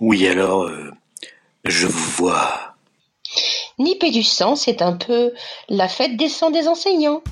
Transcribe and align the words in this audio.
Oui, 0.00 0.26
alors, 0.26 0.64
euh, 0.64 0.90
je 1.64 1.86
vous 1.86 2.10
vois. 2.16 2.74
Nipé 3.78 4.10
du 4.10 4.24
sang, 4.24 4.56
c'est 4.56 4.82
un 4.82 4.94
peu 4.94 5.32
la 5.68 5.88
fête 5.88 6.16
des 6.16 6.28
sangs 6.28 6.50
des 6.50 6.66
enseignants. 6.66 7.22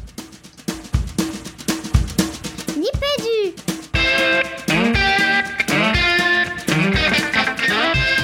Nipédu 2.77 3.55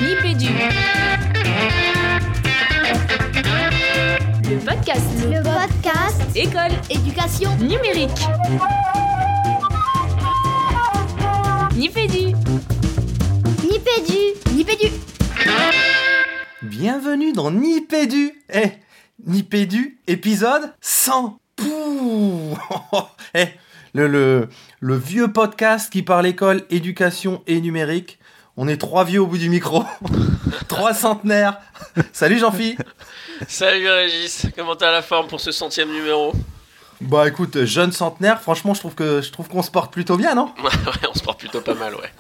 Nipédu. 0.03 0.53
Le 4.49 4.59
podcast. 4.65 5.07
Le 5.27 5.43
podcast 5.43 6.37
École. 6.37 6.73
Éducation 6.91 7.51
Numérique. 7.57 8.11
Nipédu. 11.75 12.35
Nipédu. 13.79 14.57
Nipédu. 14.57 14.93
Bienvenue 16.63 17.33
dans 17.33 17.53
Nipédu. 17.53 18.33
Eh, 18.53 18.73
Nipédu, 19.25 20.01
épisode 20.09 20.73
100 20.81 21.39
Pouh. 21.55 22.59
Eh, 23.35 23.47
le, 23.95 24.09
le, 24.09 24.49
le 24.81 24.97
vieux 24.97 25.33
podcast 25.33 25.93
qui 25.93 26.03
parle 26.03 26.27
école, 26.27 26.65
éducation 26.71 27.43
et 27.47 27.61
numérique. 27.61 28.19
On 28.57 28.67
est 28.67 28.79
trois 28.79 29.05
vieux 29.05 29.21
au 29.21 29.29
bout 29.29 29.39
du 29.39 29.49
micro. 29.49 29.85
trois 30.69 30.93
centenaires. 30.93 31.59
Salut 32.13 32.41
Jean-Phi. 32.41 32.77
Salut 33.47 33.89
Régis, 33.89 34.47
comment 34.57 34.75
t'as 34.75 34.91
la 34.91 35.03
forme 35.03 35.29
pour 35.29 35.41
ce 35.41 35.53
centième 35.53 35.93
numéro? 35.93 36.33
Bah 37.01 37.29
écoute, 37.29 37.65
jeune 37.65 37.93
centenaire, 37.93 38.41
franchement 38.43 38.75
je 38.75 38.81
trouve 38.81 38.97
que 38.97 39.21
je 39.23 39.31
trouve 39.31 39.47
qu'on 39.49 39.63
se 39.63 39.71
porte 39.71 39.93
plutôt 39.93 40.17
bien, 40.17 40.35
non? 40.35 40.53
Ouais, 40.65 40.71
on 41.09 41.15
se 41.17 41.23
porte 41.23 41.39
plutôt 41.39 41.61
pas 41.61 41.75
mal, 41.75 41.95
ouais. 41.95 42.11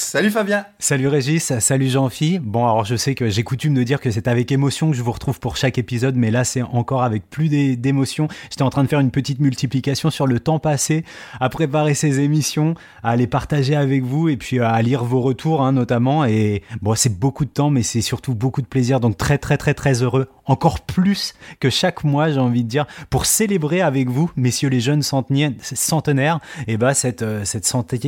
Salut 0.00 0.30
Fabien 0.30 0.64
Salut 0.78 1.08
Régis, 1.08 1.52
salut 1.58 1.88
Jean-Phi. 1.88 2.38
Bon, 2.38 2.64
alors 2.64 2.86
je 2.86 2.96
sais 2.96 3.14
que 3.14 3.28
j'ai 3.28 3.42
coutume 3.42 3.74
de 3.74 3.82
dire 3.82 4.00
que 4.00 4.10
c'est 4.10 4.28
avec 4.28 4.50
émotion 4.50 4.90
que 4.90 4.96
je 4.96 5.02
vous 5.02 5.12
retrouve 5.12 5.38
pour 5.38 5.58
chaque 5.58 5.76
épisode, 5.76 6.16
mais 6.16 6.30
là 6.30 6.42
c'est 6.42 6.62
encore 6.62 7.02
avec 7.02 7.28
plus 7.28 7.50
d'é- 7.50 7.76
d'émotion. 7.76 8.26
J'étais 8.50 8.62
en 8.62 8.70
train 8.70 8.82
de 8.82 8.88
faire 8.88 9.00
une 9.00 9.10
petite 9.10 9.40
multiplication 9.40 10.08
sur 10.08 10.26
le 10.26 10.40
temps 10.40 10.58
passé 10.58 11.04
à 11.38 11.50
préparer 11.50 11.92
ces 11.92 12.20
émissions, 12.20 12.74
à 13.02 13.14
les 13.14 13.26
partager 13.26 13.76
avec 13.76 14.02
vous 14.02 14.30
et 14.30 14.38
puis 14.38 14.58
à 14.58 14.80
lire 14.80 15.04
vos 15.04 15.20
retours 15.20 15.60
hein, 15.60 15.72
notamment. 15.72 16.24
Et 16.24 16.62
bon, 16.80 16.94
c'est 16.94 17.18
beaucoup 17.18 17.44
de 17.44 17.50
temps, 17.50 17.68
mais 17.68 17.82
c'est 17.82 18.00
surtout 18.00 18.34
beaucoup 18.34 18.62
de 18.62 18.66
plaisir. 18.66 19.00
Donc 19.00 19.18
très 19.18 19.36
très 19.36 19.58
très 19.58 19.74
très 19.74 20.02
heureux, 20.02 20.28
encore 20.50 20.80
plus 20.80 21.34
que 21.60 21.70
chaque 21.70 22.04
mois, 22.04 22.30
j'ai 22.30 22.40
envie 22.40 22.64
de 22.64 22.68
dire, 22.68 22.86
pour 23.08 23.24
célébrer 23.26 23.80
avec 23.80 24.08
vous, 24.08 24.30
messieurs 24.36 24.68
les 24.68 24.80
jeunes 24.80 25.02
centenaires, 25.02 26.40
et 26.66 26.76
bah 26.76 26.94
cette 26.94 27.22
euh, 27.22 27.44
cette, 27.44 27.66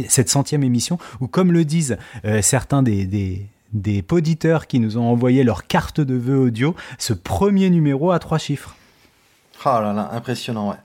cette 0.08 0.28
centième 0.28 0.64
émission 0.64 0.98
où, 1.20 1.28
comme 1.28 1.52
le 1.52 1.64
disent 1.64 1.96
euh, 2.24 2.42
certains 2.42 2.82
des, 2.82 3.04
des 3.04 3.46
des 3.72 4.02
poditeurs 4.02 4.66
qui 4.66 4.80
nous 4.80 4.98
ont 4.98 5.06
envoyé 5.10 5.44
leur 5.44 5.66
carte 5.66 6.00
de 6.00 6.14
vœux 6.14 6.38
audio, 6.38 6.74
ce 6.98 7.14
premier 7.14 7.70
numéro 7.70 8.10
à 8.10 8.18
trois 8.18 8.38
chiffres. 8.38 8.76
Oh 9.64 9.78
là 9.80 9.92
là, 9.92 10.10
impressionnant, 10.12 10.70
ouais. 10.70 10.76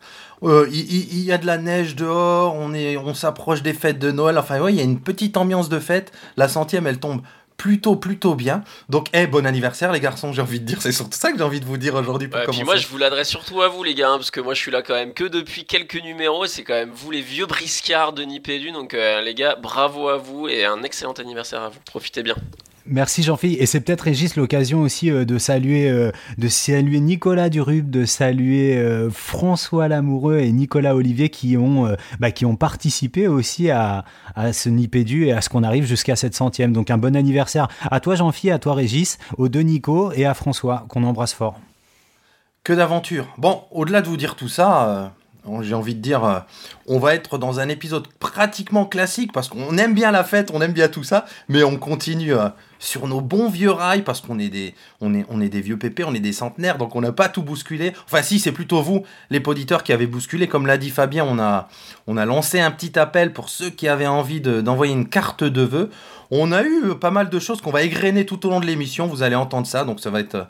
Euh, 0.43 0.67
Il 0.71 1.19
y, 1.19 1.31
a 1.31 1.39
de 1.39 1.47
la 1.47 1.57
neige 1.57 1.95
dehors, 1.95 2.53
on, 2.53 2.71
on 2.73 3.13
s'approche 3.15 3.63
des 3.63 3.73
fêtes 3.73 3.97
de 3.97 4.11
Noël, 4.11 4.37
enfin 4.37 4.61
ouais, 4.61 4.71
il 4.71 4.77
y 4.77 4.81
a 4.81 4.83
une 4.83 4.99
petite 4.99 5.35
ambiance 5.35 5.67
de 5.67 5.79
fête. 5.79 6.11
La 6.37 6.47
centième, 6.47 6.85
elle 6.85 6.99
tombe 6.99 7.21
plutôt, 7.57 7.95
plutôt 7.95 8.35
bien. 8.35 8.63
Donc, 8.89 9.07
eh, 9.13 9.27
bon 9.27 9.45
anniversaire 9.45 9.91
les 9.91 9.99
garçons, 9.99 10.31
j'ai 10.31 10.41
envie 10.41 10.59
de 10.59 10.65
dire, 10.65 10.81
c'est 10.81 10.91
surtout 10.91 11.17
ça 11.17 11.31
que 11.31 11.37
j'ai 11.37 11.43
envie 11.43 11.59
de 11.59 11.65
vous 11.65 11.77
dire 11.77 11.95
aujourd'hui 11.95 12.27
pour 12.27 12.39
Ouais, 12.39 12.45
commencer. 12.45 12.59
puis 12.61 12.65
moi 12.65 12.75
je 12.77 12.87
vous 12.87 12.97
l'adresse 12.97 13.27
surtout 13.29 13.61
à 13.61 13.67
vous 13.67 13.83
les 13.83 13.95
gars, 13.95 14.09
hein, 14.11 14.17
parce 14.17 14.31
que 14.31 14.39
moi 14.39 14.53
je 14.53 14.59
suis 14.59 14.71
là 14.71 14.81
quand 14.81 14.93
même 14.93 15.13
que 15.13 15.23
depuis 15.23 15.65
quelques 15.65 16.01
numéros, 16.01 16.45
c'est 16.45 16.63
quand 16.63 16.75
même 16.75 16.91
vous 16.91 17.09
les 17.11 17.21
vieux 17.21 17.45
briscards 17.47 18.13
de 18.13 18.23
Nipédu, 18.23 18.71
donc 18.71 18.93
euh, 18.93 19.21
les 19.21 19.33
gars, 19.33 19.55
bravo 19.55 20.07
à 20.09 20.17
vous 20.17 20.47
et 20.47 20.65
un 20.65 20.83
excellent 20.83 21.13
anniversaire 21.13 21.61
à 21.61 21.69
vous, 21.69 21.79
profitez 21.85 22.21
bien. 22.23 22.35
Merci 22.89 23.23
Jean-Philippe. 23.23 23.61
Et 23.61 23.65
c'est 23.65 23.81
peut-être 23.81 24.01
Régis 24.01 24.35
l'occasion 24.35 24.81
aussi 24.81 25.11
euh, 25.11 25.25
de 25.25 25.37
saluer, 25.37 25.89
euh, 25.89 26.11
de 26.37 26.47
saluer 26.47 26.99
Nicolas 26.99 27.49
Durub, 27.49 27.89
de 27.89 28.05
saluer 28.05 28.77
euh, 28.77 29.09
François 29.09 29.87
Lamoureux 29.89 30.37
et 30.37 30.51
Nicolas 30.51 30.95
Olivier 30.95 31.29
qui 31.29 31.57
ont, 31.57 31.95
bah, 32.19 32.29
participé 32.59 33.27
aussi 33.27 33.69
à, 33.69 34.05
ce 34.53 34.69
Nipédu 34.69 35.25
et 35.25 35.33
à 35.33 35.41
ce 35.41 35.49
qu'on 35.49 35.63
arrive 35.63 35.85
jusqu'à 35.85 36.15
cette 36.15 36.35
centième. 36.35 36.71
Donc 36.71 36.89
un 36.89 36.97
bon 36.97 37.15
anniversaire 37.15 37.67
à 37.91 37.99
toi 37.99 38.15
Jean-Philippe, 38.15 38.55
à 38.55 38.59
toi 38.59 38.73
Régis, 38.73 39.17
aux 39.37 39.49
deux 39.49 39.61
Nico 39.61 40.11
et 40.13 40.25
à 40.25 40.33
François 40.33 40.85
qu'on 40.87 41.03
embrasse 41.03 41.33
fort. 41.33 41.59
Que 42.63 42.73
d'aventure. 42.73 43.27
Bon, 43.37 43.63
au-delà 43.71 44.01
de 44.01 44.07
vous 44.07 44.17
dire 44.17 44.35
tout 44.35 44.49
ça, 44.49 45.13
j'ai 45.61 45.73
envie 45.73 45.95
de 45.95 46.01
dire, 46.01 46.23
euh, 46.23 46.39
on 46.87 46.99
va 46.99 47.13
être 47.15 47.37
dans 47.37 47.59
un 47.59 47.69
épisode 47.69 48.07
pratiquement 48.19 48.85
classique 48.85 49.31
parce 49.33 49.47
qu'on 49.49 49.77
aime 49.77 49.93
bien 49.93 50.11
la 50.11 50.23
fête, 50.23 50.51
on 50.53 50.61
aime 50.61 50.73
bien 50.73 50.87
tout 50.87 51.03
ça, 51.03 51.25
mais 51.49 51.63
on 51.63 51.77
continue 51.77 52.33
euh, 52.33 52.49
sur 52.79 53.07
nos 53.07 53.21
bons 53.21 53.49
vieux 53.49 53.71
rails 53.71 54.03
parce 54.03 54.21
qu'on 54.21 54.39
est 54.39 54.49
des, 54.49 54.75
on 55.01 55.13
est, 55.13 55.49
des 55.49 55.61
vieux 55.61 55.77
pépés, 55.77 56.03
on 56.03 56.13
est 56.13 56.19
des 56.19 56.33
centenaires, 56.33 56.77
donc 56.77 56.95
on 56.95 57.01
n'a 57.01 57.11
pas 57.11 57.29
tout 57.29 57.41
bousculé. 57.43 57.93
Enfin, 58.05 58.21
si, 58.21 58.39
c'est 58.39 58.51
plutôt 58.51 58.81
vous, 58.81 59.03
les 59.29 59.39
poditeurs, 59.39 59.83
qui 59.83 59.93
avez 59.93 60.07
bousculé. 60.07 60.47
Comme 60.47 60.67
l'a 60.67 60.77
dit 60.77 60.89
Fabien, 60.89 61.25
on 61.27 61.39
a, 61.39 61.69
on 62.07 62.17
a 62.17 62.25
lancé 62.25 62.59
un 62.59 62.71
petit 62.71 62.97
appel 62.99 63.33
pour 63.33 63.49
ceux 63.49 63.69
qui 63.69 63.87
avaient 63.87 64.07
envie 64.07 64.41
de- 64.41 64.61
d'envoyer 64.61 64.93
une 64.93 65.09
carte 65.09 65.43
de 65.43 65.61
vœux. 65.61 65.89
On 66.29 66.51
a 66.51 66.63
eu 66.63 66.93
pas 66.99 67.11
mal 67.11 67.29
de 67.29 67.39
choses 67.39 67.61
qu'on 67.61 67.71
va 67.71 67.83
égrener 67.83 68.25
tout 68.25 68.45
au 68.45 68.49
long 68.49 68.59
de 68.59 68.65
l'émission. 68.65 69.07
Vous 69.07 69.23
allez 69.23 69.35
entendre 69.35 69.65
ça, 69.65 69.85
donc 69.85 69.99
ça 69.99 70.09
va 70.09 70.19
être 70.19 70.47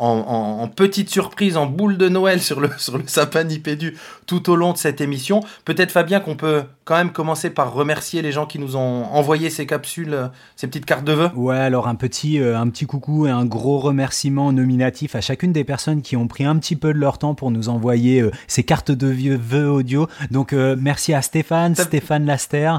en, 0.00 0.18
en- 0.26 0.62
en 0.62 0.68
petite 0.68 1.08
surprise, 1.10 1.56
en 1.56 1.66
boule 1.66 1.96
de 1.98 2.08
Noël 2.08 2.40
sur 2.40 2.60
le, 2.60 2.70
sur 2.78 2.98
le 2.98 3.04
sapin 3.06 3.44
Nipédu 3.44 3.96
tout 4.26 4.50
au 4.50 4.56
long 4.56 4.72
de 4.72 4.78
cette 4.78 5.00
émission. 5.00 5.40
Peut-être 5.64 5.92
Fabien 5.92 6.18
qu'on 6.20 6.36
peut 6.36 6.62
quand 6.84 6.96
même 6.96 7.12
commencer 7.12 7.50
par 7.50 7.72
remercier 7.72 8.20
les 8.22 8.32
gens 8.32 8.46
qui 8.46 8.58
nous 8.58 8.74
ont 8.76 9.04
envoyé 9.12 9.48
ces 9.50 9.66
capsules, 9.66 10.30
ces 10.56 10.66
petites 10.66 10.86
cartes 10.86 11.04
de 11.04 11.12
vœux. 11.12 11.30
Ouais, 11.36 11.56
alors 11.56 11.86
un 11.86 11.94
petit, 11.94 12.40
euh, 12.40 12.58
un 12.58 12.68
petit 12.68 12.86
coucou 12.86 13.26
et 13.26 13.30
un 13.30 13.44
gros 13.44 13.78
remerciement 13.78 14.52
nominatif 14.52 15.14
à 15.14 15.20
chacune 15.20 15.52
des 15.52 15.62
personnes 15.64 16.02
qui 16.02 16.16
ont 16.16 16.26
pris 16.26 16.44
un 16.44 16.56
petit 16.58 16.74
peu 16.76 16.92
de 16.92 16.98
leur 16.98 17.18
temps 17.18 17.34
pour 17.34 17.50
nous 17.52 17.68
envoyer 17.68 18.20
euh, 18.22 18.30
ces 18.48 18.64
cartes 18.64 18.90
de 18.90 19.06
vieux 19.06 19.36
vœux 19.40 19.70
audio. 19.70 20.08
Donc 20.32 20.52
euh, 20.52 20.74
merci 20.78 21.14
à 21.14 21.22
Stéphane, 21.22 21.74
Ça- 21.76 21.84
Stéphane 21.84 22.24
Laster, 22.26 22.74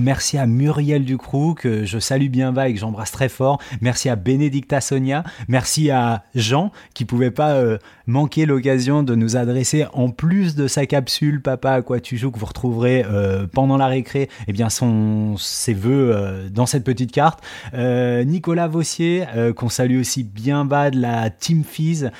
merci 0.00 0.38
à 0.38 0.46
Muriel 0.46 1.04
Ducroux 1.04 1.54
que 1.54 1.84
je 1.84 1.98
salue 1.98 2.28
bien 2.28 2.52
bas 2.52 2.68
et 2.68 2.74
que 2.74 2.80
j'embrasse 2.80 3.10
très 3.10 3.28
fort. 3.28 3.58
Merci 3.80 4.08
à 4.08 4.16
Bénédicta 4.16 4.80
Sonia, 4.80 5.24
merci 5.48 5.90
à 5.90 6.22
Jean 6.34 6.72
qui 6.94 7.04
pouvait 7.04 7.30
pas 7.30 7.52
euh, 7.52 7.78
manquer 8.06 8.46
l'occasion 8.46 9.02
de 9.02 9.14
nous 9.14 9.36
adresser 9.36 9.86
en 9.92 10.10
plus 10.10 10.54
de 10.54 10.68
sa 10.68 10.86
capsule 10.86 11.40
Papa 11.40 11.72
à 11.72 11.82
quoi 11.82 12.00
tu 12.00 12.16
joues 12.16 12.30
que 12.30 12.38
vous 12.38 12.46
retrouverez 12.46 13.04
euh, 13.08 13.46
pendant 13.50 13.76
la 13.76 13.86
récré, 13.86 14.28
eh 14.46 14.52
bien 14.52 14.68
son 14.68 15.36
ses 15.38 15.74
vœux 15.74 16.12
euh, 16.12 16.48
dans 16.48 16.66
cette 16.66 16.84
petite 16.84 17.12
carte. 17.12 17.40
Nicolas 17.74 18.68
Vossier, 18.68 19.24
qu'on 19.56 19.68
salue 19.68 20.00
aussi 20.00 20.22
bien 20.24 20.64
bas 20.64 20.90
de 20.90 21.00
la 21.00 21.30
Team 21.30 21.64
Fizz, 21.64 22.10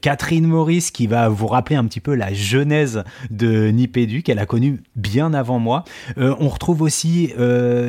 Catherine 0.00 0.46
Maurice, 0.46 0.90
qui 0.90 1.06
va 1.06 1.28
vous 1.28 1.46
rappeler 1.46 1.76
un 1.76 1.84
petit 1.84 2.00
peu 2.00 2.14
la 2.14 2.32
genèse 2.32 3.04
de 3.30 3.68
Nipédu, 3.70 4.22
qu'elle 4.22 4.38
a 4.38 4.46
connue 4.46 4.82
bien 4.96 5.34
avant 5.34 5.58
moi. 5.58 5.84
On 6.16 6.48
retrouve 6.48 6.82
aussi 6.82 7.32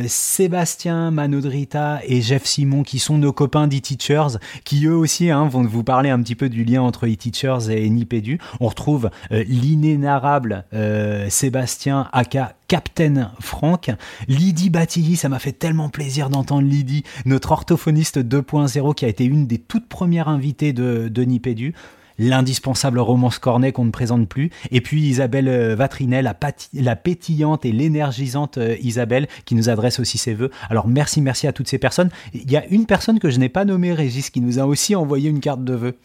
Sébastien 0.08 1.12
Manodrita 1.12 2.00
et 2.06 2.22
Jeff 2.22 2.46
Simon, 2.46 2.84
qui 2.84 3.00
sont 3.00 3.18
nos 3.18 3.34
copains 3.34 3.68
d'e-teachers, 3.68 4.38
qui 4.64 4.86
eux 4.86 4.96
aussi 4.96 5.30
hein, 5.30 5.48
vont 5.48 5.61
vous 5.68 5.84
parler 5.84 6.10
un 6.10 6.22
petit 6.22 6.36
peu 6.36 6.50
du 6.50 6.64
lien 6.64 6.82
entre 6.82 7.08
e-teachers 7.08 7.70
et 7.70 7.90
Nipédu. 7.90 8.40
On 8.60 8.68
retrouve 8.68 9.10
euh, 9.32 9.44
l'inénarrable 9.48 10.66
euh, 10.74 11.30
Sébastien 11.30 12.10
aka 12.12 12.56
Captain 12.68 13.32
Franck, 13.42 13.92
Lydie 14.30 14.70
Batilly, 14.70 15.18
ça 15.18 15.28
m'a 15.28 15.40
fait 15.40 15.52
tellement 15.52 15.90
plaisir 15.90 16.30
d'entendre 16.30 16.66
Lydie, 16.66 17.04
notre 17.26 17.52
orthophoniste 17.52 18.20
2.0 18.20 18.96
qui 18.96 19.04
a 19.04 19.10
été 19.10 19.26
une 19.26 19.46
des 19.46 19.58
toutes 19.58 19.90
premières 19.90 20.30
invitées 20.30 20.72
de, 20.72 21.10
de 21.10 21.24
Nipédu. 21.24 21.74
L'indispensable 22.20 23.00
romance 23.00 23.40
cornet 23.40 23.72
qu'on 23.72 23.86
ne 23.86 23.92
présente 23.92 24.28
plus. 24.28 24.50
Et 24.72 24.82
puis 24.82 25.02
Isabelle 25.02 25.48
euh, 25.48 25.76
pati- 25.76 26.70
la 26.74 26.96
pétillante 26.96 27.66
et 27.66 27.72
l'énergisante 27.72 28.58
euh, 28.58 28.76
Isabelle, 28.82 29.28
qui 29.46 29.56
nous 29.56 29.70
adresse 29.70 30.00
aussi 30.00 30.18
ses 30.18 30.34
voeux. 30.34 30.52
Alors 30.70 30.88
merci, 30.88 31.22
merci 31.22 31.48
à 31.48 31.54
toutes 31.54 31.68
ces 31.68 31.78
personnes. 31.78 32.10
Il 32.34 32.52
y 32.52 32.58
a 32.58 32.66
une 32.68 32.86
personne 32.86 33.20
que 33.20 33.30
je 33.30 33.40
n'ai 33.40 33.50
pas 33.50 33.66
nommée, 33.66 33.94
Régis, 33.94 34.30
qui 34.30 34.42
nous 34.42 34.60
a 34.60 34.66
aussi 34.66 34.96
envoyé 34.96 35.30
une 35.30 35.40
carte 35.40 35.64
de 35.64 35.74
vœux. 35.74 35.98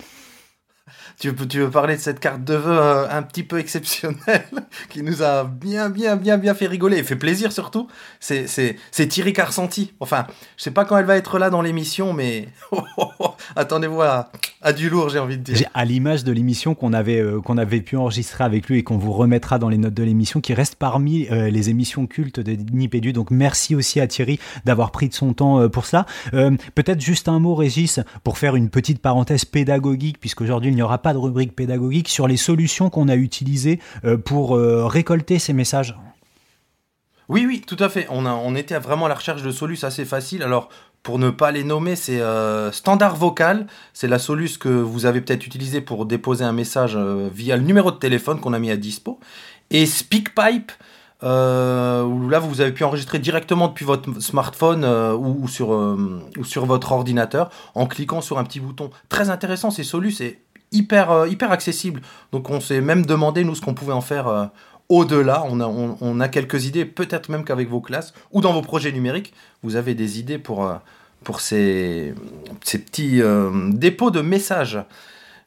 Tu 1.19 1.31
veux, 1.31 1.49
tu 1.49 1.61
veux 1.61 1.71
parler 1.71 1.97
de 1.97 2.01
cette 2.01 2.21
carte 2.21 2.45
de 2.45 2.53
vœux 2.53 2.79
euh, 2.79 3.09
un 3.11 3.23
petit 3.23 3.43
peu 3.43 3.59
exceptionnelle 3.59 4.45
qui 4.91 5.03
nous 5.03 5.23
a 5.23 5.45
bien, 5.45 5.89
bien, 5.89 6.15
bien, 6.15 6.37
bien 6.37 6.55
fait 6.55 6.67
rigoler 6.67 6.99
et 6.99 7.03
fait 7.03 7.17
plaisir 7.17 7.53
surtout 7.53 7.89
C'est, 8.21 8.47
c'est, 8.47 8.77
c'est 8.91 9.07
Thierry 9.07 9.33
Carcenti. 9.33 9.95
Enfin, 10.01 10.27
je 10.59 10.65
sais 10.65 10.71
pas 10.71 10.85
quand 10.85 10.99
elle 10.99 11.07
va 11.07 11.17
être 11.17 11.39
là 11.39 11.49
dans 11.49 11.63
l'émission, 11.63 12.13
mais 12.13 12.49
attendez-vous 13.57 14.03
à, 14.03 14.29
du 14.77 14.91
lourd, 14.91 15.09
j'ai 15.09 15.19
envie 15.19 15.39
de 15.39 15.43
dire. 15.43 15.71
À 15.73 15.87
l'image 15.87 16.23
de 16.23 16.33
l'émission 16.33 16.75
qu'on 16.75 16.93
avait, 16.93 17.21
euh, 17.21 17.41
qu'on 17.41 17.57
avait 17.57 17.81
pu 17.81 17.97
enregistrer 17.97 18.45
avec 18.45 18.69
lui 18.69 18.81
et 18.81 18.83
qu'on 18.83 18.99
vous 18.99 19.13
remettra 19.13 19.59
dans 19.59 19.71
les 19.71 19.79
notes 19.79 19.95
de 19.95 20.03
l'émission, 20.03 20.43
qui 20.43 20.53
reste 20.53 20.75
parmi 20.75 21.29
euh, 21.31 21.49
les 21.49 21.71
émissions 21.71 22.07
cultes 22.07 22.41
de 22.41 22.53
Nipédu. 22.53 23.15
Donc 23.15 23.31
merci 23.31 23.75
aussi 23.75 24.01
à 24.01 24.07
Thierry 24.07 24.39
d'avoir 24.67 24.91
pris 24.91 25.09
de 25.09 25.15
son 25.15 25.33
temps 25.33 25.69
pour 25.71 25.87
ça. 25.87 26.05
Peut-être 26.33 27.01
juste 27.01 27.29
un 27.29 27.39
mot, 27.39 27.55
Régis, 27.55 28.01
pour 28.23 28.37
faire 28.37 28.55
une 28.57 28.69
petite 28.69 29.01
parenthèse 29.01 29.47
pédagogique, 29.47 30.21
puisqu'aujourd'hui 30.21 30.71
il 30.71 30.75
n'y 30.75 30.83
aura 30.83 30.99
pas 30.99 31.06
de 31.13 31.19
rubrique 31.19 31.55
pédagogique, 31.55 32.09
sur 32.09 32.29
les 32.29 32.37
solutions 32.37 32.91
qu'on 32.91 33.09
a 33.09 33.17
utilisées 33.17 33.81
euh, 34.05 34.17
pour 34.17 34.57
euh, 34.57 34.87
récolter 34.87 35.39
ces 35.39 35.53
messages. 35.53 35.97
Oui, 37.29 37.45
oui, 37.47 37.63
tout 37.67 37.77
à 37.81 37.89
fait. 37.89 38.07
On, 38.11 38.55
était 38.55 38.79
vraiment 38.79 39.07
à 39.07 39.09
la 39.09 39.17
recherche 39.17 39.43
de 39.43 39.51
solus 39.51 39.79
assez 39.83 40.05
faciles. 40.05 40.45
Alors, 40.45 40.69
pour 41.03 41.19
ne 41.19 41.31
pas 41.31 41.51
les 41.51 41.65
nommer, 41.65 41.97
c'est 41.97 42.21
euh, 42.21 42.71
Standard 42.71 43.17
Vocal. 43.17 43.67
C'est 43.95 44.07
la 44.07 44.21
solus 44.21 44.59
que 44.59 44.69
vous 44.69 45.07
avez 45.07 45.21
peut-être 45.21 45.45
utilisée 45.45 45.81
pour 45.81 46.07
déposer 46.07 46.45
un 46.45 46.53
message 46.53 46.97
via 46.97 47.57
le 47.57 47.65
numéro 47.65 47.91
de 47.91 47.97
téléphone 47.97 48.41
qu'on 48.41 48.53
a 48.53 48.61
mis 48.61 48.71
à 48.71 48.77
dispo. 48.77 49.19
Et 49.71 49.87
SpeakPipe, 49.87 50.71
où 51.23 51.27
là, 51.27 52.39
vous 52.39 52.61
avez 52.61 52.71
pu 52.71 52.85
enregistrer 52.85 53.19
directement 53.19 53.67
depuis 53.67 53.85
votre 53.85 54.21
smartphone 54.21 54.85
ou, 54.85 55.49
sur, 55.49 56.65
votre 56.65 56.93
ordinateur 56.93 57.51
en 57.75 57.89
cliquant 57.89 58.21
sur 58.21 58.39
un 58.39 58.45
petit 58.45 58.61
bouton. 58.61 58.91
Très 59.09 59.31
intéressant, 59.31 59.73
ces 59.73 59.83
solus, 59.83 60.13
c'est 60.13 60.46
hyper, 60.73 61.11
euh, 61.11 61.29
hyper 61.29 61.53
accessible. 61.53 62.01
Donc, 62.33 62.51
on 62.51 62.61
s'est 62.61 62.81
même 62.81 63.07
demandé, 63.07 63.45
nous, 63.45 63.55
ce 63.55 63.61
qu'on 63.61 63.75
pouvait 63.75 63.93
en 63.93 64.01
faire 64.01 64.29
euh, 64.29 64.47
au-delà. 64.89 65.45
On 65.49 65.61
a, 65.61 65.67
on, 65.67 66.21
a 66.21 66.29
quelques 66.29 66.67
idées, 66.67 66.85
peut-être 66.85 67.29
même 67.29 67.45
qu'avec 67.45 67.69
vos 67.69 67.81
classes 67.81 68.15
ou 68.33 68.41
dans 68.41 68.53
vos 68.53 68.63
projets 68.63 68.93
numériques, 68.93 69.33
vous 69.63 69.77
avez 69.77 69.95
des 69.95 70.19
idées 70.19 70.39
pour, 70.39 70.67
euh, 70.67 70.75
pour 71.25 71.41
ces, 71.41 72.15
ces 72.63 72.79
petits 72.79 73.21
dépôts 73.73 74.11
de 74.11 74.21
messages. 74.21 74.79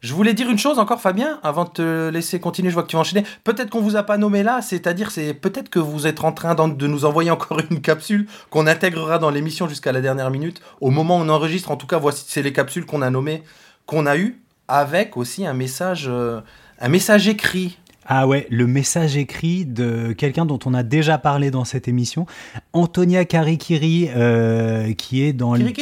Je 0.02 0.14
voulais 0.14 0.34
dire 0.34 0.50
une 0.50 0.58
chose 0.58 0.80
encore, 0.80 1.02
Fabien, 1.02 1.40
avant 1.44 1.66
de 1.66 1.70
te 1.72 2.10
laisser 2.10 2.40
continuer. 2.40 2.70
Je 2.70 2.74
vois 2.74 2.84
que 2.84 2.88
tu 2.88 2.96
vas 2.96 3.02
enchaîner. 3.02 3.26
Peut-être 3.44 3.70
qu'on 3.70 3.82
vous 3.82 3.98
a 3.98 4.04
pas 4.04 4.18
nommé 4.18 4.44
là, 4.44 4.62
c'est-à-dire, 4.62 5.12
c'est 5.12 5.34
peut-être 5.34 5.70
que 5.70 5.80
vous 5.80 6.08
êtes 6.08 6.24
en 6.24 6.32
train 6.32 6.56
de 6.56 6.88
nous 6.88 7.04
envoyer 7.04 7.32
encore 7.32 7.60
une 7.70 7.82
capsule 7.82 8.26
qu'on 8.50 8.66
intégrera 8.66 9.20
dans 9.20 9.30
l'émission 9.30 9.68
jusqu'à 9.68 9.92
la 9.92 10.00
dernière 10.00 10.32
minute. 10.32 10.62
Au 10.80 10.90
moment 10.90 11.18
où 11.18 11.22
on 11.22 11.28
enregistre, 11.28 11.70
en 11.70 11.76
tout 11.76 11.88
cas, 11.88 11.98
voici 11.98 12.24
c'est 12.30 12.42
les 12.42 12.54
capsules 12.54 12.86
qu'on 12.86 13.02
a 13.02 13.10
nommées, 13.10 13.44
qu'on 13.86 14.06
a 14.06 14.16
eues, 14.16 14.40
avec 14.70 15.18
aussi 15.18 15.46
un 15.46 15.54
message, 15.54 16.06
euh, 16.08 16.42
un 16.80 16.90
message 16.90 17.28
écrit. 17.28 17.78
Ah 18.12 18.28
ouais, 18.28 18.48
le 18.50 18.66
message 18.66 19.18
écrit 19.18 19.66
de 19.66 20.14
quelqu'un 20.14 20.46
dont 20.46 20.58
on 20.66 20.74
a 20.74 20.82
déjà 20.82 21.20
parlé 21.20 21.52
dans 21.52 21.64
cette 21.64 21.88
émission, 21.88 22.26
Antonia 22.74 23.24
Karikiri, 23.24 24.10
euh, 24.16 24.94
qui 24.94 25.24
est 25.24 25.34
dans 25.34 25.54
les, 25.54 25.74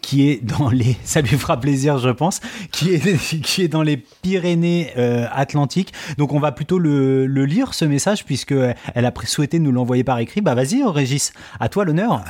qui 0.00 0.30
est 0.30 0.42
dans 0.42 0.70
les, 0.70 0.96
ça 1.04 1.20
lui 1.20 1.36
fera 1.36 1.60
plaisir, 1.60 1.98
je 1.98 2.08
pense, 2.08 2.40
qui 2.70 2.94
est, 2.94 3.18
qui 3.42 3.62
est 3.62 3.68
dans 3.68 3.82
les 3.82 3.98
Pyrénées 3.98 4.92
euh, 4.96 5.26
Atlantiques. 5.30 5.92
Donc 6.16 6.32
on 6.32 6.40
va 6.40 6.52
plutôt 6.52 6.78
le, 6.78 7.26
le 7.26 7.44
lire 7.44 7.74
ce 7.74 7.84
message 7.84 8.24
puisque 8.24 8.54
elle 8.94 9.04
a 9.04 9.12
souhaité 9.24 9.58
nous 9.58 9.72
l'envoyer 9.72 10.04
par 10.04 10.18
écrit. 10.20 10.40
Bah 10.40 10.54
vas-y, 10.54 10.82
Régis, 10.82 11.32
à 11.60 11.68
toi 11.68 11.84
l'honneur. 11.84 12.24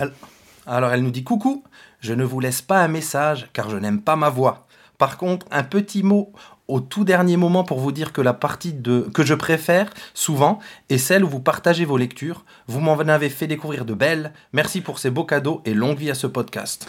Alors 0.66 0.92
elle 0.92 1.02
nous 1.02 1.10
dit 1.10 1.24
coucou, 1.24 1.62
je 2.00 2.12
ne 2.12 2.24
vous 2.24 2.40
laisse 2.40 2.62
pas 2.62 2.82
un 2.82 2.88
message 2.88 3.48
car 3.52 3.70
je 3.70 3.76
n'aime 3.76 4.00
pas 4.00 4.16
ma 4.16 4.30
voix. 4.30 4.66
Par 5.02 5.16
contre, 5.16 5.46
un 5.50 5.64
petit 5.64 6.04
mot 6.04 6.32
au 6.68 6.78
tout 6.78 7.02
dernier 7.02 7.36
moment 7.36 7.64
pour 7.64 7.80
vous 7.80 7.90
dire 7.90 8.12
que 8.12 8.20
la 8.20 8.34
partie 8.34 8.72
de 8.72 9.00
que 9.12 9.24
je 9.24 9.34
préfère 9.34 9.90
souvent 10.14 10.60
est 10.90 10.98
celle 10.98 11.24
où 11.24 11.28
vous 11.28 11.40
partagez 11.40 11.84
vos 11.84 11.96
lectures. 11.96 12.44
Vous 12.68 12.78
m'en 12.78 12.96
avez 12.96 13.28
fait 13.28 13.48
découvrir 13.48 13.84
de 13.84 13.94
belles. 13.94 14.32
Merci 14.52 14.80
pour 14.80 15.00
ces 15.00 15.10
beaux 15.10 15.24
cadeaux 15.24 15.60
et 15.64 15.74
longue 15.74 15.98
vie 15.98 16.08
à 16.08 16.14
ce 16.14 16.28
podcast. 16.28 16.88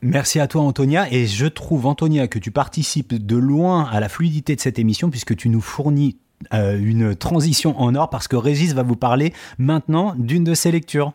Merci 0.00 0.40
à 0.40 0.48
toi 0.48 0.62
Antonia 0.62 1.06
et 1.12 1.28
je 1.28 1.46
trouve 1.46 1.86
Antonia 1.86 2.26
que 2.26 2.40
tu 2.40 2.50
participes 2.50 3.14
de 3.14 3.36
loin 3.36 3.88
à 3.92 4.00
la 4.00 4.08
fluidité 4.08 4.56
de 4.56 4.60
cette 4.60 4.80
émission 4.80 5.08
puisque 5.08 5.36
tu 5.36 5.48
nous 5.48 5.60
fournis 5.60 6.16
euh, 6.52 6.76
une 6.76 7.14
transition 7.14 7.80
en 7.80 7.94
or 7.94 8.10
parce 8.10 8.26
que 8.26 8.34
Régis 8.34 8.74
va 8.74 8.82
vous 8.82 8.96
parler 8.96 9.32
maintenant 9.58 10.16
d'une 10.18 10.42
de 10.42 10.54
ses 10.54 10.72
lectures. 10.72 11.12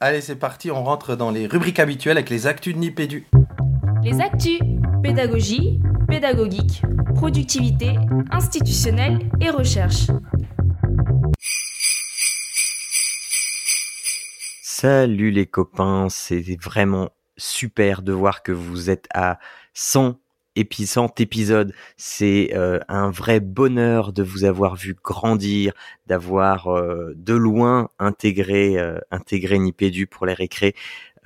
Allez, 0.00 0.22
c'est 0.22 0.34
parti, 0.34 0.72
on 0.72 0.82
rentre 0.82 1.14
dans 1.14 1.30
les 1.30 1.46
rubriques 1.46 1.78
habituelles 1.78 2.16
avec 2.16 2.30
les 2.30 2.48
actus 2.48 2.74
de 2.74 2.80
Nipédu. 2.80 3.28
Les 4.02 4.20
actus, 4.20 4.60
pédagogie, 5.06 5.78
pédagogique, 6.08 6.82
productivité, 7.14 7.94
institutionnelle 8.32 9.20
et 9.40 9.50
recherche. 9.50 10.08
Salut 14.62 15.30
les 15.30 15.46
copains, 15.46 16.08
c'est 16.08 16.42
vraiment 16.60 17.10
super 17.36 18.02
de 18.02 18.12
voir 18.12 18.42
que 18.42 18.50
vous 18.50 18.90
êtes 18.90 19.06
à 19.14 19.38
100 19.74 20.18
épi- 20.56 20.86
100 20.86 21.20
épisodes. 21.20 21.72
C'est 21.96 22.50
euh, 22.54 22.80
un 22.88 23.10
vrai 23.10 23.38
bonheur 23.38 24.12
de 24.12 24.24
vous 24.24 24.44
avoir 24.44 24.74
vu 24.74 24.96
grandir, 25.04 25.72
d'avoir 26.06 26.68
euh, 26.68 27.12
de 27.16 27.34
loin 27.34 27.90
intégré, 28.00 28.76
euh, 28.78 28.98
Nipédu 29.52 30.08
pour 30.08 30.26
les 30.26 30.34
récrés. 30.34 30.74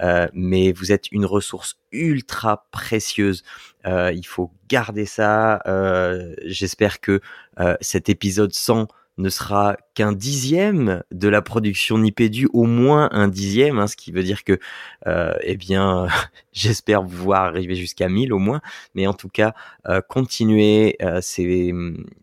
Euh, 0.00 0.28
mais 0.32 0.72
vous 0.72 0.92
êtes 0.92 1.10
une 1.12 1.24
ressource 1.24 1.78
ultra 1.92 2.66
précieuse. 2.70 3.42
Euh, 3.86 4.12
il 4.12 4.26
faut 4.26 4.50
garder 4.68 5.06
ça. 5.06 5.60
Euh, 5.66 6.34
J'espère 6.44 7.00
que 7.00 7.20
euh, 7.58 7.76
cet 7.80 8.08
épisode 8.08 8.52
100 8.52 8.88
ne 9.20 9.28
sera 9.28 9.76
qu'un 9.94 10.12
dixième 10.12 11.02
de 11.12 11.28
la 11.28 11.42
production 11.42 11.98
Nipédu, 11.98 12.48
au 12.52 12.64
moins 12.64 13.08
un 13.12 13.28
dixième, 13.28 13.78
hein, 13.78 13.86
ce 13.86 13.96
qui 13.96 14.12
veut 14.12 14.22
dire 14.22 14.44
que, 14.44 14.58
euh, 15.06 15.34
eh 15.42 15.56
bien, 15.56 16.08
j'espère 16.52 17.02
vous 17.02 17.24
voir 17.24 17.44
arriver 17.44 17.74
jusqu'à 17.76 18.08
1000 18.08 18.32
au 18.32 18.38
moins, 18.38 18.60
mais 18.94 19.06
en 19.06 19.12
tout 19.12 19.28
cas, 19.28 19.54
euh, 19.88 20.00
continuez, 20.06 20.96
euh, 21.02 21.20
c'est 21.22 21.72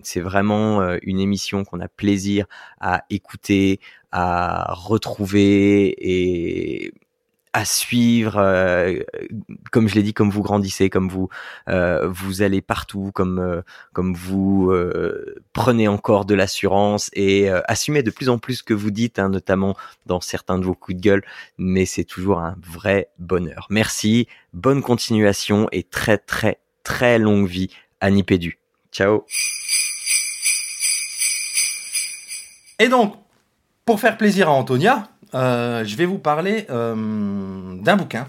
c'est 0.01 0.21
vraiment 0.21 0.81
euh, 0.81 0.97
une 1.03 1.19
émission 1.19 1.63
qu'on 1.63 1.79
a 1.79 1.87
plaisir 1.87 2.45
à 2.81 3.03
écouter, 3.09 3.79
à 4.11 4.73
retrouver 4.73 5.93
et 5.99 6.93
à 7.57 7.65
suivre, 7.65 8.35
euh, 8.37 8.99
comme 9.71 9.87
je 9.87 9.95
l'ai 9.95 10.03
dit, 10.03 10.13
comme 10.13 10.29
vous 10.29 10.43
grandissez, 10.43 10.91
comme 10.91 11.09
vous 11.09 11.27
euh, 11.69 12.07
vous 12.07 12.43
allez 12.43 12.61
partout, 12.61 13.09
comme 13.15 13.39
euh, 13.39 13.63
comme 13.93 14.13
vous 14.13 14.71
prenez 15.53 15.87
encore 15.87 16.25
de 16.25 16.35
l'assurance 16.35 17.09
et 17.13 17.49
assumez 17.67 18.03
de 18.03 18.11
plus 18.11 18.29
en 18.29 18.37
plus 18.37 18.57
ce 18.57 18.63
que 18.63 18.75
vous 18.75 18.91
dites, 18.91 19.17
hein, 19.17 19.29
notamment 19.29 19.75
dans 20.05 20.21
certains 20.21 20.59
de 20.59 20.65
vos 20.65 20.75
coups 20.75 20.97
de 20.97 21.01
gueule, 21.01 21.23
mais 21.57 21.87
c'est 21.87 22.03
toujours 22.03 22.41
un 22.41 22.55
vrai 22.61 23.09
bonheur. 23.17 23.65
Merci, 23.71 24.27
bonne 24.53 24.83
continuation 24.83 25.67
et 25.71 25.81
très 25.81 26.19
très 26.19 26.59
très 26.83 27.17
longue 27.17 27.47
vie 27.47 27.71
à 28.01 28.11
Nipédu. 28.11 28.59
Ciao 28.91 29.25
Et 32.77 32.87
donc, 32.87 33.15
pour 33.83 33.99
faire 33.99 34.15
plaisir 34.15 34.47
à 34.47 34.51
Antonia, 34.51 35.09
euh, 35.33 35.83
je 35.85 35.95
vais 35.95 36.05
vous 36.05 36.19
parler 36.19 36.65
euh, 36.69 36.95
d'un 36.95 37.95
bouquin. 37.95 38.27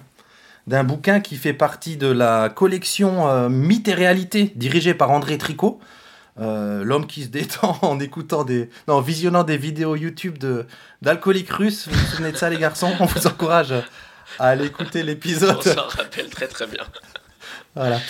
D'un 0.67 0.85
bouquin 0.85 1.21
qui 1.21 1.37
fait 1.37 1.55
partie 1.55 1.97
de 1.97 2.09
la 2.09 2.51
collection 2.51 3.29
euh, 3.29 3.49
et 3.87 3.95
réalité 3.95 4.53
dirigée 4.57 4.95
par 4.95 5.11
André 5.11 5.39
Tricot. 5.39 5.81
Euh, 6.41 6.85
L'homme 6.85 7.07
qui 7.07 7.25
se 7.25 7.29
détend 7.29 7.79
en 7.83 7.99
écoutant 8.01 8.45
des. 8.45 8.69
En 8.87 9.01
visionnant 9.01 9.45
des 9.45 9.57
vidéos 9.57 9.97
YouTube 9.97 10.39
d'alcooliques 11.03 11.51
russes. 11.51 11.89
Vous 11.89 11.99
vous 11.99 12.07
souvenez 12.07 12.33
de 12.33 12.37
ça, 12.37 12.51
les 12.51 12.59
garçons? 12.59 12.93
On 13.01 13.07
vous 13.07 13.27
encourage 13.27 13.73
à 14.39 14.49
aller 14.49 14.67
écouter 14.67 15.03
l'épisode. 15.03 15.57
On 15.59 15.63
s'en 15.63 15.89
rappelle 15.89 16.29
très 16.29 16.49
très 16.49 16.67
bien. 16.67 16.85
Voilà. 17.77 18.01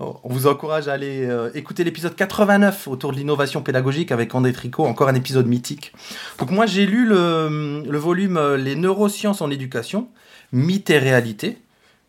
On 0.00 0.16
vous 0.24 0.46
encourage 0.48 0.88
à 0.88 0.94
aller 0.94 1.24
euh, 1.26 1.50
écouter 1.54 1.84
l'épisode 1.84 2.16
89 2.16 2.88
autour 2.88 3.12
de 3.12 3.16
l'innovation 3.18 3.62
pédagogique 3.62 4.10
avec 4.10 4.34
André 4.34 4.52
Tricot, 4.52 4.84
encore 4.84 5.08
un 5.08 5.14
épisode 5.14 5.46
mythique. 5.46 5.92
Donc 6.38 6.50
moi 6.50 6.66
j'ai 6.66 6.86
lu 6.86 7.06
le, 7.06 7.82
le 7.86 7.98
volume 7.98 8.36
euh, 8.36 8.56
Les 8.56 8.74
neurosciences 8.74 9.40
en 9.40 9.50
éducation, 9.50 10.08
mythes 10.50 10.90
et 10.90 10.98
réalité, 10.98 11.58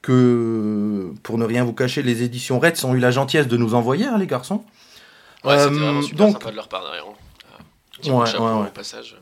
que 0.01 1.11
pour 1.23 1.37
ne 1.37 1.45
rien 1.45 1.63
vous 1.63 1.73
cacher, 1.73 2.01
les 2.03 2.23
éditions 2.23 2.59
Reds 2.59 2.83
ont 2.85 2.93
eu 2.95 2.99
la 2.99 3.11
gentillesse 3.11 3.47
de 3.47 3.57
nous 3.57 3.73
envoyer, 3.75 4.05
hein, 4.05 4.17
les 4.17 4.27
garçons. 4.27 4.63
Ouais, 5.43 5.57
c'était 5.59 5.71
Euh, 5.75 5.77
vraiment 5.77 6.01
super 6.01 6.17
donc- 6.25 6.33
sympa 6.41 6.51
de 6.51 6.55
leur 6.55 6.67
part 6.67 6.83
d'ailleurs. 6.83 7.07
Euh, 7.09 7.63
petit 8.01 8.11
Ouais, 8.11 8.39
ouais, 8.39 8.61
ouais. 8.63 8.69
passage. 8.73 9.15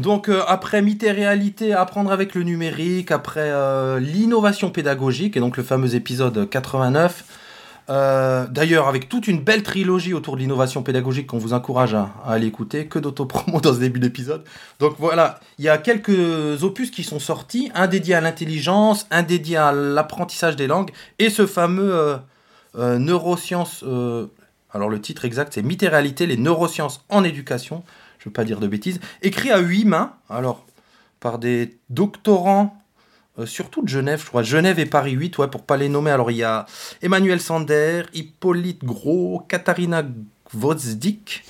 Donc 0.00 0.30
euh, 0.30 0.42
après 0.46 0.80
mythes 0.80 1.02
et 1.02 1.12
réalité, 1.12 1.74
apprendre 1.74 2.10
avec 2.10 2.34
le 2.34 2.42
numérique, 2.42 3.10
après 3.10 3.50
euh, 3.50 4.00
l'innovation 4.00 4.70
pédagogique, 4.70 5.36
et 5.36 5.40
donc 5.40 5.58
le 5.58 5.62
fameux 5.62 5.94
épisode 5.94 6.48
89. 6.48 7.24
Euh, 7.90 8.46
D'ailleurs, 8.46 8.88
avec 8.88 9.10
toute 9.10 9.28
une 9.28 9.40
belle 9.40 9.62
trilogie 9.62 10.14
autour 10.14 10.36
de 10.36 10.40
l'innovation 10.40 10.82
pédagogique 10.82 11.26
qu'on 11.26 11.38
vous 11.38 11.52
encourage 11.52 11.92
à, 11.92 12.08
aller 12.26 12.46
écouter, 12.46 12.86
que 12.86 12.98
d'autopromo 12.98 13.60
dans 13.60 13.74
ce 13.74 13.78
début 13.80 14.00
d'épisode. 14.00 14.42
Donc 14.78 14.94
voilà, 14.98 15.38
il 15.58 15.66
y 15.66 15.68
a 15.68 15.76
quelques 15.76 16.62
opus 16.62 16.90
qui 16.90 17.02
sont 17.02 17.18
sortis, 17.18 17.70
un 17.74 17.86
dédié 17.86 18.14
à 18.14 18.22
l'intelligence, 18.22 19.06
un 19.10 19.22
dédié 19.22 19.58
à 19.58 19.72
l'apprentissage 19.72 20.56
des 20.56 20.66
langues, 20.66 20.92
et 21.18 21.28
ce 21.28 21.46
fameux 21.46 22.16
neurosciences, 22.74 23.84
alors 24.72 24.88
le 24.88 25.00
titre 25.00 25.24
exact 25.24 25.52
c'est 25.52 25.62
Mythes 25.62 25.82
et 25.82 25.88
réalité, 25.88 26.26
les 26.26 26.36
neurosciences 26.36 27.04
en 27.08 27.24
éducation, 27.24 27.82
je 28.20 28.24
ne 28.26 28.30
veux 28.30 28.34
pas 28.34 28.44
dire 28.44 28.60
de 28.60 28.68
bêtises, 28.68 29.00
écrit 29.22 29.50
à 29.50 29.58
huit 29.58 29.86
mains, 29.86 30.12
alors 30.28 30.66
par 31.20 31.38
des 31.38 31.78
doctorants, 31.88 32.78
euh, 33.38 33.46
surtout 33.46 33.82
de 33.82 33.88
Genève, 33.88 34.20
je 34.22 34.26
crois, 34.26 34.42
Genève 34.42 34.78
et 34.78 34.86
Paris 34.86 35.12
8, 35.12 35.38
ouais, 35.38 35.48
pour 35.48 35.62
pas 35.62 35.78
les 35.78 35.88
nommer. 35.88 36.10
Alors 36.10 36.30
il 36.30 36.36
y 36.36 36.44
a 36.44 36.66
Emmanuel 37.00 37.40
Sander, 37.40 38.02
Hippolyte 38.12 38.84
Gros, 38.84 39.42
Katharina 39.48 40.02
Gvozdik 40.52 41.44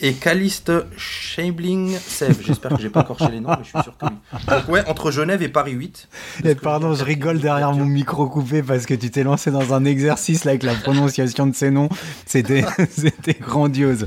et 0.00 0.14
Caliste 0.14 0.72
Scheibling 0.96 1.96
Sev. 1.96 2.38
J'espère 2.42 2.72
que 2.72 2.82
j'ai 2.82 2.90
pas 2.90 3.02
écorché 3.02 3.28
les 3.30 3.40
noms, 3.40 3.50
mais 3.50 3.64
je 3.64 3.68
suis 3.68 3.82
sûr 3.82 3.96
que 3.96 4.06
oui. 4.06 4.12
Donc 4.48 4.68
ouais, 4.68 4.84
entre 4.88 5.12
Genève 5.12 5.42
et 5.42 5.48
Paris 5.48 5.72
8. 5.72 6.08
Et 6.44 6.54
pardon, 6.56 6.92
je 6.94 7.04
rigole 7.04 7.38
derrière 7.38 7.72
mon 7.72 7.86
micro 7.86 8.26
coupé 8.26 8.62
parce 8.62 8.84
que 8.84 8.94
tu 8.94 9.10
t'es 9.10 9.22
lancé 9.22 9.52
dans 9.52 9.72
un 9.74 9.84
exercice 9.84 10.44
là 10.44 10.50
avec 10.50 10.64
la 10.64 10.74
prononciation 10.74 11.46
de 11.46 11.54
ces 11.54 11.70
noms. 11.70 11.88
C'était, 12.26 12.64
grandiose. 13.40 14.06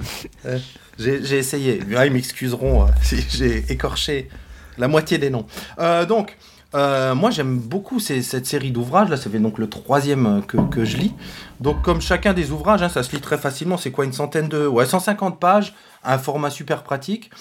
J'ai 1.00 1.38
essayé. 1.38 1.80
Ah, 1.96 2.06
ils 2.06 2.12
m'excuseront 2.14 2.84
euh, 2.84 2.88
si 3.02 3.26
j'ai 3.30 3.72
écorché 3.72 4.30
la 4.78 4.88
moitié 4.88 5.18
des 5.18 5.30
noms. 5.30 5.46
Euh, 5.80 6.06
donc, 6.06 6.38
euh, 6.76 7.16
moi 7.16 7.32
j'aime 7.32 7.58
beaucoup 7.58 8.00
cette 8.00 8.46
série 8.46 8.72
d'ouvrages. 8.72 9.10
Là, 9.10 9.18
ça 9.18 9.30
fait 9.30 9.40
donc 9.40 9.58
le 9.58 9.70
troisième 9.70 10.44
que, 10.46 10.86
je 10.86 10.98
lis. 10.98 11.14
Donc, 11.60 11.82
comme 11.82 12.02
chacun 12.02 12.34
des 12.34 12.52
ouvrages, 12.52 12.84
hein, 12.84 12.90
ça 12.90 13.04
se 13.04 13.16
lit 13.16 13.22
très 13.22 13.38
facilement. 13.38 13.78
C'est 13.78 13.92
quoi 13.92 14.06
une 14.06 14.14
centaine 14.14 14.48
de. 14.48 14.68
Ouais, 14.68 14.86
150 14.86 15.40
pages, 15.40 15.74
un 16.04 16.18
format 16.18 16.50
super 16.50 16.84
pratique. 16.84 17.32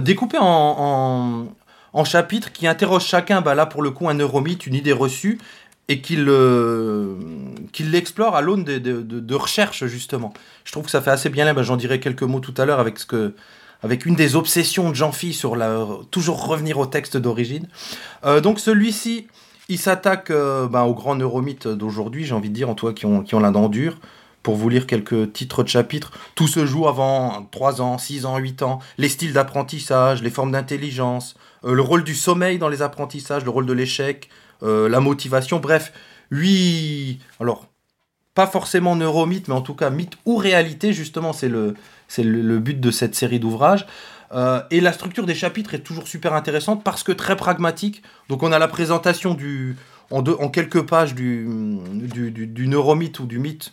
Découpé 0.00 0.38
en 0.40 2.04
chapitres 2.04 2.50
qui 2.52 2.66
interrogent 2.66 3.06
chacun, 3.06 3.40
bah, 3.40 3.54
là 3.54 3.66
pour 3.66 3.82
le 3.82 3.90
coup, 3.90 4.08
un 4.08 4.14
neuromythe, 4.14 4.66
une 4.66 4.74
idée 4.74 4.92
reçue. 4.92 5.38
Et 5.88 6.00
qu'il 6.00 6.24
euh, 6.28 7.14
qu'il 7.72 7.90
l'explore 7.90 8.36
à 8.36 8.40
l'aune 8.40 8.64
de, 8.64 8.78
de, 8.78 9.02
de- 9.02 9.20
de 9.20 9.34
recherche, 9.34 9.84
justement. 9.86 10.32
Je 10.64 10.72
trouve 10.72 10.84
que 10.86 10.90
ça 10.90 11.02
fait 11.02 11.10
assez 11.10 11.28
bien 11.28 11.44
là. 11.44 11.52
Bah, 11.52 11.62
J'en 11.62 11.76
dirai 11.76 12.00
quelques 12.00 12.22
mots 12.22 12.40
tout 12.40 12.54
à 12.56 12.64
l'heure 12.64 12.80
avec 12.80 12.98
ce 12.98 13.04
que, 13.04 13.34
avec 13.82 14.06
une 14.06 14.14
des 14.14 14.34
obsessions 14.34 14.88
de 14.88 14.94
Jean-Phi 14.94 15.34
sur 15.34 15.56
la, 15.56 15.86
toujours 16.10 16.46
revenir 16.46 16.78
au 16.78 16.86
texte 16.86 17.18
d'origine. 17.18 17.68
Euh, 18.24 18.40
donc 18.40 18.60
celui-ci, 18.60 19.26
il 19.68 19.78
s'attaque 19.78 20.30
euh, 20.30 20.68
ben, 20.68 20.84
aux 20.84 20.94
grands 20.94 21.16
neuromythes 21.16 21.68
d'aujourd'hui, 21.68 22.24
j'ai 22.24 22.34
envie 22.34 22.48
de 22.48 22.54
dire, 22.54 22.70
en 22.70 22.74
cas 22.74 22.92
qui 22.92 23.04
ont, 23.04 23.22
qui 23.22 23.34
ont 23.34 23.40
la 23.40 23.50
dent 23.50 23.68
dure. 23.68 23.98
Pour 24.42 24.56
vous 24.56 24.68
lire 24.68 24.86
quelques 24.86 25.32
titres 25.32 25.62
de 25.62 25.68
chapitres, 25.68 26.12
tout 26.34 26.48
se 26.48 26.66
joue 26.66 26.86
avant 26.86 27.46
3 27.50 27.80
ans, 27.80 27.96
6 27.96 28.26
ans, 28.26 28.36
8 28.36 28.62
ans, 28.62 28.78
les 28.98 29.08
styles 29.08 29.32
d'apprentissage, 29.32 30.22
les 30.22 30.28
formes 30.28 30.52
d'intelligence, 30.52 31.34
le 31.62 31.80
rôle 31.80 32.04
du 32.04 32.14
sommeil 32.14 32.58
dans 32.58 32.68
les 32.68 32.82
apprentissages, 32.82 33.42
le 33.44 33.48
rôle 33.50 33.64
de 33.64 33.72
l'échec, 33.72 34.28
euh, 34.64 34.88
la 34.88 35.00
motivation, 35.00 35.60
bref, 35.60 35.92
8... 36.30 37.20
Alors, 37.40 37.66
pas 38.34 38.46
forcément 38.46 38.96
neuromythe, 38.96 39.48
mais 39.48 39.54
en 39.54 39.60
tout 39.60 39.74
cas 39.74 39.90
mythe 39.90 40.14
ou 40.26 40.36
réalité, 40.36 40.92
justement, 40.92 41.32
c'est 41.32 41.48
le, 41.48 41.74
c'est 42.08 42.24
but 42.24 42.80
de 42.80 42.90
cette 42.90 43.14
série 43.14 43.38
d'ouvrages. 43.38 43.86
Euh, 44.32 44.60
et 44.70 44.80
la 44.80 44.92
structure 44.92 45.26
des 45.26 45.34
chapitres 45.34 45.74
est 45.74 45.80
toujours 45.80 46.08
super 46.08 46.32
intéressante 46.32 46.82
parce 46.82 47.02
que 47.04 47.12
très 47.12 47.36
pragmatique. 47.36 48.02
Donc 48.28 48.42
on 48.42 48.50
a 48.50 48.58
la 48.58 48.66
présentation 48.66 49.34
du, 49.34 49.76
en, 50.10 50.22
quelques 50.48 50.82
pages 50.82 51.14
du, 51.14 51.46
du, 51.92 52.68
neuromythe 52.68 53.20
ou 53.20 53.26
du 53.26 53.38
mythe 53.38 53.72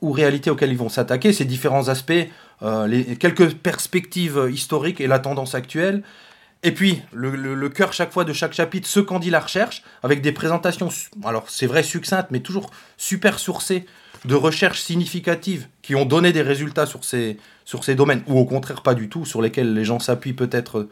ou 0.00 0.10
réalité 0.10 0.50
auquel 0.50 0.70
ils 0.70 0.78
vont 0.78 0.88
s'attaquer, 0.88 1.32
ces 1.32 1.44
différents 1.44 1.88
aspects, 1.88 2.12
euh, 2.62 3.04
quelques 3.18 3.54
perspectives 3.54 4.48
historiques 4.50 5.00
et 5.00 5.06
la 5.06 5.20
tendance 5.20 5.54
actuelle. 5.54 6.02
Et 6.66 6.72
puis, 6.72 7.00
le, 7.12 7.68
cœur 7.68 7.92
chaque 7.92 8.12
fois 8.12 8.24
de 8.24 8.32
chaque 8.32 8.52
chapitre, 8.52 8.88
ce 8.88 8.98
qu'en 8.98 9.20
dit 9.20 9.30
la 9.30 9.38
recherche, 9.38 9.84
avec 10.02 10.20
des 10.20 10.32
présentations, 10.32 10.88
alors 11.24 11.48
c'est 11.48 11.68
vrai 11.68 11.84
succinctes, 11.84 12.32
mais 12.32 12.40
toujours 12.40 12.70
super 12.96 13.38
sourcées, 13.38 13.86
de 14.24 14.34
recherches 14.34 14.80
significatives 14.80 15.68
qui 15.82 15.94
ont 15.94 16.04
donné 16.04 16.32
des 16.32 16.42
résultats 16.42 16.86
sur 16.86 17.04
ces, 17.04 17.38
sur 17.64 17.84
ces 17.84 17.94
domaines, 17.94 18.24
ou 18.26 18.36
au 18.36 18.44
contraire 18.46 18.82
pas 18.82 18.94
du 18.94 19.08
tout, 19.08 19.24
sur 19.24 19.42
lesquels 19.42 19.74
les 19.74 19.84
gens 19.84 20.00
s'appuient 20.00 20.32
peut-être 20.32 20.88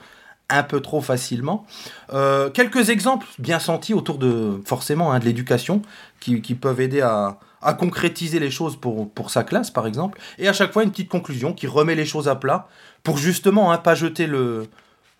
un 0.48 0.62
peu 0.62 0.78
trop 0.78 1.00
facilement. 1.00 1.66
Euh, 2.12 2.50
quelques 2.50 2.90
exemples 2.90 3.26
bien 3.40 3.58
sentis 3.58 3.94
autour 3.94 4.18
de, 4.18 4.62
forcément, 4.64 5.10
hein, 5.10 5.18
de 5.18 5.24
l'éducation, 5.24 5.82
qui, 6.20 6.40
qui 6.40 6.54
peuvent 6.54 6.80
aider 6.80 7.00
à, 7.00 7.40
à 7.62 7.74
concrétiser 7.74 8.38
les 8.38 8.52
choses 8.52 8.76
pour, 8.76 9.10
pour 9.10 9.30
sa 9.30 9.42
classe, 9.42 9.72
par 9.72 9.88
exemple. 9.88 10.20
Et 10.38 10.46
à 10.46 10.52
chaque 10.52 10.72
fois, 10.72 10.84
une 10.84 10.92
petite 10.92 11.08
conclusion 11.08 11.52
qui 11.52 11.66
remet 11.66 11.96
les 11.96 12.06
choses 12.06 12.28
à 12.28 12.36
plat, 12.36 12.68
pour 13.02 13.18
justement 13.18 13.72
hein, 13.72 13.78
pas 13.78 13.96
jeter 13.96 14.28
le, 14.28 14.68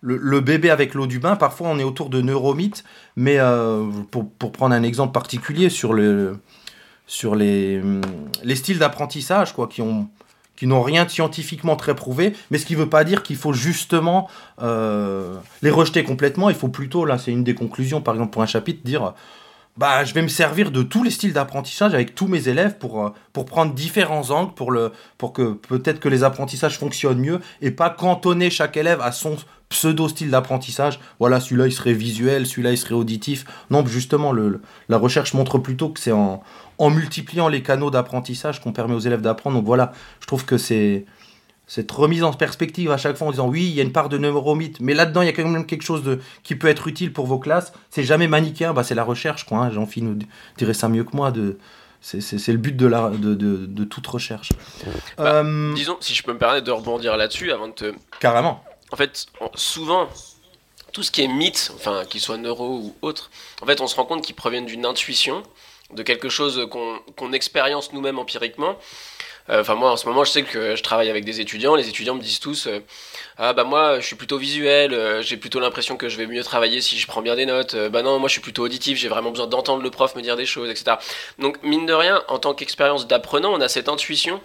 le, 0.05 0.39
bébé 0.39 0.69
avec 0.69 0.93
l'eau 0.93 1.07
du 1.07 1.19
bain. 1.19 1.35
Parfois, 1.35 1.69
on 1.69 1.79
est 1.79 1.83
autour 1.83 2.09
de 2.09 2.21
neuromythes, 2.21 2.83
mais 3.15 3.39
euh, 3.39 3.85
pour, 4.11 4.29
pour 4.29 4.51
prendre 4.51 4.75
un 4.75 4.83
exemple 4.83 5.13
particulier 5.13 5.69
sur, 5.69 5.93
le, 5.93 6.37
sur 7.07 7.35
les, 7.35 7.81
les 8.43 8.55
styles 8.55 8.77
d'apprentissage, 8.77 9.53
quoi, 9.53 9.67
qui 9.67 9.81
ont 9.81 10.07
qui 10.55 10.67
n'ont 10.67 10.81
rien 10.81 11.03
de 11.03 11.09
scientifiquement 11.09 11.75
très 11.75 11.95
prouvé, 11.95 12.33
mais 12.49 12.57
ce 12.57 12.65
qui 12.65 12.75
ne 12.75 12.79
veut 12.79 12.89
pas 12.89 13.03
dire 13.03 13.23
qu'il 13.23 13.35
faut 13.35 13.51
justement 13.51 14.29
euh, 14.61 15.35
les 15.61 15.69
rejeter 15.69 16.05
complètement. 16.05 16.49
Il 16.49 16.55
faut 16.55 16.69
plutôt, 16.69 17.03
là, 17.03 17.17
c'est 17.17 17.31
une 17.31 17.43
des 17.43 17.55
conclusions, 17.55 17.99
par 17.99 18.13
exemple, 18.13 18.31
pour 18.31 18.41
un 18.41 18.45
chapitre, 18.45 18.79
dire 18.85 19.13
bah, 19.77 20.05
je 20.05 20.13
vais 20.13 20.21
me 20.21 20.29
servir 20.29 20.71
de 20.71 20.83
tous 20.83 21.03
les 21.03 21.11
styles 21.11 21.33
d'apprentissage 21.33 21.93
avec 21.93 22.15
tous 22.15 22.27
mes 22.27 22.47
élèves 22.47 22.77
pour, 22.77 23.05
euh, 23.05 23.09
pour 23.33 23.45
prendre 23.45 23.73
différents 23.73 24.31
angles, 24.31 24.53
pour, 24.53 24.71
le, 24.71 24.93
pour 25.17 25.33
que 25.33 25.53
peut-être 25.53 25.99
que 25.99 26.07
les 26.07 26.23
apprentissages 26.23 26.77
fonctionnent 26.77 27.19
mieux 27.19 27.41
et 27.61 27.71
pas 27.71 27.89
cantonner 27.89 28.49
chaque 28.49 28.77
élève 28.77 29.01
à 29.01 29.11
son 29.11 29.35
pseudo-style 29.75 30.29
d'apprentissage. 30.31 30.99
Voilà, 31.19 31.39
celui-là 31.41 31.67
il 31.67 31.71
serait 31.73 31.93
visuel, 31.93 32.45
celui-là 32.47 32.71
il 32.71 32.77
serait 32.77 32.93
auditif. 32.95 33.45
Non, 33.69 33.85
justement, 33.85 34.31
le, 34.31 34.47
le- 34.49 34.61
la 34.89 34.97
recherche 34.97 35.33
montre 35.33 35.57
plutôt 35.57 35.89
que 35.89 35.99
c'est 35.99 36.11
en, 36.13 36.41
en 36.77 36.89
multipliant 36.89 37.47
les 37.49 37.61
canaux 37.61 37.91
d'apprentissage 37.91 38.61
qu'on 38.61 38.71
permet 38.71 38.95
aux 38.95 38.99
élèves 38.99 39.21
d'apprendre. 39.21 39.57
Donc 39.57 39.65
voilà, 39.65 39.91
je 40.21 40.27
trouve 40.27 40.45
que 40.45 40.57
c'est 40.57 41.05
cette 41.67 41.91
remise 41.91 42.23
en 42.23 42.31
perspective 42.31 42.91
à 42.91 42.97
chaque 42.97 43.17
fois 43.17 43.27
en 43.27 43.31
disant 43.31 43.47
oui, 43.49 43.63
il 43.63 43.73
y 43.75 43.79
a 43.79 43.83
une 43.83 43.91
part 43.91 44.07
de 44.07 44.17
neuromythe, 44.17 44.79
mais 44.79 44.93
là-dedans, 44.93 45.21
il 45.23 45.25
y 45.25 45.29
a 45.29 45.33
quand 45.33 45.47
même 45.47 45.65
quelque 45.65 45.83
chose 45.83 46.03
de, 46.03 46.19
qui 46.43 46.55
peut 46.55 46.67
être 46.67 46.87
utile 46.87 47.11
pour 47.11 47.25
vos 47.27 47.39
classes. 47.39 47.73
C'est 47.89 48.03
jamais 48.03 48.27
manichéen, 48.27 48.71
bah, 48.73 48.83
c'est 48.83 48.95
la 48.95 49.03
recherche, 49.03 49.45
quoi. 49.45 49.57
Hein. 49.57 49.71
Jean-Philippe 49.71 50.09
nous 50.09 50.19
dirait 50.57 50.73
ça 50.73 50.87
mieux 50.89 51.03
que 51.03 51.15
moi. 51.17 51.31
De, 51.31 51.57
c'est, 52.01 52.47
le 52.49 52.57
but 52.59 52.75
de, 52.77 52.85
la, 52.85 53.09
de, 53.09 53.33
de, 53.33 53.65
de 53.65 53.83
toute 53.83 54.05
recherche. 54.05 54.49
Bah, 55.17 55.23
Euh, 55.43 55.73
Disons, 55.73 55.97
si 56.01 56.13
je 56.13 56.21
peux 56.21 56.33
me 56.33 56.37
permettre 56.37 56.65
de 56.67 56.71
rebondir 56.71 57.17
là-dessus 57.17 57.51
avant 57.51 57.67
de 57.67 57.73
te. 57.73 57.93
carrément. 58.19 58.63
En 58.91 58.95
fait, 58.95 59.25
souvent, 59.55 60.09
tout 60.93 61.03
ce 61.03 61.11
qui 61.11 61.21
est 61.23 61.27
mythe, 61.27 61.71
enfin, 61.75 62.05
qu'il 62.05 62.21
soit 62.21 62.37
neuro 62.37 62.77
ou 62.77 62.95
autre, 63.01 63.29
en 63.61 63.65
fait, 63.65 63.81
on 63.81 63.87
se 63.87 63.95
rend 63.95 64.05
compte 64.05 64.23
qu'ils 64.23 64.35
proviennent 64.35 64.65
d'une 64.65 64.85
intuition, 64.85 65.43
de 65.93 66.03
quelque 66.03 66.29
chose 66.29 66.67
qu'on 66.71 66.99
qu'on 67.15 67.33
expérience 67.33 67.93
nous-mêmes 67.93 68.19
empiriquement. 68.19 68.77
Euh, 69.49 69.61
Enfin, 69.61 69.75
moi, 69.75 69.91
en 69.91 69.97
ce 69.97 70.07
moment, 70.07 70.23
je 70.23 70.31
sais 70.31 70.43
que 70.43 70.75
je 70.75 70.83
travaille 70.83 71.09
avec 71.09 71.23
des 71.25 71.39
étudiants. 71.41 71.75
Les 71.75 71.87
étudiants 71.89 72.15
me 72.15 72.21
disent 72.21 72.39
tous 72.39 72.67
euh, 72.67 72.79
Ah, 73.37 73.53
bah, 73.53 73.63
moi, 73.63 73.99
je 73.99 74.05
suis 74.05 74.15
plutôt 74.15 74.37
visuel, 74.37 74.93
euh, 74.93 75.21
j'ai 75.21 75.37
plutôt 75.37 75.59
l'impression 75.59 75.97
que 75.97 76.09
je 76.09 76.17
vais 76.17 76.27
mieux 76.27 76.43
travailler 76.43 76.81
si 76.81 76.97
je 76.97 77.07
prends 77.07 77.21
bien 77.21 77.35
des 77.35 77.45
notes. 77.45 77.75
Bah, 77.91 78.01
non, 78.01 78.19
moi, 78.19 78.27
je 78.27 78.33
suis 78.33 78.41
plutôt 78.41 78.63
auditif, 78.63 78.97
j'ai 78.97 79.07
vraiment 79.07 79.31
besoin 79.31 79.47
d'entendre 79.47 79.83
le 79.83 79.91
prof 79.91 80.15
me 80.15 80.21
dire 80.21 80.35
des 80.37 80.45
choses, 80.45 80.69
etc. 80.69 80.97
Donc, 81.39 81.61
mine 81.63 81.85
de 81.85 81.93
rien, 81.93 82.23
en 82.27 82.39
tant 82.39 82.53
qu'expérience 82.53 83.07
d'apprenant, 83.07 83.53
on 83.53 83.61
a 83.61 83.69
cette 83.69 83.89
intuition 83.89 84.41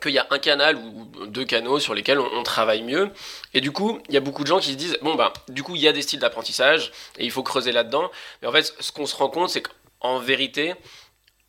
qu'il 0.00 0.12
y 0.12 0.18
a 0.18 0.26
un 0.30 0.38
canal 0.38 0.76
ou 0.76 1.26
deux 1.26 1.44
canaux 1.44 1.78
sur 1.78 1.94
lesquels 1.94 2.18
on, 2.18 2.42
travaille 2.42 2.82
mieux. 2.82 3.10
Et 3.52 3.60
du 3.60 3.70
coup, 3.70 4.00
il 4.08 4.14
y 4.14 4.16
a 4.16 4.20
beaucoup 4.20 4.42
de 4.42 4.48
gens 4.48 4.58
qui 4.58 4.72
se 4.72 4.76
disent 4.76 4.98
Bon, 5.02 5.14
bah, 5.14 5.32
du 5.48 5.62
coup, 5.62 5.74
il 5.76 5.80
y 5.80 5.88
a 5.88 5.92
des 5.92 6.02
styles 6.02 6.20
d'apprentissage 6.20 6.92
et 7.18 7.24
il 7.24 7.30
faut 7.30 7.42
creuser 7.42 7.72
là-dedans. 7.72 8.10
Mais 8.42 8.48
en 8.48 8.52
fait, 8.52 8.74
ce 8.80 8.92
qu'on 8.92 9.06
se 9.06 9.16
rend 9.16 9.28
compte, 9.28 9.50
c'est 9.50 9.62
qu'en 9.62 10.18
vérité, 10.18 10.74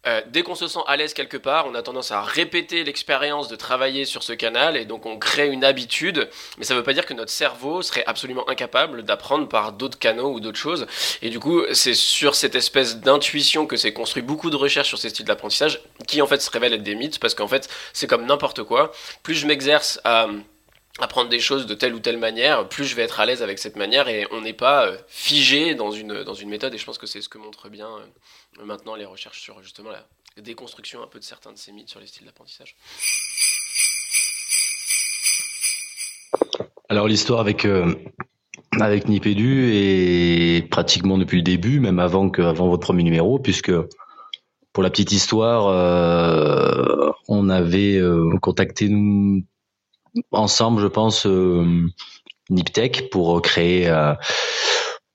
euh, 0.08 0.22
dès 0.28 0.44
qu'on 0.44 0.56
se 0.56 0.68
sent 0.68 0.80
à 0.88 0.98
l'aise 0.98 1.14
quelque 1.14 1.38
part, 1.38 1.68
on 1.68 1.76
a 1.76 1.82
tendance 1.82 2.12
à 2.12 2.22
répéter 2.22 2.84
l'expérience 2.84 3.48
de 3.48 3.56
travailler 3.56 4.06
sur 4.06 4.24
ce 4.24 4.34
canal 4.34 4.78
et 4.78 4.86
donc 4.86 5.06
on 5.06 5.18
crée 5.18 5.48
une 5.48 5.64
habitude. 5.64 6.30
Mais 6.58 6.66
ça 6.66 6.74
ne 6.74 6.80
veut 6.80 6.84
pas 6.84 6.94
dire 6.94 7.06
que 7.06 7.14
notre 7.14 7.32
cerveau 7.32 7.82
serait 7.82 8.04
absolument 8.06 8.48
incapable 8.50 9.04
d'apprendre 9.04 9.48
par 9.48 9.72
d'autres 9.72 10.00
canaux 10.00 10.32
ou 10.32 10.40
d'autres 10.40 10.60
choses. 10.60 10.88
Et 11.22 11.30
du 11.30 11.40
coup, 11.40 11.64
c'est 11.74 11.94
sur 11.94 12.36
cette 12.36 12.56
espèce 12.56 12.98
d'intuition 12.98 13.66
que 13.66 13.78
s'est 13.78 13.94
construit 13.94 14.22
beaucoup 14.22 14.50
de 14.50 14.56
recherches 14.56 14.90
sur 14.90 14.98
ces 14.98 15.10
styles 15.10 15.26
d'apprentissage 15.26 15.82
qui 16.08 16.22
en 16.22 16.28
fait 16.28 16.42
se 16.42 16.50
révèlent 16.50 16.74
être 16.74 16.84
des 16.84 16.96
mythes 16.96 17.20
parce 17.20 17.36
qu'en 17.36 17.48
fait, 17.48 17.70
c'est 17.94 18.08
comme 18.08 18.26
n'importe 18.26 18.64
quoi. 18.64 18.92
Plus 19.24 19.36
je 19.36 19.48
m'exerce 19.48 20.00
à 20.04 20.28
apprendre 21.00 21.30
des 21.30 21.40
choses 21.40 21.66
de 21.66 21.74
telle 21.74 21.94
ou 21.94 22.00
telle 22.00 22.18
manière, 22.18 22.68
plus 22.70 22.86
je 22.86 22.96
vais 22.96 23.04
être 23.04 23.20
à 23.20 23.26
l'aise 23.26 23.44
avec 23.44 23.60
cette 23.60 23.76
manière 23.76 24.08
et 24.08 24.28
on 24.32 24.42
n'est 24.42 24.54
pas 24.54 24.88
euh, 24.88 24.98
figé 25.08 25.76
dans 25.76 25.92
une, 25.92 26.24
dans 26.24 26.34
une 26.34 26.50
méthode 26.50 26.74
et 26.74 26.78
je 26.78 26.86
pense 26.86 26.98
que 26.98 27.08
c'est 27.08 27.22
ce 27.22 27.28
que 27.28 27.38
montrent 27.38 27.70
bien 27.70 27.88
euh, 27.88 28.66
maintenant 28.66 28.96
les 28.96 29.06
recherches 29.06 29.42
sur 29.42 29.62
justement 29.62 29.90
la 29.92 30.06
déconstruction 30.42 31.04
un 31.04 31.08
peu 31.08 31.20
de 31.20 31.24
certains 31.24 31.52
de 31.52 31.58
ces 31.58 31.74
mythes 31.74 31.90
sur 31.90 32.00
les 32.00 32.08
styles 32.08 32.26
d'apprentissage. 32.26 32.76
Alors 36.88 37.08
l'histoire 37.08 37.42
avec 37.42 37.66
euh, 37.66 37.94
avec 38.80 39.10
Nipédu 39.10 39.72
est 39.74 40.70
pratiquement 40.70 41.18
depuis 41.18 41.38
le 41.38 41.44
début, 41.44 41.80
même 41.80 42.00
avant 42.00 42.30
que 42.30 42.42
avant 42.42 42.70
votre 42.70 42.84
premier 42.84 43.04
numéro, 43.04 43.40
puisque 43.40 43.72
pour 44.72 44.84
la 44.84 44.90
petite 44.90 45.12
histoire, 45.12 45.68
euh, 45.68 47.12
on 47.28 47.50
avait 47.50 48.00
contacté 48.42 48.90
nous 48.90 49.44
ensemble, 50.32 50.82
je 50.82 50.88
pense, 50.88 51.26
euh, 51.26 51.88
Niptech 52.50 53.10
pour 53.10 53.42
créer. 53.42 53.88
euh, 53.90 54.14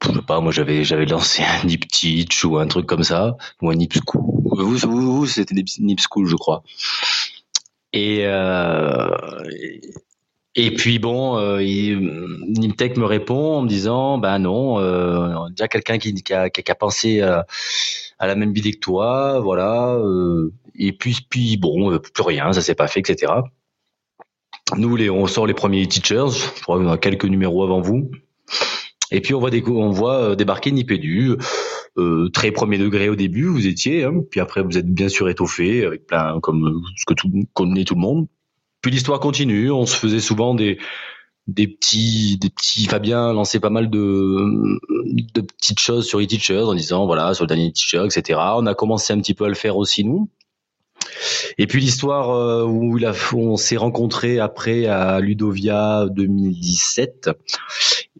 je 0.05 0.13
sais 0.13 0.23
pas, 0.23 0.41
moi 0.41 0.51
j'avais 0.53 0.83
j'avais 0.85 1.07
lancé 1.07 1.43
un 1.43 1.65
Nip 1.67 1.87
Teach 1.89 2.45
ou 2.45 2.59
un 2.59 2.67
truc 2.67 2.87
comme 2.87 3.05
ça, 3.05 3.37
ou 3.63 3.71
un 3.71 3.75
Nip 3.75 3.93
School. 3.93 4.23
Vous, 4.45 4.77
vous, 4.79 5.27
c'était 5.27 5.55
Nip 5.55 6.01
School, 6.01 6.27
je 6.27 6.37
crois. 6.37 6.63
Et, 7.93 8.21
euh, 8.25 9.11
et 10.57 10.75
puis 10.75 10.99
bon, 10.99 11.39
euh, 11.39 11.59
Nimtech 11.61 12.97
me 12.97 13.05
répond 13.07 13.59
en 13.59 13.63
me 13.63 13.69
disant, 13.69 14.19
ben 14.19 14.41
non, 14.41 14.81
euh, 14.81 15.49
déjà 15.51 15.69
quelqu'un 15.69 15.99
qui, 15.99 16.13
a, 16.33 16.51
qui 16.51 16.71
a 16.71 16.75
pensé 16.75 17.21
à, 17.21 17.47
à 18.19 18.27
la 18.27 18.35
même 18.35 18.55
idée 18.57 18.73
que 18.73 18.79
toi, 18.81 19.41
voilà. 19.41 19.99
et 20.77 20.93
puis, 20.93 21.17
puis 21.29 21.57
bon, 21.57 21.99
plus 21.99 22.23
rien, 22.23 22.53
ça 22.53 22.63
s'est 22.63 22.75
pas 22.75 22.89
fait, 22.89 23.01
etc. 23.01 23.33
Nous, 24.77 24.97
les, 24.97 25.11
on 25.11 25.27
sort 25.27 25.47
les 25.47 25.55
premiers 25.55 25.87
teachers, 25.87 26.29
je 26.57 26.63
crois 26.63 26.79
qu'on 26.79 26.89
a 26.89 26.99
quelques 26.99 27.25
numéros 27.25 27.63
avant 27.65 27.81
vous. 27.81 28.11
Et 29.11 29.21
puis 29.21 29.35
on 29.35 29.41
voit, 29.41 29.51
déco- 29.51 29.77
on 29.77 29.91
voit 29.91 30.17
euh, 30.31 30.35
débarquer 30.37 30.71
Nipédu, 30.71 31.33
euh, 31.99 32.29
très 32.29 32.53
premier 32.53 32.79
degré 32.79 33.09
au 33.09 33.17
début, 33.17 33.47
vous 33.47 33.67
étiez, 33.67 34.05
hein, 34.05 34.23
puis 34.31 34.41
après 34.41 34.63
vous 34.63 34.79
êtes 34.79 34.87
bien 34.93 35.09
sûr 35.09 35.29
étoffé 35.29 35.85
avec 35.85 36.07
plein, 36.07 36.39
comme 36.41 36.67
euh, 36.69 36.81
ce 36.97 37.05
que 37.07 37.15
tout 37.15 37.29
connaît 37.53 37.85
tout 37.85 37.95
le 37.97 38.01
monde. 38.01 38.29
puis 38.83 38.93
l'histoire 38.93 39.21
continue. 39.21 39.71
On 39.73 39.87
se 39.87 39.97
faisait 39.97 40.21
souvent 40.21 40.55
des 40.55 40.79
des 41.49 41.67
petits, 41.67 42.39
des 42.39 42.51
petits. 42.51 42.85
Fabien 42.87 43.33
lançait 43.33 43.59
pas 43.61 43.71
mal 43.71 43.91
de, 43.91 44.79
de 45.35 45.41
petites 45.41 45.81
choses 45.81 46.07
sur 46.07 46.21
e-teachers 46.21 46.63
en 46.69 46.75
disant 46.75 47.07
voilà 47.07 47.35
sur 47.35 47.45
le 47.45 47.49
dernier 47.49 47.69
e-teacher, 47.71 48.05
etc. 48.05 48.39
On 48.57 48.67
a 48.67 48.75
commencé 48.75 49.13
un 49.13 49.19
petit 49.21 49.35
peu 49.35 49.45
à 49.47 49.49
le 49.49 49.55
faire 49.55 49.77
aussi 49.77 50.05
nous. 50.05 50.31
Et 51.59 51.67
puis 51.67 51.81
l'histoire 51.81 52.31
euh, 52.31 52.65
où, 52.65 52.99
on 53.35 53.57
s'est 53.57 53.77
rencontrés 53.77 54.39
après 54.39 54.87
à 54.87 55.21
Ludovia 55.21 56.07
2017. 56.11 57.31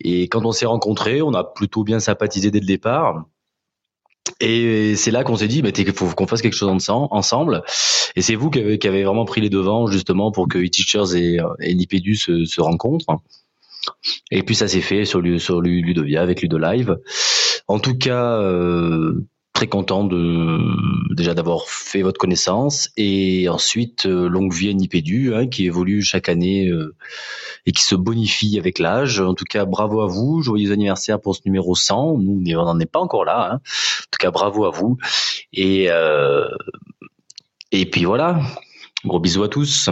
Et 0.03 0.29
quand 0.29 0.45
on 0.45 0.53
s'est 0.53 0.67
rencontrés, 0.67 1.23
on 1.23 1.35
a 1.35 1.45
plutôt 1.45 1.85
bien 1.85 2.01
sympathisé 2.01 2.51
dès 2.51 2.61
le 2.61 2.67
départ. 2.67 3.25
Et 4.41 4.97
c'est 4.97 5.11
là 5.11 5.25
qu'on 5.25 5.37
s'est 5.37 5.49
dit, 5.49 5.63
bah, 5.63 5.71
faut 5.95 6.07
qu'on 6.15 6.27
fasse 6.27 6.43
quelque 6.43 6.57
chose 6.57 6.71
ensemble. 6.89 7.63
Et 8.17 8.23
c'est 8.23 8.35
vous 8.35 8.51
qui 8.51 8.61
avez, 8.61 8.79
qui 8.79 8.89
avez, 8.89 9.05
vraiment 9.05 9.25
pris 9.25 9.41
les 9.41 9.51
devants 9.51 9.87
justement 9.87 10.33
pour 10.33 10.49
que 10.49 10.59
e-teachers 10.59 11.15
et, 11.17 11.39
et 11.61 11.75
Nipédu 11.75 12.15
se, 12.15 12.45
se, 12.45 12.61
rencontrent. 12.61 13.17
Et 14.31 14.43
puis 14.43 14.55
ça 14.55 14.69
s'est 14.69 14.81
fait 14.81 15.05
sur, 15.05 15.23
sur 15.41 15.61
Ludovia 15.61 16.23
avec 16.23 16.43
Ludolive. 16.43 16.99
En 17.69 17.79
tout 17.79 17.97
cas, 17.97 18.39
euh, 18.41 19.27
très 19.53 19.67
content 19.67 20.05
de 20.05 20.59
déjà 21.15 21.35
d'avoir 21.35 21.69
fait 21.69 22.03
votre 22.03 22.19
connaissance 22.19 22.91
et 22.97 23.49
ensuite 23.49 24.07
euh, 24.07 24.29
longue 24.29 24.55
vie 24.55 24.71
à 24.71 24.73
Nipédu 24.73 25.35
hein, 25.35 25.49
qui 25.49 25.67
évolue 25.67 26.03
chaque 26.03 26.29
année 26.29 26.69
euh, 26.69 26.95
et 27.67 27.73
qui 27.73 27.83
se 27.83 27.95
bonifie 27.95 28.59
avec 28.59 28.79
l'âge. 28.79 29.21
En 29.21 29.35
tout 29.35 29.45
cas, 29.45 29.65
bravo 29.65 30.01
à 30.01 30.07
vous, 30.07 30.43
joyeux 30.43 30.73
anniversaire 30.73 31.21
pour 31.21 31.35
ce 31.35 31.43
numéro 31.45 31.75
100. 31.75 32.19
Nous, 32.19 32.43
on 32.57 32.65
n'en 32.65 32.79
est 32.81 32.91
pas 32.91 33.01
encore 33.01 33.25
là. 33.25 33.51
Hein. 33.53 33.55
En 33.57 34.11
tout 34.11 34.19
cas, 34.19 34.31
bravo 34.31 34.65
à 34.65 34.71
vous 34.71 34.99
et 35.53 35.91
euh, 35.91 36.49
et 37.73 37.87
puis 37.87 38.05
voilà. 38.05 38.41
Gros 39.05 39.21
bisous 39.21 39.43
à 39.43 39.49
tous. 39.49 39.91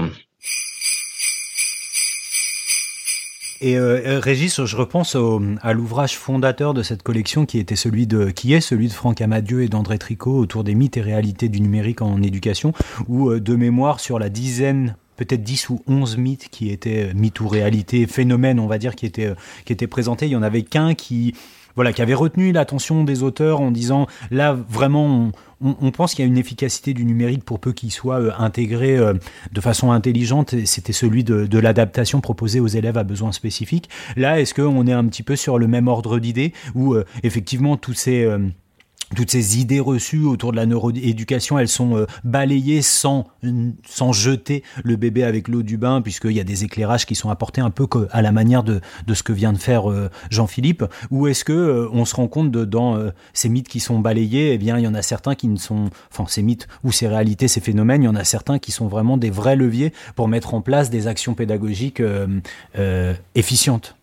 Et 3.60 3.76
euh, 3.76 4.20
Régis, 4.20 4.64
je 4.64 4.76
repense 4.76 5.16
au, 5.16 5.42
à 5.62 5.72
l'ouvrage 5.72 6.16
fondateur 6.16 6.74
de 6.74 6.82
cette 6.82 7.02
collection 7.02 7.44
qui 7.44 7.58
était 7.58 7.76
celui 7.76 8.06
de 8.06 8.30
qui 8.30 8.52
est 8.52 8.60
celui 8.60 8.86
de 8.86 8.92
Franck 8.92 9.20
Amadieu 9.20 9.62
et 9.62 9.68
d'André 9.68 9.98
Tricot 9.98 10.38
autour 10.38 10.62
des 10.62 10.76
mythes 10.76 10.96
et 10.96 11.00
réalités 11.00 11.48
du 11.48 11.60
numérique 11.60 12.00
en 12.00 12.22
éducation, 12.22 12.72
où 13.08 13.30
euh, 13.30 13.40
de 13.40 13.56
mémoire 13.56 13.98
sur 13.98 14.20
la 14.20 14.28
dizaine 14.28 14.96
peut-être 15.16 15.42
10 15.42 15.70
ou 15.70 15.82
11 15.88 16.16
mythes 16.18 16.48
qui 16.48 16.70
étaient 16.70 17.12
mythes 17.14 17.40
ou 17.40 17.48
réalités, 17.48 18.06
phénomènes, 18.06 18.60
on 18.60 18.68
va 18.68 18.78
dire, 18.78 18.94
qui 18.94 19.04
étaient, 19.04 19.32
qui 19.64 19.72
étaient 19.72 19.88
présentés. 19.88 20.26
Il 20.26 20.32
y 20.32 20.36
en 20.36 20.42
avait 20.42 20.62
qu'un 20.62 20.94
qui, 20.94 21.34
voilà, 21.78 21.92
qui 21.92 22.02
avait 22.02 22.12
retenu 22.12 22.50
l'attention 22.50 23.04
des 23.04 23.22
auteurs 23.22 23.60
en 23.60 23.70
disant 23.70 24.08
là 24.32 24.52
vraiment 24.52 25.30
on, 25.60 25.92
pense 25.92 26.12
qu'il 26.12 26.24
y 26.24 26.28
a 26.28 26.28
une 26.28 26.36
efficacité 26.36 26.92
du 26.92 27.04
numérique 27.04 27.44
pour 27.44 27.60
peu 27.60 27.72
qu'il 27.72 27.92
soit 27.92 28.20
euh, 28.20 28.32
intégré 28.36 28.96
euh, 28.96 29.14
de 29.52 29.60
façon 29.60 29.92
intelligente. 29.92 30.56
C'était 30.64 30.92
celui 30.92 31.22
de, 31.22 31.46
de 31.46 31.58
l'adaptation 31.60 32.20
proposée 32.20 32.58
aux 32.58 32.66
élèves 32.66 32.98
à 32.98 33.04
besoins 33.04 33.30
spécifiques. 33.30 33.88
Là, 34.16 34.40
est-ce 34.40 34.54
qu'on 34.54 34.88
est 34.88 34.92
un 34.92 35.04
petit 35.06 35.22
peu 35.22 35.36
sur 35.36 35.56
le 35.56 35.68
même 35.68 35.86
ordre 35.86 36.18
d'idées 36.18 36.52
où 36.74 36.94
euh, 36.94 37.04
effectivement 37.22 37.76
tous 37.76 37.94
ces 37.94 38.28
toutes 39.16 39.30
ces 39.30 39.58
idées 39.58 39.80
reçues 39.80 40.24
autour 40.24 40.52
de 40.52 40.56
la 40.56 40.66
neuroéducation, 40.66 41.58
elles 41.58 41.68
sont 41.68 41.96
euh, 41.96 42.06
balayées 42.24 42.82
sans, 42.82 43.26
sans 43.86 44.12
jeter 44.12 44.62
le 44.84 44.96
bébé 44.96 45.24
avec 45.24 45.48
l'eau 45.48 45.62
du 45.62 45.78
bain, 45.78 46.02
puisqu'il 46.02 46.32
y 46.32 46.40
a 46.40 46.44
des 46.44 46.64
éclairages 46.64 47.06
qui 47.06 47.14
sont 47.14 47.30
apportés 47.30 47.60
un 47.60 47.70
peu 47.70 47.86
à 48.10 48.22
la 48.22 48.32
manière 48.32 48.62
de, 48.62 48.80
de 49.06 49.14
ce 49.14 49.22
que 49.22 49.32
vient 49.32 49.52
de 49.52 49.58
faire 49.58 49.90
euh, 49.90 50.10
Jean-Philippe. 50.30 50.84
Ou 51.10 51.26
est-ce 51.26 51.44
que 51.44 51.52
euh, 51.52 51.88
on 51.92 52.04
se 52.04 52.14
rend 52.16 52.28
compte 52.28 52.50
de, 52.50 52.64
dans 52.64 52.98
ces 53.32 53.48
mythes 53.48 53.68
qui 53.68 53.80
sont 53.80 53.98
balayés, 53.98 54.52
eh 54.52 54.58
bien, 54.58 54.78
il 54.78 54.84
y 54.84 54.86
en 54.86 54.94
a 54.94 55.02
certains 55.02 55.34
qui 55.34 55.48
ne 55.48 55.56
sont, 55.56 55.90
enfin, 56.10 56.24
ces 56.28 56.42
mythes 56.42 56.68
ou 56.84 56.92
ces 56.92 57.08
réalités, 57.08 57.48
ces 57.48 57.60
phénomènes, 57.60 58.02
il 58.02 58.06
y 58.06 58.08
en 58.08 58.14
a 58.14 58.24
certains 58.24 58.58
qui 58.58 58.72
sont 58.72 58.88
vraiment 58.88 59.16
des 59.16 59.30
vrais 59.30 59.56
leviers 59.56 59.92
pour 60.16 60.28
mettre 60.28 60.54
en 60.54 60.60
place 60.60 60.90
des 60.90 61.06
actions 61.06 61.34
pédagogiques 61.34 62.02
efficientes. 63.34 63.97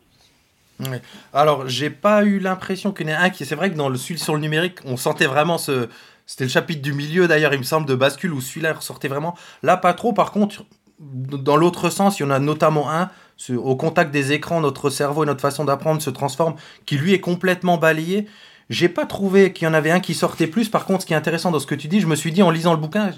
Alors, 1.34 1.68
j'ai 1.68 1.90
pas 1.90 2.24
eu 2.24 2.40
l'impression 2.40 2.92
qu'il 2.92 3.08
y 3.08 3.10
en 3.12 3.14
ait 3.14 3.18
un 3.18 3.30
qui. 3.30 3.46
C'est 3.46 3.56
vrai 3.56 3.72
que 3.72 3.76
dans 3.76 3.90
le 3.90 3.98
sur 3.98 4.36
le 4.36 4.42
numérique, 4.42 4.80
on 4.86 4.98
sentait 4.98 5.28
vraiment 5.28 5.58
ce. 5.58 5.90
C'était 6.26 6.46
le 6.46 6.50
chapitre 6.50 6.82
du 6.82 6.94
milieu 6.94 7.28
d'ailleurs, 7.28 7.54
il 7.54 7.60
me 7.60 7.64
semble, 7.64 7.88
de 7.88 7.94
bascule 7.94 8.34
où 8.34 8.42
celui-là 8.42 8.74
ressortait 8.74 9.08
vraiment. 9.08 9.36
Là, 9.62 9.78
pas 9.78 9.94
trop. 9.94 10.12
Par 10.12 10.32
contre, 10.32 10.66
dans 11.00 11.56
l'autre 11.56 11.90
sens, 11.90 12.20
il 12.20 12.24
y 12.24 12.26
en 12.26 12.32
a 12.32 12.40
notamment 12.40 12.92
un. 12.92 13.10
Au 13.50 13.76
contact 13.76 14.12
des 14.12 14.32
écrans, 14.32 14.62
notre 14.62 14.90
cerveau 14.90 15.24
et 15.24 15.26
notre 15.28 15.42
façon 15.42 15.66
d'apprendre 15.66 16.02
se 16.02 16.10
transforme, 16.10 16.56
qui 16.86 16.98
lui 16.98 17.14
est 17.14 17.20
complètement 17.20 17.78
balayé. 17.78 18.28
J'ai 18.70 18.90
pas 18.90 19.06
trouvé 19.06 19.54
qu'il 19.54 19.66
y 19.66 19.68
en 19.70 19.74
avait 19.74 19.92
un 19.92 20.00
qui 20.00 20.16
sortait 20.16 20.48
plus. 20.48 20.70
Par 20.70 20.86
contre, 20.86 21.02
ce 21.02 21.06
qui 21.06 21.14
est 21.14 21.18
intéressant 21.18 21.52
dans 21.52 21.60
ce 21.60 21.68
que 21.68 21.76
tu 21.76 21.88
dis, 21.88 22.00
je 22.00 22.08
me 22.08 22.16
suis 22.16 22.32
dit 22.32 22.42
en 22.42 22.50
lisant 22.50 22.74
le 22.74 22.80
bouquin, 22.80 23.12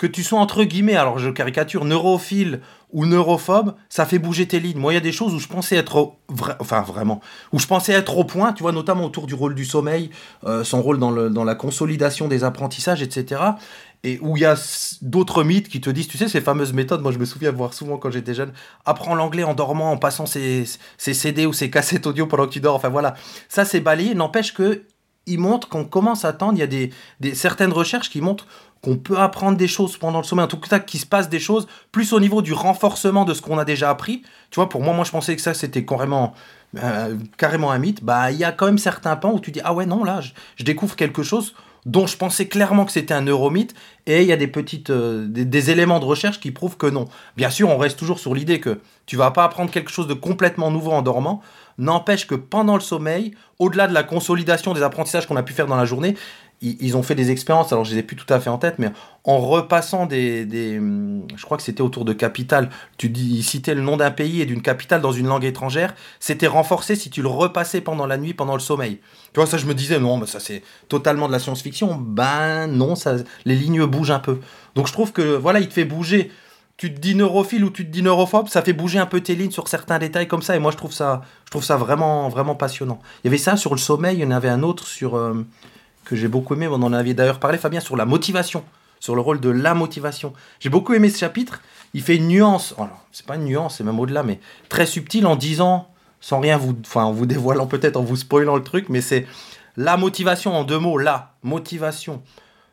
que 0.00 0.06
tu 0.06 0.24
sois 0.24 0.38
entre 0.38 0.64
guillemets, 0.64 0.96
alors 0.96 1.18
je 1.18 1.28
caricature, 1.28 1.84
neurophile 1.84 2.62
ou 2.90 3.04
neurophobe, 3.04 3.74
ça 3.90 4.06
fait 4.06 4.18
bouger 4.18 4.48
tes 4.48 4.58
lignes. 4.58 4.78
Moi, 4.78 4.92
il 4.92 4.94
y 4.94 4.98
a 4.98 5.02
des 5.02 5.12
choses 5.12 5.34
où 5.34 5.38
je 5.38 5.46
pensais 5.46 5.76
être, 5.76 6.14
vra 6.30 6.56
enfin 6.58 6.80
vraiment, 6.80 7.20
où 7.52 7.58
je 7.58 7.66
pensais 7.66 7.92
être 7.92 8.16
au 8.16 8.24
point, 8.24 8.54
tu 8.54 8.62
vois, 8.62 8.72
notamment 8.72 9.04
autour 9.04 9.26
du 9.26 9.34
rôle 9.34 9.54
du 9.54 9.66
sommeil, 9.66 10.08
euh, 10.46 10.64
son 10.64 10.80
rôle 10.80 10.98
dans, 10.98 11.10
le, 11.10 11.28
dans 11.28 11.44
la 11.44 11.54
consolidation 11.54 12.28
des 12.28 12.44
apprentissages, 12.44 13.02
etc. 13.02 13.42
Et 14.02 14.18
où 14.22 14.38
il 14.38 14.40
y 14.40 14.46
a 14.46 14.56
d'autres 15.02 15.44
mythes 15.44 15.68
qui 15.68 15.82
te 15.82 15.90
disent, 15.90 16.08
tu 16.08 16.16
sais, 16.16 16.28
ces 16.28 16.40
fameuses 16.40 16.72
méthodes, 16.72 17.02
moi 17.02 17.12
je 17.12 17.18
me 17.18 17.26
souviens 17.26 17.52
voir 17.52 17.74
souvent 17.74 17.98
quand 17.98 18.10
j'étais 18.10 18.32
jeune, 18.32 18.54
apprends 18.86 19.14
l'anglais 19.14 19.44
en 19.44 19.52
dormant, 19.52 19.92
en 19.92 19.98
passant 19.98 20.24
ses, 20.24 20.64
CD 20.96 21.44
ou 21.44 21.52
ses 21.52 21.68
cassettes 21.68 22.06
audio 22.06 22.26
pendant 22.26 22.46
que 22.46 22.52
tu 22.52 22.60
dors, 22.60 22.74
enfin 22.74 22.88
voilà. 22.88 23.16
Ça 23.50 23.66
c'est 23.66 23.80
balayé, 23.80 24.14
n'empêche 24.14 24.54
que 24.54 24.84
il 25.26 25.38
montre 25.38 25.68
qu'on 25.68 25.84
commence 25.84 26.24
à 26.24 26.28
attendre, 26.28 26.54
il 26.54 26.60
y 26.60 26.62
a 26.62 26.66
des, 26.66 26.90
des, 27.20 27.34
certaines 27.34 27.72
recherches 27.72 28.08
qui 28.08 28.22
montrent 28.22 28.46
qu'on 28.82 28.96
peut 28.96 29.18
apprendre 29.18 29.58
des 29.58 29.68
choses 29.68 29.96
pendant 29.96 30.18
le 30.18 30.24
sommeil, 30.24 30.44
en 30.44 30.48
tout 30.48 30.56
cas 30.56 30.78
qu'il 30.78 31.00
se 31.00 31.06
passe 31.06 31.28
des 31.28 31.40
choses, 31.40 31.66
plus 31.92 32.12
au 32.12 32.20
niveau 32.20 32.40
du 32.40 32.52
renforcement 32.52 33.24
de 33.24 33.34
ce 33.34 33.42
qu'on 33.42 33.58
a 33.58 33.64
déjà 33.64 33.90
appris. 33.90 34.22
Tu 34.50 34.56
vois, 34.56 34.68
pour 34.68 34.82
moi, 34.82 34.94
moi 34.94 35.04
je 35.04 35.10
pensais 35.10 35.36
que 35.36 35.42
ça 35.42 35.52
c'était 35.52 35.84
carrément, 35.84 36.34
euh, 36.82 37.16
un 37.42 37.78
mythe. 37.78 38.02
Bah, 38.02 38.30
il 38.30 38.38
y 38.38 38.44
a 38.44 38.52
quand 38.52 38.66
même 38.66 38.78
certains 38.78 39.16
pans 39.16 39.32
où 39.32 39.40
tu 39.40 39.50
dis, 39.50 39.60
ah 39.64 39.74
ouais, 39.74 39.86
non, 39.86 40.02
là, 40.02 40.20
je, 40.56 40.64
découvre 40.64 40.96
quelque 40.96 41.22
chose 41.22 41.54
dont 41.86 42.06
je 42.06 42.16
pensais 42.16 42.46
clairement 42.46 42.84
que 42.84 42.92
c'était 42.92 43.14
un 43.14 43.22
neuromythe, 43.22 43.74
et 44.06 44.20
il 44.20 44.28
y 44.28 44.32
a 44.32 44.36
des 44.36 44.46
petites, 44.46 44.90
euh, 44.90 45.26
des, 45.26 45.70
éléments 45.70 45.98
de 45.98 46.04
recherche 46.04 46.38
qui 46.38 46.50
prouvent 46.50 46.76
que 46.76 46.86
non. 46.86 47.06
Bien 47.36 47.48
sûr, 47.48 47.70
on 47.70 47.78
reste 47.78 47.98
toujours 47.98 48.18
sur 48.18 48.34
l'idée 48.34 48.60
que 48.60 48.80
tu 49.06 49.16
vas 49.16 49.30
pas 49.30 49.44
apprendre 49.44 49.70
quelque 49.70 49.90
chose 49.90 50.06
de 50.06 50.14
complètement 50.14 50.70
nouveau 50.70 50.90
en 50.92 51.00
dormant, 51.00 51.40
n'empêche 51.78 52.26
que 52.26 52.34
pendant 52.34 52.74
le 52.74 52.82
sommeil, 52.82 53.34
au-delà 53.58 53.88
de 53.88 53.94
la 53.94 54.02
consolidation 54.02 54.74
des 54.74 54.82
apprentissages 54.82 55.26
qu'on 55.26 55.36
a 55.36 55.42
pu 55.42 55.54
faire 55.54 55.66
dans 55.66 55.76
la 55.76 55.86
journée, 55.86 56.16
ils 56.62 56.96
ont 56.96 57.02
fait 57.02 57.14
des 57.14 57.30
expériences, 57.30 57.72
alors 57.72 57.84
je 57.84 57.92
les 57.92 58.00
ai 58.00 58.02
plus 58.02 58.16
tout 58.16 58.30
à 58.32 58.38
fait 58.38 58.50
en 58.50 58.58
tête, 58.58 58.74
mais 58.78 58.90
en 59.24 59.38
repassant 59.38 60.04
des, 60.04 60.44
des 60.44 60.74
je 60.74 61.42
crois 61.42 61.56
que 61.56 61.62
c'était 61.62 61.80
autour 61.80 62.04
de 62.04 62.12
Capital, 62.12 62.68
tu 62.98 63.08
dis, 63.08 63.42
citais 63.42 63.74
le 63.74 63.80
nom 63.80 63.96
d'un 63.96 64.10
pays 64.10 64.42
et 64.42 64.46
d'une 64.46 64.60
capitale 64.60 65.00
dans 65.00 65.12
une 65.12 65.26
langue 65.26 65.44
étrangère, 65.44 65.94
c'était 66.18 66.46
renforcé 66.46 66.96
si 66.96 67.08
tu 67.08 67.22
le 67.22 67.28
repassais 67.28 67.80
pendant 67.80 68.06
la 68.06 68.18
nuit, 68.18 68.34
pendant 68.34 68.52
le 68.54 68.60
sommeil. 68.60 69.00
Tu 69.32 69.40
vois, 69.40 69.46
ça 69.46 69.56
je 69.56 69.64
me 69.64 69.74
disais, 69.74 69.98
non, 69.98 70.18
mais 70.18 70.26
ça 70.26 70.38
c'est 70.38 70.62
totalement 70.88 71.28
de 71.28 71.32
la 71.32 71.38
science-fiction. 71.38 71.96
Ben 71.96 72.66
non, 72.66 72.94
ça, 72.94 73.16
les 73.46 73.54
lignes 73.54 73.86
bougent 73.86 74.10
un 74.10 74.18
peu. 74.18 74.40
Donc 74.74 74.86
je 74.86 74.92
trouve 74.92 75.12
que, 75.12 75.36
voilà, 75.36 75.60
il 75.60 75.68
te 75.68 75.72
fait 75.72 75.86
bouger. 75.86 76.30
Tu 76.76 76.92
te 76.92 77.00
dis 77.00 77.14
neurophile 77.14 77.64
ou 77.64 77.70
tu 77.70 77.86
te 77.86 77.90
dis 77.90 78.02
neurophobe, 78.02 78.48
ça 78.48 78.60
fait 78.60 78.72
bouger 78.74 78.98
un 78.98 79.06
peu 79.06 79.20
tes 79.22 79.34
lignes 79.34 79.50
sur 79.50 79.68
certains 79.68 79.98
détails 79.98 80.28
comme 80.28 80.42
ça, 80.42 80.56
et 80.56 80.58
moi 80.58 80.72
je 80.72 80.76
trouve 80.76 80.92
ça, 80.92 81.22
je 81.46 81.50
trouve 81.50 81.64
ça 81.64 81.76
vraiment, 81.76 82.28
vraiment 82.28 82.54
passionnant. 82.54 83.00
Il 83.22 83.26
y 83.26 83.28
avait 83.28 83.38
ça 83.38 83.56
sur 83.56 83.72
le 83.72 83.78
sommeil, 83.78 84.16
il 84.18 84.22
y 84.22 84.26
en 84.26 84.30
avait 84.30 84.50
un 84.50 84.62
autre 84.62 84.86
sur... 84.86 85.16
Euh, 85.16 85.46
que 86.10 86.16
j'ai 86.16 86.26
beaucoup 86.26 86.54
aimé, 86.54 86.66
on 86.66 86.74
en 86.74 86.92
avait 86.92 87.14
d'ailleurs 87.14 87.38
parlé 87.38 87.56
Fabien 87.56 87.78
sur 87.78 87.96
la 87.96 88.04
motivation, 88.04 88.64
sur 88.98 89.14
le 89.14 89.20
rôle 89.20 89.38
de 89.38 89.48
la 89.48 89.74
motivation. 89.74 90.32
J'ai 90.58 90.68
beaucoup 90.68 90.92
aimé 90.92 91.08
ce 91.08 91.18
chapitre, 91.18 91.62
il 91.94 92.02
fait 92.02 92.16
une 92.16 92.26
nuance, 92.26 92.74
alors 92.76 93.06
c'est 93.12 93.24
pas 93.24 93.36
une 93.36 93.44
nuance, 93.44 93.76
c'est 93.76 93.84
même 93.84 94.00
au-delà, 94.00 94.24
mais 94.24 94.40
très 94.68 94.86
subtil 94.86 95.24
en 95.24 95.36
disant, 95.36 95.88
sans 96.20 96.40
rien 96.40 96.56
vous, 96.56 96.76
enfin 96.84 97.04
en 97.04 97.12
vous 97.12 97.26
dévoilant 97.26 97.68
peut-être, 97.68 97.96
en 97.96 98.02
vous 98.02 98.16
spoilant 98.16 98.56
le 98.56 98.64
truc, 98.64 98.88
mais 98.88 99.00
c'est 99.00 99.24
la 99.76 99.96
motivation 99.96 100.52
en 100.52 100.64
deux 100.64 100.80
mots, 100.80 100.98
la 100.98 101.34
motivation 101.44 102.22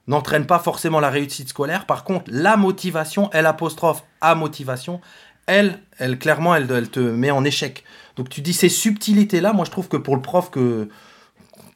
n'entraîne 0.07 0.47
pas 0.47 0.57
forcément 0.57 0.99
la 0.99 1.11
réussite 1.11 1.49
scolaire, 1.49 1.85
par 1.85 2.03
contre 2.03 2.25
la 2.33 2.57
motivation, 2.57 3.29
elle 3.33 3.45
apostrophe 3.45 4.03
à 4.19 4.33
motivation, 4.33 4.99
elle, 5.45 5.79
elle 5.99 6.17
clairement, 6.17 6.55
elle 6.55 6.89
te 6.89 6.99
met 6.99 7.29
en 7.29 7.43
échec. 7.43 7.83
Donc 8.15 8.29
tu 8.29 8.41
dis 8.41 8.53
ces 8.53 8.69
subtilités-là, 8.69 9.53
moi 9.53 9.63
je 9.63 9.69
trouve 9.69 9.87
que 9.87 9.97
pour 9.97 10.15
le 10.15 10.23
prof 10.23 10.49
que 10.49 10.89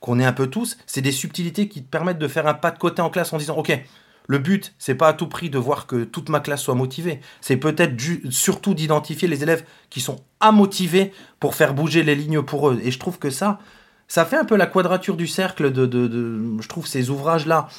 qu'on 0.01 0.19
est 0.19 0.25
un 0.25 0.33
peu 0.33 0.47
tous, 0.47 0.77
c'est 0.85 1.01
des 1.01 1.13
subtilités 1.13 1.69
qui 1.69 1.81
te 1.81 1.89
permettent 1.89 2.19
de 2.19 2.27
faire 2.27 2.47
un 2.47 2.53
pas 2.53 2.71
de 2.71 2.79
côté 2.79 3.01
en 3.01 3.09
classe 3.09 3.31
en 3.31 3.37
disant 3.37 3.55
ok, 3.55 3.79
le 4.27 4.37
but 4.39 4.73
c'est 4.77 4.95
pas 4.95 5.07
à 5.07 5.13
tout 5.13 5.27
prix 5.27 5.49
de 5.49 5.57
voir 5.57 5.87
que 5.87 6.03
toute 6.03 6.27
ma 6.27 6.41
classe 6.41 6.63
soit 6.63 6.75
motivée, 6.75 7.21
c'est 7.39 7.57
peut-être 7.57 7.95
surtout 8.29 8.73
d'identifier 8.73 9.27
les 9.27 9.43
élèves 9.43 9.63
qui 9.89 10.01
sont 10.01 10.17
amotivés 10.39 11.13
pour 11.39 11.55
faire 11.55 11.73
bouger 11.73 12.03
les 12.03 12.15
lignes 12.15 12.41
pour 12.41 12.69
eux. 12.69 12.81
Et 12.83 12.91
je 12.91 12.99
trouve 12.99 13.19
que 13.19 13.29
ça, 13.29 13.59
ça 14.07 14.25
fait 14.25 14.37
un 14.37 14.45
peu 14.45 14.57
la 14.57 14.65
quadrature 14.65 15.15
du 15.15 15.27
cercle 15.27 15.71
de, 15.71 15.85
de, 15.85 16.61
je 16.61 16.67
trouve 16.67 16.87
ces 16.87 17.09
ouvrages 17.09 17.45
là. 17.45 17.69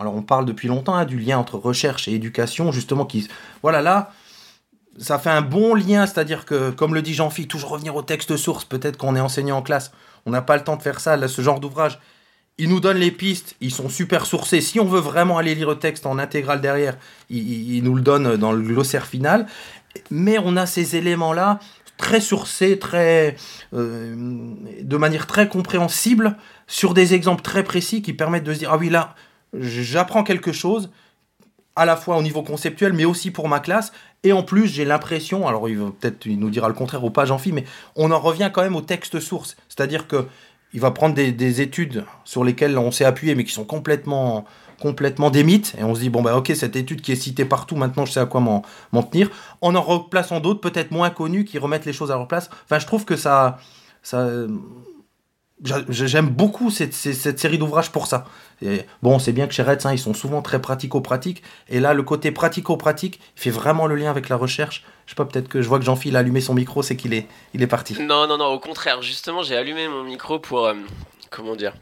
Alors 0.00 0.14
on 0.14 0.22
parle 0.22 0.46
depuis 0.46 0.68
longtemps 0.68 0.94
hein, 0.94 1.04
du 1.04 1.18
lien 1.18 1.36
entre 1.36 1.58
recherche 1.58 2.08
et 2.08 2.14
éducation, 2.14 2.72
justement 2.72 3.04
qui, 3.04 3.28
voilà 3.60 3.82
là 3.82 4.12
ça 4.98 5.18
fait 5.18 5.30
un 5.30 5.42
bon 5.42 5.74
lien, 5.74 6.06
c'est-à-dire 6.06 6.44
que, 6.44 6.70
comme 6.70 6.94
le 6.94 7.02
dit 7.02 7.14
Jean-Philippe, 7.14 7.50
toujours 7.50 7.70
revenir 7.70 7.96
au 7.96 8.02
texte 8.02 8.36
source, 8.36 8.64
peut-être 8.64 8.96
qu'on 8.96 9.16
est 9.16 9.20
enseignant 9.20 9.58
en 9.58 9.62
classe, 9.62 9.92
on 10.26 10.30
n'a 10.30 10.42
pas 10.42 10.56
le 10.56 10.64
temps 10.64 10.76
de 10.76 10.82
faire 10.82 11.00
ça, 11.00 11.28
ce 11.28 11.42
genre 11.42 11.60
d'ouvrage, 11.60 11.98
ils 12.58 12.68
nous 12.68 12.80
donnent 12.80 12.98
les 12.98 13.10
pistes, 13.10 13.56
ils 13.60 13.72
sont 13.72 13.88
super 13.88 14.26
sourcés. 14.26 14.60
Si 14.60 14.78
on 14.78 14.84
veut 14.84 15.00
vraiment 15.00 15.38
aller 15.38 15.54
lire 15.54 15.70
le 15.70 15.78
texte 15.78 16.04
en 16.04 16.18
intégral 16.18 16.60
derrière, 16.60 16.96
ils, 17.30 17.76
ils 17.76 17.82
nous 17.82 17.94
le 17.94 18.02
donnent 18.02 18.36
dans 18.36 18.52
le 18.52 18.62
glossaire 18.62 19.06
final. 19.06 19.46
Mais 20.10 20.38
on 20.38 20.56
a 20.56 20.66
ces 20.66 20.96
éléments-là 20.96 21.58
très 21.96 22.20
sourcés, 22.20 22.78
très, 22.78 23.36
euh, 23.74 24.14
de 24.80 24.96
manière 24.96 25.26
très 25.26 25.48
compréhensible, 25.48 26.36
sur 26.66 26.94
des 26.94 27.14
exemples 27.14 27.42
très 27.42 27.62
précis 27.62 28.02
qui 28.02 28.12
permettent 28.12 28.44
de 28.44 28.52
se 28.52 28.58
dire 28.58 28.72
ah 28.72 28.76
oui 28.76 28.90
là, 28.90 29.14
j'apprends 29.54 30.24
quelque 30.24 30.52
chose 30.52 30.90
à 31.76 31.86
la 31.86 31.96
fois 31.96 32.16
au 32.16 32.22
niveau 32.22 32.42
conceptuel, 32.42 32.92
mais 32.92 33.04
aussi 33.04 33.30
pour 33.30 33.48
ma 33.48 33.60
classe. 33.60 33.92
Et 34.24 34.32
en 34.32 34.42
plus, 34.42 34.68
j'ai 34.68 34.84
l'impression, 34.84 35.48
alors 35.48 35.68
il 35.68 35.76
peut-être 35.76 36.26
il 36.26 36.38
nous 36.38 36.50
dira 36.50 36.68
le 36.68 36.74
contraire 36.74 37.02
aux 37.02 37.10
pages 37.10 37.30
amphi, 37.30 37.52
mais 37.52 37.64
on 37.96 38.10
en 38.10 38.20
revient 38.20 38.50
quand 38.52 38.62
même 38.62 38.76
au 38.76 38.80
texte 38.80 39.18
source. 39.20 39.56
C'est-à-dire 39.68 40.06
que 40.06 40.26
il 40.74 40.80
va 40.80 40.90
prendre 40.90 41.14
des, 41.14 41.32
des 41.32 41.60
études 41.60 42.04
sur 42.24 42.44
lesquelles 42.44 42.78
on 42.78 42.90
s'est 42.92 43.04
appuyé, 43.04 43.34
mais 43.34 43.44
qui 43.44 43.52
sont 43.52 43.64
complètement 43.64 44.46
complètement 44.82 45.30
des 45.30 45.42
et 45.78 45.84
on 45.84 45.94
se 45.94 46.00
dit, 46.00 46.10
bon, 46.10 46.22
bah 46.22 46.36
ok, 46.36 46.50
cette 46.56 46.74
étude 46.74 47.02
qui 47.02 47.12
est 47.12 47.16
citée 47.16 47.44
partout, 47.44 47.76
maintenant 47.76 48.04
je 48.04 48.10
sais 48.10 48.20
à 48.20 48.26
quoi 48.26 48.40
m'en 48.40 49.02
tenir, 49.04 49.30
en 49.60 49.76
en 49.76 49.80
replaçant 49.80 50.40
d'autres, 50.40 50.60
peut-être 50.60 50.90
moins 50.90 51.10
connues, 51.10 51.44
qui 51.44 51.58
remettent 51.58 51.86
les 51.86 51.92
choses 51.92 52.10
à 52.10 52.16
leur 52.16 52.26
place. 52.26 52.50
Enfin, 52.64 52.80
je 52.80 52.86
trouve 52.86 53.04
que 53.04 53.16
ça. 53.16 53.58
J'aime 55.62 56.28
beaucoup 56.28 56.70
cette, 56.70 56.92
série 56.92 57.58
d'ouvrages 57.58 57.90
pour 57.90 58.06
ça. 58.06 58.26
Et 58.62 58.82
bon, 59.02 59.18
c'est 59.18 59.32
bien 59.32 59.46
que 59.46 59.54
chez 59.54 59.62
Reds, 59.62 59.86
hein, 59.86 59.92
ils 59.92 59.98
sont 59.98 60.14
souvent 60.14 60.42
très 60.42 60.60
pratico-pratiques. 60.60 61.42
Et 61.68 61.78
là, 61.78 61.94
le 61.94 62.02
côté 62.02 62.32
pratico-pratique, 62.32 63.20
fait 63.36 63.50
vraiment 63.50 63.86
le 63.86 63.94
lien 63.94 64.10
avec 64.10 64.28
la 64.28 64.36
recherche. 64.36 64.84
Je 65.06 65.10
sais 65.10 65.16
pas, 65.16 65.24
peut-être 65.24 65.48
que 65.48 65.62
je 65.62 65.68
vois 65.68 65.78
que 65.78 65.84
Jean-Phil 65.84 66.16
a 66.16 66.20
allumé 66.20 66.40
son 66.40 66.54
micro, 66.54 66.82
c'est 66.82 66.96
qu'il 66.96 67.14
est, 67.14 67.66
parti. 67.66 68.00
Non, 68.00 68.26
non, 68.26 68.38
non, 68.38 68.46
au 68.46 68.58
contraire, 68.58 69.02
justement, 69.02 69.42
j'ai 69.42 69.56
allumé 69.56 69.88
mon 69.88 70.04
micro 70.04 70.38
pour. 70.38 70.66
euh, 70.66 70.74
comment 71.30 71.56
dire 71.56 71.74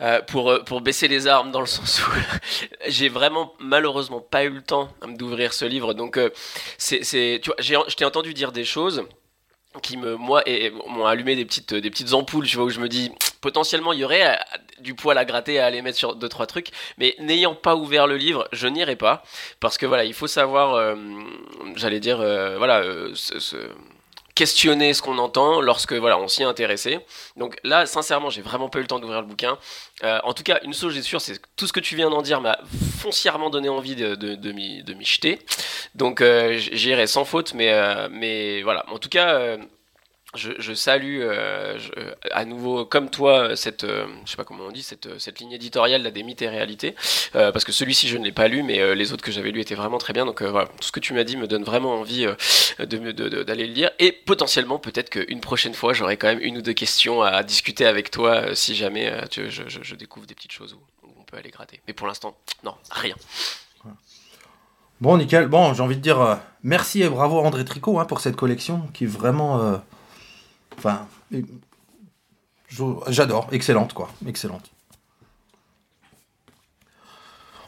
Euh, 0.00 0.20
pour, 0.22 0.50
euh, 0.50 0.60
pour 0.64 0.80
baisser 0.80 1.06
les 1.06 1.28
armes 1.28 1.52
dans 1.52 1.60
le 1.60 1.66
sens 1.66 2.02
où 2.04 2.10
j'ai 2.88 3.08
vraiment 3.08 3.54
malheureusement 3.60 4.20
pas 4.20 4.42
eu 4.44 4.50
le 4.50 4.62
temps 4.62 4.88
d'ouvrir 5.06 5.52
ce 5.52 5.64
livre 5.64 5.94
donc 5.94 6.18
c'est 6.76 7.02
tu 7.40 7.50
vois 7.50 7.56
je 7.60 7.94
t'ai 7.94 8.04
entendu 8.04 8.34
dire 8.34 8.50
des 8.50 8.64
choses 8.64 9.04
qui 9.82 9.96
me 9.96 10.16
moi 10.16 10.42
et 10.46 10.70
m'ont 10.88 11.06
allumé 11.06 11.34
des 11.36 11.44
petites 11.44 11.72
des 11.74 11.90
petites 11.90 12.12
ampoules 12.12 12.46
tu 12.46 12.56
vois 12.56 12.66
où 12.66 12.70
je 12.70 12.80
me 12.80 12.88
dis 12.88 13.10
potentiellement 13.40 13.92
il 13.92 14.00
y 14.00 14.04
aurait 14.04 14.26
euh, 14.36 14.40
du 14.80 14.94
poil 14.94 15.16
à 15.16 15.24
gratter 15.24 15.58
à 15.60 15.66
aller 15.66 15.80
mettre 15.82 15.96
sur 15.98 16.14
deux 16.16 16.28
trois 16.28 16.46
trucs. 16.46 16.68
Mais 16.98 17.14
n'ayant 17.20 17.54
pas 17.54 17.76
ouvert 17.76 18.06
le 18.06 18.16
livre 18.16 18.48
je 18.52 18.66
n'irai 18.68 18.96
pas. 18.96 19.22
Parce 19.60 19.78
que 19.78 19.86
voilà 19.86 20.04
il 20.04 20.14
faut 20.14 20.26
savoir 20.26 20.74
euh, 20.74 20.94
j'allais 21.76 22.00
dire 22.00 22.20
euh, 22.20 22.56
voilà 22.58 22.80
euh, 22.80 23.12
ce- 23.14 23.38
ce- 23.38 23.70
questionner 24.34 24.94
ce 24.94 25.02
qu'on 25.02 25.18
entend 25.18 25.60
lorsque 25.60 25.92
voilà 25.92 26.18
on 26.18 26.28
s'y 26.28 26.42
est 26.42 26.46
intéressé. 26.46 27.00
Donc 27.36 27.58
là 27.64 27.86
sincèrement 27.86 28.30
j'ai 28.30 28.42
vraiment 28.42 28.68
pas 28.68 28.78
eu 28.78 28.82
le 28.82 28.88
temps 28.88 28.98
d'ouvrir 28.98 29.20
le 29.20 29.26
bouquin. 29.26 29.58
Euh, 30.04 30.18
en 30.24 30.32
tout 30.32 30.42
cas 30.42 30.60
une 30.62 30.74
chose 30.74 30.94
j'ai 30.94 31.02
sûre 31.02 31.20
c'est 31.20 31.40
que 31.40 31.48
tout 31.56 31.66
ce 31.66 31.72
que 31.72 31.80
tu 31.80 31.96
viens 31.96 32.10
d'en 32.10 32.22
dire 32.22 32.40
m'a 32.40 32.58
foncièrement 32.98 33.50
donné 33.50 33.68
envie 33.68 33.96
de, 33.96 34.14
de, 34.14 34.34
de 34.34 34.52
m'y 34.52 35.04
jeter. 35.04 35.38
Donc 35.94 36.20
euh, 36.20 36.56
j'irai 36.58 37.06
sans 37.06 37.24
faute 37.24 37.54
mais 37.54 37.72
euh, 37.72 38.08
mais 38.10 38.62
voilà. 38.62 38.84
En 38.90 38.98
tout 38.98 39.08
cas 39.08 39.56
je, 40.34 40.72
salue 40.72 41.20
euh, 41.20 41.78
je- 41.78 41.90
à 42.30 42.44
nouveau 42.44 42.86
comme 42.86 43.10
toi 43.10 43.54
cette 43.54 43.84
euh, 43.84 44.06
je 44.24 44.30
sais 44.30 44.36
pas 44.36 44.44
comment 44.44 44.64
on 44.64 44.72
dit 44.72 44.82
cette, 44.82 45.06
euh, 45.06 45.18
cette 45.18 45.40
ligne 45.40 45.52
éditoriale 45.52 46.02
là 46.02 46.10
des 46.10 46.22
mythes 46.22 46.40
et 46.40 46.48
réalités 46.48 46.94
euh, 47.34 47.52
parce 47.52 47.64
que 47.64 47.72
celui-ci 47.72 48.08
je 48.08 48.16
ne 48.16 48.24
l'ai 48.24 48.32
pas 48.32 48.48
lu 48.48 48.62
mais 48.62 48.80
euh, 48.80 48.94
les 48.94 49.12
autres 49.12 49.22
que 49.22 49.30
j'avais 49.30 49.50
lus 49.50 49.60
étaient 49.60 49.74
vraiment 49.74 49.98
très 49.98 50.14
bien 50.14 50.24
donc 50.24 50.40
euh, 50.40 50.50
voilà 50.50 50.68
tout 50.68 50.86
ce 50.86 50.92
que 50.92 51.00
tu 51.00 51.12
m'as 51.12 51.24
dit 51.24 51.36
me 51.36 51.46
donne 51.46 51.64
vraiment 51.64 51.96
envie 51.96 52.26
euh, 52.26 52.86
d'aller 52.86 53.66
le 53.66 53.74
lire 53.74 53.90
et 53.98 54.10
potentiellement 54.12 54.78
peut-être 54.78 55.10
qu'une 55.10 55.40
prochaine 55.40 55.74
fois 55.74 55.92
j'aurai 55.92 56.16
quand 56.16 56.28
même 56.28 56.40
une 56.40 56.56
ou 56.58 56.62
deux 56.62 56.72
questions 56.72 57.22
à 57.22 57.42
discuter 57.42 57.84
avec 57.84 58.10
toi 58.10 58.30
euh, 58.36 58.54
si 58.54 58.74
jamais 58.74 59.12
euh, 59.12 59.26
je, 59.50 59.94
découvre 59.94 60.26
des 60.26 60.34
petites 60.34 60.52
choses 60.52 60.72
où, 60.72 60.78
on 61.18 61.24
peut 61.24 61.36
aller 61.36 61.50
gratter 61.50 61.80
mais 61.86 61.92
pour 61.92 62.06
l'instant 62.06 62.36
non 62.64 62.74
rien 62.90 63.14
Bon, 65.00 65.16
nickel. 65.16 65.48
Bon, 65.48 65.74
j'ai 65.74 65.82
envie 65.82 65.96
de 65.96 66.00
dire 66.00 66.20
euh, 66.20 66.36
merci 66.62 67.02
et 67.02 67.08
bravo 67.08 67.40
André 67.40 67.64
Tricot 67.64 67.98
hein, 67.98 68.04
pour 68.04 68.20
cette 68.20 68.36
collection 68.36 68.82
qui 68.94 69.02
est 69.02 69.08
vraiment. 69.08 69.82
Enfin. 70.78 71.06
J'adore. 73.08 73.48
Excellente, 73.52 73.92
quoi. 73.92 74.08
Excellente. 74.26 74.71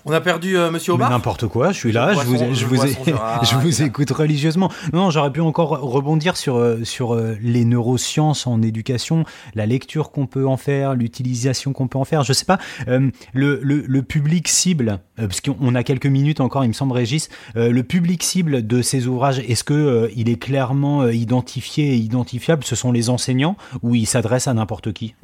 On 0.06 0.12
a 0.12 0.20
perdu 0.20 0.58
euh, 0.58 0.70
Monsieur 0.70 0.92
Aubard 0.92 1.08
N'importe 1.08 1.46
quoi, 1.48 1.72
je 1.72 1.78
suis 1.78 1.92
là, 1.92 2.12
Je 2.12 2.20
vous, 2.26 2.36
son- 2.36 2.48
je 2.52 2.54
je 2.60 2.66
vous, 2.66 2.74
vois 2.76 2.86
ai- 2.88 2.92
son- 2.92 3.04
je 3.06 3.54
vous 3.56 3.70
d'accord. 3.70 3.86
écoute 3.86 4.10
religieusement. 4.10 4.70
Non, 4.92 5.08
j'aurais 5.10 5.32
pu 5.32 5.40
encore 5.40 5.70
rebondir 5.80 6.36
sur, 6.36 6.56
euh, 6.56 6.84
sur 6.84 7.14
euh, 7.14 7.38
les 7.40 7.64
neurosciences 7.64 8.46
en 8.46 8.60
éducation, 8.60 9.24
la 9.54 9.64
lecture 9.64 10.10
qu'on 10.10 10.26
peut 10.26 10.46
en 10.46 10.58
faire, 10.58 10.94
l'utilisation 10.94 11.72
qu'on 11.72 11.88
peut 11.88 11.98
en 11.98 12.04
faire. 12.04 12.22
Je 12.22 12.34
sais 12.34 12.44
pas, 12.44 12.58
euh, 12.88 13.10
le, 13.32 13.60
le, 13.62 13.82
le 13.86 14.02
public 14.02 14.48
cible, 14.48 14.98
euh, 15.18 15.26
parce 15.26 15.40
qu'on 15.40 15.74
a 15.74 15.82
quelques 15.82 16.06
minutes 16.06 16.40
encore, 16.40 16.64
il 16.64 16.68
me 16.68 16.72
semble, 16.74 16.92
Régis, 16.92 17.30
le 17.54 17.82
public 17.82 18.22
cible 18.22 18.66
de 18.66 18.82
ces 18.82 19.06
ouvrages, 19.06 19.38
est-ce 19.38 19.64
que 19.64 20.10
il 20.14 20.28
est 20.28 20.36
clairement 20.36 21.08
identifié 21.08 21.92
et 21.94 21.96
identifiable? 21.96 22.62
Ce 22.64 22.76
sont 22.76 22.92
les 22.92 23.08
enseignants 23.08 23.56
ou 23.82 23.94
il 23.94 24.06
s'adresse 24.06 24.48
à 24.48 24.54
n'importe 24.54 24.92
qui? 24.92 25.14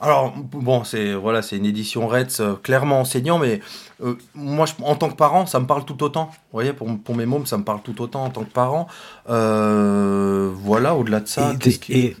Alors, 0.00 0.32
bon, 0.52 0.84
c'est 0.84 1.12
voilà, 1.14 1.42
c'est 1.42 1.56
une 1.56 1.66
édition 1.66 2.06
Reds 2.06 2.38
euh, 2.40 2.54
clairement 2.54 3.00
enseignant, 3.00 3.38
mais 3.38 3.60
euh, 4.02 4.14
moi, 4.34 4.64
je- 4.66 4.74
en 4.84 4.94
tant 4.94 5.08
que 5.10 5.16
parent, 5.16 5.44
ça 5.46 5.58
me 5.58 5.66
parle 5.66 5.84
tout 5.84 6.00
autant. 6.04 6.26
Vous 6.26 6.36
voyez, 6.52 6.72
pour, 6.72 6.86
pour 7.00 7.16
mes 7.16 7.26
mômes, 7.26 7.46
ça 7.46 7.58
me 7.58 7.64
parle 7.64 7.80
tout 7.82 8.00
autant 8.00 8.24
en 8.24 8.30
tant 8.30 8.44
que 8.44 8.50
parent. 8.52 8.86
Euh, 9.28 10.50
voilà, 10.54 10.94
au-delà 10.94 11.18
de 11.20 11.26
ça, 11.28 11.52
Et- 11.64 11.78
qui- 11.78 11.92
et, 11.92 12.16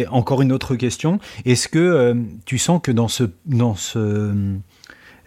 et 0.00 0.08
encore 0.08 0.40
une 0.40 0.50
autre 0.52 0.76
question, 0.76 1.18
est-ce 1.44 1.68
que 1.68 2.16
tu 2.46 2.56
sens 2.58 2.80
que 2.82 2.90
dans 2.90 3.08
ce, 3.08 3.24
dans 3.44 3.74
ce, 3.74 4.32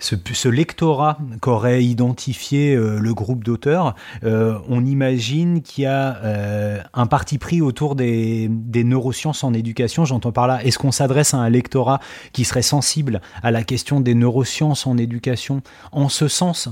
ce, 0.04 0.50
lectorat 0.50 1.18
qu'aurait 1.42 1.84
identifié 1.84 2.76
euh, 2.76 3.00
le 3.00 3.14
groupe 3.14 3.44
d'auteurs, 3.44 3.96
euh, 4.24 4.60
on 4.68 4.86
imagine 4.86 5.62
qu'il 5.62 5.86
y 5.86 5.88
a 5.88 6.18
euh, 6.24 6.80
un 6.94 7.06
parti 7.08 7.38
pris 7.38 7.62
autour 7.62 7.96
des, 7.96 8.50
neurosciences 8.50 9.44
en 9.44 9.54
éducation, 9.54 10.04
j'entends 10.04 10.34
par 10.34 10.48
là, 10.48 10.64
est-ce 10.64 10.78
qu'on 10.78 10.92
s'adresse 10.92 11.34
à 11.34 11.38
un 11.38 11.50
lectorat 11.50 12.00
qui 12.34 12.44
serait 12.44 12.62
sensible 12.62 13.22
à 13.42 13.52
la 13.52 13.64
question 13.64 14.02
des 14.02 14.14
neurosciences 14.14 14.86
en 14.86 14.98
éducation, 14.98 15.62
en 15.92 16.10
ce 16.10 16.28
sens 16.28 16.70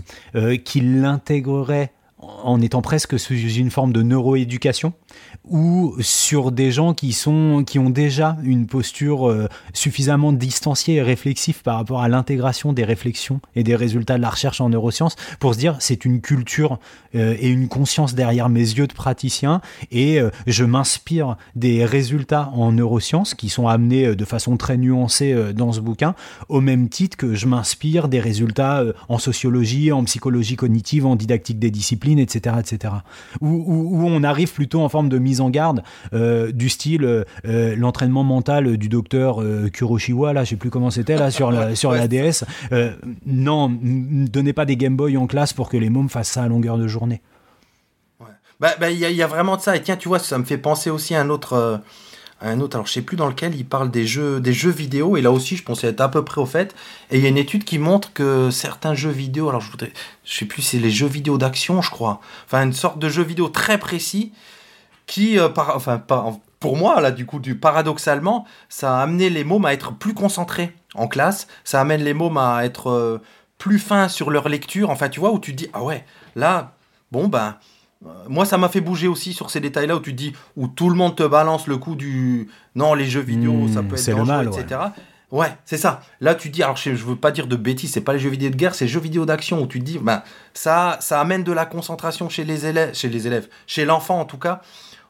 qu'il 0.65 1.01
l'intégrerait 1.01 1.91
en 2.21 2.61
étant 2.61 2.81
presque 2.81 3.19
sous 3.19 3.33
une 3.33 3.71
forme 3.71 3.93
de 3.93 4.01
neuroéducation 4.01 4.93
ou 5.45 5.95
sur 5.99 6.51
des 6.51 6.71
gens 6.71 6.93
qui 6.93 7.13
sont 7.13 7.63
qui 7.65 7.79
ont 7.79 7.89
déjà 7.89 8.37
une 8.43 8.67
posture 8.67 9.29
euh, 9.29 9.47
suffisamment 9.73 10.31
distanciée 10.31 10.95
et 10.95 11.01
réflexive 11.01 11.63
par 11.63 11.77
rapport 11.77 12.01
à 12.01 12.09
l'intégration 12.09 12.73
des 12.73 12.83
réflexions 12.83 13.41
et 13.55 13.63
des 13.63 13.75
résultats 13.75 14.17
de 14.17 14.21
la 14.21 14.29
recherche 14.29 14.61
en 14.61 14.69
neurosciences 14.69 15.15
pour 15.39 15.53
se 15.53 15.59
dire 15.59 15.77
c'est 15.79 16.05
une 16.05 16.21
culture 16.21 16.79
euh, 17.15 17.35
et 17.39 17.49
une 17.49 17.67
conscience 17.67 18.13
derrière 18.13 18.49
mes 18.49 18.59
yeux 18.59 18.87
de 18.87 18.93
praticien 18.93 19.61
et 19.91 20.19
euh, 20.19 20.29
je 20.47 20.63
m'inspire 20.63 21.37
des 21.55 21.85
résultats 21.85 22.51
en 22.53 22.71
neurosciences 22.71 23.33
qui 23.33 23.49
sont 23.49 23.67
amenés 23.67 24.15
de 24.15 24.25
façon 24.25 24.57
très 24.57 24.77
nuancée 24.77 25.53
dans 25.53 25.71
ce 25.71 25.79
bouquin 25.79 26.15
au 26.49 26.61
même 26.61 26.89
titre 26.89 27.17
que 27.17 27.33
je 27.33 27.47
m'inspire 27.47 28.07
des 28.07 28.19
résultats 28.19 28.83
en 29.09 29.17
sociologie, 29.17 29.91
en 29.91 30.03
psychologie 30.03 30.55
cognitive, 30.55 31.05
en 31.05 31.15
didactique 31.15 31.59
des 31.59 31.71
disciplines, 31.71 32.10
etc. 32.19 32.55
etc. 32.59 32.93
Où, 33.41 33.47
où- 33.47 33.97
où 34.03 34.07
on 34.07 34.23
arrive 34.23 34.51
plutôt 34.53 34.81
en 34.81 34.89
forme 34.89 35.09
de 35.09 35.17
mise 35.17 35.41
en 35.41 35.49
garde 35.49 35.83
euh, 36.13 36.51
du 36.51 36.69
style 36.69 37.03
euh, 37.03 37.23
euh, 37.45 37.75
l'entraînement 37.75 38.23
mental 38.23 38.77
du 38.77 38.89
docteur 38.89 39.41
euh, 39.41 39.69
Kuroshiwa, 39.69 40.33
là 40.33 40.43
je 40.43 40.51
sais 40.51 40.55
plus 40.55 40.69
comment 40.69 40.89
c'était, 40.91 41.17
là 41.17 41.31
sur 41.31 41.51
la, 41.51 41.75
sur 41.75 41.91
la 41.91 42.07
DS. 42.07 42.43
Non, 43.25 43.69
ne 43.69 44.27
donnez 44.27 44.53
pas 44.53 44.65
des 44.65 44.77
Game 44.77 44.95
Boy 44.95 45.17
en 45.17 45.27
classe 45.27 45.53
pour 45.53 45.69
que 45.69 45.77
les 45.77 45.89
mômes 45.89 46.09
fassent 46.09 46.29
ça 46.31 46.43
à 46.43 46.47
longueur 46.47 46.77
de 46.77 46.87
journée. 46.87 47.21
Bah, 48.59 48.69
bah, 48.79 48.91
il 48.91 48.99
y, 48.99 49.05
a- 49.05 49.09
il 49.09 49.15
y 49.15 49.23
a 49.23 49.27
vraiment 49.27 49.57
de 49.57 49.61
ça. 49.61 49.75
Et 49.75 49.81
tiens, 49.81 49.95
tu 49.97 50.07
vois, 50.07 50.19
ça 50.19 50.37
me 50.37 50.43
fait 50.43 50.57
penser 50.59 50.89
aussi 50.91 51.15
à 51.15 51.21
un 51.21 51.29
autre. 51.29 51.81
Un 52.41 52.59
autre, 52.59 52.75
alors 52.75 52.87
je 52.87 52.93
sais 52.93 53.01
plus 53.01 53.17
dans 53.17 53.27
lequel 53.27 53.55
il 53.55 53.65
parle 53.65 53.91
des 53.91 54.05
jeux, 54.05 54.39
des 54.39 54.53
jeux 54.53 54.71
vidéo, 54.71 55.17
et 55.17 55.21
là 55.21 55.31
aussi 55.31 55.55
je 55.57 55.63
pensais 55.63 55.87
être 55.87 56.01
à 56.01 56.09
peu 56.09 56.25
près 56.25 56.41
au 56.41 56.45
fait. 56.45 56.75
Et 57.11 57.17
il 57.17 57.23
y 57.23 57.25
a 57.25 57.29
une 57.29 57.37
étude 57.37 57.63
qui 57.63 57.77
montre 57.77 58.13
que 58.13 58.49
certains 58.49 58.93
jeux 58.95 59.11
vidéo, 59.11 59.49
alors 59.49 59.61
je 59.61 59.71
voudrais, 59.71 59.93
je 60.25 60.33
sais 60.33 60.45
plus, 60.45 60.61
c'est 60.61 60.79
les 60.79 60.91
jeux 60.91 61.07
vidéo 61.07 61.37
d'action, 61.37 61.81
je 61.81 61.91
crois. 61.91 62.19
Enfin, 62.45 62.63
une 62.63 62.73
sorte 62.73 62.99
de 62.99 63.09
jeu 63.09 63.23
vidéo 63.23 63.49
très 63.49 63.77
précis 63.77 64.31
qui, 65.05 65.37
euh, 65.37 65.49
enfin, 65.55 65.97
par- 65.99 66.33
pour 66.59 66.77
moi, 66.77 67.01
là, 67.01 67.11
du 67.11 67.25
coup, 67.25 67.39
du, 67.39 67.55
paradoxalement, 67.55 68.45
ça 68.69 68.99
a 68.99 69.01
amené 69.01 69.29
les 69.29 69.43
mômes 69.43 69.65
à 69.65 69.73
être 69.73 69.93
plus 69.93 70.13
concentrés 70.13 70.75
en 70.93 71.07
classe, 71.07 71.47
ça 71.63 71.81
amène 71.81 72.03
les 72.03 72.13
mômes 72.13 72.37
à 72.37 72.65
être 72.65 72.89
euh, 72.89 73.21
plus 73.57 73.79
fins 73.79 74.07
sur 74.07 74.29
leur 74.29 74.47
lecture, 74.47 74.89
enfin, 74.89 75.09
tu 75.09 75.19
vois, 75.19 75.31
où 75.31 75.39
tu 75.39 75.51
te 75.51 75.57
dis, 75.57 75.69
ah 75.73 75.83
ouais, 75.83 76.05
là, 76.35 76.73
bon, 77.11 77.27
ben, 77.27 77.47
euh, 77.47 77.51
moi, 78.27 78.45
ça 78.45 78.57
m'a 78.57 78.67
fait 78.69 78.81
bouger 78.81 79.07
aussi 79.07 79.33
sur 79.33 79.49
ces 79.51 79.59
détails-là 79.59 79.95
où 79.95 79.99
tu 79.99 80.11
te 80.11 80.17
dis, 80.17 80.33
où 80.57 80.67
tout 80.67 80.89
le 80.89 80.95
monde 80.95 81.15
te 81.15 81.23
balance 81.23 81.67
le 81.67 81.77
coup 81.77 81.95
du, 81.95 82.49
non, 82.75 82.93
les 82.93 83.05
jeux 83.05 83.21
vidéo, 83.21 83.53
Mmh, 83.53 83.73
ça 83.73 83.83
peut 83.83 83.95
être 83.95 84.17
dangereux, 84.17 84.25
mal, 84.25 84.47
etc. 84.47 84.81
Ouais, 85.31 85.47
c'est 85.65 85.77
ça. 85.77 86.01
Là, 86.19 86.35
tu 86.35 86.49
dis, 86.49 86.61
alors 86.63 86.75
je, 86.75 86.93
je 86.95 87.05
veux 87.05 87.15
pas 87.15 87.31
dire 87.31 87.47
de 87.47 87.55
bêtises, 87.55 87.91
c'est 87.93 88.01
pas 88.01 88.13
les 88.13 88.19
jeux 88.19 88.29
vidéo 88.29 88.49
de 88.49 88.55
guerre, 88.55 88.75
c'est 88.75 88.85
les 88.85 88.91
jeux 88.91 88.99
vidéo 88.99 89.25
d'action 89.25 89.61
où 89.61 89.67
tu 89.67 89.79
te 89.79 89.85
dis, 89.85 89.97
ben, 89.97 90.23
ça, 90.53 90.97
ça 90.99 91.21
amène 91.21 91.43
de 91.43 91.51
la 91.53 91.65
concentration 91.65 92.27
chez 92.27 92.43
les 92.43 92.65
élèves, 92.65 92.93
chez 92.95 93.07
les 93.07 93.27
élèves, 93.27 93.47
chez 93.67 93.85
l'enfant 93.85 94.19
en 94.19 94.25
tout 94.25 94.37
cas, 94.39 94.61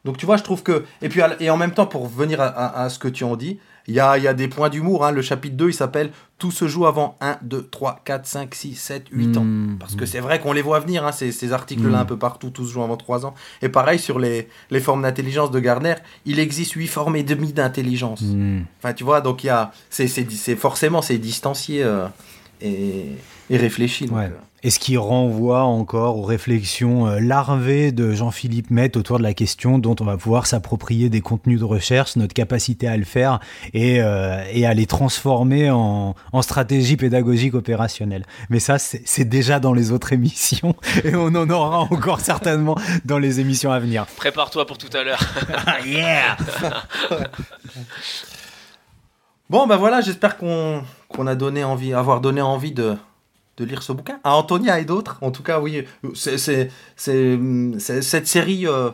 Donc 0.06 0.18
tu 0.18 0.26
vois, 0.26 0.38
je 0.38 0.44
trouve 0.44 0.62
que... 0.62 0.86
Et 1.02 1.10
puis 1.10 1.22
et 1.40 1.50
en 1.50 1.58
même 1.58 1.72
temps, 1.74 1.86
pour 1.88 2.08
venir 2.08 2.40
à, 2.42 2.46
à- 2.48 2.84
à 2.84 2.90
ce 2.90 3.00
que 3.00 3.08
tu 3.08 3.24
en 3.24 3.36
dis, 3.36 3.60
il 3.92 3.96
y 3.96 4.00
a, 4.00 4.18
il 4.18 4.24
y 4.24 4.28
a 4.28 4.34
des 4.34 4.48
points 4.48 4.70
d'humour. 4.70 5.06
hein. 5.06 5.12
Le 5.12 5.22
chapitre 5.22 5.56
2, 5.58 5.70
il 5.70 5.74
s'appelle 5.74 6.12
Tout 6.38 6.50
se 6.50 6.66
joue 6.68 6.86
avant 6.86 7.18
1, 7.20 7.38
2, 7.42 7.68
3, 7.70 8.02
4, 8.06 8.26
5, 8.26 8.56
6, 8.56 8.76
7, 8.76 9.06
8 9.12 9.38
ans. 9.38 9.44
Mm. 9.44 9.78
Parce 9.80 9.96
que 9.96 10.06
c'est 10.06 10.22
vrai 10.22 10.40
qu'on 10.40 10.54
les 10.54 10.62
voit 10.62 10.80
venir, 10.80 11.06
hein, 11.06 11.12
ces, 11.12 11.32
ces 11.32 11.52
articles-là 11.52 11.98
Mm. 12.00 12.02
un 12.02 12.06
peu 12.06 12.18
partout, 12.18 12.50
tous 12.52 12.68
jouent 12.68 12.84
avant 12.84 12.96
3 12.98 13.26
ans. 13.26 13.34
Et 13.62 13.70
pareil, 13.70 14.00
sur 14.00 14.18
les, 14.18 14.48
les 14.70 14.80
formes 14.80 15.02
d'intelligence 15.02 15.52
de 15.52 15.60
Gardner, 15.60 15.96
il 16.26 16.40
existe 16.40 16.72
8 16.74 16.88
formes 16.88 17.16
et 17.18 17.24
demie 17.24 17.52
d'intelligence. 17.54 18.22
Hmm. 18.22 18.62
Enfin, 18.80 18.94
tu 18.94 19.04
vois, 19.04 19.20
donc 19.22 19.44
il 19.44 19.48
y 19.48 19.50
a, 19.50 19.72
c'est 19.90 20.56
forcément, 20.56 21.02
c'est 21.02 21.18
distancié 21.18 21.84
euh, 21.84 22.08
et, 22.62 23.06
et 23.50 23.58
réfléchi. 23.58 24.06
donc, 24.06 24.18
Ouais. 24.18 24.26
euh. 24.26 24.38
Et 24.64 24.70
ce 24.70 24.78
qui 24.78 24.96
renvoie 24.96 25.64
encore 25.64 26.18
aux 26.18 26.22
réflexions 26.24 27.08
euh, 27.08 27.20
larvées 27.20 27.92
de 27.92 28.12
Jean-Philippe 28.12 28.70
Met 28.70 28.96
autour 28.96 29.18
de 29.18 29.24
la 29.24 29.34
question 29.34 29.80
dont 29.80 29.96
on 30.00 30.04
va 30.06 30.18
pouvoir 30.18 30.46
s'approprier 30.46 31.10
des 31.10 31.20
contenus 31.22 31.60
de 31.60 31.64
recherche, 31.66 32.16
notre 32.16 32.36
capacité 32.36 32.88
à 32.88 32.96
le 32.96 33.04
faire 33.04 33.40
et, 33.74 34.02
euh, 34.04 34.44
et 34.54 34.68
à 34.68 34.76
les 34.76 34.86
transformer 34.86 35.72
en, 35.72 36.14
en 36.32 36.42
stratégie 36.44 36.96
pédagogique 36.96 37.56
opérationnelle. 37.56 38.24
Mais 38.52 38.60
ça, 38.60 38.78
c'est 38.78 39.02
c'est 39.04 39.26
déjà 39.26 39.60
dans 39.60 39.74
les 39.74 39.92
autres 39.92 40.14
émissions 40.14 40.76
et 41.04 41.16
on 41.16 41.34
en 41.34 41.50
aura 41.50 41.80
encore 41.80 42.20
certainement 42.20 42.78
dans 43.04 43.18
les 43.18 43.40
émissions 43.40 43.72
à 43.72 43.80
venir. 43.80 44.06
Prépare-toi 44.16 44.68
pour 44.68 44.78
tout 44.78 44.96
à 44.96 45.04
l'heure. 45.04 45.20
yeah 45.88 46.38
Bon, 49.52 49.68
ben 49.68 49.76
voilà, 49.76 50.00
j'espère 50.00 50.38
qu'on, 50.38 50.82
a 51.28 51.36
donné 51.36 51.66
envie, 51.66 51.94
avoir 51.94 52.22
donné 52.22 52.40
envie 52.40 52.72
de, 52.72 52.96
lire 53.60 53.84
ce 53.84 53.92
bouquin. 53.92 54.18
À 54.24 54.34
Antonia 54.34 54.80
et 54.80 54.86
d'autres, 54.86 55.18
en 55.20 55.30
tout 55.32 55.44
cas, 55.44 55.60
oui, 55.60 55.84
c'est, 56.14 56.38
cette 56.96 58.28
série. 58.28 58.66
euh, 58.66 58.92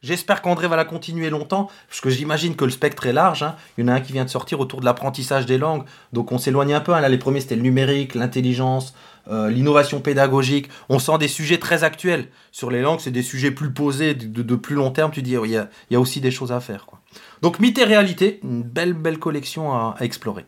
J'espère 0.00 0.42
qu'André 0.42 0.68
va 0.68 0.76
la 0.76 0.84
continuer 0.84 1.28
longtemps, 1.28 1.68
parce 1.88 2.00
que 2.00 2.08
j'imagine 2.08 2.54
que 2.54 2.64
le 2.64 2.70
spectre 2.70 3.04
est 3.06 3.12
large. 3.12 3.42
hein. 3.42 3.56
Il 3.76 3.84
y 3.84 3.84
en 3.84 3.88
a 3.88 3.94
un 3.96 4.00
qui 4.00 4.12
vient 4.12 4.24
de 4.24 4.30
sortir 4.30 4.60
autour 4.60 4.78
de 4.78 4.84
l'apprentissage 4.84 5.44
des 5.44 5.58
langues, 5.58 5.82
donc 6.12 6.30
on 6.30 6.38
s'éloigne 6.38 6.72
un 6.72 6.80
peu. 6.80 6.94
hein. 6.94 7.00
Là, 7.00 7.08
les 7.08 7.18
premiers, 7.18 7.40
c'était 7.40 7.56
le 7.56 7.62
numérique, 7.62 8.14
l'intelligence, 8.14 8.94
euh, 9.26 9.50
l'innovation 9.50 10.00
pédagogique. 10.00 10.68
On 10.88 11.00
sent 11.00 11.18
des 11.18 11.26
sujets 11.26 11.58
très 11.58 11.82
actuels. 11.82 12.28
Sur 12.52 12.70
les 12.70 12.80
langues, 12.80 13.00
c'est 13.00 13.10
des 13.10 13.24
sujets 13.24 13.50
plus 13.50 13.72
posés, 13.72 14.14
de, 14.14 14.54
plus 14.54 14.76
long 14.76 14.92
terme. 14.92 15.10
Tu 15.10 15.20
dis, 15.20 15.32
il 15.32 15.50
y, 15.50 15.56
a, 15.56 15.68
il 15.90 15.94
y 15.94 15.96
a 15.96 16.00
aussi 16.00 16.20
des 16.20 16.30
choses 16.30 16.52
à 16.52 16.60
faire. 16.60 16.86
Quoi. 16.86 16.99
Donc, 17.42 17.58
mythe 17.58 17.78
et 17.78 17.84
réalité, 17.84 18.40
une 18.42 18.62
belle, 18.62 18.92
belle 18.94 19.18
collection 19.18 19.72
à- 19.72 19.94
à 19.98 20.04
explorer. 20.04 20.44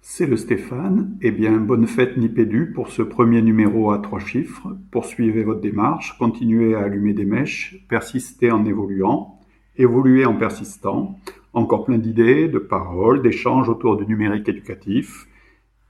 C'est 0.00 0.26
le 0.26 0.36
Stéphane. 0.36 1.16
Eh 1.22 1.32
bien, 1.32 1.52
bonne 1.56 1.88
fête 1.88 2.16
Nipédu 2.16 2.70
pour 2.72 2.88
ce 2.90 3.02
premier 3.02 3.42
numéro 3.42 3.90
à 3.90 3.98
trois 3.98 4.20
chiffres. 4.20 4.68
Poursuivez 4.92 5.42
votre 5.42 5.60
démarche, 5.60 6.16
continuez 6.18 6.76
à 6.76 6.82
allumer 6.84 7.14
des 7.14 7.24
mèches, 7.24 7.76
persistez 7.88 8.52
en 8.52 8.64
évoluant, 8.64 9.40
évoluez 9.76 10.24
en 10.24 10.36
persistant. 10.36 11.18
Encore 11.52 11.84
plein 11.84 11.98
d'idées, 11.98 12.46
de 12.48 12.58
paroles, 12.60 13.22
d'échanges 13.22 13.68
autour 13.68 13.96
du 13.96 14.06
numérique 14.06 14.48
éducatif. 14.48 15.26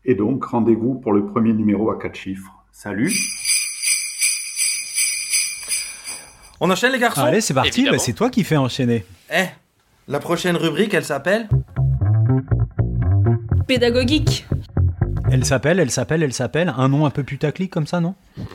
Et 0.07 0.15
donc, 0.15 0.45
rendez-vous 0.45 0.95
pour 0.95 1.13
le 1.13 1.27
premier 1.27 1.53
numéro 1.53 1.91
à 1.91 1.99
quatre 1.99 2.17
chiffres. 2.17 2.53
Salut 2.73 3.13
On 6.67 6.71
enchaîne 6.71 6.93
les 6.93 6.99
garçons 6.99 7.21
Allez, 7.21 7.43
c'est 7.43 7.53
parti, 7.53 7.85
bah, 7.91 7.99
c'est 7.99 8.15
toi 8.15 8.31
qui 8.31 8.43
fais 8.43 8.57
enchaîner. 8.57 9.05
Eh, 9.31 9.45
la 10.09 10.19
prochaine 10.19 10.57
rubrique, 10.57 10.95
elle 10.95 11.05
s'appelle 11.05 11.47
Pédagogique. 13.67 14.47
Elle 15.31 15.45
s'appelle, 15.45 15.79
elle 15.79 15.91
s'appelle, 15.91 16.23
elle 16.23 16.33
s'appelle. 16.33 16.73
Un 16.75 16.89
nom 16.89 17.05
un 17.05 17.11
peu 17.11 17.23
putaclic 17.23 17.71
comme 17.71 17.87
ça, 17.87 18.01
non 18.01 18.15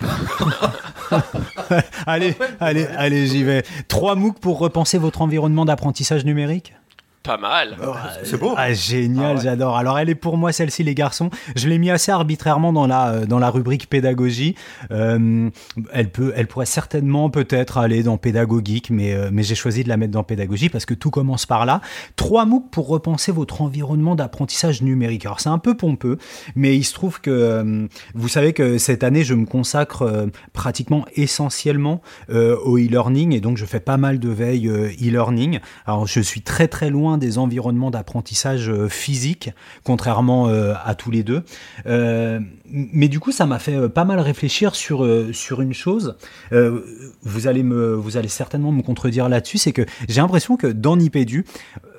Allez, 2.07 2.35
allez, 2.59 2.87
allez, 2.97 3.27
j'y 3.27 3.43
vais. 3.43 3.61
Trois 3.87 4.15
MOOC 4.15 4.39
pour 4.39 4.57
repenser 4.57 4.97
votre 4.97 5.21
environnement 5.21 5.65
d'apprentissage 5.65 6.25
numérique 6.25 6.73
Pas 7.21 7.38
mal. 7.38 7.75
C'est 8.23 8.39
beau. 8.39 8.53
Ah, 8.55 8.71
génial, 8.73 9.25
Ah 9.32 9.36
ouais. 9.36 9.41
j'adore. 9.43 9.75
Alors, 9.77 9.99
elle 9.99 10.10
est 10.10 10.15
pour 10.15 10.38
moi, 10.38 10.53
celle-ci, 10.53 10.84
les 10.84 10.95
garçons. 10.95 11.29
Je 11.55 11.67
l'ai 11.67 11.77
mis 11.77 11.89
assez 11.91 12.12
arbitrairement 12.12 12.71
dans 12.71 12.88
la, 12.88 13.10
euh, 13.10 13.25
dans 13.25 13.39
la 13.39 13.49
rubrique 13.49 13.89
pédagogie. 13.89 14.55
Euh, 14.91 15.49
elle, 15.91 16.10
peut, 16.12 16.32
elle 16.36 16.47
pourrait 16.47 16.65
certainement 16.65 17.29
peut-être 17.29 17.77
aller 17.77 18.03
dans 18.03 18.17
pédagogique, 18.17 18.89
mais, 18.89 19.13
euh, 19.13 19.29
mais 19.34 19.43
j'ai 19.43 19.55
choisi 19.55 19.84
de 19.84 19.89
la 19.89 19.97
mettre 19.97 20.13
dans 20.13 20.23
pédagogie 20.23 20.69
parce 20.69 20.86
que 20.86 20.93
tout 20.93 21.12
commence 21.12 21.45
par 21.45 21.65
là. 21.65 21.82
Trois 22.15 22.45
MOOC 22.45 22.69
pour 22.71 22.88
repenser 22.88 23.34
votre 23.34 23.62
environnement 23.62 24.15
d'apprentissage 24.15 24.82
numérique. 24.82 25.25
Alors, 25.25 25.41
c'est 25.41 25.49
un 25.49 25.60
peu 25.60 25.75
pompeux, 25.75 26.17
mais 26.55 26.77
il 26.77 26.84
se 26.86 26.93
trouve 26.93 27.19
que 27.19 27.29
euh, 27.29 27.88
vous 28.15 28.29
savez 28.29 28.53
que 28.53 28.77
cette 28.77 29.03
année, 29.03 29.23
je 29.25 29.34
me 29.34 29.45
consacre 29.45 30.03
euh, 30.03 30.27
pratiquement 30.53 31.05
essentiellement 31.15 32.01
euh, 32.29 32.55
au 32.63 32.77
e-learning 32.77 33.34
et 33.34 33.41
donc 33.41 33.58
je 33.58 33.65
fais 33.65 33.82
pas 33.82 33.97
mal 33.97 34.19
de 34.19 34.29
veille 34.29 34.69
euh, 34.69 34.88
e-learning. 35.01 35.60
Alors, 35.86 36.08
je 36.08 36.21
suis 36.21 36.41
très 36.41 36.69
très 36.69 36.89
loin 36.89 37.08
des 37.17 37.37
environnements 37.37 37.91
d'apprentissage 37.91 38.69
euh, 38.69 38.87
physique, 38.87 39.51
contrairement 39.83 40.47
euh, 40.47 40.73
à 40.83 40.95
tous 40.95 41.11
les 41.11 41.23
deux. 41.23 41.43
Euh, 41.85 42.39
mais 42.71 43.07
du 43.07 43.19
coup, 43.19 43.31
ça 43.31 43.45
m'a 43.45 43.59
fait 43.59 43.89
pas 43.89 44.05
mal 44.05 44.19
réfléchir 44.19 44.75
sur 44.75 45.07
sur 45.33 45.61
une 45.61 45.73
chose. 45.73 46.15
Vous 46.51 47.47
allez 47.47 47.63
me, 47.63 47.95
vous 47.95 48.17
allez 48.17 48.27
certainement 48.27 48.71
me 48.71 48.83
contredire 48.83 49.27
là-dessus, 49.27 49.57
c'est 49.57 49.71
que 49.71 49.85
j'ai 50.07 50.21
l'impression 50.21 50.55
que 50.55 50.67
dans 50.67 50.95
Nipédu, 50.95 51.45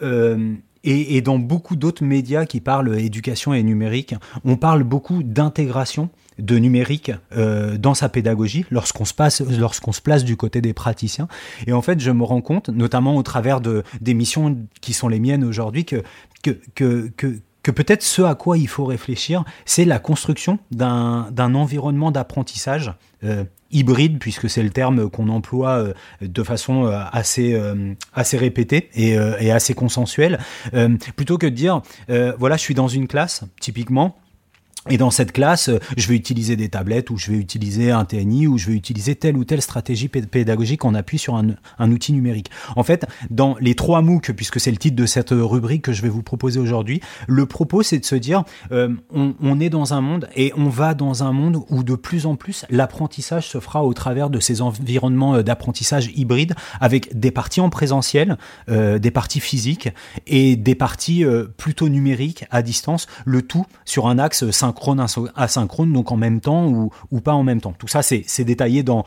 et, 0.02 1.16
et 1.16 1.20
dans 1.20 1.38
beaucoup 1.38 1.76
d'autres 1.76 2.04
médias 2.04 2.46
qui 2.46 2.60
parlent 2.60 2.98
éducation 2.98 3.52
et 3.52 3.62
numérique, 3.62 4.14
on 4.44 4.56
parle 4.56 4.84
beaucoup 4.84 5.22
d'intégration 5.24 6.08
de 6.40 6.59
numérique 6.59 7.12
euh, 7.37 7.76
dans 7.76 7.94
sa 7.94 8.09
pédagogie 8.09 8.64
lorsqu'on 8.70 9.05
se 9.05 9.14
se 9.14 10.00
place 10.00 10.24
du 10.24 10.37
côté 10.37 10.61
des 10.61 10.72
praticiens. 10.72 11.29
Et 11.66 11.72
en 11.72 11.83
fait 11.83 12.00
je 12.00 12.11
me 12.11 12.24
rends 12.24 12.40
compte 12.40 12.68
notamment 12.68 13.16
au 13.16 13.22
travers 13.22 13.61
de 13.61 13.83
des 14.00 14.14
missions 14.14 14.57
qui 14.81 14.92
sont 14.92 15.09
les 15.09 15.20
miennes 15.20 15.44
aujourd'hui 15.44 15.85
que 15.85 16.03
que 16.42 16.59
que, 16.74 17.11
que 17.62 17.70
peut-être 17.70 18.03
ce 18.03 18.22
à 18.22 18.35
quoi 18.35 18.57
il 18.57 18.68
faut 18.68 18.85
réfléchir, 18.85 19.44
c'est 19.66 19.85
la 19.85 19.98
construction 19.98 20.59
d'un 20.70 21.55
environnement 21.55 22.11
d'apprentissage 22.11 22.94
euh, 23.22 23.44
hybride, 23.70 24.18
puisque 24.18 24.48
c'est 24.48 24.62
le 24.62 24.70
terme 24.70 25.11
qu'on 25.11 25.29
emploie 25.29 25.76
euh, 25.79 25.92
de 26.22 26.42
façon 26.42 26.87
assez, 27.12 27.61
assez 28.14 28.38
répétée 28.38 28.88
et, 28.94 29.11
et 29.40 29.53
assez 29.53 29.74
consensuelle, 29.74 30.38
plutôt 31.16 31.37
que 31.37 31.46
de 31.46 31.55
dire, 31.55 31.83
voilà, 32.38 32.57
je 32.57 32.62
suis 32.62 32.74
dans 32.74 32.88
une 32.88 33.07
classe, 33.07 33.44
typiquement, 33.61 34.16
et 34.88 34.96
dans 34.96 35.10
cette 35.10 35.32
classe, 35.32 35.68
euh, 35.68 35.78
je 35.96 36.08
vais 36.08 36.16
utiliser 36.16 36.56
des 36.56 36.70
tablettes 36.70 37.10
ou 37.10 37.18
je 37.18 37.30
vais 37.30 37.36
utiliser 37.36 37.90
un 37.90 38.04
TNI 38.06 38.46
ou 38.46 38.56
je 38.56 38.68
vais 38.68 38.74
utiliser 38.74 39.14
telle 39.14 39.36
ou 39.36 39.44
telle 39.44 39.60
stratégie 39.60 40.08
pé- 40.08 40.22
pédagogique 40.22 40.84
en 40.86 40.94
appui 40.94 41.18
sur 41.18 41.34
un, 41.34 41.48
un 41.78 41.92
outil 41.92 42.12
numérique. 42.14 42.50
En 42.76 42.82
fait, 42.82 43.06
dans 43.28 43.56
les 43.60 43.74
trois 43.74 44.00
MOOC, 44.00 44.32
puisque 44.32 44.58
c'est 44.58 44.70
le 44.70 44.78
titre 44.78 44.96
de 44.96 45.04
cette 45.06 45.30
rubrique 45.32 45.82
que 45.82 45.92
je 45.92 46.00
vais 46.00 46.08
vous 46.08 46.22
proposer 46.22 46.58
aujourd'hui, 46.58 47.00
le 47.28 47.44
propos 47.44 47.82
c'est 47.82 47.98
de 47.98 48.04
se 48.06 48.14
dire, 48.14 48.44
euh, 48.72 48.94
on, 49.14 49.34
on 49.42 49.60
est 49.60 49.68
dans 49.68 49.92
un 49.92 50.00
monde 50.00 50.28
et 50.34 50.52
on 50.56 50.68
va 50.70 50.94
dans 50.94 51.24
un 51.24 51.32
monde 51.32 51.58
où 51.68 51.82
de 51.82 51.94
plus 51.94 52.24
en 52.24 52.36
plus 52.36 52.64
l'apprentissage 52.70 53.48
se 53.48 53.60
fera 53.60 53.84
au 53.84 53.92
travers 53.92 54.30
de 54.30 54.40
ces 54.40 54.62
environnements 54.62 55.34
euh, 55.34 55.42
d'apprentissage 55.42 56.10
hybrides 56.14 56.54
avec 56.80 57.18
des 57.18 57.30
parties 57.30 57.60
en 57.60 57.68
présentiel, 57.68 58.38
euh, 58.70 58.98
des 58.98 59.10
parties 59.10 59.40
physiques 59.40 59.90
et 60.26 60.56
des 60.56 60.74
parties 60.74 61.24
euh, 61.24 61.44
plutôt 61.56 61.88
numériques 61.90 62.46
à 62.50 62.62
distance, 62.62 63.06
le 63.26 63.42
tout 63.42 63.66
sur 63.84 64.08
un 64.08 64.18
axe 64.18 64.50
synchrone, 64.70 65.04
asynchrone, 65.37 65.92
donc 65.92 66.12
en 66.12 66.16
même 66.16 66.40
temps 66.40 66.66
ou, 66.66 67.20
pas 67.20 67.33
en 67.33 67.42
même 67.42 67.61
temps. 67.61 67.74
Tout 67.76 67.88
ça, 67.88 68.02
c'est 68.02 68.44
détaillé 68.44 68.83
dans, 68.83 69.04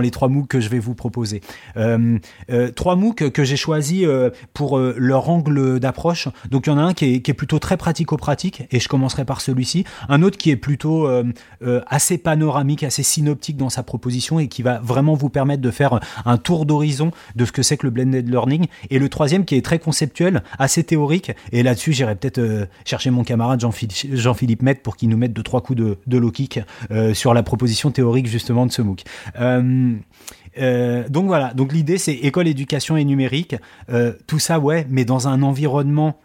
les 0.00 0.10
trois 0.10 0.28
MOOC 0.28 0.48
que 0.48 0.60
je 0.60 0.68
vais 0.68 0.78
vous 0.78 0.94
proposer. 0.94 1.40
Euh, 1.76 2.18
euh, 2.50 2.70
trois 2.70 2.96
MOOC 2.96 3.30
que 3.30 3.44
j'ai 3.44 3.56
choisis 3.56 4.04
euh, 4.04 4.30
pour 4.52 4.78
leur 4.78 5.28
angle 5.28 5.78
d'approche. 5.78 6.28
Donc 6.50 6.66
il 6.66 6.70
y 6.70 6.72
en 6.72 6.78
a 6.78 6.82
un 6.82 6.94
qui 6.94 7.14
est, 7.14 7.34
plutôt 7.34 7.58
très 7.58 7.76
pratico-pratique, 7.76 8.64
et 8.70 8.80
je 8.80 8.88
commencerai 8.88 9.24
par 9.24 9.40
celui-ci. 9.40 9.84
Un 10.08 10.22
autre 10.22 10.38
qui 10.38 10.50
est 10.50 10.56
plutôt 10.56 11.08
assez 11.86 12.18
panoramique, 12.18 12.82
assez 12.82 13.02
synoptique 13.02 13.56
dans 13.56 13.70
sa 13.70 13.82
proposition, 13.82 14.38
et 14.38 14.48
qui 14.48 14.62
va 14.62 14.78
vraiment 14.80 15.14
vous 15.14 15.28
permettre 15.28 15.62
de 15.62 15.70
faire 15.70 16.00
un 16.24 16.36
tour 16.38 16.66
d'horizon 16.66 17.10
de 17.36 17.44
ce 17.44 17.52
que 17.52 17.62
c'est 17.62 17.76
que 17.76 17.86
le 17.86 17.90
blended 17.90 18.28
learning. 18.28 18.66
Et 18.90 18.98
le 18.98 19.08
troisième 19.08 19.44
qui 19.44 19.56
est 19.56 19.64
très 19.64 19.78
conceptuel, 19.78 20.42
assez 20.58 20.84
théorique, 20.84 21.32
et 21.52 21.62
là-dessus 21.62 21.92
j'irai 21.92 22.14
peut-être 22.14 22.68
chercher 22.84 23.10
mon 23.10 23.24
camarade 23.24 23.60
Jean-Philippe 23.60 24.14
Jean-Philippe 24.14 24.62
Met 24.62 24.74
pour 24.76 24.93
qu'il 24.96 25.08
nous 25.08 25.16
mette 25.16 25.32
deux 25.32 25.42
trois 25.42 25.60
coups 25.60 25.78
de, 25.78 25.98
de 26.06 26.18
low 26.18 26.30
kick 26.30 26.60
euh, 26.90 27.14
sur 27.14 27.34
la 27.34 27.42
proposition 27.42 27.90
théorique 27.90 28.26
justement 28.26 28.66
de 28.66 28.72
ce 28.72 28.82
MOOC. 28.82 29.02
Euh, 29.40 29.94
euh, 30.58 31.08
donc 31.08 31.26
voilà, 31.26 31.52
donc 31.54 31.72
l'idée 31.72 31.98
c'est 31.98 32.14
école, 32.14 32.48
éducation 32.48 32.96
et 32.96 33.04
numérique, 33.04 33.56
tout 34.26 34.38
ça 34.38 34.58
ouais, 34.58 34.86
mais 34.88 35.04
dans 35.04 35.28
un 35.28 35.42
environnement 35.42 36.18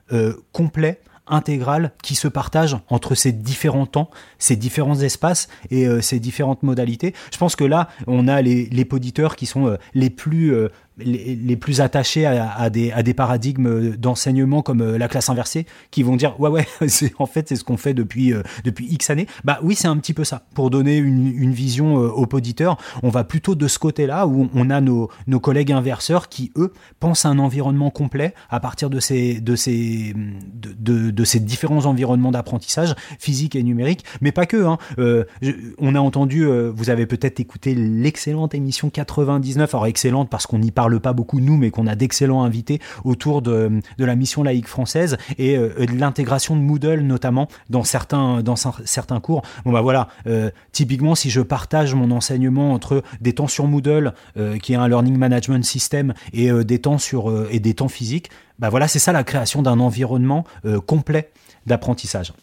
complet 0.51 1.01
intégral 1.31 1.91
qui 2.01 2.15
se 2.15 2.27
partage 2.27 2.75
entre 2.89 3.13
ces 3.13 3.31
différents 3.31 3.85
temps, 3.85 4.09
ces 4.39 4.55
différents 4.55 4.99
espaces 4.99 5.47
et 5.69 5.87
ces 6.01 6.19
différentes 6.19 6.63
modalités. 6.63 7.13
Je 7.31 7.37
pense 7.37 7.55
que 7.55 7.63
là, 7.63 7.89
on 8.07 8.27
a 8.27 8.41
les, 8.41 8.65
les 8.65 8.85
poditeurs 8.85 9.35
qui 9.35 9.45
sont 9.45 9.77
les 9.93 10.09
plus 10.09 10.55
les, 10.99 11.55
plus 11.55 11.81
attachés 11.81 12.25
à, 12.25 12.69
des, 12.69 13.13
paradigmes 13.13 13.95
d'enseignement 13.95 14.61
comme 14.61 14.81
euh, 14.81 14.97
la 14.97 15.07
classe 15.07 15.29
inversée, 15.29 15.65
qui 15.91 16.03
vont 16.03 16.15
dire 16.15 16.39
ouais 16.39 16.49
ouais, 16.49 16.67
en 17.19 17.25
fait 17.25 17.47
c'est 17.49 17.55
ce 17.55 17.63
qu'on 17.63 17.77
fait 17.77 17.93
depuis 17.93 18.33
euh, 18.33 18.43
depuis 18.63 18.87
X 18.87 19.09
années. 19.09 19.27
Bah 19.43 19.59
oui, 19.63 19.75
c'est 19.75 19.87
un 19.87 19.97
petit 19.97 20.13
peu 20.13 20.23
ça. 20.23 20.43
Pour 20.53 20.69
donner 20.69 20.97
une, 20.97 21.51
vision 21.51 21.97
euh, 21.97 22.09
aux 22.09 22.27
auditeurs, 22.31 22.77
on 23.01 23.09
va 23.09 23.23
plutôt 23.23 23.55
de 23.55 23.67
ce 23.67 23.79
côté-là 23.79 24.27
où 24.27 24.49
on 24.53 24.69
a 24.69 24.81
nos, 24.81 25.09
collègues 25.41 25.71
inverseurs 25.71 26.29
qui 26.29 26.51
eux 26.57 26.73
pensent 26.99 27.25
à 27.25 27.29
un 27.29 27.39
environnement 27.39 27.89
complet 27.89 28.33
à 28.49 28.59
partir 28.59 28.89
de 28.89 28.99
ces 28.99 29.41
différents 31.39 31.85
environnements 31.85 32.31
d'apprentissage 32.31 32.93
physique 33.19 33.55
et 33.55 33.63
numérique, 33.63 34.03
mais 34.21 34.31
pas 34.31 34.45
que. 34.45 34.65
Hein. 34.65 34.77
On 35.79 35.95
a 35.95 35.99
entendu, 35.99 36.45
vous 36.45 36.89
avez 36.89 37.05
peut-être 37.05 37.39
écouté 37.39 37.73
l'excellente 37.73 38.53
émission 38.53 38.89
99, 38.89 39.73
alors 39.73 39.87
excellente 39.87 40.29
parce 40.29 40.45
qu'on 40.45 40.59
n'y 40.59 40.71
parle 40.71 40.88
pas 40.97 41.13
beaucoup 41.13 41.39
nous, 41.39 41.57
mais 41.57 41.71
qu'on 41.71 41.87
a 41.87 41.95
d'excellents 41.95 42.43
invités 42.43 42.79
autour 43.03 43.41
de, 43.41 43.81
la 43.97 44.15
mission 44.15 44.43
laïque 44.43 44.67
française 44.67 45.17
et 45.37 45.57
euh, 45.57 45.85
de 45.85 45.99
l'intégration 45.99 46.55
de 46.55 46.61
Moodle 46.61 47.01
notamment 47.01 47.47
dans 47.69 47.83
certains 47.83 48.41
cours. 49.21 49.43
Bon 49.65 49.71
bah 49.71 49.81
voilà, 49.81 50.07
euh, 50.27 50.49
typiquement 50.71 51.15
si 51.15 51.29
je 51.29 51.41
partage 51.41 51.93
mon 51.93 52.11
enseignement 52.11 52.73
entre 52.73 53.03
des 53.21 53.33
temps 53.33 53.47
sur 53.47 53.67
Moodle 53.67 54.13
euh, 54.37 54.57
qui 54.57 54.73
est 54.73 54.77
un 54.77 54.87
learning 54.87 55.17
management 55.17 55.63
system 55.63 56.13
et 56.33 56.51
des 56.63 56.79
temps 56.79 56.97
sur 56.97 57.47
et 57.51 57.59
des 57.59 57.73
temps 57.73 57.87
physiques, 57.87 58.29
bah 58.57 58.69
voilà, 58.69 58.87
c'est 58.87 58.99
ça 58.99 59.11
la 59.11 59.23
création 59.23 59.61
d'un 59.61 59.79
environnement 59.79 60.43
complet 60.85 61.31
d'apprentissage. 61.65 62.33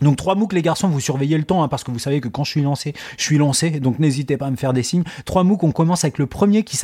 Donc 0.00 0.16
trois 0.16 0.34
MOOC 0.34 0.52
les 0.52 0.62
garçons, 0.62 0.88
vous 0.88 1.00
surveillez 1.00 1.36
le 1.36 1.44
temps 1.44 1.62
hein, 1.62 1.68
parce 1.68 1.84
que 1.84 1.90
vous 1.90 1.98
savez 1.98 2.20
que 2.20 2.28
quand 2.28 2.44
je 2.44 2.50
suis 2.50 2.62
lancé, 2.62 2.94
je 3.16 3.22
suis 3.22 3.38
lancé, 3.38 3.70
donc 3.80 3.98
n'hésitez 3.98 4.36
pas 4.36 4.46
à 4.46 4.50
me 4.50 4.56
faire 4.56 4.72
des 4.72 4.82
signes. 4.82 5.04
Trois 5.24 5.44
MOOC, 5.44 5.64
on 5.64 5.72
commence 5.72 6.04
avec 6.04 6.18
le 6.18 6.26
premier 6.26 6.62
qui 6.62 6.76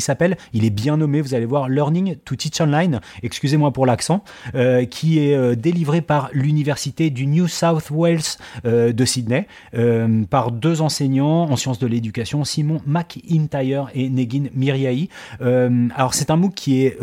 s'appelle, 0.00 0.36
il 0.52 0.64
est 0.64 0.70
bien 0.70 0.96
nommé, 0.96 1.20
vous 1.20 1.34
allez 1.34 1.46
voir, 1.46 1.68
Learning 1.68 2.16
to 2.24 2.36
Teach 2.36 2.60
Online, 2.60 3.00
excusez-moi 3.22 3.72
pour 3.72 3.86
l'accent, 3.86 4.24
euh, 4.54 4.84
qui 4.84 5.18
est 5.18 5.34
euh, 5.34 5.54
délivré 5.54 6.00
par 6.00 6.30
l'université 6.32 7.10
du 7.10 7.26
New 7.26 7.48
South 7.48 7.90
Wales 7.90 8.20
euh, 8.64 8.92
de 8.92 9.04
Sydney 9.04 9.46
euh, 9.76 10.24
par 10.24 10.50
deux 10.50 10.80
enseignants 10.80 11.50
en 11.50 11.56
sciences 11.56 11.78
de 11.78 11.86
l'éducation, 11.86 12.44
Simon 12.44 12.80
McIntyre 12.86 13.88
et 13.94 14.08
Negin 14.08 14.44
Miriai. 14.54 15.08
Alors 15.40 16.14
c'est 16.14 16.30
un 16.30 16.36
MOOC 16.36 16.54
qui 16.54 16.82
est 16.82 16.98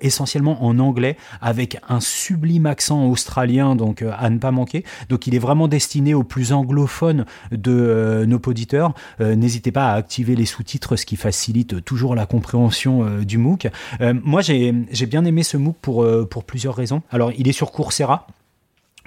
essentiellement 0.00 0.64
en 0.64 0.78
anglais 0.78 1.16
avec 1.40 1.78
un 1.88 2.00
sublime 2.00 2.66
accent 2.66 3.06
australien, 3.06 3.76
donc 3.76 4.02
à 4.02 4.30
ne 4.30 4.38
pas 4.38 4.50
manquer. 4.50 4.84
Donc 5.08 5.26
il 5.26 5.34
est 5.34 5.38
vraiment 5.38 5.68
destiné 5.68 6.14
aux 6.14 6.24
plus 6.24 6.52
anglophones 6.52 7.24
de 7.52 7.72
euh, 7.72 8.26
nos 8.26 8.40
auditeurs. 8.46 8.94
Euh, 9.20 9.34
N'hésitez 9.34 9.72
pas 9.72 9.92
à 9.92 9.94
activer 9.94 10.36
les 10.36 10.46
sous-titres, 10.46 10.96
ce 10.96 11.06
qui 11.06 11.16
facilite 11.16 11.84
toujours 11.84 12.14
la 12.14 12.26
compréhension 12.26 13.04
euh, 13.04 13.24
du 13.24 13.38
MOOC. 13.38 13.68
moi 14.00 14.40
j'ai 14.42 14.72
bien 15.06 15.24
aimé 15.24 15.42
ce 15.42 15.56
MOOC 15.56 15.76
pour, 15.80 16.06
pour 16.28 16.44
plusieurs 16.44 16.74
raisons. 16.74 17.02
Alors 17.10 17.32
il 17.36 17.48
est 17.48 17.52
sur 17.52 17.72
Coursera 17.72 18.26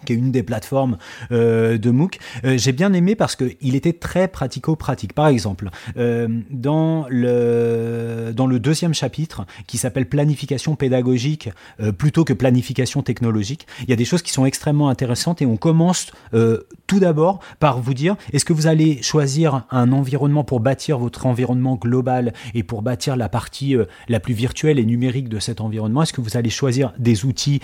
qui 0.05 0.13
est 0.13 0.15
une 0.15 0.31
des 0.31 0.43
plateformes 0.43 0.97
euh, 1.31 1.77
de 1.77 1.91
MOOC. 1.91 2.19
Euh, 2.45 2.57
J'ai 2.57 2.71
bien 2.71 2.93
aimé 2.93 3.15
parce 3.15 3.35
qu'il 3.35 3.75
était 3.75 3.93
très 3.93 4.27
pratico-pratique. 4.27 5.13
Par 5.13 5.27
exemple, 5.27 5.69
euh, 5.97 6.27
dans, 6.49 7.05
le, 7.09 8.31
dans 8.35 8.47
le 8.47 8.59
deuxième 8.59 8.93
chapitre, 8.93 9.45
qui 9.67 9.77
s'appelle 9.77 10.07
planification 10.07 10.75
pédagogique 10.75 11.49
euh, 11.79 11.91
plutôt 11.91 12.23
que 12.23 12.33
planification 12.33 13.01
technologique, 13.01 13.67
il 13.83 13.89
y 13.89 13.93
a 13.93 13.95
des 13.95 14.05
choses 14.05 14.21
qui 14.21 14.31
sont 14.31 14.45
extrêmement 14.45 14.89
intéressantes 14.89 15.41
et 15.41 15.45
on 15.45 15.57
commence 15.57 16.11
euh, 16.33 16.61
tout 16.87 16.99
d'abord 16.99 17.39
par 17.59 17.81
vous 17.81 17.93
dire, 17.93 18.15
est-ce 18.33 18.45
que 18.45 18.53
vous 18.53 18.67
allez 18.67 19.01
choisir 19.01 19.65
un 19.71 19.91
environnement 19.91 20.43
pour 20.43 20.59
bâtir 20.59 20.97
votre 20.97 21.25
environnement 21.25 21.75
global 21.75 22.33
et 22.53 22.63
pour 22.63 22.81
bâtir 22.81 23.15
la 23.15 23.29
partie 23.29 23.75
euh, 23.75 23.85
la 24.07 24.19
plus 24.19 24.33
virtuelle 24.33 24.79
et 24.79 24.85
numérique 24.85 25.29
de 25.29 25.39
cet 25.39 25.61
environnement? 25.61 26.03
Est-ce 26.03 26.13
que 26.13 26.21
vous 26.21 26.37
allez 26.37 26.49
choisir 26.49 26.93
des 26.97 27.25
outils 27.25 27.59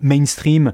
mainstream 0.00 0.72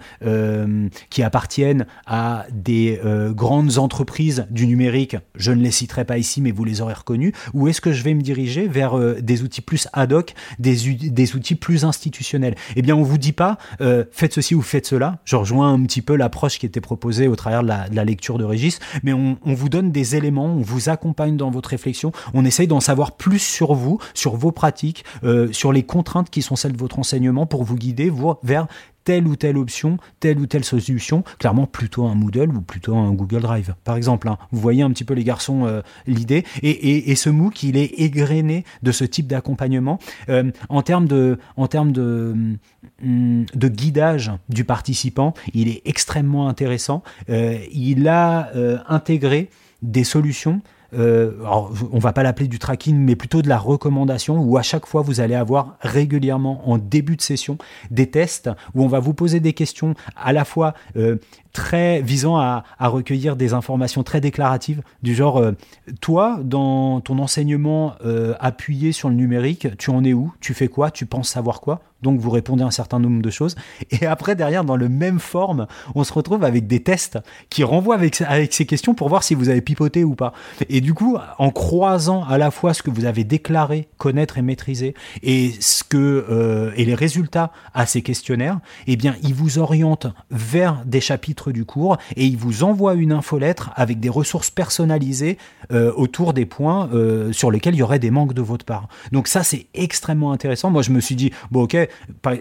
qui 1.10 1.22
appartiennent 1.22 1.86
à 2.06 2.46
des 2.52 3.00
euh, 3.04 3.32
grandes 3.32 3.78
entreprises 3.78 4.46
du 4.50 4.66
numérique, 4.66 5.16
je 5.34 5.52
ne 5.52 5.62
les 5.62 5.70
citerai 5.70 6.04
pas 6.04 6.18
ici, 6.18 6.40
mais 6.40 6.50
vous 6.50 6.64
les 6.64 6.80
aurez 6.80 6.94
reconnus, 6.94 7.32
ou 7.52 7.68
est-ce 7.68 7.80
que 7.80 7.92
je 7.92 8.02
vais 8.02 8.14
me 8.14 8.22
diriger 8.22 8.68
vers 8.68 8.98
euh, 8.98 9.20
des 9.20 9.42
outils 9.42 9.60
plus 9.60 9.88
ad 9.92 10.12
hoc, 10.12 10.34
des, 10.58 11.34
outils 11.34 11.54
plus 11.54 11.84
institutionnels? 11.84 12.54
Eh 12.76 12.82
bien, 12.82 12.96
on 12.96 13.02
vous 13.02 13.18
dit 13.18 13.32
pas 13.32 13.58
euh, 13.80 14.04
faites 14.10 14.34
ceci 14.34 14.54
ou 14.54 14.62
faites 14.62 14.86
cela. 14.86 15.18
Je 15.24 15.36
rejoins 15.36 15.72
un 15.72 15.82
petit 15.84 16.02
peu 16.02 16.16
l'approche 16.16 16.58
qui 16.58 16.66
était 16.66 16.80
proposée 16.80 17.28
au 17.28 17.36
travers 17.36 17.62
de 17.62 17.68
la, 17.68 18.04
lecture 18.04 18.38
de 18.38 18.44
Régis, 18.44 18.80
mais 19.02 19.12
on, 19.12 19.38
vous 19.44 19.68
donne 19.68 19.90
des 19.90 20.16
éléments, 20.16 20.46
on 20.56 20.60
vous 20.60 20.88
accompagne 20.88 21.36
dans 21.36 21.50
votre 21.50 21.70
réflexion, 21.70 22.12
on 22.34 22.44
essaye 22.44 22.66
d'en 22.66 22.80
savoir 22.80 23.12
plus 23.12 23.38
sur 23.38 23.74
vous, 23.74 23.98
sur 24.12 24.36
vos 24.36 24.52
pratiques, 24.52 25.04
sur 25.52 25.72
les 25.72 25.84
contraintes 25.84 26.28
qui 26.28 26.42
sont 26.42 26.56
celles 26.56 26.72
de 26.72 26.78
votre 26.78 26.98
enseignement 26.98 27.46
pour 27.46 27.64
vous 27.64 27.76
guider 27.76 28.12
vers 28.42 28.66
telle 29.04 29.26
ou 29.26 29.36
telle 29.36 29.58
option, 29.58 29.98
telle 30.20 30.38
ou 30.38 30.46
telle 30.46 30.64
solution, 30.64 31.22
clairement 31.38 31.66
plutôt 31.66 32.06
un 32.06 32.14
Moodle 32.14 32.50
ou 32.50 32.60
plutôt 32.60 32.96
un 32.96 33.12
Google 33.12 33.42
Drive, 33.42 33.74
par 33.84 33.96
exemple. 33.96 34.28
Hein. 34.28 34.38
Vous 34.50 34.60
voyez 34.60 34.82
un 34.82 34.90
petit 34.90 35.04
peu 35.04 35.14
les 35.14 35.24
garçons 35.24 35.66
euh, 35.66 35.82
l'idée. 36.06 36.44
Et, 36.62 37.14
ce 37.14 37.30
MOOC, 37.30 37.62
il 37.62 37.76
est 37.76 38.00
égrené 38.00 38.64
de 38.82 38.90
ce 38.90 39.04
type 39.04 39.28
d'accompagnement 39.28 39.98
euh, 40.28 40.50
en 40.68 40.82
termes 40.82 41.06
de, 41.06 41.38
de 41.62 43.68
guidage 43.68 44.32
du 44.48 44.64
participant. 44.64 45.34
Il 45.52 45.68
est 45.68 45.82
extrêmement 45.84 46.48
intéressant. 46.48 47.02
Euh, 47.28 47.58
il 47.72 48.08
a 48.08 48.50
intégré 48.88 49.50
des 49.82 50.04
solutions 50.04 50.62
euh, 50.96 51.32
alors, 51.40 51.72
on 51.92 51.98
va 51.98 52.12
pas 52.12 52.22
l'appeler 52.22 52.48
du 52.48 52.58
tracking, 52.58 52.96
mais 52.96 53.16
plutôt 53.16 53.42
de 53.42 53.48
la 53.48 53.58
recommandation, 53.58 54.42
où 54.42 54.56
à 54.56 54.62
chaque 54.62 54.86
fois 54.86 55.02
vous 55.02 55.20
allez 55.20 55.34
avoir 55.34 55.76
régulièrement 55.80 56.68
en 56.68 56.78
début 56.78 57.16
de 57.16 57.22
session 57.22 57.58
des 57.90 58.10
tests 58.10 58.50
où 58.74 58.82
on 58.82 58.88
va 58.88 59.00
vous 59.00 59.14
poser 59.14 59.40
des 59.40 59.52
questions 59.52 59.94
à 60.16 60.32
la 60.32 60.44
fois 60.44 60.74
euh, 60.96 61.16
très 61.54 62.02
visant 62.02 62.36
à, 62.36 62.64
à, 62.78 62.88
recueillir 62.88 63.36
des 63.36 63.54
informations 63.54 64.02
très 64.02 64.20
déclaratives 64.20 64.82
du 65.02 65.14
genre 65.14 65.38
euh, 65.38 65.52
toi 66.00 66.40
dans 66.42 67.00
ton 67.00 67.18
enseignement 67.20 67.94
euh, 68.04 68.34
appuyé 68.40 68.92
sur 68.92 69.08
le 69.08 69.14
numérique 69.14 69.68
tu 69.78 69.90
en 69.90 70.04
es 70.04 70.12
où? 70.12 70.34
Tu 70.40 70.52
fais 70.52 70.68
quoi? 70.68 70.90
Tu 70.90 71.06
penses 71.06 71.30
savoir 71.30 71.60
quoi? 71.60 71.80
Donc 72.02 72.20
vous 72.20 72.30
répondez 72.30 72.62
un 72.62 72.70
certain 72.70 72.98
nombre 73.00 73.22
de 73.22 73.30
choses. 73.30 73.56
Et 73.90 74.04
après 74.04 74.36
derrière 74.36 74.64
dans 74.64 74.76
le 74.76 74.88
même 74.88 75.18
forme 75.18 75.66
on 75.94 76.04
se 76.04 76.12
retrouve 76.12 76.44
avec 76.44 76.66
des 76.66 76.82
tests 76.82 77.18
qui 77.48 77.64
renvoient 77.64 77.94
avec, 77.94 78.20
avec 78.20 78.52
ces 78.52 78.66
questions 78.66 78.94
pour 78.94 79.08
voir 79.08 79.22
si 79.22 79.34
vous 79.34 79.48
avez 79.48 79.62
pipoté 79.62 80.04
ou 80.04 80.14
pas. 80.14 80.34
Et 80.68 80.80
du 80.80 80.92
coup 80.92 81.16
en 81.38 81.50
croisant 81.50 82.24
à 82.24 82.36
la 82.36 82.50
fois 82.50 82.74
ce 82.74 82.82
que 82.82 82.90
vous 82.90 83.06
avez 83.06 83.24
déclaré 83.24 83.88
connaître 83.96 84.38
et 84.38 84.42
maîtriser 84.42 84.94
et 85.22 85.52
ce 85.60 85.82
que 85.84 86.26
euh, 86.28 86.72
et 86.76 86.84
les 86.84 86.94
résultats 86.94 87.52
à 87.72 87.86
ces 87.86 88.02
questionnaires 88.02 88.58
eh 88.86 88.96
bien 88.96 89.14
ils 89.22 89.34
vous 89.34 89.58
orientent 89.58 90.08
vers 90.30 90.82
des 90.84 91.00
chapitres 91.00 91.43
du 91.52 91.64
cours 91.64 91.96
et 92.16 92.26
il 92.26 92.36
vous 92.36 92.62
envoie 92.62 92.94
une 92.94 93.12
infolettre 93.12 93.70
avec 93.76 94.00
des 94.00 94.08
ressources 94.08 94.50
personnalisées 94.50 95.38
euh, 95.72 95.92
autour 95.94 96.32
des 96.32 96.46
points 96.46 96.88
euh, 96.92 97.32
sur 97.32 97.50
lesquels 97.50 97.74
il 97.74 97.78
y 97.78 97.82
aurait 97.82 97.98
des 97.98 98.10
manques 98.10 98.34
de 98.34 98.42
votre 98.42 98.64
part. 98.64 98.88
Donc 99.12 99.28
ça 99.28 99.42
c'est 99.42 99.66
extrêmement 99.74 100.32
intéressant. 100.32 100.70
Moi 100.70 100.82
je 100.82 100.90
me 100.90 101.00
suis 101.00 101.14
dit 101.14 101.32
bon 101.50 101.62
ok 101.62 101.76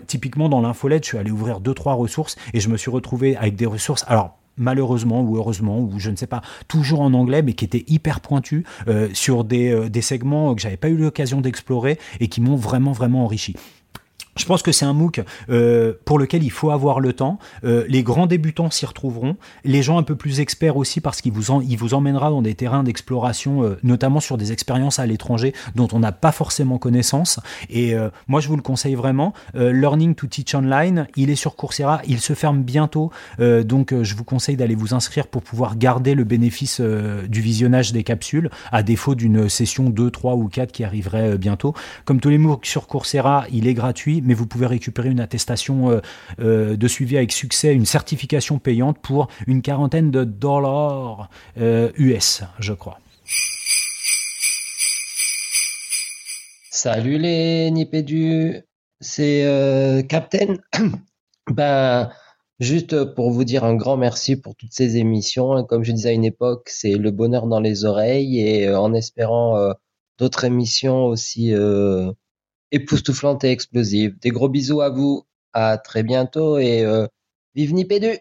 typiquement 0.07 0.49
dans 0.49 0.61
l'infolette 0.61 1.03
je 1.03 1.09
suis 1.09 1.17
allé 1.17 1.31
ouvrir 1.31 1.59
deux 1.59 1.73
trois 1.73 1.93
ressources 1.93 2.35
et 2.53 2.59
je 2.59 2.69
me 2.69 2.77
suis 2.77 2.91
retrouvé 2.91 3.35
avec 3.35 3.55
des 3.55 3.65
ressources 3.65 4.03
alors 4.07 4.37
malheureusement 4.57 5.21
ou 5.21 5.35
heureusement 5.37 5.79
ou 5.79 5.93
je 5.97 6.11
ne 6.11 6.15
sais 6.15 6.27
pas 6.27 6.41
toujours 6.67 7.01
en 7.01 7.13
anglais 7.13 7.41
mais 7.41 7.53
qui 7.53 7.65
étaient 7.65 7.85
hyper 7.87 8.19
pointus 8.19 8.63
euh, 8.87 9.09
sur 9.13 9.43
des, 9.43 9.89
des 9.89 10.01
segments 10.01 10.53
que 10.53 10.61
j'avais 10.61 10.77
pas 10.77 10.89
eu 10.89 10.97
l'occasion 10.97 11.41
d'explorer 11.41 11.97
et 12.19 12.27
qui 12.27 12.41
m'ont 12.41 12.55
vraiment 12.55 12.91
vraiment 12.91 13.23
enrichi. 13.25 13.55
Je 14.35 14.45
pense 14.45 14.63
que 14.63 14.71
c'est 14.71 14.85
un 14.85 14.93
MOOC 14.93 15.21
euh, 15.49 15.93
pour 16.05 16.17
lequel 16.17 16.43
il 16.43 16.51
faut 16.51 16.71
avoir 16.71 16.99
le 16.99 17.13
temps. 17.13 17.37
Euh, 17.63 17.85
les 17.87 18.01
grands 18.01 18.25
débutants 18.25 18.71
s'y 18.71 18.85
retrouveront. 18.85 19.37
Les 19.63 19.83
gens 19.83 19.99
un 19.99 20.03
peu 20.03 20.15
plus 20.15 20.39
experts 20.39 20.75
aussi 20.75 21.01
parce 21.01 21.21
qu'il 21.21 21.31
vous, 21.31 21.51
en, 21.51 21.59
vous 21.59 21.93
emmènera 21.93 22.31
dans 22.31 22.41
des 22.41 22.55
terrains 22.55 22.83
d'exploration, 22.83 23.63
euh, 23.63 23.77
notamment 23.83 24.19
sur 24.19 24.37
des 24.37 24.51
expériences 24.51 24.97
à 24.97 25.05
l'étranger 25.05 25.53
dont 25.75 25.87
on 25.91 25.99
n'a 25.99 26.11
pas 26.11 26.31
forcément 26.31 26.79
connaissance. 26.79 27.39
Et 27.69 27.93
euh, 27.93 28.09
moi, 28.27 28.39
je 28.39 28.47
vous 28.47 28.55
le 28.55 28.61
conseille 28.61 28.95
vraiment. 28.95 29.33
Euh, 29.55 29.71
Learning 29.71 30.15
to 30.15 30.27
Teach 30.27 30.55
Online, 30.55 31.07
il 31.15 31.29
est 31.29 31.35
sur 31.35 31.55
Coursera. 31.55 32.01
Il 32.07 32.19
se 32.19 32.33
ferme 32.33 32.63
bientôt. 32.63 33.11
Euh, 33.39 33.63
donc, 33.63 33.93
je 34.01 34.15
vous 34.15 34.23
conseille 34.23 34.57
d'aller 34.57 34.75
vous 34.75 34.93
inscrire 34.95 35.27
pour 35.27 35.43
pouvoir 35.43 35.77
garder 35.77 36.15
le 36.15 36.23
bénéfice 36.23 36.81
du 36.81 37.41
visionnage 37.41 37.91
des 37.91 38.03
capsules, 38.03 38.49
à 38.71 38.81
défaut 38.83 39.15
d'une 39.15 39.47
session 39.47 39.89
2, 39.89 40.09
3 40.09 40.35
ou 40.35 40.47
4 40.47 40.71
qui 40.71 40.83
arriverait 40.83 41.37
bientôt. 41.37 41.73
Comme 42.05 42.19
tous 42.19 42.29
les 42.29 42.37
MOOC 42.37 42.65
sur 42.65 42.87
Coursera, 42.87 43.45
il 43.51 43.67
est 43.67 43.73
gratuit 43.73 44.22
mais 44.23 44.33
vous 44.33 44.47
pouvez 44.47 44.65
récupérer 44.65 45.09
une 45.09 45.19
attestation 45.19 45.91
euh, 45.91 46.01
euh, 46.39 46.75
de 46.75 46.87
suivi 46.87 47.17
avec 47.17 47.31
succès, 47.31 47.73
une 47.73 47.85
certification 47.85 48.59
payante 48.59 48.99
pour 48.99 49.27
une 49.47 49.61
quarantaine 49.61 50.11
de 50.11 50.23
dollars 50.23 51.29
euh, 51.59 51.91
US, 51.97 52.43
je 52.59 52.73
crois. 52.73 52.99
Salut 56.71 57.17
les 57.17 57.69
Nipédu, 57.71 58.63
c'est 58.99 59.45
euh, 59.45 60.01
Captain. 60.01 60.55
ben, 61.51 62.09
juste 62.59 63.03
pour 63.13 63.31
vous 63.31 63.43
dire 63.43 63.63
un 63.63 63.75
grand 63.75 63.97
merci 63.97 64.35
pour 64.35 64.55
toutes 64.55 64.73
ces 64.73 64.97
émissions. 64.97 65.63
Comme 65.65 65.83
je 65.83 65.91
disais 65.91 66.09
à 66.09 66.13
une 66.13 66.25
époque, 66.25 66.69
c'est 66.69 66.95
le 66.95 67.11
bonheur 67.11 67.47
dans 67.47 67.59
les 67.59 67.85
oreilles 67.85 68.39
et 68.39 68.73
en 68.73 68.93
espérant 68.93 69.73
d'autres 70.17 70.45
émissions 70.45 71.05
aussi 71.05 71.53
époustouflante 72.73 73.43
et 73.45 73.51
explosive. 73.51 74.17
Des 74.19 74.31
gros 74.31 74.49
bisous 74.49 74.81
à 74.81 74.89
vous, 74.89 75.23
à 75.53 75.77
très 75.77 76.03
bientôt 76.03 76.57
et 76.57 76.81
euh, 76.81 77.07
vive 77.55 77.73
Nipédu 77.73 78.17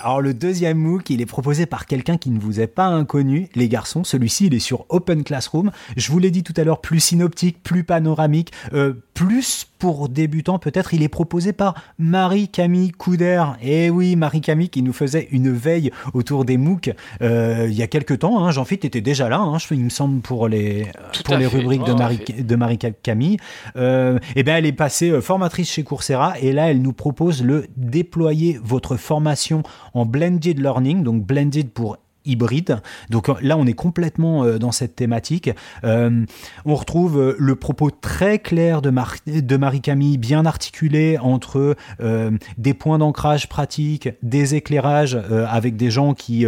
Alors 0.00 0.20
le 0.20 0.32
deuxième 0.32 0.78
MOOC, 0.78 1.10
il 1.10 1.20
est 1.20 1.26
proposé 1.26 1.66
par 1.66 1.86
quelqu'un 1.86 2.18
qui 2.18 2.30
ne 2.30 2.38
vous 2.38 2.60
est 2.60 2.68
pas 2.68 2.86
inconnu, 2.86 3.48
les 3.54 3.68
garçons. 3.68 4.04
Celui-ci, 4.04 4.46
il 4.46 4.54
est 4.54 4.60
sur 4.60 4.86
Open 4.90 5.24
Classroom. 5.24 5.72
Je 5.96 6.12
vous 6.12 6.20
l'ai 6.20 6.30
dit 6.30 6.44
tout 6.44 6.54
à 6.56 6.62
l'heure, 6.62 6.80
plus 6.80 7.00
synoptique, 7.00 7.62
plus 7.62 7.82
panoramique, 7.82 8.52
euh, 8.72 8.94
plus 9.14 9.67
pour 9.78 10.08
débutants 10.08 10.58
peut-être. 10.58 10.94
Il 10.94 11.02
est 11.02 11.08
proposé 11.08 11.52
par 11.52 11.74
Marie-Camille 11.98 12.92
Couder. 12.92 13.44
Et 13.62 13.86
eh 13.86 13.90
oui, 13.90 14.16
Marie-Camille 14.16 14.68
qui 14.68 14.82
nous 14.82 14.92
faisait 14.92 15.28
une 15.30 15.52
veille 15.52 15.90
autour 16.14 16.44
des 16.44 16.56
MOOC 16.56 16.94
euh, 17.22 17.66
il 17.68 17.74
y 17.74 17.82
a 17.82 17.86
quelques 17.86 18.20
temps. 18.20 18.44
Hein. 18.44 18.50
Jean-Philippe 18.50 18.84
était 18.84 19.00
déjà 19.00 19.28
là, 19.28 19.38
hein, 19.38 19.58
il 19.70 19.84
me 19.84 19.88
semble, 19.88 20.20
pour 20.20 20.48
les, 20.48 20.86
pour 21.24 21.36
les 21.36 21.46
rubriques 21.46 21.84
de, 21.84 21.92
Marie, 21.92 22.24
de 22.38 22.56
Marie-Camille. 22.56 23.36
Euh, 23.76 24.18
et 24.18 24.40
eh 24.40 24.42
bien, 24.42 24.56
elle 24.56 24.66
est 24.66 24.72
passée 24.72 25.10
euh, 25.10 25.20
formatrice 25.20 25.70
chez 25.70 25.82
Coursera 25.82 26.38
et 26.40 26.52
là, 26.52 26.70
elle 26.70 26.82
nous 26.82 26.92
propose 26.92 27.42
le 27.42 27.66
déployer 27.76 28.58
votre 28.62 28.96
formation 28.96 29.62
en 29.94 30.06
blended 30.06 30.58
learning, 30.58 31.02
donc 31.02 31.24
blended 31.24 31.70
pour 31.70 31.98
hybride. 32.28 32.80
Donc 33.10 33.28
là, 33.40 33.56
on 33.56 33.66
est 33.66 33.72
complètement 33.72 34.44
euh, 34.44 34.58
dans 34.58 34.72
cette 34.72 34.94
thématique. 34.94 35.50
Euh, 35.84 36.24
on 36.64 36.74
retrouve 36.74 37.18
euh, 37.18 37.36
le 37.38 37.56
propos 37.56 37.90
très 37.90 38.38
clair 38.38 38.82
de, 38.82 38.90
Marie-Camille, 39.56 40.18
bien 40.18 40.46
articulé 40.46 41.18
entre 41.18 41.76
des 42.58 42.74
points 42.74 42.98
d'ancrage 42.98 43.48
pratiques, 43.48 44.10
des 44.22 44.54
éclairages 44.54 45.18
avec 45.48 45.76
des 45.76 45.90
gens 45.90 46.14
qui, 46.14 46.44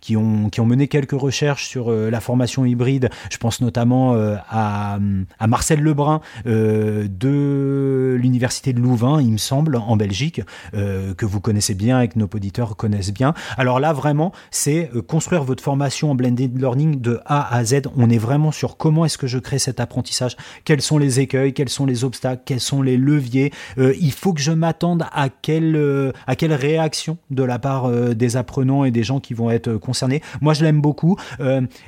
qui, 0.00 0.16
ont, 0.16 0.50
qui 0.50 0.60
ont 0.60 0.66
mené 0.66 0.88
quelques 0.88 1.18
recherches 1.18 1.66
sur 1.66 1.90
la 1.90 2.20
formation 2.20 2.64
hybride. 2.64 3.10
Je 3.30 3.38
pense 3.38 3.60
notamment 3.60 4.14
à, 4.14 4.98
à, 5.38 5.46
Marcel 5.46 5.80
Lebrun 5.80 6.20
de 6.44 8.16
l'Université 8.20 8.72
de 8.72 8.80
Louvain, 8.80 9.20
il 9.20 9.32
me 9.32 9.38
semble, 9.38 9.76
en 9.76 9.96
Belgique, 9.96 10.42
que 10.72 11.26
vous 11.26 11.40
connaissez 11.40 11.74
bien 11.74 12.00
et 12.00 12.08
que 12.08 12.18
nos 12.18 12.28
auditeurs 12.32 12.76
connaissent 12.76 13.12
bien. 13.12 13.34
Alors 13.56 13.80
là, 13.80 13.92
vraiment, 13.92 14.32
c'est 14.50 14.90
votre 15.30 15.62
formation 15.62 16.10
en 16.10 16.14
blended 16.14 16.58
learning 16.58 17.00
de 17.00 17.20
A 17.26 17.54
à 17.54 17.64
Z. 17.64 17.82
On 17.96 18.10
est 18.10 18.18
vraiment 18.18 18.52
sur 18.52 18.76
comment 18.76 19.04
est-ce 19.04 19.18
que 19.18 19.26
je 19.26 19.38
crée 19.38 19.58
cet 19.58 19.80
apprentissage, 19.80 20.36
quels 20.64 20.82
sont 20.82 20.98
les 20.98 21.20
écueils, 21.20 21.52
quels 21.52 21.68
sont 21.68 21.86
les 21.86 22.04
obstacles, 22.04 22.42
quels 22.44 22.60
sont 22.60 22.82
les 22.82 22.96
leviers. 22.96 23.52
Euh, 23.78 23.94
il 24.00 24.12
faut 24.12 24.32
que 24.32 24.40
je 24.40 24.52
m'attende 24.52 25.04
à 25.12 25.28
quelle, 25.28 25.76
euh, 25.76 26.12
à 26.26 26.36
quelle 26.36 26.52
réaction 26.52 27.18
de 27.30 27.42
la 27.42 27.58
part 27.58 27.86
euh, 27.86 28.14
des 28.14 28.36
apprenants 28.36 28.84
et 28.84 28.90
des 28.90 29.02
gens 29.02 29.20
qui 29.20 29.34
vont 29.34 29.50
être 29.50 29.74
concernés. 29.76 30.22
Moi, 30.40 30.54
je 30.54 30.64
l'aime 30.64 30.80
beaucoup. 30.80 31.16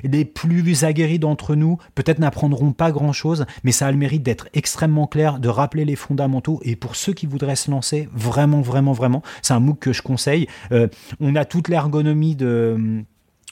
les 0.02 0.24
plus 0.24 0.84
aguerris 0.84 1.18
d'entre 1.18 1.54
nous, 1.54 1.78
peut-être 1.94 2.18
n'apprendront 2.18 2.72
pas 2.72 2.90
grand-chose, 2.90 3.46
mais 3.62 3.72
ça 3.72 3.86
a 3.86 3.92
le 3.92 3.96
mérite 3.96 4.22
d'être 4.22 4.48
extrêmement 4.54 5.06
clair, 5.06 5.38
de 5.38 5.48
rappeler 5.48 5.84
les 5.84 5.96
fondamentaux. 5.96 6.60
Et 6.62 6.76
pour 6.76 6.96
ceux 6.96 7.12
qui 7.12 7.26
voudraient 7.26 7.56
se 7.56 7.70
lancer, 7.70 8.08
vraiment, 8.12 8.60
vraiment, 8.60 8.92
vraiment, 8.92 9.22
c'est 9.42 9.54
un 9.54 9.60
MOOC 9.60 9.78
que 9.78 9.92
je 9.92 10.02
conseille. 10.02 10.46
on 11.20 11.36
a 11.36 11.44
toute 11.44 11.68
l'ergonomie 11.68 12.36
de 12.36 13.04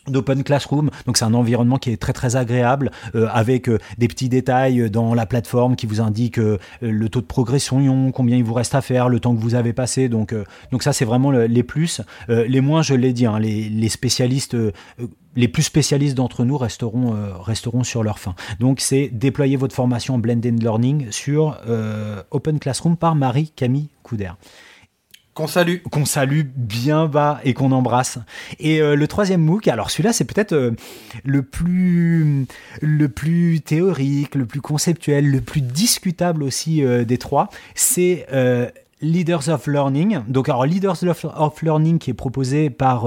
d'Open 0.09 0.43
Classroom. 0.43 0.91
Donc 1.07 1.17
c'est 1.17 1.25
un 1.25 1.35
environnement 1.35 1.79
qui 1.79 1.91
est 1.91 1.97
très 1.97 2.13
très 2.13 2.37
agréable 2.37 2.91
euh, 3.15 3.29
avec 3.31 3.69
euh, 3.69 3.79
des 3.99 4.09
petits 4.09 4.29
détails 4.29 4.91
dans 4.91 5.15
la 5.15 5.27
plateforme 5.27 5.77
qui 5.77 5.87
vous 5.87 6.01
indiquent 6.01 6.39
euh, 6.39 6.59
le 6.81 7.09
taux 7.09 7.21
de 7.21 7.27
progression, 7.27 8.11
combien 8.13 8.37
il 8.37 8.45
vous 8.45 8.55
reste 8.55 8.75
à 8.75 8.81
faire, 8.81 9.09
le 9.09 9.21
temps 9.21 9.35
que 9.35 9.41
vous 9.41 9.55
avez 9.55 9.73
passé. 9.73 10.09
Donc 10.09 10.35
donc 10.71 10.83
ça 10.83 10.93
c'est 10.93 11.05
vraiment 11.05 11.31
les 11.31 11.63
plus. 11.63 12.01
les 12.29 12.61
moins 12.61 12.83
je 12.83 12.95
l'ai 12.95 13.13
dit, 13.13 13.27
hein, 13.27 13.39
les, 13.39 13.89
spécialistes 13.89 14.57
les 15.37 15.49
plus 15.49 15.63
spécialistes 15.63 16.17
d'entre 16.17 16.45
nous 16.45 16.59
resteront, 16.59 17.15
resteront 17.41 17.85
sur 17.85 18.03
leur 18.03 18.19
fin. 18.19 18.35
Donc 18.61 18.81
c'est 18.81 19.09
déployer 19.09 19.57
votre 19.57 19.75
formation 19.75 20.15
en 20.15 20.19
Blended 20.19 20.63
Learning 20.63 21.11
sur 21.11 21.59
Open 22.31 22.59
Classroom 22.59 22.97
par 22.97 23.15
Marie-Camille 23.15 23.89
Couder. 24.03 24.33
Qu'on 25.35 25.47
salue. 25.47 25.77
Qu'on 25.91 26.05
salue 26.05 26.43
bien 26.55 27.07
bas 27.07 27.41
et 27.43 27.55
qu'on 27.55 27.73
embrasse. 27.73 28.19
Et 28.61 28.83
euh, 28.83 28.95
le 28.95 29.07
troisième 29.09 29.41
MOOC, 29.41 29.69
alors 29.69 29.91
celui-là, 29.91 30.13
c'est 30.13 30.27
peut-être 30.27 30.53
euh, 30.53 30.73
le 31.25 31.43
plus 31.43 32.47
le 32.83 33.09
plus 33.09 33.63
théorique, 33.63 34.35
le 34.35 34.45
plus 34.45 34.61
conceptuel, 34.61 35.31
le 35.31 35.41
plus 35.41 35.63
discutable 35.63 36.43
aussi 36.43 36.85
euh, 36.85 37.05
des 37.05 37.17
trois. 37.17 37.49
C'est 37.75 38.27
Leaders 39.01 39.49
of 39.49 39.67
Learning. 39.67 40.21
Donc, 40.29 40.49
alors, 40.49 40.65
Leaders 40.65 41.03
of 41.03 41.63
Learning 41.63 41.99
qui 41.99 42.11
est 42.11 42.15
proposé 42.15 42.71
par 42.71 43.05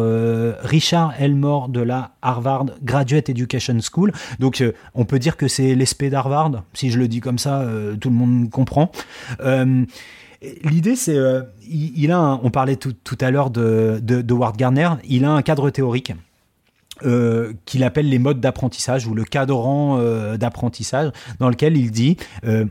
Richard 0.61 1.13
Elmore 1.19 1.69
de 1.69 1.79
la 1.79 2.15
Harvard 2.21 2.65
Graduate 2.83 3.29
Education 3.29 3.77
School. 3.79 4.11
Donc, 4.39 4.61
on 4.93 5.05
peut 5.05 5.19
dire 5.19 5.37
que 5.37 5.47
c'est 5.47 5.73
l'ESP 5.73 6.05
d'Harvard. 6.05 6.63
Si 6.73 6.89
je 6.89 6.99
le 6.99 7.07
dis 7.07 7.21
comme 7.21 7.37
ça, 7.37 7.65
tout 8.01 8.09
le 8.09 8.15
monde 8.15 8.49
comprend. 8.49 8.91
L'idée, 10.41 10.95
c'est, 10.95 11.15
euh, 11.15 11.41
il, 11.69 12.11
a, 12.11 12.39
on 12.43 12.49
parlait 12.49 12.75
tout, 12.75 12.95
à 13.21 13.31
l'heure 13.31 13.49
de, 13.49 13.99
de, 14.01 14.33
Ward 14.33 14.57
Garner, 14.57 14.89
il 15.07 15.25
a 15.25 15.31
un 15.31 15.41
cadre 15.41 15.69
théorique. 15.69 16.13
Euh, 17.03 17.51
qu'il 17.65 17.83
appelle 17.83 18.07
les 18.07 18.19
modes 18.19 18.39
d'apprentissage 18.39 19.05
ou 19.05 19.13
le 19.13 19.25
cadran 19.25 19.97
euh, 19.99 20.37
d'apprentissage 20.37 21.11
dans 21.39 21.49
lequel 21.49 21.75
il 21.75 21.91
dit 21.91 22.15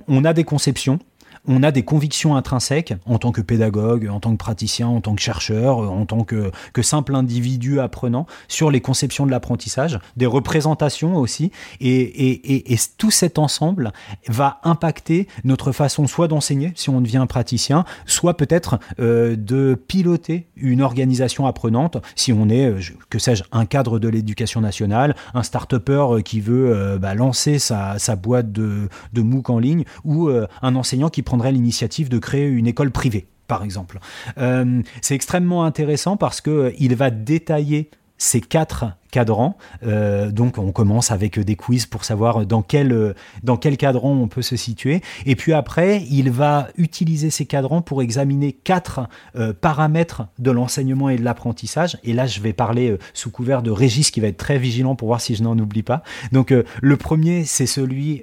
on 0.08 0.24
a 0.24 0.32
des 0.32 0.44
conceptions 0.44 0.98
on 1.46 1.62
a 1.62 1.70
des 1.70 1.82
convictions 1.82 2.36
intrinsèques 2.36 2.94
en 3.06 3.18
tant 3.18 3.32
que 3.32 3.40
pédagogue, 3.40 4.08
en 4.08 4.20
tant 4.20 4.32
que 4.32 4.38
praticien, 4.38 4.88
en 4.88 5.00
tant 5.00 5.14
que 5.14 5.20
chercheur, 5.20 5.78
en 5.78 6.06
tant 6.06 6.24
que, 6.24 6.50
simple 6.82 7.14
individu 7.14 7.80
apprenant 7.80 8.26
sur 8.46 8.70
les 8.70 8.80
conceptions 8.80 9.24
de 9.24 9.30
l'apprentissage, 9.30 9.98
des 10.16 10.26
représentations 10.26 11.16
aussi, 11.16 11.50
et, 11.80 12.76
tout 12.98 13.10
cet 13.10 13.38
ensemble 13.38 13.92
va 14.28 14.60
impacter 14.64 15.28
notre 15.44 15.72
façon 15.72 16.06
soit 16.06 16.28
d'enseigner 16.28 16.72
si 16.74 16.90
on 16.90 17.00
devient 17.00 17.24
praticien, 17.28 17.84
soit 18.06 18.36
peut-être 18.36 18.78
euh, 18.98 19.36
de 19.36 19.74
piloter 19.74 20.46
une 20.56 20.82
organisation 20.82 21.46
apprenante 21.46 21.98
si 22.14 22.32
on 22.32 22.48
est, 22.48 22.66
euh, 22.66 22.80
que 23.10 23.18
sais-je, 23.18 23.44
un 23.52 23.64
cadre 23.64 23.98
de 23.98 24.08
l'éducation 24.08 24.60
nationale, 24.60 25.16
un 25.32 25.42
start-upper 25.42 26.06
euh, 26.10 26.20
qui 26.20 26.40
veut 26.40 26.98
bah, 27.00 27.14
lancer 27.14 27.58
sa, 27.58 27.96
boîte 28.16 28.52
de, 28.52 28.88
de 29.12 29.22
MOOC 29.22 29.50
en 29.50 29.58
ligne, 29.58 29.84
ou 30.04 30.28
un 30.28 30.76
enseignant 30.76 31.08
qui 31.08 31.22
prend 31.22 31.33
prendrait 31.34 31.50
l'initiative 31.50 32.08
de 32.08 32.18
créer 32.18 32.46
une 32.46 32.68
école 32.68 32.92
privée, 32.92 33.26
par 33.48 33.64
exemple. 33.64 33.98
Euh, 34.38 34.82
c'est 35.02 35.16
extrêmement 35.16 35.64
intéressant 35.64 36.16
parce 36.16 36.40
qu'il 36.40 36.94
va 36.94 37.10
détailler 37.10 37.90
ces 38.18 38.40
quatre 38.40 38.84
cadran. 39.14 39.56
Euh, 39.86 40.32
donc 40.32 40.58
on 40.58 40.72
commence 40.72 41.12
avec 41.12 41.38
des 41.38 41.54
quiz 41.54 41.86
pour 41.86 42.04
savoir 42.04 42.46
dans 42.46 42.62
quel, 42.62 43.14
dans 43.44 43.56
quel 43.56 43.76
cadran 43.76 44.10
on 44.10 44.26
peut 44.26 44.42
se 44.42 44.56
situer. 44.56 45.02
Et 45.24 45.36
puis 45.36 45.52
après, 45.52 46.02
il 46.10 46.32
va 46.32 46.66
utiliser 46.76 47.30
ces 47.30 47.46
cadrans 47.46 47.80
pour 47.80 48.02
examiner 48.02 48.52
quatre 48.52 49.08
euh, 49.36 49.52
paramètres 49.52 50.26
de 50.40 50.50
l'enseignement 50.50 51.10
et 51.10 51.16
de 51.16 51.22
l'apprentissage. 51.22 51.96
Et 52.02 52.12
là, 52.12 52.26
je 52.26 52.40
vais 52.40 52.52
parler 52.52 52.90
euh, 52.90 52.98
sous 53.12 53.30
couvert 53.30 53.62
de 53.62 53.70
Régis 53.70 54.10
qui 54.10 54.18
va 54.18 54.26
être 54.26 54.36
très 54.36 54.58
vigilant 54.58 54.96
pour 54.96 55.06
voir 55.06 55.20
si 55.20 55.36
je 55.36 55.44
n'en 55.44 55.56
oublie 55.56 55.84
pas. 55.84 56.02
Donc 56.32 56.52
le 56.82 56.96
premier, 56.96 57.44
c'est 57.44 57.66
celui 57.66 58.22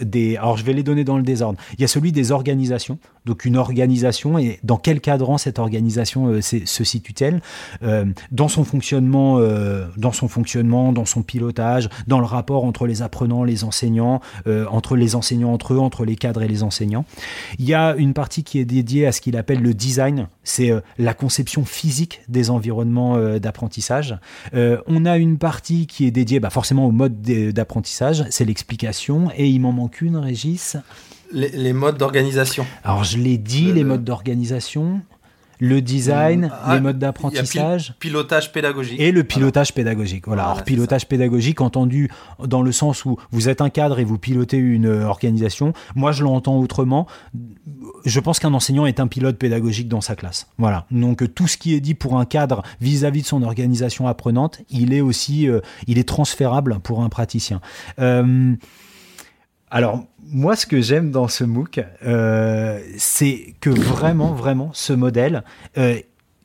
des... 0.00 0.36
Alors 0.36 0.56
je 0.56 0.64
vais 0.64 0.74
les 0.74 0.84
donner 0.84 1.02
dans 1.02 1.16
le 1.16 1.24
désordre. 1.24 1.58
Il 1.76 1.80
y 1.80 1.84
a 1.84 1.88
celui 1.88 2.12
des 2.12 2.30
organisations. 2.30 2.98
Donc 3.24 3.44
une 3.44 3.56
organisation 3.56 4.38
et 4.38 4.60
dans 4.62 4.76
quel 4.76 5.00
cadran 5.00 5.38
cette 5.38 5.58
organisation 5.58 6.40
se 6.40 6.84
situe-t-elle? 6.84 7.40
Dans 8.30 8.48
son 8.48 8.64
fonctionnement 8.64 9.38
euh, 9.72 9.86
dans 9.96 10.12
son 10.12 10.28
fonctionnement, 10.28 10.92
dans 10.92 11.04
son 11.04 11.22
pilotage, 11.22 11.88
dans 12.06 12.18
le 12.18 12.26
rapport 12.26 12.64
entre 12.64 12.86
les 12.86 13.02
apprenants, 13.02 13.44
les 13.44 13.64
enseignants, 13.64 14.20
euh, 14.46 14.66
entre 14.70 14.96
les 14.96 15.14
enseignants 15.14 15.52
entre 15.52 15.74
eux, 15.74 15.78
entre 15.78 16.04
les 16.04 16.16
cadres 16.16 16.42
et 16.42 16.48
les 16.48 16.62
enseignants. 16.62 17.04
Il 17.58 17.64
y 17.64 17.74
a 17.74 17.94
une 17.96 18.14
partie 18.14 18.44
qui 18.44 18.58
est 18.58 18.64
dédiée 18.64 19.06
à 19.06 19.12
ce 19.12 19.20
qu'il 19.20 19.36
appelle 19.36 19.60
le 19.60 19.74
design, 19.74 20.28
c'est 20.44 20.70
euh, 20.70 20.80
la 20.98 21.14
conception 21.14 21.64
physique 21.64 22.22
des 22.28 22.50
environnements 22.50 23.16
d'apprentissage. 23.38 24.16
on 24.54 25.04
a 25.04 25.16
une 25.16 25.38
partie 25.38 25.86
qui 25.86 26.06
est 26.06 26.10
dédiée 26.10 26.40
bah, 26.40 26.50
forcément 26.50 26.86
au 26.86 26.90
mode 26.90 27.20
d'apprentissage, 27.22 28.24
c'est 28.30 28.44
l'explication, 28.44 29.30
et 29.36 29.48
il 29.48 29.60
m'en 29.60 29.72
manque 29.72 30.00
une, 30.00 30.16
Régis. 30.16 30.76
Les, 31.32 31.72
modes 31.72 31.96
d'organisation. 31.96 32.66
Alors 32.84 33.04
je 33.04 33.18
l'ai 33.18 33.38
dit, 33.38 33.72
les 33.72 33.84
modes 33.84 34.04
d'organisation 34.04 35.00
le 35.62 35.80
design, 35.80 36.50
ah, 36.64 36.74
les 36.74 36.80
modes 36.80 36.98
d'apprentissage. 36.98 37.94
pilotage 38.00 38.50
pédagogique. 38.50 38.98
Et 38.98 39.12
le 39.12 39.22
pilotage 39.22 39.72
pédagogique. 39.72 40.26
Voilà. 40.26 40.42
Alors, 40.42 40.64
pilotage 40.64 41.06
pédagogique 41.06 41.60
entendu 41.60 42.10
dans 42.44 42.62
le 42.62 42.72
sens 42.72 43.04
où 43.04 43.16
vous 43.30 43.48
êtes 43.48 43.60
un 43.60 43.70
cadre 43.70 44.00
et 44.00 44.04
vous 44.04 44.18
pilotez 44.18 44.56
une 44.56 44.88
organisation. 44.88 45.72
Moi, 45.94 46.10
je 46.10 46.24
l'entends 46.24 46.58
autrement. 46.58 47.06
Je 48.04 48.18
pense 48.18 48.40
qu'un 48.40 48.54
enseignant 48.54 48.86
est 48.86 48.98
un 48.98 49.06
pilote 49.06 49.38
pédagogique 49.38 49.86
dans 49.86 50.00
sa 50.00 50.16
classe. 50.16 50.48
Voilà. 50.58 50.84
Donc, 50.90 51.32
tout 51.32 51.46
ce 51.46 51.56
qui 51.56 51.74
est 51.74 51.80
dit 51.80 51.94
pour 51.94 52.18
un 52.18 52.24
cadre 52.24 52.64
vis-à-vis 52.80 53.22
de 53.22 53.28
son 53.28 53.44
organisation 53.44 54.08
apprenante, 54.08 54.62
il 54.68 54.92
est 54.92 55.00
aussi, 55.00 55.48
euh, 55.48 55.60
il 55.86 55.96
est 55.96 56.08
transférable 56.08 56.80
pour 56.80 57.04
un 57.04 57.08
praticien. 57.08 57.60
Euh, 58.00 58.56
alors, 59.70 60.04
moi, 60.32 60.56
ce 60.56 60.66
que 60.66 60.80
j'aime 60.80 61.10
dans 61.10 61.28
ce 61.28 61.44
MOOC, 61.44 61.80
euh, 62.04 62.80
c'est 62.96 63.54
que 63.60 63.70
vraiment, 63.70 64.32
vraiment, 64.32 64.70
ce 64.72 64.92
modèle, 64.92 65.44
euh, 65.76 65.98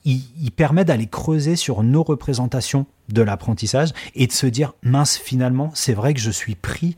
il, 0.03 0.51
permet 0.55 0.85
d'aller 0.85 1.07
creuser 1.07 1.55
sur 1.55 1.83
nos 1.83 2.03
représentations 2.03 2.85
de 3.09 3.21
l'apprentissage 3.21 3.89
et 4.15 4.27
de 4.27 4.31
se 4.31 4.47
dire 4.47 4.73
mince 4.81 5.17
finalement 5.17 5.71
c'est 5.73 5.93
vrai 5.93 6.13
que 6.13 6.19
je 6.19 6.31
suis 6.31 6.55
pris 6.55 6.95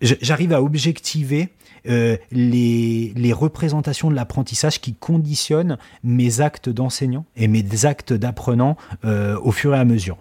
j'arrive 0.00 0.52
à 0.52 0.62
objectiver 0.62 1.50
euh, 1.88 2.16
les, 2.30 3.12
les 3.14 3.32
représentations 3.32 4.10
de 4.10 4.16
l'apprentissage 4.16 4.80
qui 4.80 4.94
conditionnent 4.94 5.78
mes 6.02 6.40
actes 6.40 6.68
d'enseignant 6.68 7.24
et 7.36 7.46
mes 7.46 7.84
actes 7.84 8.12
d'apprenant 8.12 8.76
au 9.04 9.52
fur 9.52 9.74
et 9.74 9.78
à 9.78 9.84
mesure. 9.84 10.18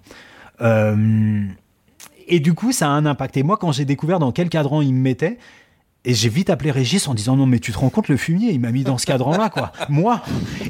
Et 2.32 2.40
du 2.40 2.54
coup, 2.54 2.72
ça 2.72 2.88
a 2.88 2.90
un 2.90 3.06
impact. 3.06 3.38
Et 3.38 3.44
moi, 3.44 3.58
quand 3.58 3.72
j'ai 3.72 3.86
découvert 3.86 4.18
dans 4.18 4.32
quel 4.32 4.50
cadran 4.50 4.82
il 4.82 4.94
me 4.94 5.02
mettait, 5.02 5.38
et 6.04 6.16
j'ai 6.16 6.30
vite 6.30 6.50
appelé 6.50 6.72
Régis 6.72 7.08
en 7.08 7.14
disant 7.14 7.36
non 7.36 7.46
mais 7.46 7.60
tu 7.60 7.72
te 7.72 7.78
rends 7.78 7.90
compte 7.90 8.08
le 8.08 8.18
fumier 8.18 8.52
il 8.52 8.60
m'a 8.60 8.72
mis 8.72 8.84
dans 8.84 8.98
ce 8.98 9.06
cadran 9.06 9.38
là 9.38 9.50
quoi. 9.50 9.72
Moi. 9.90 10.22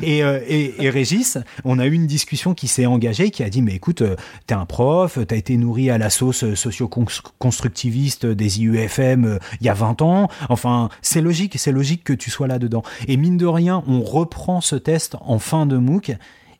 Et, 0.01 0.23
euh, 0.23 0.41
et, 0.45 0.83
et 0.83 0.89
Régis 0.89 1.37
on 1.63 1.79
a 1.79 1.85
eu 1.85 1.93
une 1.93 2.05
discussion 2.05 2.53
qui 2.53 2.67
s'est 2.67 2.85
engagée 2.85 3.31
qui 3.31 3.41
a 3.41 3.49
dit 3.49 3.61
mais 3.61 3.73
écoute 3.73 4.01
euh, 4.01 4.17
t'es 4.45 4.55
un 4.55 4.65
prof 4.65 5.19
t'as 5.25 5.37
été 5.37 5.55
nourri 5.55 5.89
à 5.89 5.97
la 5.97 6.09
sauce 6.09 6.43
euh, 6.43 6.55
socio-constructiviste 6.55 8.25
des 8.25 8.61
IUFM 8.61 9.23
euh, 9.23 9.39
il 9.61 9.67
y 9.67 9.69
a 9.69 9.73
20 9.73 10.01
ans. 10.01 10.27
Enfin 10.49 10.89
c'est 11.01 11.21
logique 11.21 11.53
c'est 11.57 11.71
logique 11.71 12.03
que 12.03 12.13
tu 12.13 12.29
sois 12.29 12.47
là 12.47 12.59
dedans 12.59 12.83
et 13.07 13.15
mine 13.15 13.37
de 13.37 13.45
rien 13.45 13.83
on 13.87 14.01
reprend 14.01 14.59
ce 14.59 14.75
test 14.75 15.15
en 15.21 15.39
fin 15.39 15.65
de 15.65 15.77
MOOC 15.77 16.11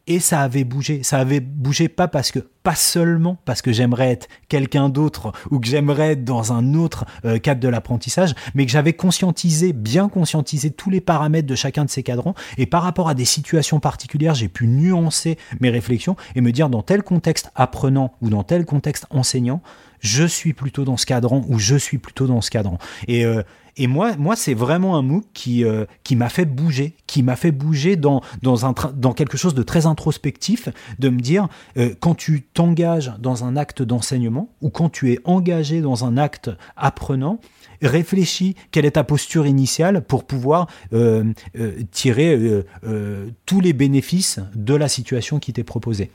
et 0.08 0.20
ça 0.20 0.41
avait 0.41 0.64
bougé. 0.64 1.04
Ça 1.04 1.20
avait 1.20 1.39
bougé 1.39 1.88
pas 1.88 2.08
parce 2.08 2.32
que, 2.32 2.39
pas 2.39 2.76
seulement 2.76 3.38
parce 3.45 3.62
que 3.62 3.72
j'aimerais 3.72 4.12
être 4.12 4.28
quelqu'un 4.49 4.89
d'autre 4.89 5.32
ou 5.49 5.60
que 5.60 5.68
j'aimerais 5.68 6.14
être 6.14 6.24
dans 6.24 6.54
un 6.54 6.74
autre 6.74 7.06
euh, 7.26 7.39
cadre 7.39 7.60
de 7.60 7.68
l'apprentissage, 7.68 8.34
mais 8.54 8.66
que 8.66 8.72
j'avais 8.72 8.93
conscientisé, 8.93 9.74
bien 9.74 10.10
conscientisé 10.10 10.72
tous 10.72 10.89
les 10.89 11.02
paramètres 11.02 11.47
de 11.47 11.56
chacun 11.56 11.86
de 11.86 11.89
ces 11.89 12.04
cadrans. 12.04 12.36
Et 12.58 12.66
par 12.66 12.84
rapport 12.84 13.10
à 13.10 13.14
des 13.14 13.26
situations 13.26 13.80
particulières, 13.80 14.36
j'ai 14.36 14.47
pu 14.47 14.68
nuancer 14.68 15.38
mes 15.60 15.70
réflexions 15.70 16.16
et 16.36 16.41
me 16.41 16.52
dire 16.52 16.70
dans 16.70 16.82
tel 16.82 17.04
contexte 17.04 17.52
apprenant 17.56 18.14
ou 18.22 18.30
dans 18.30 18.43
tel 18.43 18.66
contexte 18.66 19.06
enseignant, 19.10 19.62
je 19.99 20.26
suis 20.26 20.54
plutôt 20.54 20.84
dans 20.84 20.97
ce 20.97 21.06
cadran 21.06 21.45
ou 21.47 21.60
je 21.60 21.76
suis 21.76 21.99
plutôt 21.99 22.28
dans 22.28 22.41
ce 22.41 22.49
cadran. 22.49 22.78
Et, 23.08 23.26
euh, 23.26 23.43
et 23.78 23.88
moi, 23.88 24.15
moi 24.17 24.36
c'est 24.36 24.53
vraiment 24.53 24.97
un 24.97 25.01
MOOC 25.01 25.26
qui, 25.34 25.63
euh, 25.63 25.86
qui 26.03 26.15
m'a 26.15 26.30
fait 26.30 26.45
bouger, 26.45 26.95
qui 27.07 27.24
m'a 27.24 27.36
fait 27.36 27.51
bouger 27.51 27.95
dans, 27.95 28.22
quelque 29.15 29.38
chose 29.38 29.53
de 29.53 29.63
très 29.63 29.86
introspectif, 29.86 30.69
de 30.99 31.09
me 31.09 31.19
dire, 31.19 31.47
euh, 31.78 31.93
quand 31.99 32.15
tu 32.15 32.41
t'engages 32.41 33.13
dans 33.19 33.43
un 33.43 33.55
acte 33.55 33.82
d'enseignement 33.82 34.49
ou 34.61 34.69
quand 34.69 34.89
tu 34.89 35.11
es 35.11 35.19
engagé 35.24 35.82
dans 35.82 36.05
un 36.05 36.17
acte 36.17 36.49
apprenant, 36.76 37.39
réfléchis 37.82 38.55
quelle 38.72 38.86
est 38.86 38.91
ta 38.91 39.03
posture 39.03 39.47
initiale 39.47 40.01
pour 40.01 40.26
pouvoir 40.26 40.67
euh, 40.93 41.34
tirer 41.91 42.63
tous 43.45 43.61
les 43.61 43.74
bénéfices 43.74 44.39
de 44.55 44.76
la 44.76 44.88
situation 44.88 45.39
qui 45.39 45.53
t'est 45.53 45.63
proposée. 45.63 46.11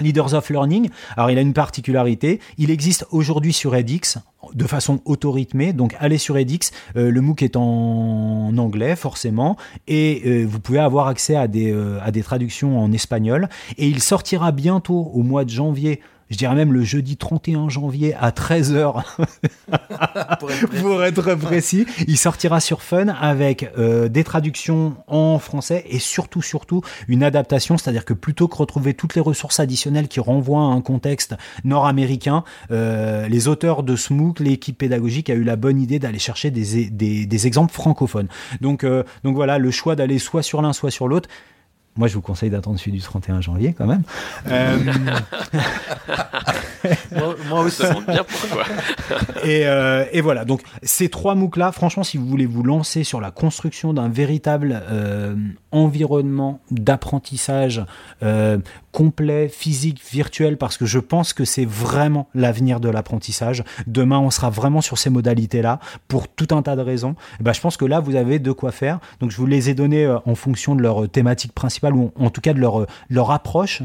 Leaders 0.00 0.34
of 0.34 0.48
Learning, 0.50 0.88
alors 1.16 1.30
il 1.30 1.38
a 1.38 1.40
une 1.40 1.52
particularité, 1.52 2.40
il 2.56 2.70
existe 2.70 3.06
aujourd'hui 3.10 3.52
sur 3.52 3.74
edX 3.74 4.18
de 4.54 4.64
façon 4.66 5.00
autorythmée, 5.04 5.72
donc 5.72 5.96
allez 5.98 6.18
sur 6.18 6.36
edX, 6.36 6.70
euh, 6.96 7.10
le 7.10 7.20
MOOC 7.20 7.42
est 7.42 7.56
en 7.56 8.56
anglais 8.56 8.96
forcément, 8.96 9.56
et 9.86 10.22
euh, 10.26 10.46
vous 10.48 10.60
pouvez 10.60 10.78
avoir 10.78 11.08
accès 11.08 11.36
euh, 11.36 11.98
à 12.02 12.10
des 12.10 12.22
traductions 12.22 12.78
en 12.78 12.92
espagnol, 12.92 13.48
et 13.76 13.88
il 13.88 14.00
sortira 14.00 14.52
bientôt 14.52 15.10
au 15.12 15.22
mois 15.22 15.44
de 15.44 15.50
janvier, 15.50 16.00
je 16.30 16.36
dirais 16.36 16.54
même 16.54 16.72
le 16.72 16.82
jeudi 16.82 17.16
31 17.16 17.68
janvier 17.68 18.14
à 18.14 18.30
13h, 18.30 19.02
Pour 20.38 20.50
être 20.50 20.66
précis. 20.66 20.82
pour 20.82 21.04
être 21.04 21.34
précis, 21.34 21.86
il 22.06 22.16
sortira 22.16 22.60
sur 22.60 22.82
Fun 22.82 23.08
avec 23.08 23.70
euh, 23.78 24.08
des 24.08 24.24
traductions 24.24 24.96
en 25.06 25.38
français 25.38 25.84
et 25.88 25.98
surtout, 25.98 26.42
surtout 26.42 26.82
une 27.08 27.22
adaptation, 27.22 27.78
c'est-à-dire 27.78 28.04
que 28.04 28.14
plutôt 28.14 28.48
que 28.48 28.56
retrouver 28.56 28.94
toutes 28.94 29.14
les 29.14 29.20
ressources 29.20 29.60
additionnelles 29.60 30.08
qui 30.08 30.20
renvoient 30.20 30.60
à 30.60 30.64
un 30.64 30.80
contexte 30.80 31.34
nord-américain, 31.64 32.44
euh, 32.70 33.28
les 33.28 33.48
auteurs 33.48 33.82
de 33.82 33.96
SMOOC, 33.96 34.40
l'équipe 34.40 34.78
pédagogique 34.78 35.30
a 35.30 35.34
eu 35.34 35.44
la 35.44 35.56
bonne 35.56 35.80
idée 35.80 35.98
d'aller 35.98 36.18
chercher 36.18 36.50
des, 36.50 36.90
des, 36.90 37.26
des 37.26 37.46
exemples 37.46 37.72
francophones. 37.72 38.28
Donc, 38.60 38.84
euh, 38.84 39.02
donc 39.24 39.34
voilà, 39.34 39.58
le 39.58 39.70
choix 39.70 39.96
d'aller 39.96 40.18
soit 40.18 40.42
sur 40.42 40.62
l'un, 40.62 40.72
soit 40.72 40.90
sur 40.90 41.08
l'autre. 41.08 41.28
Moi, 41.98 42.06
je 42.06 42.14
vous 42.14 42.22
conseille 42.22 42.48
d'attendre 42.48 42.78
celui 42.78 42.92
du 42.92 43.00
31 43.00 43.40
janvier 43.40 43.74
quand 43.76 43.86
même. 43.86 44.02
Euh, 44.46 44.78
moi, 47.12 47.36
moi 47.48 47.60
aussi. 47.60 47.82
Ça 47.82 47.94
bien 48.06 48.24
pourquoi. 48.24 48.64
et, 49.44 49.66
euh, 49.66 50.04
et 50.12 50.20
voilà, 50.20 50.44
donc 50.44 50.62
ces 50.82 51.08
trois 51.08 51.34
MOOC-là, 51.34 51.72
franchement, 51.72 52.04
si 52.04 52.16
vous 52.16 52.26
voulez 52.26 52.46
vous 52.46 52.62
lancer 52.62 53.04
sur 53.04 53.20
la 53.20 53.30
construction 53.30 53.92
d'un 53.92 54.08
véritable 54.08 54.82
euh, 54.90 55.34
environnement 55.72 56.60
d'apprentissage 56.70 57.84
euh, 58.22 58.58
complet, 58.92 59.48
physique, 59.48 60.00
virtuel, 60.10 60.56
parce 60.56 60.76
que 60.76 60.86
je 60.86 60.98
pense 60.98 61.32
que 61.32 61.44
c'est 61.44 61.66
vraiment 61.66 62.28
l'avenir 62.34 62.80
de 62.80 62.88
l'apprentissage. 62.88 63.62
Demain, 63.86 64.18
on 64.18 64.30
sera 64.30 64.50
vraiment 64.50 64.80
sur 64.80 64.98
ces 64.98 65.10
modalités-là 65.10 65.78
pour 66.08 66.28
tout 66.28 66.48
un 66.50 66.62
tas 66.62 66.76
de 66.76 66.82
raisons. 66.82 67.14
Eh 67.40 67.44
ben, 67.44 67.52
je 67.52 67.60
pense 67.60 67.76
que 67.76 67.84
là, 67.84 68.00
vous 68.00 68.16
avez 68.16 68.38
de 68.38 68.52
quoi 68.52 68.72
faire. 68.72 68.98
Donc, 69.20 69.30
je 69.30 69.36
vous 69.36 69.46
les 69.46 69.70
ai 69.70 69.74
donnés 69.74 70.06
en 70.24 70.34
fonction 70.34 70.74
de 70.74 70.82
leur 70.82 71.08
thématique 71.08 71.52
principale 71.52 71.94
ou 71.94 72.12
en 72.18 72.30
tout 72.30 72.40
cas 72.40 72.52
de 72.52 72.60
leur, 72.60 72.86
leur 73.08 73.30
approche. 73.30 73.82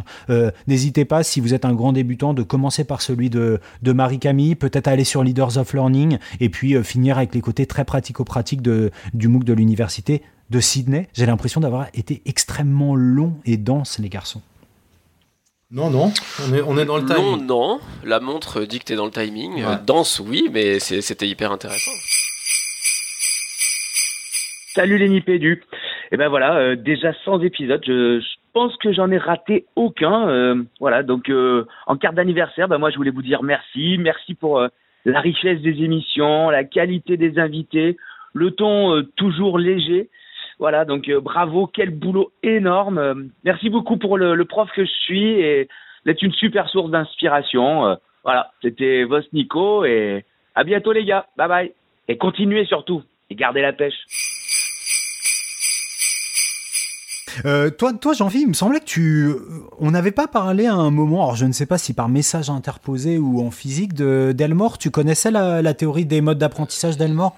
N'hésitez 0.68 1.06
pas, 1.06 1.24
si 1.24 1.40
vous 1.42 1.54
êtes 1.54 1.66
un 1.66 1.74
grand 1.74 1.94
débutant, 1.94 2.34
de 2.34 2.44
commencer 2.44 2.84
par 2.84 2.93
celui 3.02 3.30
de, 3.30 3.60
de 3.82 3.92
Marie-Camille, 3.92 4.56
peut-être 4.56 4.88
aller 4.88 5.04
sur 5.04 5.24
Leaders 5.24 5.58
of 5.58 5.74
Learning 5.74 6.18
et 6.40 6.50
puis 6.50 6.76
euh, 6.76 6.84
finir 6.84 7.18
avec 7.18 7.34
les 7.34 7.42
côtés 7.42 7.66
très 7.66 7.86
pratico-pratiques 7.86 8.62
de, 8.62 8.92
du 9.14 9.28
MOOC 9.28 9.44
de 9.44 9.54
l'université 9.54 10.22
de 10.50 10.60
Sydney. 10.60 11.08
J'ai 11.14 11.26
l'impression 11.26 11.62
d'avoir 11.62 11.88
été 11.94 12.22
extrêmement 12.26 12.96
long 12.96 13.34
et 13.46 13.58
dense, 13.58 14.00
les 14.00 14.10
garçons. 14.10 14.42
Non, 15.72 15.90
non, 15.90 16.14
on 16.48 16.54
est, 16.54 16.62
on 16.62 16.78
est 16.78 16.86
dans 16.86 16.98
le 16.98 17.04
Non, 17.04 17.16
timing. 17.16 17.46
non, 17.48 17.80
la 18.04 18.20
montre 18.20 18.64
dit 18.64 18.78
que 18.78 18.84
t'es 18.86 18.96
dans 18.96 19.06
le 19.06 19.12
timing. 19.12 19.56
Ouais. 19.56 19.64
Euh, 19.66 19.78
danse, 19.84 20.20
oui, 20.20 20.48
mais 20.54 20.80
c'était 20.80 21.28
hyper 21.28 21.52
intéressant. 21.52 21.92
Salut 24.76 24.98
les 24.98 25.10
Nipédus. 25.10 25.64
Et 26.12 26.18
ben 26.18 26.30
voilà, 26.30 26.56
euh, 26.58 26.76
déjà 26.76 27.12
100 27.26 27.42
épisodes. 27.42 27.82
Je, 27.86 28.20
je 28.20 28.26
pense 28.54 28.76
que 28.78 28.94
j'en 28.94 29.12
ai 29.12 29.18
raté 29.18 29.66
aucun. 29.76 30.28
euh, 30.30 30.64
voilà, 30.80 31.04
donc 31.04 31.30
euh, 31.30 31.66
en 31.88 31.98
carte 31.98 32.16
d'anniversaire, 32.16 32.68
ben 32.68 32.78
moi 32.78 32.92
je 32.92 32.98
voulais 32.98 33.12
vous 33.12 33.22
dire 33.22 33.44
merci, 33.44 33.98
merci 34.00 34.36
pour 34.36 34.60
euh, 34.60 34.68
la 35.06 35.20
richesse 35.20 35.62
des 35.62 35.84
émissions, 35.84 36.50
la 36.50 36.64
qualité 36.64 37.18
des 37.18 37.40
invités, 37.40 37.98
le 38.34 38.52
ton 38.52 39.04
toujours 39.16 39.60
léger. 39.60 40.10
Voilà, 40.60 40.86
donc 40.86 41.10
bravo, 41.12 41.68
quel 41.68 41.90
boulot 41.90 42.32
énorme. 42.44 43.30
Merci 43.44 43.70
beaucoup 43.70 43.98
pour 43.98 44.18
le, 44.18 44.36
le 44.36 44.46
prof 44.46 44.70
que 44.74 44.86
je 44.86 44.92
suis 44.92 45.42
et 45.42 45.68
d'être 46.06 46.22
une 46.22 46.32
super 46.32 46.70
source 46.70 46.92
d'inspiration. 46.92 47.98
Voilà, 48.24 48.52
c'était 48.62 49.04
Vos 49.04 49.20
Nico 49.34 49.84
et 49.84 50.24
à 50.56 50.64
bientôt 50.64 50.94
les 50.94 51.04
gars. 51.06 51.26
Bye 51.38 51.48
bye. 51.50 51.72
Et 52.08 52.18
continuez 52.18 52.66
surtout 52.66 53.04
et 53.30 53.36
gardez 53.36 53.62
la 53.62 53.74
pêche. 53.74 53.96
Euh, 57.46 57.70
toi, 57.70 57.94
toi 57.94 58.14
Jean-Philippe, 58.14 58.46
il 58.48 58.50
me 58.50 58.54
semblait 58.54 58.80
que 58.80 58.86
tu. 58.86 59.26
euh, 59.28 59.40
On 59.80 59.92
n'avait 59.92 60.12
pas 60.12 60.28
parlé 60.28 60.68
à 60.68 60.74
un 60.74 60.92
moment, 60.92 61.24
alors 61.24 61.36
je 61.36 61.46
ne 61.46 61.52
sais 61.54 61.66
pas 61.66 61.78
si 61.78 61.94
par 61.94 62.10
message 62.10 62.50
interposé 62.50 63.18
ou 63.18 63.46
en 63.46 63.52
physique, 63.52 63.94
de 63.94 64.34
d'Elmore. 64.36 64.78
Tu 64.78 64.92
connaissais 64.92 65.32
la, 65.32 65.74
théorie 65.74 66.06
des 66.06 66.22
modes 66.22 66.38
d'apprentissage 66.38 66.98
d'Elmore? 66.98 67.36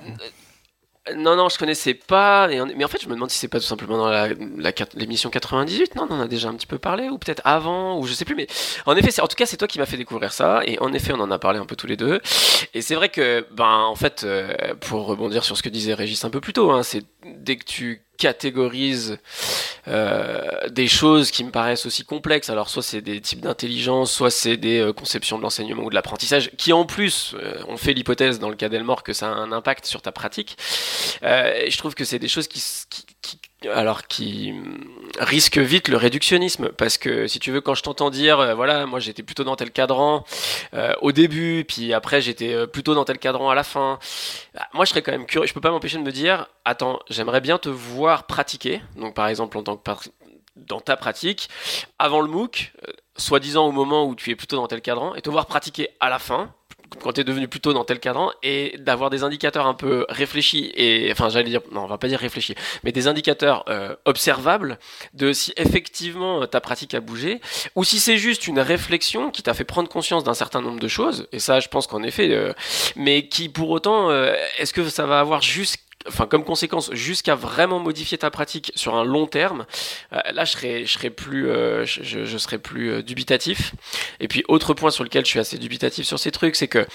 Non, 1.15 1.35
non, 1.35 1.49
je 1.49 1.59
connaissais 1.59 1.93
pas. 1.93 2.47
Mais 2.47 2.83
en 2.83 2.87
fait, 2.87 2.99
je 2.99 3.07
me 3.07 3.13
demande 3.13 3.29
si 3.29 3.37
c'est 3.37 3.47
pas 3.47 3.59
tout 3.59 3.65
simplement 3.65 3.95
dans 3.97 4.09
la- 4.09 4.29
la 4.57 4.71
quat- 4.71 4.89
l'émission 4.95 5.29
98. 5.29 5.95
Non, 5.95 6.07
on 6.09 6.13
en 6.15 6.19
a 6.19 6.27
déjà 6.27 6.49
un 6.49 6.55
petit 6.55 6.65
peu 6.65 6.79
parlé, 6.79 7.09
ou 7.09 7.19
peut-être 7.19 7.43
avant, 7.45 7.99
ou 7.99 8.07
je 8.07 8.13
sais 8.13 8.25
plus. 8.25 8.33
Mais 8.33 8.47
en 8.87 8.95
effet, 8.95 9.21
en 9.21 9.27
tout 9.27 9.35
cas, 9.35 9.45
c'est 9.45 9.57
toi 9.57 9.67
qui 9.67 9.77
m'as 9.77 9.85
fait 9.85 9.97
découvrir 9.97 10.33
ça. 10.33 10.61
Et 10.65 10.79
en 10.79 10.91
effet, 10.93 11.13
on 11.13 11.19
en 11.19 11.29
a 11.29 11.37
parlé 11.37 11.59
un 11.59 11.65
peu 11.67 11.75
tous 11.75 11.85
les 11.85 11.95
deux. 11.95 12.21
Et 12.73 12.81
c'est 12.81 12.95
vrai 12.95 13.09
que, 13.09 13.45
ben, 13.51 13.83
en 13.87 13.93
fait, 13.95 14.23
euh, 14.23 14.55
pour 14.81 15.05
rebondir 15.05 15.43
sur 15.43 15.55
ce 15.55 15.61
que 15.61 15.69
disait 15.69 15.93
Régis 15.93 16.25
un 16.25 16.31
peu 16.31 16.41
plus 16.41 16.53
tôt, 16.53 16.71
hein, 16.71 16.81
c'est 16.81 17.03
dès 17.37 17.57
que 17.57 17.65
tu 17.65 18.01
catégorises 18.17 19.17
euh, 19.87 20.67
des 20.69 20.87
choses 20.87 21.31
qui 21.31 21.43
me 21.43 21.51
paraissent 21.51 21.85
aussi 21.85 22.03
complexes. 22.03 22.49
Alors 22.49 22.69
soit 22.69 22.83
c'est 22.83 23.01
des 23.01 23.21
types 23.21 23.41
d'intelligence, 23.41 24.11
soit 24.11 24.31
c'est 24.31 24.57
des 24.57 24.79
euh, 24.79 24.93
conceptions 24.93 25.37
de 25.37 25.43
l'enseignement 25.43 25.83
ou 25.83 25.89
de 25.89 25.95
l'apprentissage, 25.95 26.51
qui 26.57 26.73
en 26.73 26.85
plus, 26.85 27.35
euh, 27.35 27.59
on 27.67 27.77
fait 27.77 27.93
l'hypothèse 27.93 28.39
dans 28.39 28.49
le 28.49 28.55
cas 28.55 28.69
d'Elmore 28.69 29.03
que 29.03 29.13
ça 29.13 29.27
a 29.27 29.35
un 29.35 29.51
impact 29.51 29.85
sur 29.85 30.01
ta 30.01 30.11
pratique. 30.11 30.57
Euh, 31.23 31.65
je 31.69 31.77
trouve 31.77 31.95
que 31.95 32.03
c'est 32.03 32.19
des 32.19 32.27
choses 32.27 32.47
qui, 32.47 32.61
alors 33.73 34.07
qui 34.07 34.53
risquent 35.19 35.57
vite 35.57 35.87
le 35.87 35.97
réductionnisme, 35.97 36.69
parce 36.69 36.97
que 36.97 37.27
si 37.27 37.39
tu 37.39 37.51
veux, 37.51 37.61
quand 37.61 37.73
je 37.73 37.83
t'entends 37.83 38.09
dire, 38.09 38.39
euh, 38.39 38.53
voilà, 38.53 38.85
moi 38.85 38.99
j'étais 38.99 39.23
plutôt 39.23 39.43
dans 39.43 39.55
tel 39.55 39.71
cadran 39.71 40.23
euh, 40.73 40.93
au 41.01 41.11
début, 41.11 41.65
puis 41.67 41.93
après 41.93 42.21
j'étais 42.21 42.53
euh, 42.53 42.67
plutôt 42.67 42.93
dans 42.93 43.05
tel 43.05 43.17
cadran 43.17 43.49
à 43.49 43.55
la 43.55 43.63
fin. 43.63 43.99
bah, 44.53 44.67
Moi, 44.73 44.85
je 44.85 44.89
serais 44.91 45.01
quand 45.01 45.11
même 45.11 45.25
curieux. 45.25 45.47
Je 45.47 45.53
peux 45.53 45.61
pas 45.61 45.71
m'empêcher 45.71 45.97
de 45.97 46.03
me 46.03 46.11
dire, 46.11 46.47
attends, 46.63 46.99
j'aimerais 47.09 47.41
bien 47.41 47.57
te 47.57 47.69
voir 47.69 48.25
pratiquer. 48.25 48.81
Donc, 48.97 49.15
par 49.15 49.27
exemple, 49.27 49.57
en 49.57 49.63
tant 49.63 49.77
que 49.77 50.09
dans 50.55 50.79
ta 50.79 50.95
pratique, 50.95 51.49
avant 51.99 52.21
le 52.21 52.27
MOOC, 52.27 52.71
soi-disant 53.17 53.67
au 53.67 53.71
moment 53.71 54.05
où 54.05 54.15
tu 54.15 54.31
es 54.31 54.35
plutôt 54.35 54.55
dans 54.55 54.67
tel 54.67 54.81
cadran, 54.81 55.15
et 55.15 55.21
te 55.21 55.29
voir 55.29 55.47
pratiquer 55.47 55.89
à 55.99 56.09
la 56.09 56.19
fin, 56.19 56.53
quand 57.01 57.13
tu 57.13 57.21
es 57.21 57.23
devenu 57.23 57.47
plutôt 57.47 57.73
dans 57.73 57.83
tel 57.83 57.99
cadran 57.99 58.31
et 58.43 58.75
d'avoir 58.79 59.09
des 59.09 59.23
indicateurs 59.23 59.67
un 59.67 59.73
peu 59.73 60.05
réfléchis 60.09 60.71
et 60.75 61.09
enfin 61.11 61.29
j'allais 61.29 61.49
dire 61.49 61.61
non 61.71 61.83
on 61.83 61.87
va 61.87 61.97
pas 61.97 62.07
dire 62.07 62.19
réfléchis 62.19 62.55
mais 62.83 62.91
des 62.91 63.07
indicateurs 63.07 63.65
euh, 63.69 63.95
observables 64.05 64.79
de 65.13 65.33
si 65.33 65.53
effectivement 65.57 66.41
euh, 66.41 66.45
ta 66.45 66.61
pratique 66.61 66.93
a 66.93 66.99
bougé 66.99 67.41
ou 67.75 67.83
si 67.83 67.99
c'est 67.99 68.17
juste 68.17 68.47
une 68.47 68.59
réflexion 68.59 69.31
qui 69.31 69.43
t'a 69.43 69.53
fait 69.53 69.63
prendre 69.63 69.89
conscience 69.89 70.23
d'un 70.23 70.33
certain 70.33 70.61
nombre 70.61 70.79
de 70.79 70.87
choses. 70.87 71.27
Et 71.31 71.39
ça 71.39 71.59
je 71.59 71.67
pense 71.67 71.87
qu'en 71.87 72.03
effet 72.03 72.29
euh, 72.31 72.53
mais 72.95 73.27
qui 73.27 73.49
pour 73.49 73.69
autant 73.69 74.11
est-ce 74.59 74.73
que 74.73 74.87
ça 74.89 75.05
va 75.05 75.19
avoir 75.19 75.41
juste 75.41 75.84
enfin 76.07 76.27
comme 76.27 76.43
conséquence 76.43 76.91
jusqu'à 76.93 77.35
vraiment 77.35 77.79
modifier 77.79 78.17
ta 78.17 78.29
pratique 78.29 78.71
sur 78.75 78.95
un 78.95 79.03
long 79.03 79.27
terme 79.27 79.65
euh, 80.13 80.19
là 80.33 80.45
je 80.45 80.51
serais 80.51 80.85
je 80.85 80.93
serais 80.93 81.09
plus 81.09 81.49
euh, 81.49 81.85
je, 81.85 82.37
serais 82.37 82.57
plus 82.57 82.91
euh, 82.91 83.03
dubitatif. 83.03 83.73
Et 84.19 84.27
puis 84.27 84.43
autre 84.47 84.73
point 84.73 84.91
sur 84.91 85.03
lequel 85.03 85.25
je 85.25 85.29
suis 85.29 85.39
assez 85.39 85.57
dubitatif 85.57 86.05
sur 86.05 86.19
ces 86.19 86.31
trucs 86.31 86.55
c'est 86.55 86.67
que 86.67 86.85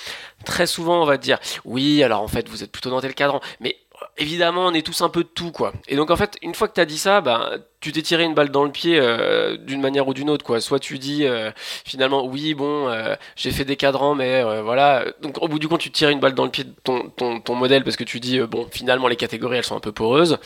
très 0.45 0.67
souvent 0.67 1.03
on 1.03 1.07
va 1.07 1.19
te 1.19 1.23
dire 1.23 1.39
oui 1.65 2.03
alors 2.03 2.23
en 2.23 2.29
fait 2.29 2.49
vous 2.49 2.63
êtes 2.63 2.73
plutôt 2.73 2.91
dans 2.91 3.01
tel 3.01 3.15
cadran. 3.15 3.41
Mais 3.61 3.77
évidemment 4.17 4.67
on 4.67 4.75
est 4.75 4.85
tous 4.85 5.03
un 5.03 5.09
peu 5.09 5.25
de 5.25 5.29
tout 5.29 5.53
quoi. 5.53 5.73
Et 5.89 5.97
donc 5.97 6.11
en 6.11 6.17
fait 6.17 6.37
une 6.43 6.55
fois 6.55 6.69
que 6.69 6.81
tu 6.81 6.87
dit 6.87 6.99
ça 6.99 7.21
ben 7.21 7.61
tu 7.81 7.93
t'es 7.93 8.03
tiré 8.03 8.25
une 8.25 8.35
balle 8.35 8.51
dans 8.51 8.65
le 8.65 8.71
pied 8.71 8.99
euh, 9.01 9.57
d'une 9.57 9.81
manière 9.81 10.07
ou 10.07 10.15
d'une 10.15 10.29
autre 10.29 10.45
quoi. 10.45 10.61
Soit 10.61 10.79
tu 10.79 10.99
dis 10.99 11.25
euh, 11.25 11.51
finalement 11.57 12.27
oui 12.27 12.55
bon 12.55 12.89
euh, 12.89 13.15
j'ai 13.37 13.51
fait 13.51 13.65
des 13.65 13.77
cadrans 13.77 14.15
mais 14.15 14.43
voilà. 14.63 15.07
Donc 15.23 15.43
au 15.43 15.49
bout 15.49 15.59
du 15.59 15.67
compte 15.67 15.81
tu 15.81 15.91
te 15.91 15.97
tires 15.97 16.11
une 16.11 16.21
balle 16.21 16.35
dans 16.35 16.45
le 16.45 16.51
pied 16.51 16.65
de 16.65 16.75
ton, 16.85 17.09
ton, 17.11 17.41
ton 17.41 17.55
modèle 17.55 17.83
parce 17.83 17.97
que 17.97 18.05
tu 18.05 18.21
dis 18.21 18.39
bon 18.41 18.67
finalement 18.71 19.09
les 19.09 19.17
catégories 19.17 19.59
elles 19.59 19.65
sont 19.65 19.77
un 19.77 19.81
peu 19.81 19.93
poreuses. 19.93 20.39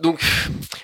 Donc 0.00 0.20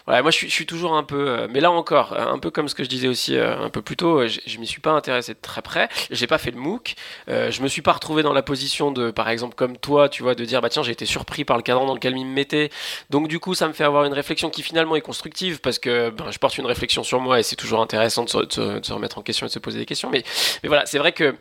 voilà 0.06 0.22
moi 0.22 0.30
je 0.30 0.36
suis, 0.36 0.48
je 0.48 0.52
suis 0.52 0.66
toujours 0.66 0.94
un 0.94 1.02
peu 1.02 1.46
mais 1.50 1.60
là 1.60 1.70
encore 1.70 2.18
un 2.18 2.38
peu 2.38 2.50
comme 2.50 2.68
ce 2.68 2.74
que 2.74 2.84
je 2.84 2.88
disais 2.88 3.08
aussi 3.08 3.38
un 3.38 3.70
peu 3.70 3.80
plus 3.80 3.96
tôt 3.96 4.26
je, 4.26 4.40
je 4.46 4.58
m'y 4.58 4.66
suis 4.66 4.80
pas 4.80 4.92
intéressé 4.92 5.32
de 5.32 5.38
très 5.40 5.62
près. 5.62 5.88
J'ai 6.10 6.26
pas 6.26 6.38
fait 6.38 6.50
le 6.50 6.58
MOOC. 6.58 6.94
Je 7.28 7.62
me 7.62 7.68
suis 7.68 7.82
pas 7.82 7.92
retrouvé 7.92 8.22
dans 8.22 8.34
la 8.34 8.42
position 8.42 8.90
de 8.90 9.10
par 9.10 9.30
exemple 9.30 9.54
comme 9.54 9.78
toi 9.78 10.10
tu 10.10 10.22
vois 10.22 10.34
de 10.34 10.44
dire 10.44 10.60
bah 10.60 10.68
tiens 10.68 10.82
j'ai 10.82 10.92
été 10.92 11.06
surpris 11.06 11.44
par 11.44 11.56
le 11.56 11.62
cadran 11.62 11.86
dans 11.86 11.94
lequel 11.94 12.16
il 12.16 12.26
me 12.26 12.32
mettait. 12.32 12.70
Donc 13.08 13.28
du 13.28 13.38
coup 13.38 13.54
ça 13.54 13.68
me 13.68 13.72
fait 13.72 13.84
avoir 13.84 14.04
une 14.04 14.12
réflexion 14.12 14.50
qui 14.50 14.62
finalement 14.62 14.96
est 14.96 15.00
constructive 15.00 15.45
parce 15.62 15.78
que 15.78 16.10
ben, 16.10 16.30
je 16.30 16.38
porte 16.38 16.58
une 16.58 16.66
réflexion 16.66 17.02
sur 17.02 17.20
moi 17.20 17.40
et 17.40 17.42
c'est 17.42 17.56
toujours 17.56 17.80
intéressant 17.80 18.24
de 18.24 18.30
se, 18.30 18.92
remettre 18.92 19.18
en 19.18 19.22
question 19.22 19.46
et 19.46 19.48
de 19.48 19.52
se 19.52 19.58
poser 19.58 19.78
des 19.78 19.86
questions. 19.86 20.10
Mais, 20.10 20.24
voilà, 20.64 20.86
c'est 20.86 20.98
vrai 20.98 21.12
que 21.12 21.34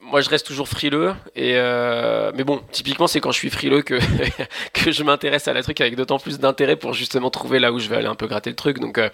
moi 0.00 0.20
je 0.20 0.28
reste 0.28 0.46
toujours 0.46 0.68
frileux 0.68 1.14
euh, 1.38 2.30
mais 2.34 2.44
bon 2.44 2.60
typiquement 2.72 3.06
c'est 3.06 3.20
quand 3.20 3.32
je 3.32 3.38
suis 3.38 3.48
frileux 3.48 3.80
que 3.80 3.98
que 4.74 4.92
je 4.92 5.02
m'intéresse 5.02 5.48
à 5.48 5.54
la 5.54 5.62
truc 5.62 5.80
avec 5.80 5.96
d'autant 5.96 6.18
plus 6.18 6.38
d'intérêt 6.38 6.76
pour 6.76 6.92
justement 6.92 7.30
trouver 7.30 7.58
là 7.58 7.72
où 7.72 7.78
je 7.78 7.88
vais 7.88 7.96
aller 7.96 8.06
un 8.06 8.14
peu 8.14 8.26
gratter 8.26 8.50
le 8.50 8.56
truc 8.56 8.80
donc 8.80 8.98
euh, 8.98 9.08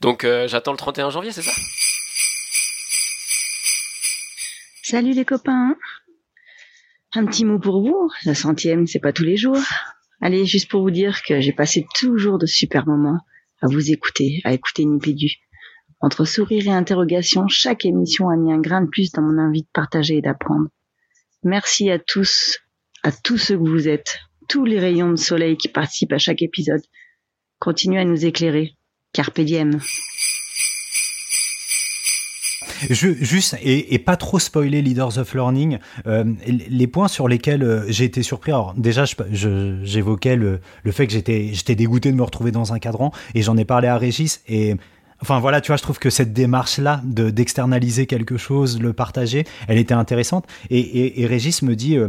donc 0.00 0.24
euh, 0.24 0.48
j'attends 0.48 0.70
le 0.70 0.78
31 0.78 1.10
janvier 1.10 1.30
c'est 1.30 1.42
ça? 1.42 1.50
Salut 4.82 5.12
les 5.12 5.26
copains. 5.26 5.76
Un 7.14 7.26
petit 7.26 7.44
mot 7.44 7.58
pour 7.58 7.82
vous 7.82 8.10
la 8.24 8.34
centième 8.34 8.86
c'est 8.86 8.98
pas 8.98 9.12
tous 9.12 9.24
les 9.24 9.36
jours. 9.36 9.60
Allez 10.22 10.46
juste 10.46 10.70
pour 10.70 10.82
vous 10.82 10.90
dire 10.90 11.22
que 11.22 11.40
j'ai 11.40 11.52
passé 11.52 11.86
toujours 11.94 12.38
de 12.38 12.46
super 12.46 12.86
moments 12.86 13.20
à 13.60 13.66
vous 13.66 13.90
écouter, 13.90 14.40
à 14.44 14.52
écouter 14.52 14.84
Nipédu. 14.84 15.36
Entre 16.00 16.24
sourire 16.24 16.66
et 16.66 16.70
interrogation, 16.70 17.46
chaque 17.48 17.84
émission 17.84 18.30
a 18.30 18.36
mis 18.36 18.52
un 18.52 18.60
grain 18.60 18.82
de 18.82 18.88
plus 18.88 19.12
dans 19.12 19.22
mon 19.22 19.38
envie 19.38 19.62
de 19.62 19.68
partager 19.72 20.16
et 20.16 20.22
d'apprendre. 20.22 20.68
Merci 21.42 21.90
à 21.90 21.98
tous, 21.98 22.58
à 23.02 23.12
tous 23.12 23.38
ceux 23.38 23.58
que 23.58 23.68
vous 23.68 23.88
êtes, 23.88 24.18
tous 24.48 24.64
les 24.64 24.78
rayons 24.78 25.10
de 25.10 25.16
soleil 25.16 25.56
qui 25.56 25.68
participent 25.68 26.12
à 26.12 26.18
chaque 26.18 26.42
épisode. 26.42 26.82
Continuez 27.58 28.00
à 28.00 28.04
nous 28.04 28.24
éclairer. 28.24 28.76
Carpe 29.12 29.40
diem. 29.40 29.78
Je, 32.88 33.08
juste, 33.20 33.56
et, 33.62 33.98
pas 33.98 34.16
trop 34.16 34.38
spoiler 34.38 34.80
Leaders 34.82 35.18
of 35.18 35.34
Learning, 35.34 35.78
euh, 36.06 36.24
les 36.46 36.86
points 36.86 37.08
sur 37.08 37.28
lesquels 37.28 37.62
euh, 37.62 37.84
j'ai 37.88 38.04
été 38.04 38.22
surpris. 38.22 38.52
Alors, 38.52 38.74
déjà, 38.76 39.04
j'évoquais 39.30 40.36
le, 40.36 40.60
le 40.82 40.92
fait 40.92 41.06
que 41.06 41.12
j'étais 41.12 41.74
dégoûté 41.74 42.10
de 42.10 42.16
me 42.16 42.22
retrouver 42.22 42.52
dans 42.52 42.72
un 42.72 42.78
cadran, 42.78 43.12
et 43.34 43.42
j'en 43.42 43.56
ai 43.56 43.64
parlé 43.64 43.88
à 43.88 43.98
Régis, 43.98 44.40
et. 44.48 44.76
Enfin 45.22 45.38
voilà, 45.38 45.60
tu 45.60 45.66
vois, 45.66 45.76
je 45.76 45.82
trouve 45.82 45.98
que 45.98 46.08
cette 46.08 46.32
démarche-là 46.32 47.02
de 47.04 47.28
d'externaliser 47.28 48.06
quelque 48.06 48.38
chose, 48.38 48.80
le 48.80 48.94
partager, 48.94 49.44
elle 49.68 49.76
était 49.76 49.92
intéressante. 49.92 50.46
Et, 50.70 50.80
et, 50.80 51.20
et 51.20 51.26
Régis 51.26 51.60
me 51.60 51.76
dit, 51.76 51.98
euh, 51.98 52.08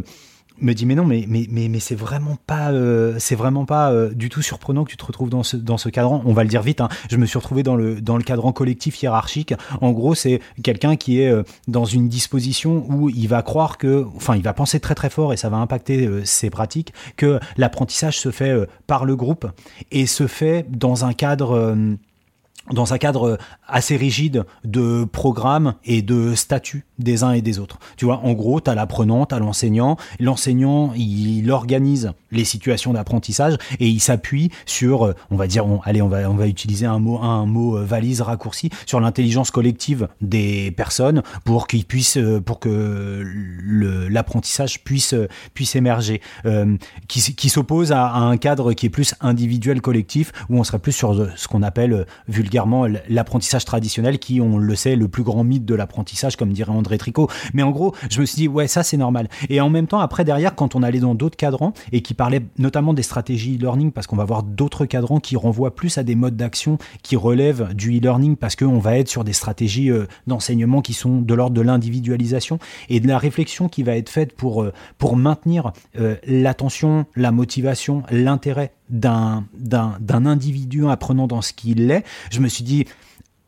me 0.61 0.73
dit 0.73 0.85
mais 0.85 0.95
non 0.95 1.05
mais 1.05 1.25
mais 1.27 1.47
mais, 1.49 1.67
mais 1.67 1.79
c'est 1.79 1.95
vraiment 1.95 2.37
pas 2.47 2.71
euh, 2.71 3.15
c'est 3.19 3.35
vraiment 3.35 3.65
pas 3.65 3.91
euh, 3.91 4.09
du 4.13 4.29
tout 4.29 4.41
surprenant 4.41 4.83
que 4.83 4.91
tu 4.91 4.97
te 4.97 5.05
retrouves 5.05 5.29
dans 5.29 5.43
ce 5.43 5.57
dans 5.57 5.77
ce 5.77 5.89
cadran 5.89 6.21
on 6.25 6.33
va 6.33 6.43
le 6.43 6.49
dire 6.49 6.61
vite 6.61 6.81
hein. 6.81 6.89
je 7.09 7.17
me 7.17 7.25
suis 7.25 7.37
retrouvé 7.37 7.63
dans 7.63 7.75
le 7.75 8.01
dans 8.01 8.17
le 8.17 8.23
cadran 8.23 8.51
collectif 8.51 9.01
hiérarchique 9.01 9.53
en 9.81 9.91
gros 9.91 10.15
c'est 10.15 10.41
quelqu'un 10.63 10.95
qui 10.95 11.21
est 11.21 11.29
euh, 11.29 11.43
dans 11.67 11.85
une 11.85 12.07
disposition 12.07 12.85
où 12.89 13.09
il 13.09 13.27
va 13.27 13.41
croire 13.41 13.77
que 13.77 14.05
enfin 14.15 14.35
il 14.35 14.43
va 14.43 14.53
penser 14.53 14.79
très 14.79 14.95
très 14.95 15.09
fort 15.09 15.33
et 15.33 15.37
ça 15.37 15.49
va 15.49 15.57
impacter 15.57 16.09
ses 16.23 16.49
pratiques 16.49 16.93
que 17.17 17.39
l'apprentissage 17.57 18.19
se 18.19 18.31
fait 18.31 18.53
par 18.87 19.05
le 19.05 19.15
groupe 19.15 19.47
et 19.91 20.05
se 20.05 20.27
fait 20.27 20.65
dans 20.69 21.05
un 21.05 21.13
cadre 21.13 21.75
dans 22.69 22.93
un 22.93 22.97
cadre 22.97 23.37
assez 23.67 23.97
rigide 23.97 24.45
de 24.63 25.05
programme 25.05 25.75
et 25.83 26.01
de 26.01 26.35
statut 26.35 26.85
des 26.99 27.23
uns 27.23 27.31
et 27.31 27.41
des 27.41 27.59
autres. 27.59 27.79
Tu 27.97 28.05
vois, 28.05 28.17
en 28.17 28.33
gros, 28.33 28.61
tu 28.61 28.69
as 28.69 28.75
l'apprenant, 28.75 29.25
tu 29.25 29.35
as 29.35 29.39
l'enseignant. 29.39 29.97
L'enseignant, 30.19 30.93
il 30.95 31.49
organise 31.51 32.11
les 32.31 32.45
situations 32.45 32.93
d'apprentissage 32.93 33.57
et 33.79 33.87
il 33.87 33.99
s'appuie 33.99 34.51
sur, 34.65 35.13
on 35.31 35.35
va 35.35 35.47
dire, 35.47 35.65
on, 35.65 35.81
allez, 35.81 36.01
on 36.01 36.07
va, 36.07 36.29
on 36.29 36.35
va 36.35 36.47
utiliser 36.47 36.85
un 36.85 36.99
mot, 36.99 37.19
un 37.19 37.45
mot 37.45 37.77
euh, 37.77 37.83
valise 37.83 38.21
raccourci, 38.21 38.69
sur 38.85 38.99
l'intelligence 38.99 39.51
collective 39.51 40.07
des 40.21 40.71
personnes 40.71 41.23
pour 41.43 41.67
qu'ils 41.67 41.85
puissent, 41.85 42.17
euh, 42.17 42.39
pour 42.39 42.59
que 42.59 43.23
l'apprentissage 44.09 44.83
puisse, 44.83 45.15
puisse 45.53 45.75
émerger, 45.75 46.21
euh, 46.45 46.77
qui, 47.07 47.35
qui 47.35 47.49
s'oppose 47.49 47.91
à, 47.91 48.13
un 48.13 48.37
cadre 48.37 48.73
qui 48.73 48.85
est 48.85 48.89
plus 48.89 49.15
individuel 49.21 49.81
collectif 49.81 50.31
où 50.49 50.57
on 50.57 50.63
serait 50.63 50.79
plus 50.79 50.91
sur 50.91 51.29
ce 51.35 51.47
qu'on 51.47 51.63
appelle 51.63 52.05
vulgairement 52.51 52.85
l'apprentissage 53.07 53.63
traditionnel 53.63 54.19
qui, 54.19 54.41
on 54.41 54.57
le 54.57 54.75
sait, 54.75 54.97
le 54.97 55.07
plus 55.07 55.23
grand 55.23 55.45
mythe 55.45 55.63
de 55.63 55.73
l'apprentissage, 55.73 56.35
comme 56.35 56.51
dirait 56.51 56.73
André 56.73 56.97
Tricot. 56.97 57.29
Mais 57.53 57.63
en 57.63 57.71
gros, 57.71 57.95
je 58.09 58.19
me 58.19 58.25
suis 58.25 58.35
dit, 58.35 58.47
ouais, 58.49 58.67
ça 58.67 58.83
c'est 58.83 58.97
normal. 58.97 59.29
Et 59.49 59.61
en 59.61 59.69
même 59.69 59.87
temps, 59.87 59.99
après, 59.99 60.25
derrière, 60.25 60.53
quand 60.53 60.75
on 60.75 60.83
allait 60.83 60.99
dans 60.99 61.15
d'autres 61.15 61.37
cadrans 61.37 61.71
et 61.93 62.01
qui 62.01 62.13
parlaient 62.13 62.41
notamment 62.57 62.93
des 62.93 63.03
stratégies 63.03 63.55
e-learning, 63.55 63.93
parce 63.93 64.05
qu'on 64.05 64.17
va 64.17 64.25
voir 64.25 64.43
d'autres 64.43 64.85
cadrans 64.85 65.21
qui 65.21 65.37
renvoient 65.37 65.73
plus 65.73 65.97
à 65.97 66.03
des 66.03 66.15
modes 66.15 66.35
d'action 66.35 66.77
qui 67.03 67.15
relèvent 67.15 67.73
du 67.73 67.97
e-learning, 67.97 68.35
parce 68.35 68.57
qu'on 68.57 68.79
va 68.79 68.97
être 68.97 69.07
sur 69.07 69.23
des 69.23 69.33
stratégies 69.33 69.89
euh, 69.89 70.07
d'enseignement 70.27 70.81
qui 70.81 70.93
sont 70.93 71.21
de 71.21 71.33
l'ordre 71.33 71.55
de 71.55 71.61
l'individualisation 71.61 72.59
et 72.89 72.99
de 72.99 73.07
la 73.07 73.17
réflexion 73.17 73.69
qui 73.69 73.83
va 73.83 73.95
être 73.95 74.09
faite 74.09 74.35
pour, 74.35 74.61
euh, 74.61 74.73
pour 74.97 75.15
maintenir 75.15 75.71
euh, 75.97 76.17
l'attention, 76.27 77.05
la 77.15 77.31
motivation, 77.31 78.03
l'intérêt 78.11 78.73
d'un, 78.91 79.45
individu 80.11 80.87
apprenant 80.87 81.27
dans 81.27 81.41
ce 81.41 81.53
qu'il 81.53 81.89
est, 81.91 82.03
je 82.31 82.39
me 82.39 82.47
suis 82.47 82.63
dit, 82.63 82.85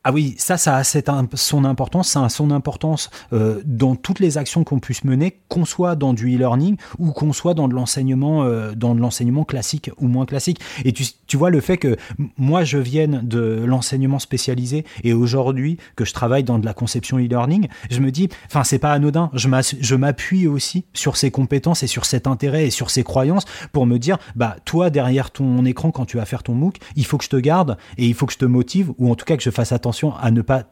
ah 0.06 0.12
oui, 0.12 0.36
ça, 0.38 0.58
ça 0.58 0.76
a 0.76 0.84
son 0.84 1.64
importance, 1.64 2.10
ça 2.10 2.26
a 2.26 2.30
son 2.30 2.52
importance 2.52 3.10
euh, 3.32 3.62
dans 3.66 3.96
toutes 3.96 4.20
les 4.20 4.38
actions 4.38 4.66
qu'on 4.66 4.80
puisse 4.80 5.06
mener, 5.06 5.40
qu'on 5.48 5.64
soit 5.64 5.96
dans 5.96 6.14
du 6.14 6.36
e-learning 6.36 6.76
ou 7.00 7.12
qu'on 7.12 7.32
soit 7.32 7.54
dans 7.54 7.70
de 7.70 7.74
l'enseignement, 7.74 8.44
euh, 8.44 8.74
dans 8.76 8.96
de 8.96 9.00
l'enseignement 9.00 9.46
classique 9.46 9.92
ou 10.00 10.08
moins 10.10 10.26
classique. 10.26 10.60
Et 10.84 10.92
tu, 10.92 11.06
tu 11.26 11.38
vois 11.38 11.50
le 11.50 11.62
fait 11.62 11.78
que 11.78 11.96
moi 12.38 12.66
je 12.66 12.78
vienne 12.78 13.22
de 13.24 13.64
l'enseignement 13.66 14.20
spécialisé 14.20 14.84
et 15.06 15.14
aujourd'hui 15.14 15.78
que 15.96 16.04
je 16.04 16.12
travaille 16.12 16.44
dans 16.44 16.60
de 16.60 16.66
la 16.66 16.74
conception 16.74 17.18
e-learning, 17.18 17.70
je 17.90 18.02
me 18.02 18.12
dis, 18.12 18.28
enfin 18.48 18.66
c'est 18.66 18.80
pas 18.80 18.92
anodin, 18.92 19.32
je 19.34 19.96
m'appuie 19.96 20.48
aussi 20.48 20.84
sur 20.94 21.16
ces 21.16 21.32
compétences 21.32 21.82
et 21.82 21.88
sur 21.88 22.06
cet 22.06 22.28
intérêt 22.28 22.68
et 22.68 22.72
sur 22.72 22.90
ces 22.90 23.04
croyances 23.04 23.46
pour 23.72 23.86
me 23.86 23.98
dire, 23.98 24.18
bah 24.36 24.58
toi 24.66 24.90
derrière 24.90 25.32
ton 25.32 25.64
écran 25.64 25.92
quand 25.92 26.06
tu 26.06 26.18
vas 26.18 26.26
faire 26.26 26.44
ton 26.44 26.56
MOOC, 26.56 26.80
il 26.98 27.06
faut 27.06 27.18
que 27.18 27.24
je 27.24 27.30
te 27.30 27.38
garde 27.38 27.78
et 27.98 28.06
il 28.06 28.14
faut 28.14 28.26
que 28.26 28.34
je 28.34 28.38
te 28.38 28.46
motive 28.46 28.92
ou 28.98 29.10
en 29.10 29.16
tout 29.16 29.24
cas 29.24 29.38
que 29.38 29.44
je 29.44 29.50
fasse 29.50 29.72
attention 29.72 29.93
à 30.22 30.32
ne 30.32 30.42
pas 30.42 30.66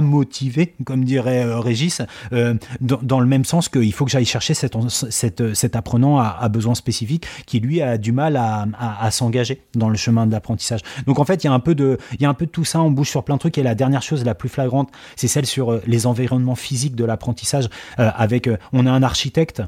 motivé, 0.00 0.74
comme 0.84 1.04
dirait 1.04 1.44
euh, 1.44 1.60
Régis, 1.60 2.02
euh, 2.32 2.54
dans, 2.80 3.20
le 3.20 3.26
même 3.26 3.44
sens 3.44 3.68
qu'il 3.68 3.92
faut 3.92 4.04
que 4.04 4.10
j'aille 4.10 4.24
chercher 4.24 4.54
cet, 4.54 4.76
cet, 5.10 5.76
apprenant 5.76 6.18
à, 6.18 6.48
besoins 6.48 6.74
spécifiques 6.74 7.26
qui, 7.46 7.60
lui, 7.60 7.82
a 7.82 7.98
du 7.98 8.12
mal 8.12 8.36
à, 8.36 9.10
s'engager 9.10 9.62
dans 9.74 9.88
le 9.88 9.96
chemin 9.96 10.26
de 10.26 10.32
l'apprentissage. 10.32 10.80
Donc, 11.06 11.18
en 11.18 11.24
fait, 11.24 11.44
il 11.44 11.46
y, 11.46 11.50
a 11.50 11.52
un 11.52 11.60
peu 11.60 11.74
de, 11.74 11.98
il 12.12 12.22
y 12.22 12.24
a 12.24 12.28
un 12.28 12.34
peu 12.34 12.46
de 12.46 12.50
tout 12.50 12.64
ça, 12.64 12.80
on 12.80 12.90
bouge 12.90 13.10
sur 13.10 13.24
plein 13.24 13.36
de 13.36 13.40
trucs, 13.40 13.58
et 13.58 13.62
la 13.62 13.74
dernière 13.74 14.02
chose 14.02 14.24
la 14.24 14.34
plus 14.34 14.48
flagrante, 14.48 14.90
c'est 15.16 15.28
celle 15.28 15.46
sur 15.46 15.72
euh, 15.72 15.82
les 15.86 16.06
environnements 16.06 16.54
physiques 16.54 16.96
de 16.96 17.04
l'apprentissage, 17.04 17.68
avec, 17.96 18.48
on 18.72 18.86
a 18.86 18.90
un 18.90 19.02
architecte 19.02 19.62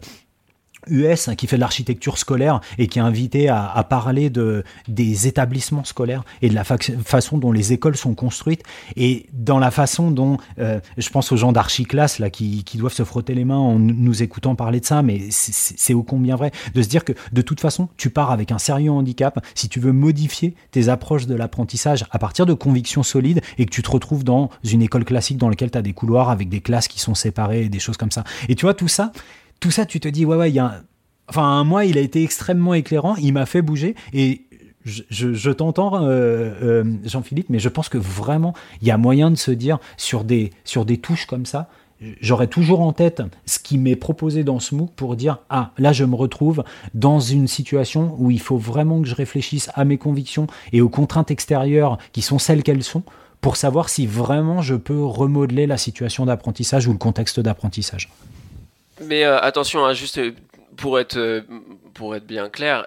US 0.88 1.30
qui 1.36 1.46
fait 1.46 1.56
de 1.56 1.60
l'architecture 1.60 2.18
scolaire 2.18 2.60
et 2.78 2.86
qui 2.86 2.98
est 2.98 3.02
invité 3.02 3.48
à, 3.48 3.70
à, 3.70 3.84
parler 3.84 4.30
de, 4.30 4.64
des 4.88 5.26
établissements 5.26 5.84
scolaires 5.84 6.24
et 6.42 6.48
de 6.48 6.54
la 6.54 6.64
façon 6.64 7.38
dont 7.38 7.52
les 7.52 7.72
écoles 7.72 7.96
sont 7.96 8.14
construites 8.14 8.62
et 8.96 9.26
dans 9.32 9.58
la 9.58 9.70
façon 9.70 10.10
dont 10.10 10.38
euh, 10.58 10.80
je 10.96 11.08
pense 11.10 11.32
aux 11.32 11.36
gens 11.36 11.52
d'archiclasse 11.52 12.18
là 12.18 12.30
qui, 12.30 12.64
qui, 12.64 12.78
doivent 12.78 12.92
se 12.92 13.04
frotter 13.04 13.34
les 13.34 13.44
mains 13.44 13.56
en 13.56 13.78
nous 13.78 14.22
écoutant 14.22 14.54
parler 14.54 14.80
de 14.80 14.84
ça 14.84 15.02
mais 15.02 15.20
c'est 15.30 15.94
ô 15.94 16.02
combien 16.02 16.36
vrai 16.36 16.50
de 16.74 16.82
se 16.82 16.88
dire 16.88 17.04
que 17.04 17.12
de 17.32 17.42
toute 17.42 17.60
façon 17.60 17.88
tu 17.96 18.10
pars 18.10 18.30
avec 18.30 18.52
un 18.52 18.58
sérieux 18.58 18.90
handicap 18.90 19.44
si 19.54 19.68
tu 19.68 19.80
veux 19.80 19.92
modifier 19.92 20.54
tes 20.70 20.88
approches 20.88 21.26
de 21.26 21.34
l'apprentissage 21.34 22.04
à 22.10 22.18
partir 22.18 22.46
de 22.46 22.52
convictions 22.52 23.02
solides 23.02 23.40
et 23.58 23.66
que 23.66 23.70
tu 23.70 23.82
te 23.82 23.90
retrouves 23.90 24.24
dans 24.24 24.50
une 24.64 24.82
école 24.82 25.04
classique 25.04 25.38
dans 25.38 25.48
laquelle 25.48 25.70
tu 25.70 25.78
as 25.78 25.82
des 25.82 25.92
couloirs 25.92 26.30
avec 26.30 26.48
des 26.48 26.60
classes 26.60 26.88
qui 26.88 27.00
sont 27.00 27.14
séparées 27.14 27.62
et 27.62 27.68
des 27.68 27.78
choses 27.78 27.96
comme 27.96 28.10
ça. 28.10 28.24
Et 28.48 28.54
tu 28.54 28.66
vois 28.66 28.74
tout 28.74 28.88
ça 28.88 29.12
tout 29.60 29.70
ça, 29.70 29.86
tu 29.86 30.00
te 30.00 30.08
dis, 30.08 30.24
ouais, 30.24 30.36
ouais, 30.36 30.50
il 30.50 30.54
y 30.54 30.58
a 30.58 30.66
un... 30.66 30.82
Enfin, 31.28 31.64
moi, 31.64 31.84
il 31.84 31.98
a 31.98 32.00
été 32.00 32.22
extrêmement 32.22 32.74
éclairant, 32.74 33.16
il 33.16 33.32
m'a 33.32 33.46
fait 33.46 33.62
bouger, 33.62 33.96
et 34.12 34.46
je, 34.84 35.50
t'entends, 35.50 36.04
euh, 36.04 36.52
euh, 36.62 36.84
Jean-Philippe, 37.04 37.50
mais 37.50 37.58
je 37.58 37.68
pense 37.68 37.88
que 37.88 37.98
vraiment, 37.98 38.54
il 38.80 38.86
y 38.86 38.92
a 38.92 38.96
moyen 38.96 39.30
de 39.30 39.36
se 39.36 39.50
dire, 39.50 39.78
sur 39.96 40.22
des, 40.22 40.52
sur 40.64 40.84
des 40.84 40.98
touches 40.98 41.26
comme 41.26 41.46
ça, 41.46 41.68
j'aurai 42.20 42.46
toujours 42.46 42.80
en 42.80 42.92
tête 42.92 43.22
ce 43.46 43.58
qui 43.58 43.78
m'est 43.78 43.96
proposé 43.96 44.44
dans 44.44 44.60
ce 44.60 44.74
MOOC 44.74 44.90
pour 44.94 45.16
dire 45.16 45.38
ah 45.48 45.72
là 45.78 45.94
je 45.94 46.04
me 46.04 46.14
retrouve 46.14 46.62
dans 46.92 47.20
une 47.20 47.48
situation 47.48 48.14
où 48.18 48.30
il 48.30 48.40
faut 48.40 48.58
vraiment 48.58 49.00
que 49.00 49.08
je 49.08 49.14
réfléchisse 49.14 49.70
à 49.74 49.86
mes 49.86 49.96
convictions 49.96 50.46
et 50.72 50.82
aux 50.82 50.90
contraintes 50.90 51.30
extérieures 51.30 51.96
qui 52.12 52.20
sont 52.20 52.38
celles 52.38 52.62
qu'elles 52.62 52.84
sont 52.84 53.02
pour 53.40 53.56
savoir 53.56 53.88
si 53.88 54.06
vraiment 54.06 54.60
je 54.60 54.74
peux 54.74 55.02
remodeler 55.02 55.66
la 55.66 55.78
situation 55.78 56.26
d'apprentissage 56.26 56.86
ou 56.86 56.92
le 56.92 56.98
contexte 56.98 57.40
d'apprentissage. 57.40 58.10
Mais 59.00 59.24
euh, 59.24 59.38
attention, 59.40 59.84
hein, 59.84 59.92
juste 59.92 60.20
pour 60.76 60.98
être, 60.98 61.16
euh, 61.16 61.42
pour 61.94 62.14
être 62.16 62.26
bien 62.26 62.48
clair, 62.48 62.86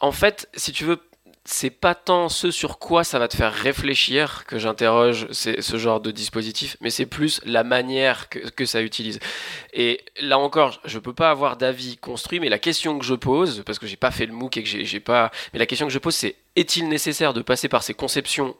en 0.00 0.12
fait, 0.12 0.48
si 0.54 0.72
tu 0.72 0.84
veux 0.84 0.98
c'est 1.44 1.70
pas 1.70 1.94
tant 1.94 2.28
ce 2.28 2.50
sur 2.50 2.78
quoi 2.78 3.02
ça 3.02 3.18
va 3.18 3.26
te 3.26 3.36
faire 3.36 3.52
réfléchir 3.52 4.44
que 4.46 4.58
j'interroge 4.58 5.26
ce 5.32 5.78
genre 5.78 6.00
de 6.00 6.10
dispositif, 6.10 6.76
mais 6.80 6.90
c'est 6.90 7.06
plus 7.06 7.40
la 7.44 7.64
manière 7.64 8.28
que, 8.28 8.64
ça 8.66 8.82
utilise. 8.82 9.18
Et 9.72 10.04
là 10.20 10.38
encore, 10.38 10.80
je 10.84 10.98
peux 10.98 11.14
pas 11.14 11.30
avoir 11.30 11.56
d'avis 11.56 11.96
construit, 11.96 12.40
mais 12.40 12.50
la 12.50 12.58
question 12.58 12.98
que 12.98 13.04
je 13.04 13.14
pose, 13.14 13.62
parce 13.64 13.78
que 13.78 13.86
j'ai 13.86 13.96
pas 13.96 14.10
fait 14.10 14.26
le 14.26 14.32
MOOC 14.32 14.58
et 14.58 14.62
que 14.62 14.68
j'ai 14.68 15.00
pas, 15.00 15.30
mais 15.52 15.58
la 15.58 15.66
question 15.66 15.86
que 15.86 15.92
je 15.92 15.98
pose, 15.98 16.14
c'est 16.14 16.36
est-il 16.56 16.88
nécessaire 16.88 17.32
de 17.32 17.42
passer 17.42 17.68
par 17.68 17.82
ces 17.82 17.94
conceptions 17.94 18.54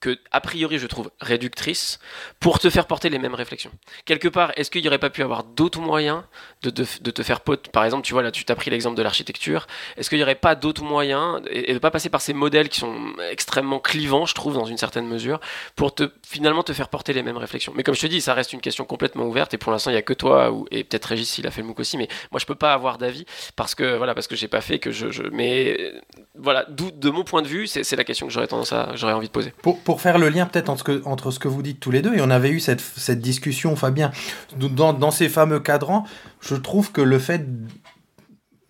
que, 0.00 0.16
a 0.30 0.40
priori, 0.40 0.78
je 0.78 0.86
trouve 0.86 1.10
réductrice 1.20 1.98
pour 2.40 2.58
te 2.58 2.70
faire 2.70 2.86
porter 2.86 3.10
les 3.10 3.18
mêmes 3.18 3.34
réflexions. 3.34 3.72
Quelque 4.04 4.28
part, 4.28 4.52
est-ce 4.56 4.70
qu'il 4.70 4.82
n'y 4.82 4.88
aurait 4.88 4.98
pas 4.98 5.10
pu 5.10 5.22
avoir 5.22 5.42
d'autres 5.42 5.80
moyens 5.80 6.22
de, 6.62 6.70
de, 6.70 7.10
te 7.10 7.22
faire 7.22 7.40
pote 7.40 7.68
Par 7.68 7.84
exemple, 7.84 8.04
tu 8.04 8.12
vois, 8.12 8.22
là, 8.22 8.30
tu 8.30 8.44
t'as 8.44 8.54
pris 8.54 8.70
l'exemple 8.70 8.96
de 8.96 9.02
l'architecture. 9.02 9.66
Est-ce 9.96 10.08
qu'il 10.08 10.18
n'y 10.18 10.22
aurait 10.22 10.34
pas 10.34 10.54
d'autres 10.54 10.84
moyens 10.84 11.40
et, 11.50 11.68
de 11.68 11.72
ne 11.74 11.78
pas 11.78 11.90
passer 11.90 12.10
par 12.10 12.20
ces 12.20 12.32
modèles 12.32 12.68
qui 12.68 12.78
sont 12.78 13.12
extrêmement 13.30 13.80
clivants, 13.80 14.26
je 14.26 14.34
trouve, 14.34 14.54
dans 14.54 14.66
une 14.66 14.78
certaine 14.78 15.06
mesure, 15.06 15.40
pour 15.74 15.94
te, 15.94 16.12
finalement 16.26 16.62
te 16.62 16.72
faire 16.72 16.88
porter 16.88 17.12
les 17.12 17.22
mêmes 17.22 17.36
réflexions? 17.36 17.72
Mais 17.74 17.82
comme 17.82 17.94
je 17.94 18.00
te 18.02 18.06
dis, 18.06 18.20
ça 18.20 18.34
reste 18.34 18.52
une 18.52 18.60
question 18.60 18.84
complètement 18.84 19.24
ouverte 19.24 19.54
et 19.54 19.58
pour 19.58 19.72
l'instant, 19.72 19.90
il 19.90 19.94
n'y 19.94 19.98
a 19.98 20.02
que 20.02 20.14
toi 20.14 20.52
ou, 20.52 20.66
et 20.70 20.84
peut-être 20.84 21.06
Régis, 21.06 21.38
il 21.38 21.46
a 21.46 21.50
fait 21.50 21.62
le 21.62 21.66
MOOC 21.66 21.80
aussi, 21.80 21.96
mais 21.96 22.08
moi, 22.30 22.38
je 22.38 22.46
peux 22.46 22.54
pas 22.54 22.72
avoir 22.72 22.98
d'avis 22.98 23.24
parce 23.56 23.74
que, 23.74 23.96
voilà, 23.96 24.14
parce 24.14 24.28
que 24.28 24.36
j'ai 24.36 24.48
pas 24.48 24.60
fait, 24.60 24.78
que 24.78 24.92
je. 24.92 25.22
mais 25.32 25.92
voilà, 26.36 26.64
de 26.68 27.10
mon 27.10 27.24
point 27.24 27.42
de 27.42 27.48
vue, 27.48 27.66
c'est 27.66 27.96
la 27.96 28.04
question 28.04 28.26
que 28.26 28.32
j'aurais 28.32 28.46
tendance 28.46 28.72
à, 28.72 28.92
j'aurais 28.94 29.12
envie 29.12 29.26
de 29.26 29.32
poser. 29.32 29.52
Pour 29.88 30.02
faire 30.02 30.18
le 30.18 30.28
lien 30.28 30.44
peut-être 30.44 30.68
entre, 30.68 31.30
ce 31.30 31.38
que 31.38 31.48
vous 31.48 31.62
dites 31.62 31.80
tous 31.80 31.90
les 31.90 32.02
deux, 32.02 32.14
et 32.14 32.20
on 32.20 32.28
avait 32.28 32.50
eu 32.50 32.60
cette, 32.60 33.20
discussion, 33.22 33.74
Fabien, 33.74 34.12
dans, 34.58 35.10
ces 35.10 35.30
fameux 35.30 35.60
cadrans, 35.60 36.04
je 36.42 36.56
trouve 36.56 36.92
que 36.92 37.00
le 37.00 37.18
fait 37.18 37.46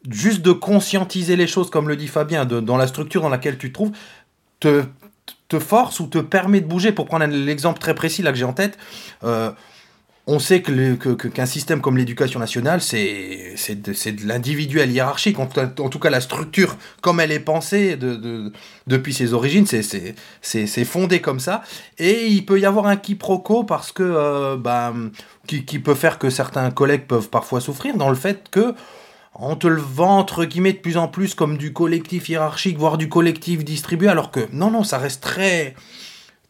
juste 0.09 0.43
de 0.43 0.53
conscientiser 0.53 1.35
les 1.35 1.49
choses, 1.49 1.71
comme 1.71 1.89
le 1.89 1.97
dit 1.97 2.07
Fabien, 2.07 2.45
dans 2.45 2.77
la 2.77 2.87
structure 2.87 3.21
dans 3.21 3.31
laquelle 3.31 3.59
tu 3.59 3.71
te 3.71 3.75
trouves, 3.75 3.91
te, 4.61 4.85
te 5.49 5.59
force 5.59 5.99
ou 5.99 6.07
te 6.07 6.19
permet 6.19 6.61
de 6.61 6.67
bouger. 6.69 6.93
Pour 6.93 7.07
prendre 7.07 7.27
l'exemple 7.27 7.81
très 7.81 7.97
précis 7.97 8.23
là 8.23 8.31
que 8.31 8.39
j'ai 8.39 8.45
en 8.45 8.53
tête, 8.53 8.79
euh, 9.25 9.51
on 10.31 10.39
sait 10.39 10.61
que, 10.61 11.15
qu'un 11.15 11.47
système 11.47 11.81
comme 11.81 11.97
l'éducation 11.97 12.39
nationale, 12.39 12.83
c'est, 12.83 13.55
c'est 13.57 13.81
de, 13.81 14.29
l'individuel 14.29 14.93
hiérarchique. 14.93 15.39
En, 15.39 15.47
tout 15.47 15.99
cas, 15.99 16.11
la 16.11 16.21
structure, 16.21 16.77
comme 17.01 17.19
elle 17.19 17.33
est 17.33 17.41
pensée 17.41 17.97
de, 17.97 18.53
depuis 18.87 19.15
ses 19.15 19.33
origines, 19.33 19.65
c'est, 19.67 20.85
fondé 20.85 21.23
comme 21.23 21.41
ça. 21.41 21.63
Et 21.97 22.27
il 22.27 22.45
peut 22.45 22.61
y 22.61 22.67
avoir 22.67 22.87
un 22.89 22.97
quiproquo 22.97 23.65
parce 23.65 23.91
que, 23.91 24.03
euh, 24.03 24.57
bah, 24.59 24.93
qui, 25.47 25.65
qui, 25.65 25.79
peut 25.79 25.95
faire 25.95 26.19
que 26.19 26.29
certains 26.29 26.71
collègues 26.71 27.07
peuvent 27.07 27.31
parfois 27.31 27.63
souffrir 27.63 27.97
dans 27.97 28.11
le 28.11 28.15
fait 28.15 28.51
que 28.51 28.75
on 29.41 29.57
te 29.57 29.67
le 29.67 29.81
vend 29.81 30.25
de 30.25 30.73
plus 30.73 30.99
en 30.99 31.09
plus 31.09 31.35
comme 31.35 31.57
du 31.57 31.73
collectif 31.73 32.29
hiérarchique, 32.29 32.77
voire 32.77 32.99
du 32.99 33.09
collectif 33.09 33.65
distribué, 33.65 34.09
alors 34.09 34.31
que 34.31 34.41
non, 34.53 34.71
non, 34.71 34.85
ça 34.85 34.99
reste 34.99 35.23
très 35.23 35.75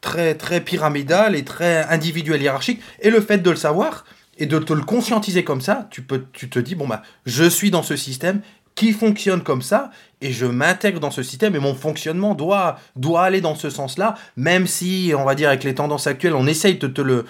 très, 0.01 0.35
très 0.35 0.61
pyramidal 0.61 1.35
et 1.35 1.45
très 1.45 1.85
individuel 1.85 2.43
hiérarchique. 2.43 2.81
Et 3.01 3.11
le 3.11 3.21
fait 3.21 3.39
de 3.39 3.51
le 3.51 3.57
savoir 3.57 4.05
et 4.39 4.47
de 4.47 4.59
te 4.59 4.73
le 4.73 4.83
conscientiser 4.83 5.45
comme 5.45 5.61
ça, 5.61 5.89
tu, 5.91 6.03
peux, 6.03 6.25
tu 6.33 6.49
te 6.49 6.59
dis, 6.59 6.75
bon, 6.75 6.87
bah, 6.87 7.03
je 7.27 7.45
suis 7.45 7.71
dans 7.71 7.83
ce 7.83 7.97
système 7.97 8.41
qui 8.75 8.93
fonctionne 8.93 9.43
comme 9.43 9.63
ça 9.63 9.91
et 10.21 10.33
je 10.33 10.47
m'intègre 10.47 11.01
dans 11.01 11.11
ce 11.11 11.25
système 11.25 11.57
et 11.57 11.59
mon 11.59 11.75
fonctionnement 11.75 12.37
doit, 12.37 12.79
doit 12.95 13.23
aller 13.23 13.41
dans 13.41 13.57
ce 13.57 13.71
sens-là, 13.71 14.15
même 14.37 14.69
si, 14.69 15.13
on 15.19 15.25
va 15.25 15.35
dire, 15.35 15.49
avec 15.49 15.65
les 15.65 15.75
tendances 15.75 16.07
actuelles, 16.07 16.35
on 16.35 16.47
essaye 16.47 16.79
de 16.79 16.87
te 16.87 17.01
le, 17.01 17.25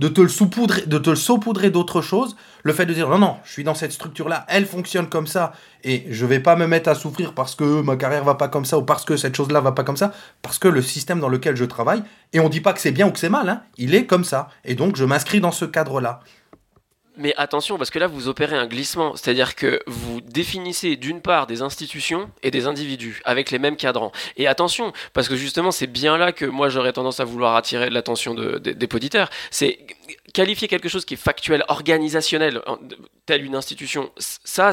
de 0.00 0.08
te 0.08 0.20
le 0.22 0.28
saupoudrer, 0.28 0.86
de 0.86 0.98
te 0.98 1.10
le 1.10 1.16
saupoudrer 1.16 1.70
d'autres 1.70 2.00
choses, 2.00 2.34
le 2.62 2.72
fait 2.72 2.86
de 2.86 2.94
dire 2.94 3.08
non, 3.10 3.18
non, 3.18 3.36
je 3.44 3.52
suis 3.52 3.64
dans 3.64 3.74
cette 3.74 3.92
structure-là, 3.92 4.46
elle 4.48 4.64
fonctionne 4.64 5.08
comme 5.08 5.26
ça, 5.26 5.52
et 5.84 6.06
je 6.10 6.24
vais 6.24 6.40
pas 6.40 6.56
me 6.56 6.66
mettre 6.66 6.88
à 6.88 6.94
souffrir 6.94 7.34
parce 7.34 7.54
que 7.54 7.82
ma 7.82 7.96
carrière 7.96 8.24
va 8.24 8.34
pas 8.34 8.48
comme 8.48 8.64
ça, 8.64 8.78
ou 8.78 8.82
parce 8.82 9.04
que 9.04 9.18
cette 9.18 9.36
chose-là 9.36 9.60
va 9.60 9.72
pas 9.72 9.84
comme 9.84 9.98
ça, 9.98 10.12
parce 10.40 10.58
que 10.58 10.68
le 10.68 10.80
système 10.80 11.20
dans 11.20 11.28
lequel 11.28 11.54
je 11.54 11.66
travaille, 11.66 12.02
et 12.32 12.40
on 12.40 12.48
dit 12.48 12.62
pas 12.62 12.72
que 12.72 12.80
c'est 12.80 12.92
bien 12.92 13.06
ou 13.06 13.10
que 13.12 13.18
c'est 13.18 13.28
mal, 13.28 13.48
hein, 13.48 13.62
il 13.76 13.94
est 13.94 14.06
comme 14.06 14.24
ça, 14.24 14.48
et 14.64 14.74
donc 14.74 14.96
je 14.96 15.04
m'inscris 15.04 15.40
dans 15.40 15.52
ce 15.52 15.66
cadre-là. 15.66 16.20
Mais 17.20 17.34
attention, 17.36 17.76
parce 17.76 17.90
que 17.90 17.98
là, 17.98 18.06
vous 18.06 18.28
opérez 18.28 18.56
un 18.56 18.66
glissement. 18.66 19.14
C'est-à-dire 19.14 19.54
que 19.54 19.82
vous 19.86 20.22
définissez 20.22 20.96
d'une 20.96 21.20
part 21.20 21.46
des 21.46 21.60
institutions 21.60 22.30
et 22.42 22.50
des 22.50 22.66
individus 22.66 23.20
avec 23.26 23.50
les 23.50 23.58
mêmes 23.58 23.76
cadrans. 23.76 24.10
Et 24.38 24.46
attention, 24.46 24.94
parce 25.12 25.28
que 25.28 25.36
justement, 25.36 25.70
c'est 25.70 25.86
bien 25.86 26.16
là 26.16 26.32
que 26.32 26.46
moi, 26.46 26.70
j'aurais 26.70 26.94
tendance 26.94 27.20
à 27.20 27.24
vouloir 27.24 27.56
attirer 27.56 27.90
l'attention 27.90 28.34
des 28.34 28.86
poditeurs. 28.86 29.28
C'est 29.50 29.78
qualifier 30.32 30.68
quelque 30.68 30.88
chose 30.88 31.04
qui 31.04 31.14
est 31.14 31.16
factuel, 31.16 31.64
organisationnel, 31.68 32.62
telle 33.26 33.44
une 33.44 33.54
institution, 33.54 34.10
ça, 34.18 34.72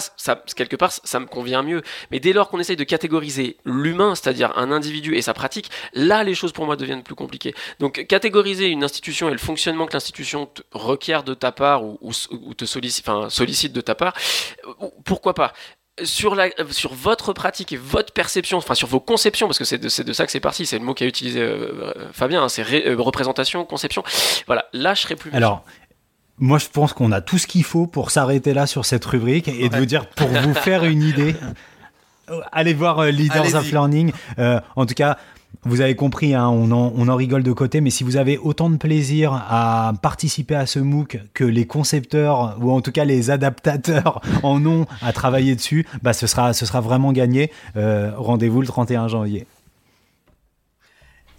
quelque 0.55 0.75
part, 0.75 0.91
ça 0.91 1.19
me 1.19 1.25
convient 1.25 1.63
mieux. 1.63 1.81
Mais 2.11 2.19
dès 2.19 2.33
lors 2.33 2.49
qu'on 2.49 2.59
essaye 2.59 2.75
de 2.75 2.83
catégoriser 2.83 3.57
l'humain, 3.65 4.15
c'est-à-dire 4.15 4.57
un 4.57 4.71
individu 4.71 5.15
et 5.15 5.21
sa 5.21 5.33
pratique, 5.33 5.69
là, 5.93 6.23
les 6.23 6.35
choses 6.35 6.51
pour 6.51 6.65
moi 6.65 6.75
deviennent 6.75 7.03
plus 7.03 7.15
compliquées. 7.15 7.53
Donc, 7.79 8.05
catégoriser 8.07 8.67
une 8.67 8.83
institution 8.83 9.29
et 9.29 9.31
le 9.31 9.37
fonctionnement 9.37 9.85
que 9.85 9.93
l'institution 9.93 10.49
requiert 10.71 11.23
de 11.23 11.33
ta 11.33 11.51
part 11.51 11.83
ou, 11.83 12.13
te 12.55 12.65
sollicite 12.65 13.73
de 13.73 13.81
ta 13.81 13.95
part, 13.95 14.13
euh, 14.65 14.87
pourquoi 15.05 15.33
pas? 15.33 15.53
Sur, 16.03 16.35
la, 16.35 16.49
sur 16.71 16.93
votre 16.93 17.33
pratique 17.33 17.73
et 17.73 17.77
votre 17.77 18.13
perception, 18.13 18.57
enfin 18.57 18.75
sur 18.75 18.87
vos 18.87 18.99
conceptions, 18.99 19.47
parce 19.47 19.57
que 19.57 19.65
c'est 19.65 19.77
de, 19.77 20.03
de, 20.03 20.13
ça 20.13 20.25
que 20.25 20.31
c'est 20.31 20.39
parti, 20.39 20.65
c'est 20.65 20.77
le 20.77 20.85
mot 20.85 20.93
qu'a 20.93 21.05
utilisé 21.05 21.41
euh, 21.41 21.93
Fabien, 22.11 22.43
hein, 22.43 22.49
c'est 22.49 22.63
euh, 22.87 22.95
représentation, 22.97 23.65
conception. 23.65 24.03
Voilà, 24.45 24.65
là 24.73 24.93
je 24.93 25.01
serais 25.01 25.15
plus. 25.15 25.31
Alors, 25.33 25.63
moi 26.37 26.57
je 26.59 26.67
pense 26.67 26.93
qu'on 26.93 27.11
a 27.11 27.21
tout 27.21 27.37
ce 27.37 27.47
qu'il 27.47 27.63
faut 27.63 27.87
pour 27.87 28.11
s'arrêter 28.11 28.53
là 28.53 28.67
sur 28.67 28.85
cette 28.85 29.05
rubrique 29.05 29.47
et 29.47 29.69
de 29.69 29.77
vous 29.77 29.85
dire, 29.85 30.07
pour 30.09 30.27
vous 30.27 30.53
faire 30.53 30.83
une 30.85 31.03
idée, 31.03 31.35
allez 32.51 32.73
voir 32.73 32.99
euh, 32.99 33.11
Leaders 33.11 33.55
of 33.55 33.71
Learning. 33.71 34.11
en 34.37 34.85
tout 34.85 34.95
cas, 34.95 35.17
vous 35.63 35.81
avez 35.81 35.95
compris, 35.95 36.33
hein, 36.33 36.47
on, 36.47 36.71
en, 36.71 37.15
rigole 37.15 37.43
de 37.43 37.51
côté, 37.51 37.81
mais 37.81 37.89
si 37.89 38.03
vous 38.03 38.15
avez 38.15 38.37
autant 38.37 38.69
de 38.69 38.77
plaisir 38.77 39.33
à 39.33 39.91
participer 40.01 40.55
à 40.55 40.65
ce 40.65 40.79
MOOC 40.79 41.19
que 41.33 41.43
les 41.43 41.65
concepteurs 41.65 42.57
ou 42.61 42.71
en 42.71 42.81
tout 42.81 42.91
cas 42.91 43.05
les 43.05 43.31
adaptateurs 43.31 44.21
en 44.43 44.65
ont 44.65 44.85
à 45.01 45.11
travailler 45.11 45.55
dessus, 45.55 45.85
bah 46.03 46.13
ce 46.13 46.27
sera, 46.27 46.53
ce 46.53 46.65
sera 46.65 46.79
vraiment 46.79 47.11
gagné. 47.11 47.51
Euh, 47.75 48.11
rendez-vous 48.15 48.61
le 48.61 48.67
31 48.67 49.07
janvier. 49.07 49.45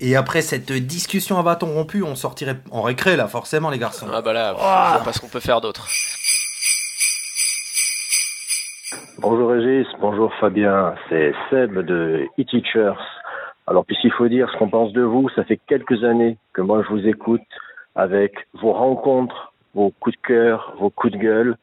Et 0.01 0.15
après 0.15 0.43
cette 0.43 0.73
discussion 0.73 1.39
à 1.39 1.43
bâton 1.43 1.67
rompu, 1.67 2.03
on 2.03 2.15
sortirait 2.15 2.59
en 2.71 2.83
récré 2.83 3.17
là, 3.17 3.27
forcément 3.27 3.71
les 3.71 3.79
garçons. 3.79 4.07
Ah 4.13 4.23
bah 4.23 4.33
là, 4.33 4.55
oh 4.57 5.03
parce 5.05 5.19
qu'on 5.19 5.29
peut 5.29 5.41
faire 5.41 5.61
d'autres. 5.61 5.89
Bonjour 9.19 9.51
Régis, 9.51 9.87
bonjour 10.01 10.33
Fabien, 10.39 10.95
c'est 11.09 11.33
Seb 11.51 11.79
de 11.79 12.29
e-Teachers. 12.39 12.95
Alors, 13.69 13.85
puisqu'il 13.85 14.12
faut 14.12 14.29
dire 14.29 14.51
ce 14.51 14.57
qu'on 14.57 14.71
pense 14.71 14.93
de 14.95 15.03
vous, 15.03 15.29
ça 15.37 15.45
fait 15.45 15.61
quelques 15.69 16.03
années 16.03 16.39
que 16.55 16.62
moi 16.62 16.83
je 16.83 16.89
vous 16.89 17.07
écoute 17.07 17.43
avec 17.95 18.33
vos 18.55 18.73
rencontres, 18.73 19.53
vos 19.75 19.93
coups 20.01 20.16
de 20.16 20.27
cœur, 20.27 20.75
vos 20.79 20.89
coups 20.89 21.12
de 21.12 21.19
gueule. 21.19 21.57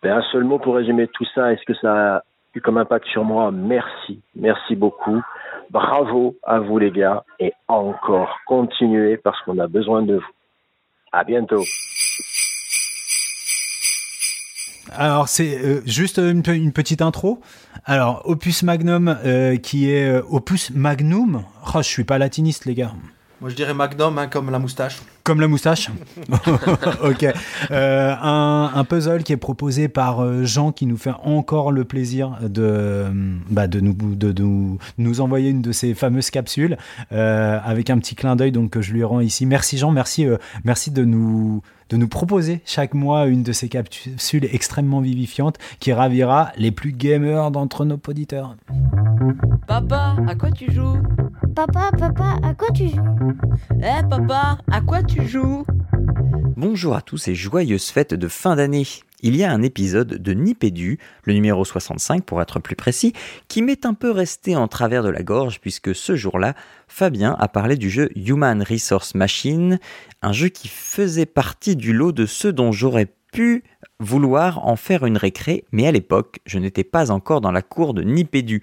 Ben, 0.00 0.18
un 0.18 0.22
seul 0.30 0.44
mot 0.44 0.60
pour 0.60 0.76
résumer 0.76 1.08
tout 1.08 1.26
ça, 1.34 1.52
est-ce 1.52 1.64
que 1.64 1.74
ça 1.74 2.16
a 2.16 2.22
eu 2.54 2.60
comme 2.60 2.78
impact 2.78 3.06
sur 3.08 3.24
moi? 3.24 3.50
Merci, 3.50 4.20
merci 4.36 4.76
beaucoup. 4.76 5.20
Bravo 5.70 6.36
à 6.44 6.60
vous 6.60 6.78
les 6.78 6.92
gars 6.92 7.24
et 7.40 7.52
encore 7.66 8.38
continuez 8.46 9.16
parce 9.16 9.40
qu'on 9.42 9.58
a 9.58 9.66
besoin 9.66 10.02
de 10.02 10.14
vous. 10.14 10.32
À 11.10 11.24
bientôt. 11.24 11.64
Alors 14.96 15.28
c'est 15.28 15.58
euh, 15.58 15.82
juste 15.86 16.18
une, 16.18 16.42
petite 16.72 17.02
intro. 17.02 17.40
Alors 17.84 18.22
Opus 18.24 18.62
Magnum 18.62 19.16
euh, 19.24 19.56
qui 19.56 19.90
est 19.90 20.08
euh, 20.08 20.22
Opus 20.30 20.70
Magnum. 20.74 21.42
Oh, 21.74 21.78
je 21.78 21.88
suis 21.88 22.04
pas 22.04 22.18
latiniste 22.18 22.64
les 22.64 22.74
gars. 22.74 22.92
Moi 23.40 23.50
je 23.50 23.54
dirais 23.54 23.74
Magnum 23.74 24.18
hein, 24.18 24.26
comme 24.26 24.50
la 24.50 24.58
moustache. 24.58 24.98
Comme 25.22 25.40
la 25.40 25.46
moustache 25.46 25.90
Ok. 27.04 27.24
Euh, 27.70 28.14
un, 28.20 28.72
un 28.74 28.84
puzzle 28.84 29.22
qui 29.22 29.32
est 29.32 29.36
proposé 29.36 29.86
par 29.88 30.24
euh, 30.24 30.44
Jean 30.44 30.72
qui 30.72 30.86
nous 30.86 30.96
fait 30.96 31.12
encore 31.22 31.70
le 31.70 31.84
plaisir 31.84 32.38
de, 32.42 33.04
bah, 33.50 33.68
de, 33.68 33.78
nous, 33.80 33.92
de, 33.94 34.32
nous- 34.42 34.78
nous 34.96 35.20
envoyer 35.20 35.50
une 35.50 35.60
de 35.62 35.70
ces 35.70 35.94
fameuses 35.94 36.30
capsules 36.30 36.78
euh, 37.12 37.58
avec 37.62 37.90
un 37.90 37.98
petit 37.98 38.14
clin 38.16 38.36
d'œil 38.36 38.52
donc 38.52 38.70
que 38.70 38.80
je 38.80 38.92
lui 38.92 39.04
rends 39.04 39.20
ici. 39.20 39.44
Merci 39.46 39.76
Jean, 39.78 39.90
merci, 39.92 40.26
euh, 40.26 40.38
merci 40.64 40.90
de 40.90 41.04
nous 41.04 41.62
de 41.88 41.96
nous 41.96 42.08
proposer 42.08 42.60
chaque 42.64 42.94
mois 42.94 43.26
une 43.26 43.42
de 43.42 43.52
ces 43.52 43.68
capsules 43.68 44.48
extrêmement 44.52 45.00
vivifiantes 45.00 45.56
qui 45.80 45.92
ravira 45.92 46.52
les 46.56 46.70
plus 46.70 46.92
gamers 46.92 47.50
d'entre 47.50 47.84
nos 47.84 47.98
auditeurs. 48.06 48.56
Papa, 49.66 50.16
à 50.26 50.34
quoi 50.34 50.50
tu 50.50 50.72
joues? 50.72 51.02
Papa, 51.54 51.90
papa, 51.98 52.36
à 52.42 52.54
quoi 52.54 52.68
tu 52.74 52.88
joues? 52.88 53.32
Eh 53.80 54.06
papa, 54.08 54.58
à 54.70 54.80
quoi 54.80 55.02
tu 55.02 55.26
joues? 55.26 55.64
Bonjour 56.56 56.96
à 56.96 57.02
tous 57.02 57.28
et 57.28 57.34
joyeuses 57.34 57.88
fêtes 57.88 58.14
de 58.14 58.28
fin 58.28 58.56
d'année. 58.56 58.86
Il 59.20 59.34
y 59.34 59.42
a 59.42 59.50
un 59.50 59.62
épisode 59.62 60.22
de 60.22 60.32
Nipédu, 60.32 60.98
le 61.24 61.32
numéro 61.32 61.64
65 61.64 62.24
pour 62.24 62.40
être 62.40 62.60
plus 62.60 62.76
précis, 62.76 63.12
qui 63.48 63.62
m'est 63.62 63.84
un 63.84 63.94
peu 63.94 64.12
resté 64.12 64.54
en 64.54 64.68
travers 64.68 65.02
de 65.02 65.08
la 65.08 65.22
gorge 65.22 65.60
puisque 65.60 65.94
ce 65.94 66.14
jour-là, 66.14 66.54
Fabien 66.88 67.36
a 67.38 67.48
parlé 67.48 67.76
du 67.76 67.90
jeu 67.90 68.08
Human 68.16 68.62
Resource 68.62 69.14
Machine, 69.14 69.78
un 70.22 70.32
jeu 70.32 70.48
qui 70.48 70.68
faisait 70.68 71.26
partie 71.26 71.76
du 71.76 71.92
lot 71.92 72.12
de 72.12 72.26
ceux 72.26 72.52
dont 72.52 72.72
j'aurais 72.72 73.06
pu 73.32 73.62
vouloir 74.00 74.66
en 74.66 74.76
faire 74.76 75.04
une 75.04 75.16
récré, 75.16 75.64
mais 75.70 75.86
à 75.86 75.92
l'époque, 75.92 76.38
je 76.46 76.58
n'étais 76.58 76.84
pas 76.84 77.10
encore 77.10 77.40
dans 77.40 77.52
la 77.52 77.62
cour 77.62 77.94
de 77.94 78.02
Nipédu. 78.02 78.62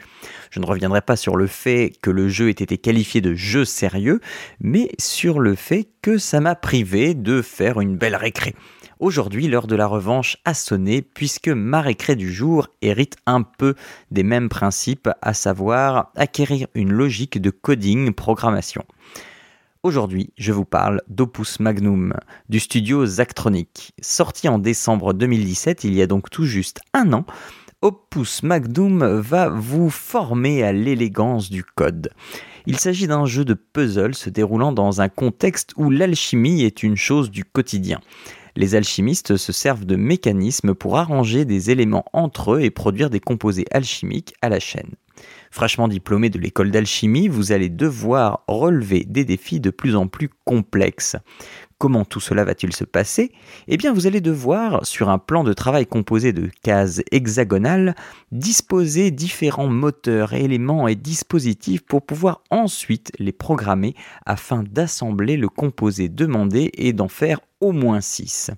Je 0.49 0.59
ne 0.59 0.65
reviendrai 0.65 1.01
pas 1.01 1.15
sur 1.15 1.35
le 1.35 1.47
fait 1.47 1.93
que 2.01 2.09
le 2.09 2.27
jeu 2.27 2.49
ait 2.49 2.51
été 2.51 2.77
qualifié 2.77 3.21
de 3.21 3.33
jeu 3.33 3.63
sérieux, 3.63 4.21
mais 4.59 4.89
sur 4.99 5.39
le 5.39 5.55
fait 5.55 5.87
que 6.01 6.17
ça 6.17 6.39
m'a 6.39 6.55
privé 6.55 7.13
de 7.13 7.41
faire 7.41 7.79
une 7.79 7.97
belle 7.97 8.15
récré. 8.15 8.55
Aujourd'hui, 8.99 9.49
l'heure 9.49 9.67
de 9.67 9.75
la 9.75 9.87
revanche 9.87 10.37
a 10.45 10.53
sonné 10.53 11.01
puisque 11.01 11.49
ma 11.49 11.83
du 11.83 12.31
jour 12.31 12.69
hérite 12.81 13.17
un 13.25 13.41
peu 13.41 13.75
des 14.09 14.23
mêmes 14.23 14.47
principes, 14.47 15.09
à 15.21 15.33
savoir 15.33 16.11
acquérir 16.15 16.67
une 16.75 16.93
logique 16.93 17.41
de 17.41 17.49
coding 17.49 18.13
programmation. 18.13 18.85
Aujourd'hui, 19.83 20.31
je 20.37 20.53
vous 20.53 20.63
parle 20.63 21.01
d'Opus 21.09 21.59
Magnum, 21.59 22.13
du 22.47 22.61
studio 22.61 23.05
Zachtronic. 23.05 23.93
Sorti 24.01 24.47
en 24.47 24.59
décembre 24.59 25.13
2017, 25.13 25.83
il 25.83 25.93
y 25.93 26.01
a 26.01 26.07
donc 26.07 26.29
tout 26.29 26.45
juste 26.45 26.79
un 26.93 27.11
an, 27.11 27.25
Opus 27.81 28.43
Magnum 28.43 29.05
va 29.19 29.49
vous 29.49 29.89
former 29.89 30.63
à 30.63 30.71
l'élégance 30.71 31.49
du 31.49 31.65
code. 31.65 32.11
Il 32.65 32.79
s'agit 32.79 33.07
d'un 33.07 33.25
jeu 33.25 33.43
de 33.43 33.53
puzzle 33.53 34.15
se 34.15 34.29
déroulant 34.29 34.71
dans 34.71 35.01
un 35.01 35.09
contexte 35.09 35.73
où 35.75 35.89
l'alchimie 35.89 36.63
est 36.63 36.81
une 36.81 36.95
chose 36.95 37.29
du 37.29 37.43
quotidien. 37.43 37.99
Les 38.57 38.75
alchimistes 38.75 39.35
se 39.35 39.51
servent 39.51 39.85
de 39.85 39.97
mécanismes 39.97 40.75
pour 40.75 40.97
arranger 40.97 41.43
des 41.43 41.71
éléments 41.71 42.05
entre 42.13 42.55
eux 42.55 42.61
et 42.61 42.71
produire 42.71 43.09
des 43.09 43.19
composés 43.19 43.65
alchimiques 43.71 44.33
à 44.41 44.49
la 44.49 44.59
chaîne. 44.59 44.95
Fraîchement 45.51 45.87
diplômé 45.87 46.29
de 46.29 46.39
l'école 46.39 46.71
d'alchimie, 46.71 47.27
vous 47.27 47.51
allez 47.51 47.69
devoir 47.69 48.43
relever 48.47 49.05
des 49.05 49.23
défis 49.23 49.59
de 49.59 49.69
plus 49.69 49.95
en 49.95 50.07
plus 50.07 50.29
complexes. 50.43 51.15
Comment 51.77 52.05
tout 52.05 52.21
cela 52.21 52.45
va-t-il 52.45 52.73
se 52.73 52.85
passer? 52.85 53.33
Eh 53.67 53.75
bien, 53.75 53.91
vous 53.91 54.07
allez 54.07 54.21
devoir, 54.21 54.85
sur 54.85 55.09
un 55.09 55.17
plan 55.17 55.43
de 55.43 55.51
travail 55.51 55.85
composé 55.85 56.31
de 56.31 56.49
cases 56.63 57.01
hexagonales, 57.11 57.95
disposer 58.31 59.11
différents 59.11 59.67
moteurs, 59.67 60.33
éléments 60.33 60.87
et 60.87 60.95
dispositifs 60.95 61.81
pour 61.81 62.05
pouvoir 62.05 62.41
ensuite 62.49 63.11
les 63.19 63.33
programmer 63.33 63.93
afin 64.25 64.63
d'assembler 64.63 65.35
le 65.35 65.49
composé 65.49 66.07
demandé 66.07 66.71
et 66.75 66.93
d'en 66.93 67.09
faire 67.09 67.41
au 67.59 67.73
moins 67.73 67.99
6. 67.99 68.51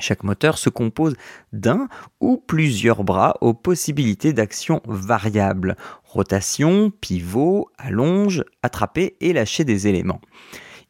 Chaque 0.00 0.24
moteur 0.24 0.58
se 0.58 0.68
compose 0.68 1.14
d'un 1.52 1.86
ou 2.20 2.38
plusieurs 2.38 3.04
bras 3.04 3.36
aux 3.40 3.54
possibilités 3.54 4.32
d'action 4.32 4.80
variables. 4.86 5.76
Rotation, 6.02 6.90
pivot, 6.90 7.68
allonge, 7.78 8.42
attraper 8.62 9.16
et 9.20 9.32
lâcher 9.32 9.64
des 9.64 9.86
éléments. 9.86 10.20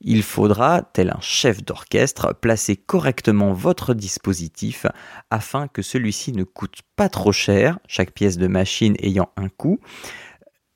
Il 0.04 0.24
faudra, 0.24 0.82
tel 0.82 1.10
un 1.10 1.20
chef 1.20 1.64
d'orchestre, 1.64 2.34
placer 2.40 2.74
correctement 2.74 3.52
votre 3.52 3.94
dispositif 3.94 4.84
afin 5.30 5.68
que 5.68 5.80
celui-ci 5.80 6.32
ne 6.32 6.42
coûte 6.42 6.80
pas 6.96 7.08
trop 7.08 7.30
cher, 7.30 7.78
chaque 7.86 8.10
pièce 8.10 8.36
de 8.36 8.48
machine 8.48 8.96
ayant 8.98 9.30
un 9.36 9.48
coût, 9.48 9.78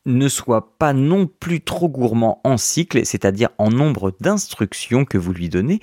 ne 0.04 0.28
soit 0.28 0.78
pas 0.78 0.92
non 0.92 1.26
plus 1.26 1.60
trop 1.60 1.88
gourmand 1.88 2.40
en 2.44 2.56
cycle, 2.56 3.04
c'est-à-dire 3.04 3.48
en 3.58 3.68
nombre 3.68 4.14
d'instructions 4.20 5.04
que 5.04 5.18
vous 5.18 5.32
lui 5.32 5.48
donnez, 5.48 5.80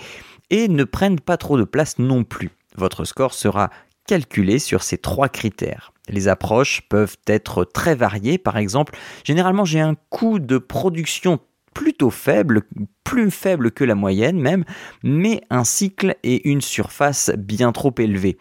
et 0.50 0.70
ne 0.70 0.86
prenne 0.86 1.20
pas 1.20 1.36
trop 1.36 1.58
de 1.58 1.66
place 1.66 2.00
non 2.00 2.24
plus. 2.24 2.52
Votre 2.78 3.04
score 3.04 3.34
sera 3.34 3.72
calculé 4.08 4.58
sur 4.58 4.84
ces 4.84 4.98
trois 4.98 5.28
critères. 5.28 5.91
Les 6.08 6.30
approches 6.30 6.82
peuvent 6.88 7.18
être 7.28 7.66
très 7.66 7.96
variées, 7.96 8.38
par 8.38 8.56
exemple, 8.56 8.98
généralement 9.26 9.66
j'ai 9.66 9.82
un 9.82 9.96
coût 10.10 10.39
de 10.39 10.58
production 10.58 11.41
plutôt 11.74 12.09
faible, 12.09 12.63
plus 13.03 13.32
faible 13.32 13.71
que 13.71 13.84
la 13.84 13.95
moyenne 13.95 14.39
même, 14.39 14.63
mais 15.03 15.41
un 15.49 15.63
cycle 15.63 16.15
et 16.24 16.49
une 16.49 16.61
surface 16.61 17.32
bien 17.38 17.71
trop 17.71 17.93
élevés. 17.97 18.38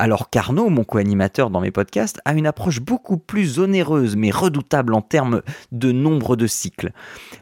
Alors 0.00 0.30
qu'Arnaud, 0.30 0.70
mon 0.70 0.82
co-animateur 0.82 1.50
dans 1.50 1.60
mes 1.60 1.70
podcasts, 1.70 2.22
a 2.24 2.32
une 2.32 2.46
approche 2.46 2.80
beaucoup 2.80 3.18
plus 3.18 3.58
onéreuse 3.58 4.16
mais 4.16 4.30
redoutable 4.30 4.94
en 4.94 5.02
termes 5.02 5.42
de 5.72 5.92
nombre 5.92 6.36
de 6.36 6.46
cycles. 6.46 6.92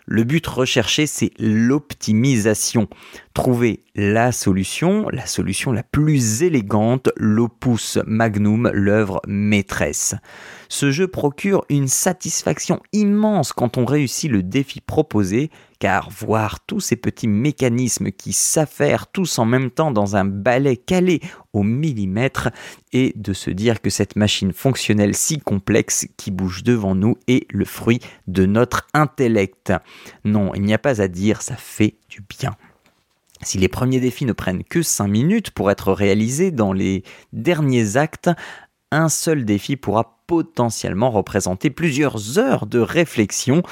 Le 0.06 0.24
but 0.24 0.44
recherché, 0.44 1.06
c'est 1.06 1.30
l'optimisation. 1.38 2.88
Trouver 3.32 3.84
la 3.94 4.32
solution, 4.32 5.08
la 5.10 5.26
solution 5.26 5.70
la 5.70 5.84
plus 5.84 6.42
élégante, 6.42 7.10
l'opus 7.16 7.96
magnum, 8.04 8.68
l'œuvre 8.74 9.20
maîtresse. 9.28 10.16
Ce 10.68 10.90
jeu 10.90 11.06
procure 11.06 11.64
une 11.68 11.86
satisfaction 11.86 12.80
immense 12.92 13.52
quand 13.52 13.78
on 13.78 13.84
réussit 13.84 14.32
le 14.32 14.42
défi 14.42 14.80
proposé, 14.80 15.52
car 15.78 16.10
voir 16.10 16.60
tous 16.66 16.80
ces 16.80 16.96
petits 16.96 17.28
mécanismes 17.28 18.10
qui 18.10 18.32
s'affairent 18.32 19.06
tous 19.06 19.38
en 19.38 19.44
même 19.44 19.70
temps 19.70 19.90
dans 19.90 20.16
un 20.16 20.24
balai 20.24 20.76
calé 20.76 21.20
au 21.52 21.62
millimètre 21.62 22.50
et 22.92 23.12
de 23.16 23.32
se 23.32 23.50
dire 23.50 23.80
que 23.80 23.90
cette 23.90 24.16
machine 24.16 24.52
fonctionnelle 24.52 25.14
si 25.14 25.38
complexe 25.38 26.06
qui 26.16 26.30
bouge 26.30 26.62
devant 26.62 26.94
nous 26.94 27.16
est 27.28 27.46
le 27.52 27.64
fruit 27.64 28.00
de 28.26 28.46
notre 28.46 28.86
intellect. 28.94 29.72
Non, 30.24 30.54
il 30.54 30.62
n'y 30.62 30.74
a 30.74 30.78
pas 30.78 31.00
à 31.00 31.08
dire, 31.08 31.42
ça 31.42 31.56
fait 31.56 31.96
du 32.08 32.20
bien. 32.20 32.56
Si 33.42 33.58
les 33.58 33.68
premiers 33.68 34.00
défis 34.00 34.24
ne 34.24 34.32
prennent 34.32 34.64
que 34.64 34.82
5 34.82 35.06
minutes 35.06 35.50
pour 35.52 35.70
être 35.70 35.92
réalisés 35.92 36.50
dans 36.50 36.72
les 36.72 37.04
derniers 37.32 37.96
actes, 37.96 38.30
un 38.90 39.08
seul 39.08 39.44
défi 39.44 39.76
pourra 39.76 40.18
potentiellement 40.26 41.10
représenter 41.10 41.70
plusieurs 41.70 42.38
heures 42.38 42.66
de 42.66 42.80
réflexion. 42.80 43.62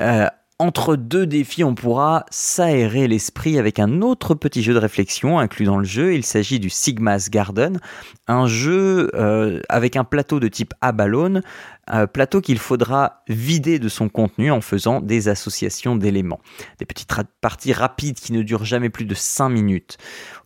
Euh, 0.00 0.26
entre 0.60 0.94
deux 0.94 1.26
défis, 1.26 1.64
on 1.64 1.74
pourra 1.74 2.26
s'aérer 2.30 3.08
l'esprit 3.08 3.58
avec 3.58 3.78
un 3.78 4.02
autre 4.02 4.34
petit 4.34 4.62
jeu 4.62 4.74
de 4.74 4.78
réflexion 4.78 5.38
inclus 5.38 5.64
dans 5.64 5.78
le 5.78 5.84
jeu. 5.84 6.14
Il 6.14 6.22
s'agit 6.22 6.60
du 6.60 6.68
Sigma's 6.68 7.30
Garden, 7.30 7.80
un 8.28 8.46
jeu 8.46 9.10
euh, 9.14 9.60
avec 9.70 9.96
un 9.96 10.04
plateau 10.04 10.38
de 10.38 10.48
type 10.48 10.74
Abalone, 10.82 11.40
un 11.86 12.06
plateau 12.06 12.42
qu'il 12.42 12.58
faudra 12.58 13.22
vider 13.26 13.78
de 13.78 13.88
son 13.88 14.10
contenu 14.10 14.50
en 14.50 14.60
faisant 14.60 15.00
des 15.00 15.28
associations 15.28 15.96
d'éléments. 15.96 16.40
Des 16.78 16.84
petites 16.84 17.10
parties 17.40 17.72
rapides 17.72 18.20
qui 18.20 18.34
ne 18.34 18.42
durent 18.42 18.66
jamais 18.66 18.90
plus 18.90 19.06
de 19.06 19.14
5 19.14 19.48
minutes. 19.48 19.96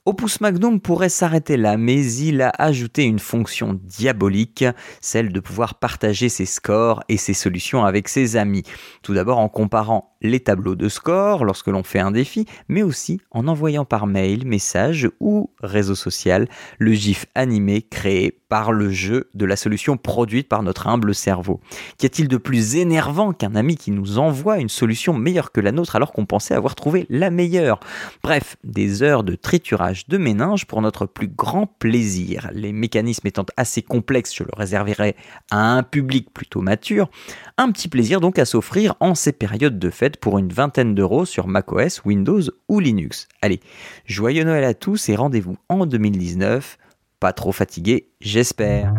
Opus 0.07 0.42
Magnum 0.42 0.82
pourrait 0.82 1.09
s'arrêter 1.09 1.57
là, 1.57 1.78
mais 1.78 2.05
il 2.05 2.42
a 2.42 2.52
ajouté 2.59 3.05
une 3.05 3.18
fonction 3.18 3.80
diabolique, 3.82 4.66
celle 5.00 5.32
de 5.32 5.40
pouvoir 5.40 5.76
partager 5.78 6.28
ses 6.28 6.44
scores 6.44 7.02
et 7.09 7.16
ses 7.16 7.32
solutions 7.32 7.86
avec 7.86 8.11
ses 8.11 8.36
amis. 8.36 8.64
Tout 9.02 9.14
d'abord 9.14 9.38
en 9.38 9.48
comparant 9.48 10.14
les 10.20 10.40
tableaux 10.40 10.74
de 10.74 10.90
scores 10.90 11.46
lorsque 11.46 11.68
l'on 11.68 11.82
fait 11.82 12.00
un 12.00 12.11
défi, 12.11 12.44
mais 12.68 12.82
aussi 12.82 13.18
en 13.30 13.48
envoyant 13.48 13.86
par 13.86 14.07
mail, 14.07 14.46
message 14.46 15.09
ou 15.20 15.50
réseau 15.62 15.94
social 15.94 16.48
le 16.78 16.92
GIF 16.92 17.24
animé 17.34 17.80
créé 17.80 18.43
par 18.49 18.72
le 18.72 18.90
jeu 18.90 19.30
de 19.34 19.45
la 19.45 19.57
solution 19.57 19.97
produite 19.97 20.49
par 20.49 20.62
notre 20.62 20.86
humble 20.86 21.14
cerveau. 21.14 21.61
Qu'y 21.99 22.07
a-t-il 22.07 22.28
de 22.28 22.36
plus 22.36 22.76
énervant 22.76 23.32
qu'un 23.32 23.55
ami 23.55 23.76
qui 23.76 23.90
nous 23.90 24.18
envoie 24.18 24.59
une 24.59 24.68
solution 24.68 25.14
meilleure 25.14 25.53
que 25.53 25.61
la 25.61 25.72
nôtre 25.72 25.97
alors 25.97 26.12
qu'on 26.12 26.26
pensait 26.26 26.55
avoir 26.55 26.74
trouvé 26.74 27.07
la 27.09 27.30
meilleure? 27.30 27.80
Bref, 28.22 28.57
des 28.64 29.03
heures 29.03 29.24
de 29.24 29.34
triturage 29.34 30.07
de 30.09 30.18
méninges 30.18 30.66
pour 30.66 30.82
notre 30.82 31.07
plus 31.07 31.28
grand 31.28 31.66
plaisir. 31.66 32.51
Les 32.53 32.72
mécanismes 32.72 33.26
étant 33.26 33.47
assez 33.57 33.82
complexes, 33.82 34.34
je 34.34 34.45
le 34.45 34.51
réserverai 34.57 35.16
à 35.51 35.59
un 35.59 35.82
public 35.82 36.32
plutôt 36.32 36.61
mature. 36.61 37.11
Un 37.57 37.70
petit 37.70 37.88
plaisir 37.88 38.20
donc 38.20 38.38
à 38.38 38.45
s'offrir 38.45 38.95
en 39.01 39.14
ces 39.14 39.32
périodes 39.32 39.78
de 39.78 39.90
fête 39.90 40.18
pour 40.18 40.38
une 40.38 40.53
vingtaine 40.53 40.95
d'euros 40.95 41.24
sur 41.24 41.47
macOS, 41.47 42.05
Windows 42.05 42.42
ou 42.68 42.80
Linux. 42.80 43.28
Allez, 43.42 43.61
joyeux 44.07 44.45
Noël 44.45 44.64
à 44.64 44.74
tous 44.74 45.09
et 45.09 45.16
rendez-vous 45.16 45.57
en 45.68 45.86
2019. 45.86 46.78
Pas 47.20 47.32
trop 47.32 47.52
fatigué, 47.52 48.08
j'espère. 48.20 48.92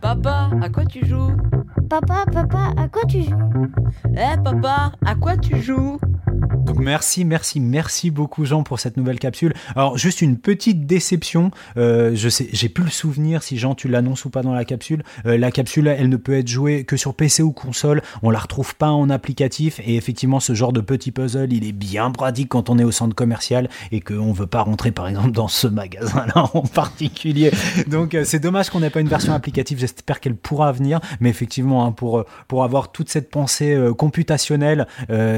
Papa, 0.00 0.50
à 0.62 0.68
quoi 0.70 0.84
tu 0.86 1.04
joues? 1.06 1.36
Papa, 1.90 2.24
papa, 2.32 2.72
à 2.76 2.88
quoi 2.88 3.02
tu 3.06 3.22
joues? 3.22 3.66
Eh 4.14 4.36
papa, 4.42 4.92
à 5.04 5.14
quoi 5.14 5.36
tu 5.36 5.60
joues? 5.60 5.98
Merci, 6.78 7.24
merci, 7.24 7.60
merci 7.60 8.10
beaucoup 8.10 8.44
Jean 8.44 8.62
pour 8.62 8.78
cette 8.78 8.96
nouvelle 8.96 9.18
capsule. 9.18 9.52
Alors 9.74 9.98
juste 9.98 10.22
une 10.22 10.38
petite 10.38 10.86
déception, 10.86 11.50
euh, 11.76 12.12
je 12.14 12.28
sais, 12.28 12.48
j'ai 12.52 12.68
plus 12.68 12.84
le 12.84 12.90
souvenir 12.90 13.42
si 13.42 13.58
Jean 13.58 13.74
tu 13.74 13.88
l'annonces 13.88 14.24
ou 14.24 14.30
pas 14.30 14.42
dans 14.42 14.52
la 14.52 14.64
capsule. 14.64 15.02
Euh, 15.26 15.36
la 15.36 15.50
capsule, 15.50 15.88
elle 15.88 16.08
ne 16.08 16.16
peut 16.16 16.38
être 16.38 16.48
jouée 16.48 16.84
que 16.84 16.96
sur 16.96 17.14
PC 17.14 17.42
ou 17.42 17.52
console. 17.52 18.02
On 18.22 18.30
la 18.30 18.38
retrouve 18.38 18.76
pas 18.76 18.90
en 18.90 19.10
applicatif 19.10 19.80
et 19.84 19.96
effectivement 19.96 20.40
ce 20.40 20.54
genre 20.54 20.72
de 20.72 20.80
petit 20.80 21.10
puzzle, 21.10 21.52
il 21.52 21.66
est 21.66 21.72
bien 21.72 22.10
pratique 22.10 22.48
quand 22.48 22.70
on 22.70 22.78
est 22.78 22.84
au 22.84 22.92
centre 22.92 23.14
commercial 23.14 23.68
et 23.90 24.00
qu'on 24.00 24.32
veut 24.32 24.46
pas 24.46 24.62
rentrer 24.62 24.92
par 24.92 25.08
exemple 25.08 25.32
dans 25.32 25.48
ce 25.48 25.66
magasin-là 25.66 26.50
en 26.54 26.62
particulier. 26.62 27.50
Donc 27.88 28.14
euh, 28.14 28.24
c'est 28.24 28.40
dommage 28.40 28.70
qu'on 28.70 28.80
n'ait 28.80 28.90
pas 28.90 29.00
une 29.00 29.08
version 29.08 29.32
applicative. 29.32 29.78
J'espère 29.78 30.20
qu'elle 30.20 30.36
pourra 30.36 30.72
venir, 30.72 31.00
mais 31.20 31.28
effectivement 31.28 31.84
hein, 31.84 31.92
pour 31.92 32.24
pour 32.46 32.62
avoir 32.62 32.92
toute 32.92 33.08
cette 33.08 33.30
pensée 33.30 33.76
computationnelle, 33.96 34.86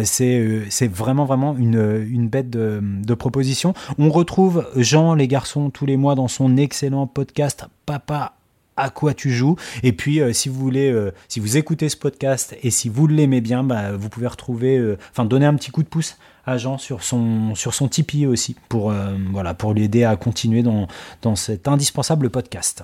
c'est 0.05 0.62
c'est 0.68 0.89
vraiment 0.91 1.24
vraiment 1.24 1.57
une, 1.57 2.28
bête 2.28 2.51
de, 2.51 3.14
proposition. 3.14 3.74
On 3.99 4.11
retrouve 4.11 4.66
Jean, 4.76 5.14
les 5.14 5.28
garçons, 5.28 5.70
tous 5.70 5.86
les 5.86 5.97
mois 5.97 6.14
dans 6.14 6.28
son 6.28 6.57
excellent 6.57 7.07
podcast 7.07 7.66
Papa 7.86 8.34
à 8.76 8.88
quoi 8.88 9.12
tu 9.12 9.30
joues. 9.30 9.57
Et 9.82 9.93
puis, 9.93 10.20
euh, 10.20 10.32
si 10.32 10.49
vous 10.49 10.59
voulez, 10.59 10.91
euh, 10.91 11.12
si 11.28 11.38
vous 11.38 11.59
écoutez 11.59 11.88
ce 11.88 11.97
podcast 11.97 12.57
et 12.62 12.70
si 12.70 12.88
vous 12.88 13.07
l'aimez 13.07 13.43
bien, 13.43 13.62
bah, 13.62 13.93
vous 13.93 14.09
pouvez 14.09 14.26
retrouver, 14.26 14.78
euh, 14.78 14.97
enfin, 15.11 15.26
donner 15.26 15.45
un 15.45 15.55
petit 15.55 15.70
coup 15.70 15.82
de 15.82 15.88
pouce 15.88 16.16
à 16.47 16.57
Jean 16.57 16.78
sur 16.78 17.03
son, 17.03 17.55
sur 17.55 17.74
son 17.74 17.88
Tipeee 17.88 18.26
aussi, 18.26 18.57
pour, 18.70 18.93
voilà, 19.32 19.53
pour 19.53 19.74
l'aider 19.74 20.05
à 20.05 20.16
continuer 20.16 20.62
dans 20.62 21.36
cet 21.36 21.68
indispensable 21.68 22.30
podcast. 22.30 22.82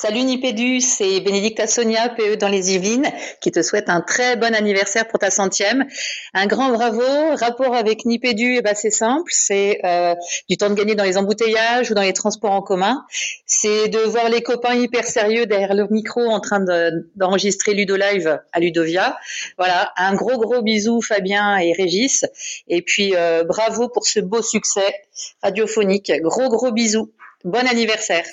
Salut 0.00 0.22
Nipédu, 0.22 0.80
c'est 0.80 1.18
Bénédicte 1.18 1.66
Sonia, 1.66 2.08
PE 2.10 2.36
dans 2.36 2.46
les 2.48 2.72
Yvelines, 2.72 3.10
qui 3.40 3.50
te 3.50 3.62
souhaite 3.62 3.88
un 3.88 4.00
très 4.00 4.36
bon 4.36 4.54
anniversaire 4.54 5.08
pour 5.08 5.18
ta 5.18 5.28
centième. 5.28 5.86
Un 6.34 6.46
grand 6.46 6.70
bravo. 6.70 7.02
Rapport 7.34 7.74
avec 7.74 8.04
Nipédu, 8.04 8.58
eh 8.58 8.62
ben 8.62 8.74
c'est 8.76 8.92
simple, 8.92 9.28
c'est 9.34 9.80
euh, 9.84 10.14
du 10.48 10.56
temps 10.56 10.70
de 10.70 10.74
gagner 10.74 10.94
dans 10.94 11.02
les 11.02 11.16
embouteillages 11.18 11.90
ou 11.90 11.94
dans 11.94 12.02
les 12.02 12.12
transports 12.12 12.52
en 12.52 12.62
commun. 12.62 13.04
C'est 13.44 13.88
de 13.88 13.98
voir 13.98 14.28
les 14.28 14.40
copains 14.40 14.74
hyper 14.76 15.04
sérieux 15.04 15.46
derrière 15.46 15.74
leur 15.74 15.90
micro 15.90 16.20
en 16.20 16.38
train 16.38 16.60
de- 16.60 17.10
d'enregistrer 17.16 17.74
Ludo 17.74 17.96
Live 17.96 18.38
à 18.52 18.60
Ludovia. 18.60 19.18
Voilà, 19.56 19.92
un 19.96 20.14
gros 20.14 20.38
gros 20.38 20.62
bisou 20.62 21.02
Fabien 21.02 21.56
et 21.58 21.72
Régis. 21.72 22.24
Et 22.68 22.82
puis 22.82 23.16
euh, 23.16 23.42
bravo 23.42 23.88
pour 23.88 24.06
ce 24.06 24.20
beau 24.20 24.42
succès 24.42 24.94
radiophonique. 25.42 26.12
Gros 26.22 26.48
gros 26.50 26.70
bisous. 26.70 27.10
Bon 27.42 27.66
anniversaire. 27.66 28.24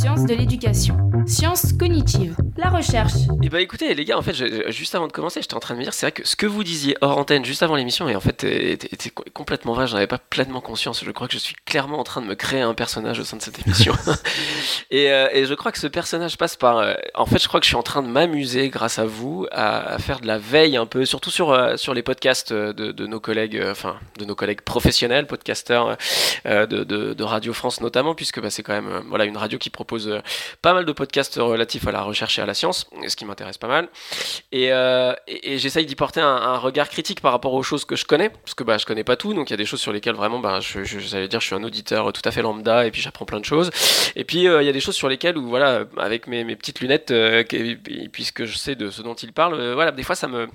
Sciences 0.00 0.24
de 0.24 0.34
l'éducation, 0.34 0.96
sciences 1.26 1.72
cognitives, 1.72 2.34
la 2.56 2.70
recherche. 2.70 3.12
Et 3.42 3.48
bah 3.48 3.60
écoutez 3.60 3.94
les 3.94 4.04
gars, 4.04 4.16
en 4.18 4.22
fait, 4.22 4.34
juste 4.70 4.94
avant 4.94 5.06
de 5.06 5.12
commencer, 5.12 5.40
j'étais 5.42 5.54
en 5.54 5.60
train 5.60 5.74
de 5.74 5.78
me 5.78 5.84
dire, 5.84 5.92
c'est 5.94 6.06
vrai 6.06 6.12
que 6.12 6.26
ce 6.26 6.34
que 6.36 6.46
vous 6.46 6.64
disiez 6.64 6.96
hors 7.00 7.18
antenne 7.18 7.44
juste 7.44 7.62
avant 7.62 7.76
l'émission, 7.76 8.08
et 8.08 8.16
en 8.16 8.20
fait, 8.20 8.44
était, 8.44 8.88
était 8.92 9.10
co- 9.10 9.24
complètement 9.32 9.74
vrai, 9.74 9.86
j'en 9.86 9.96
avais 9.98 10.06
pas 10.06 10.18
pleinement 10.18 10.60
conscience. 10.60 11.04
Je 11.04 11.10
crois 11.10 11.26
que 11.28 11.34
je 11.34 11.38
suis 11.38 11.54
clairement 11.66 11.98
en 11.98 12.04
train 12.04 12.20
de 12.20 12.26
me 12.26 12.34
créer 12.34 12.60
un 12.62 12.74
personnage 12.74 13.20
au 13.20 13.24
sein 13.24 13.36
de 13.36 13.42
cette 13.42 13.64
émission. 13.66 13.92
et, 14.90 15.10
euh, 15.12 15.28
et 15.32 15.44
je 15.46 15.54
crois 15.54 15.72
que 15.72 15.78
ce 15.78 15.86
personnage 15.86 16.36
passe 16.38 16.56
par. 16.56 16.78
euh, 16.78 16.94
en 17.14 17.26
fait, 17.26 17.40
je 17.40 17.48
crois 17.48 17.60
que 17.60 17.64
je 17.64 17.70
suis 17.70 17.76
en 17.76 17.82
train 17.82 18.02
de 18.02 18.08
m'amuser 18.08 18.68
grâce 18.70 18.98
à 18.98 19.04
vous 19.04 19.46
à, 19.52 19.98
faire 19.98 20.20
de 20.20 20.26
la 20.26 20.38
veille 20.38 20.76
un 20.76 20.86
peu, 20.86 21.04
surtout 21.04 21.30
sur 21.30 21.50
euh, 21.52 21.76
sur 21.76 21.94
les 21.94 22.02
podcasts 22.02 22.52
euh, 22.52 22.72
de, 22.72 23.06
nos 23.06 23.20
collègues, 23.20 23.56
euh, 23.56 23.72
enfin 23.72 23.96
de 24.18 24.24
nos 24.24 24.34
collègues 24.34 24.62
professionnels, 24.62 25.26
podcasteurs 25.26 25.96
euh, 26.46 26.66
de, 26.66 27.22
Radio 27.22 27.52
France 27.52 27.80
notamment, 27.80 28.14
puisque 28.14 28.40
bah, 28.40 28.50
c'est 28.50 28.62
quand 28.62 28.72
même 28.72 28.88
euh, 28.88 29.00
voilà 29.08 29.24
une 29.26 29.36
radio 29.36 29.58
qui 29.58 29.70
propose 29.84 30.08
euh, 30.08 30.20
pas 30.62 30.72
mal 30.72 30.84
de 30.84 30.92
podcasts 30.92 31.36
relatifs 31.36 31.86
à 31.86 31.92
la 31.92 32.02
recherche 32.02 32.38
et 32.38 32.42
à 32.42 32.46
la 32.46 32.54
science, 32.54 32.88
ce 33.06 33.16
qui 33.16 33.24
m'intéresse 33.24 33.58
pas 33.58 33.66
mal. 33.66 33.88
Et, 34.52 34.72
euh, 34.72 35.12
j'essaye 35.56 35.86
d'y 35.86 35.96
porter 35.96 36.20
un, 36.20 36.58
regard 36.58 36.88
critique 36.88 37.20
par 37.20 37.32
rapport 37.32 37.54
aux 37.54 37.62
choses 37.62 37.84
que 37.84 37.96
je 37.96 38.04
connais, 38.04 38.30
parce 38.30 38.54
que 38.54 38.62
bah, 38.62 38.78
je 38.78 38.86
connais 38.86 39.04
pas 39.04 39.16
tout, 39.16 39.34
donc 39.34 39.50
il 39.50 39.52
y 39.52 39.54
a 39.54 39.56
des 39.56 39.64
choses 39.64 39.80
sur 39.80 39.92
lesquelles 39.92 40.14
vraiment, 40.14 40.38
bah, 40.38 40.60
je, 40.60 40.84
je, 40.84 41.00
j'allais 41.00 41.28
dire, 41.28 41.40
je 41.40 41.46
suis 41.46 41.56
un 41.56 41.64
auditeur 41.64 42.12
tout 42.12 42.22
à 42.24 42.30
fait 42.30 42.42
lambda, 42.42 42.86
et 42.86 42.90
puis 42.90 43.00
j'apprends 43.00 43.24
plein 43.24 43.40
de 43.40 43.44
choses. 43.44 43.70
Et 44.14 44.24
puis 44.24 44.46
euh, 44.46 44.62
il 44.62 44.66
y 44.66 44.68
a 44.68 44.72
des 44.72 44.80
choses 44.80 44.94
sur 44.94 45.08
lesquelles, 45.08 45.36
où 45.36 45.48
voilà, 45.48 45.84
avec 45.96 46.26
mes, 46.26 46.44
petites 46.56 46.80
lunettes, 46.80 47.08
que- 47.08 47.56
et 47.56 48.08
puisque 48.08 48.44
je 48.44 48.56
sais 48.56 48.74
de 48.76 48.90
ce 48.90 49.02
dont 49.02 49.14
il 49.14 49.32
parle, 49.32 49.72
voilà, 49.72 49.90
des 49.90 50.02
fois 50.02 50.14
ça 50.14 50.28
me, 50.28 50.48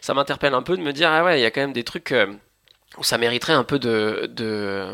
ça 0.00 0.14
m'interpelle 0.14 0.54
un 0.54 0.62
peu 0.62 0.76
de 0.76 0.82
me 0.82 0.92
dire, 0.92 1.10
ah 1.10 1.24
ouais, 1.24 1.40
il 1.40 1.42
y 1.42 1.46
a 1.46 1.50
quand 1.50 1.60
même 1.60 1.72
des 1.72 1.84
trucs. 1.84 2.14
Ça 3.02 3.18
mériterait 3.18 3.52
un 3.52 3.64
peu 3.64 3.78
de, 3.78 4.28
de, 4.30 4.84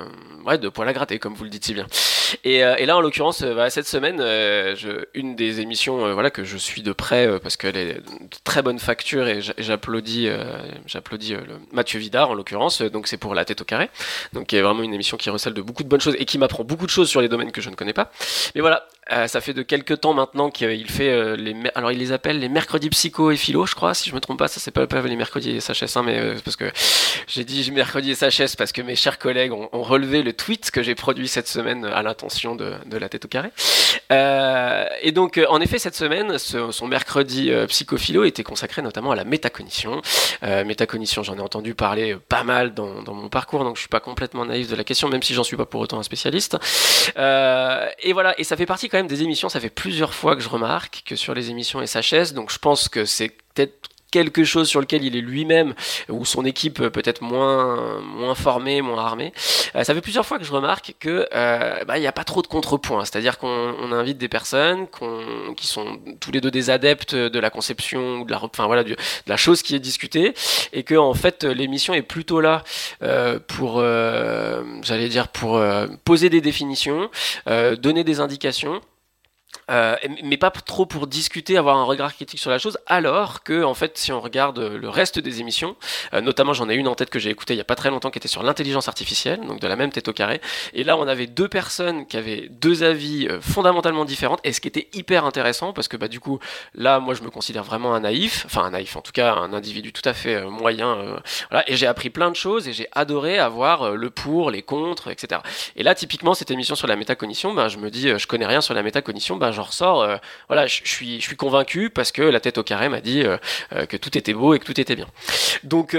ouais, 0.45 0.59
de 0.59 0.69
poil 0.69 0.89
à 0.89 0.93
gratter, 0.93 1.19
comme 1.19 1.35
vous 1.35 1.45
le 1.45 1.51
dites 1.51 1.65
si 1.65 1.75
bien. 1.75 1.87
Et, 2.45 2.65
euh, 2.65 2.75
et 2.77 2.87
là, 2.87 2.97
en 2.97 3.01
l'occurrence, 3.01 3.43
euh, 3.43 3.55
bah, 3.55 3.71
cette 3.71 3.87
semaine, 3.87 4.21
euh, 4.21 4.75
je, 4.77 5.07
une 5.15 5.37
des 5.37 5.61
émissions 5.61 6.05
euh, 6.07 6.13
voilà, 6.13 6.31
que 6.31 6.45
je 6.45 6.57
suis 6.57 6.83
de 6.83 6.93
près 6.93 7.27
euh, 7.27 7.39
parce 7.39 7.57
qu'elle 7.57 7.77
est 7.77 7.95
de 7.95 8.03
très 8.45 8.63
bonne 8.63 8.79
facture 8.79 9.29
et 9.29 9.41
j'a- 9.41 9.55
j'applaudis, 9.59 10.29
j'applaudis 10.87 11.37
Mathieu 11.73 11.99
Vidard 11.99 12.31
en 12.31 12.35
l'occurrence. 12.35 12.83
Donc 12.83 13.07
c'est 13.07 13.17
pour 13.17 13.35
la 13.35 13.45
tête 13.45 13.61
au 13.61 13.65
carré. 13.65 13.91
Donc 14.33 14.49
qui 14.49 14.57
est 14.57 14.63
vraiment 14.63 14.83
une 14.83 14.95
émission 14.95 15.17
qui 15.17 15.31
recèle 15.31 15.55
de 15.55 15.63
beaucoup 15.63 15.83
de 15.83 15.89
bonnes 15.89 16.01
choses 16.01 16.17
et 16.19 16.25
qui 16.25 16.39
m'apprend 16.39 16.65
beaucoup 16.65 16.87
de 16.87 16.91
choses 16.91 17.09
sur 17.09 17.21
les 17.21 17.29
domaines 17.29 17.53
que 17.53 17.61
je 17.61 17.71
ne 17.71 17.75
connais 17.77 17.93
pas. 17.95 18.11
Mais 18.55 18.61
voilà, 18.61 18.87
euh, 19.13 19.27
ça 19.29 19.41
fait 19.41 19.53
de 19.55 19.63
quelques 19.63 20.01
temps 20.01 20.15
maintenant 20.15 20.51
qu'il 20.51 20.91
fait 20.91 21.11
euh, 21.11 21.37
les, 21.37 21.55
alors 21.75 21.93
il 21.93 21.99
les 21.99 22.11
appelle 22.13 22.41
les 22.41 22.49
mercredis 22.49 22.91
psycho 22.91 23.31
et 23.31 23.37
philo, 23.37 23.65
je 23.67 23.75
crois, 23.75 23.95
si 23.95 24.11
je 24.11 24.15
me 24.15 24.21
trompe 24.21 24.39
pas. 24.39 24.49
Ça 24.49 24.59
c'est 24.61 24.71
pas, 24.73 24.87
pas 24.87 25.01
les 25.03 25.17
mercredis 25.17 25.61
SHS, 25.61 25.97
hein, 25.97 26.03
mais 26.05 26.19
euh, 26.19 26.35
parce 26.45 26.57
que 26.57 26.71
j'ai 27.29 27.45
dit 27.45 27.71
mercredi 27.71 28.15
SHS 28.15 28.57
parce 28.59 28.73
que 28.73 28.83
mes 28.83 28.97
chers 28.97 29.19
collègues 29.19 29.53
ont, 29.53 29.69
ont 29.73 29.83
relevé 29.83 30.23
le 30.23 30.33
tweet 30.33 30.71
que 30.71 30.83
j'ai 30.83 30.95
produit 30.95 31.29
cette 31.29 31.47
semaine 31.49 31.85
à 31.85 32.03
l'intention 32.03 32.57
de, 32.57 32.73
de 32.87 32.97
la 32.99 33.09
tête 33.09 33.25
au 33.25 33.29
carré. 33.29 33.51
Euh, 34.13 34.87
et 35.03 35.13
donc, 35.13 35.39
euh, 35.39 35.47
en 35.49 35.61
effet, 35.61 35.79
cette 35.79 35.95
semaine, 35.97 36.39
ce- 36.39 36.71
son 36.71 36.87
mercredi 36.89 37.51
psychophilo 37.69 38.25
était 38.25 38.43
consacré 38.43 38.83
notamment 38.83 39.13
à 39.13 39.17
la 39.17 39.25
métacognition. 39.25 40.01
Métacognition, 40.43 41.23
j'en 41.23 41.37
ai 41.37 41.41
entendu 41.41 41.75
parler 41.75 42.17
pas 42.29 42.43
mal 42.45 42.75
dans, 42.75 43.03
dans 43.03 43.15
mon 43.15 43.29
parcours, 43.29 43.65
donc 43.65 43.77
je 43.77 43.81
suis 43.81 43.89
pas 43.89 44.01
complètement 44.01 44.45
naïf 44.45 44.69
de 44.69 44.77
la 44.77 44.85
question, 44.85 45.09
même 45.09 45.23
si 45.23 45.35
j'en 45.35 45.45
suis 45.45 45.57
pas 45.57 45.65
pour 45.67 45.81
autant 45.81 45.99
un 45.99 46.03
spécialiste. 46.03 46.57
Et 47.17 48.13
voilà, 48.13 48.35
et 48.39 48.45
ça 48.45 48.57
fait 48.57 48.67
partie 48.67 48.89
des 49.05 49.23
émissions, 49.23 49.49
ça 49.49 49.61
fait 49.61 49.71
plusieurs 49.71 50.15
fois 50.15 50.37
que 50.37 50.43
je 50.43 50.49
remarque 50.49 51.03
que 51.05 51.17
sur 51.17 51.35
les 51.35 51.51
émissions 51.51 51.85
SHS, 51.85 52.33
donc 52.33 52.51
je 52.51 52.59
pense 52.59 52.89
que 52.89 53.05
c'est 53.05 53.29
peut-être 53.55 53.89
quelque 54.11 54.45
chose 54.45 54.69
sur 54.69 54.81
lequel 54.81 55.05
il 55.05 55.17
est 55.17 55.21
lui-même 55.21 55.75
ou 56.09 56.25
son 56.25 56.45
équipe 56.45 56.81
euh, 56.81 56.91
peut-être 56.91 57.23
moins 57.23 58.01
moins 58.01 58.35
formée, 58.35 58.81
moins 58.83 59.05
armée. 59.05 59.33
Euh, 59.75 59.85
ça 59.85 59.95
fait 59.95 60.01
plusieurs 60.01 60.25
fois 60.25 60.39
que 60.39 60.45
je 60.45 60.53
remarque 60.53 60.95
que 61.01 61.29
euh, 61.35 61.85
bah, 61.85 61.99
il 61.99 62.01
n'y 62.01 62.07
a 62.07 62.13
pas 62.13 62.25
trop 62.25 62.41
de 62.43 62.47
contrepoints, 62.47 63.05
c'est-à-dire 63.05 63.39
qu'on 63.39 63.75
on 63.81 63.93
invite 63.93 64.19
des 64.19 64.29
personnes 64.29 64.87
qu'on- 64.89 65.55
qui 65.57 65.67
sont 65.67 65.99
tous 66.21 66.31
les 66.33 66.41
deux 66.41 66.51
des 66.51 66.71
adeptes 66.71 67.15
de 67.15 67.39
la 67.41 67.51
conception, 67.51 68.21
ou 68.21 68.25
de 68.25 68.31
la, 68.31 68.43
enfin 68.43 68.67
voilà, 68.67 68.85
de 68.85 68.97
la 69.27 69.37
chose 69.37 69.63
qui 69.63 69.75
est 69.75 69.81
discutée, 69.81 70.35
et 70.73 70.83
que 70.83 70.95
en 70.95 71.15
fait 71.15 71.45
l'émission 71.45 71.93
est 71.95 72.03
plutôt 72.03 72.41
là 72.41 72.63
euh, 73.03 73.39
pour, 73.47 73.79
euh, 73.79 74.63
j'allais 74.83 75.09
dire 75.09 75.29
pour 75.29 75.57
euh, 75.57 75.87
poser 76.05 76.31
des 76.31 76.41
définitions, 76.41 77.11
donner 77.79 78.05
des 78.05 78.21
indications. 78.21 78.81
Euh, 79.71 79.97
mais 80.23 80.37
pas 80.37 80.51
trop 80.51 80.87
pour 80.87 81.07
discuter, 81.07 81.57
avoir 81.57 81.77
un 81.77 81.85
regard 81.85 82.15
critique 82.15 82.41
sur 82.41 82.51
la 82.51 82.59
chose, 82.59 82.79
alors 82.87 83.43
que, 83.43 83.65
en 83.65 83.75
fait, 83.75 83.99
si 83.99 84.13
on 84.13 84.21
regarde 84.21 84.59
le 84.59 84.89
reste 84.89 85.19
des 85.19 85.41
émissions, 85.41 85.77
euh, 86.15 86.21
notamment 86.21 86.53
j'en 86.53 86.69
ai 86.69 86.75
une 86.75 86.89
en 86.89 86.95
tête 86.95 87.11
que 87.11 87.19
j'ai 87.19 87.31
écoutée 87.31 87.55
il 87.55 87.57
y 87.57 87.61
a 87.61 87.65
pas 87.65 87.75
très 87.75 87.91
longtemps 87.91 88.11
qui 88.11 88.19
était 88.19 88.29
sur 88.29 88.43
l'intelligence 88.43 88.89
artificielle, 88.89 89.41
donc 89.41 89.61
de 89.61 89.67
la 89.67 89.77
même 89.77 89.91
tête 89.91 90.09
au 90.09 90.13
carré, 90.13 90.41
et 90.73 90.85
là 90.85 90.97
on 90.97 91.09
avait 91.09 91.27
deux 91.27 91.49
personnes 91.49 92.07
qui 92.07 92.17
avaient 92.17 92.49
deux 92.49 92.85
avis 92.85 93.27
euh, 93.29 93.41
fondamentalement 93.41 94.05
différents, 94.05 94.37
et 94.45 94.53
ce 94.53 94.61
qui 94.61 94.69
était 94.69 94.89
hyper 94.93 95.25
intéressant, 95.25 95.73
parce 95.73 95.89
que 95.89 95.97
bah 95.97 96.09
du 96.09 96.21
coup, 96.21 96.39
là 96.75 97.01
moi 97.01 97.15
je 97.15 97.23
me 97.23 97.31
considère 97.31 97.65
vraiment 97.65 97.95
un 97.95 98.01
naïf, 98.01 98.45
enfin 98.47 98.63
un 98.63 98.71
naïf 98.71 98.97
en 98.97 99.01
tout 99.01 99.13
cas, 99.13 99.35
un 99.35 99.53
individu 99.53 99.93
tout 99.93 100.09
à 100.09 100.13
fait 100.13 100.37
euh, 100.37 100.51
moyen, 100.51 100.97
euh, 100.97 101.17
voilà, 101.51 101.69
et 101.69 101.77
j'ai 101.77 101.87
appris 101.87 102.11
plein 102.11 102.31
de 102.31 102.37
choses, 102.37 102.69
et 102.69 102.73
j'ai 102.73 102.89
adoré 102.93 103.39
avoir 103.39 103.83
euh, 103.83 103.95
le 103.97 104.11
pour, 104.11 104.51
les 104.51 104.63
contre, 104.63 105.09
etc. 105.09 105.41
Et 105.75 105.83
là 105.83 105.95
typiquement 105.95 106.35
cette 106.35 106.51
émission 106.51 106.75
sur 106.77 106.87
la 106.87 106.97
métacognition, 106.97 107.53
ben, 107.55 107.69
je 107.69 107.79
me 107.79 107.91
dis, 107.91 108.09
euh, 108.09 108.19
je 108.19 108.27
connais 108.27 108.47
rien 108.47 108.61
sur 108.61 108.75
la 108.75 108.83
métacognition, 108.83 109.37
ben, 109.37 109.56
j'en 109.57 109.65
ressors, 109.65 110.03
euh, 110.03 110.17
voilà, 110.49 110.67
je 110.67 110.81
suis, 110.85 111.21
je 111.21 111.27
suis 111.27 111.37
convaincu 111.37 111.91
parce 111.91 112.13
que 112.13 112.23
la 112.23 112.39
tête 112.39 112.59
au 112.59 112.63
carré 112.63 112.89
m'a 112.89 113.01
dit 113.01 113.23
euh, 113.25 113.37
euh, 113.73 113.87
que 113.87 113.97
tout 113.97 114.17
était 114.17 114.35
beau 114.35 114.55
et 114.55 114.61
que 114.61 114.65
tout 114.65 114.81
était 114.81 114.95
bien. 114.95 115.07
Donc, 115.65 115.95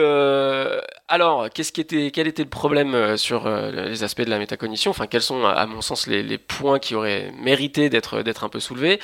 alors, 1.07 1.49
qu'est-ce 1.49 1.71
qui 1.73 1.81
était, 1.81 2.11
quel 2.11 2.27
était 2.27 2.43
le 2.43 2.49
problème 2.49 3.17
sur 3.17 3.49
les 3.49 4.03
aspects 4.03 4.21
de 4.21 4.29
la 4.29 4.39
métacognition? 4.39 4.91
Enfin, 4.91 5.07
quels 5.07 5.21
sont, 5.21 5.45
à- 5.45 5.65
mon 5.65 5.81
sens, 5.81 6.07
les, 6.07 6.23
les 6.23 6.37
points 6.37 6.79
qui 6.79 6.95
auraient 6.95 7.31
mérité 7.37 7.89
d'être, 7.89 8.21
d'être 8.21 8.43
un 8.43 8.49
peu 8.49 8.59
soulevés? 8.59 8.99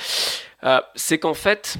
C'est 0.94 1.18
qu'en 1.18 1.34
fait, 1.34 1.76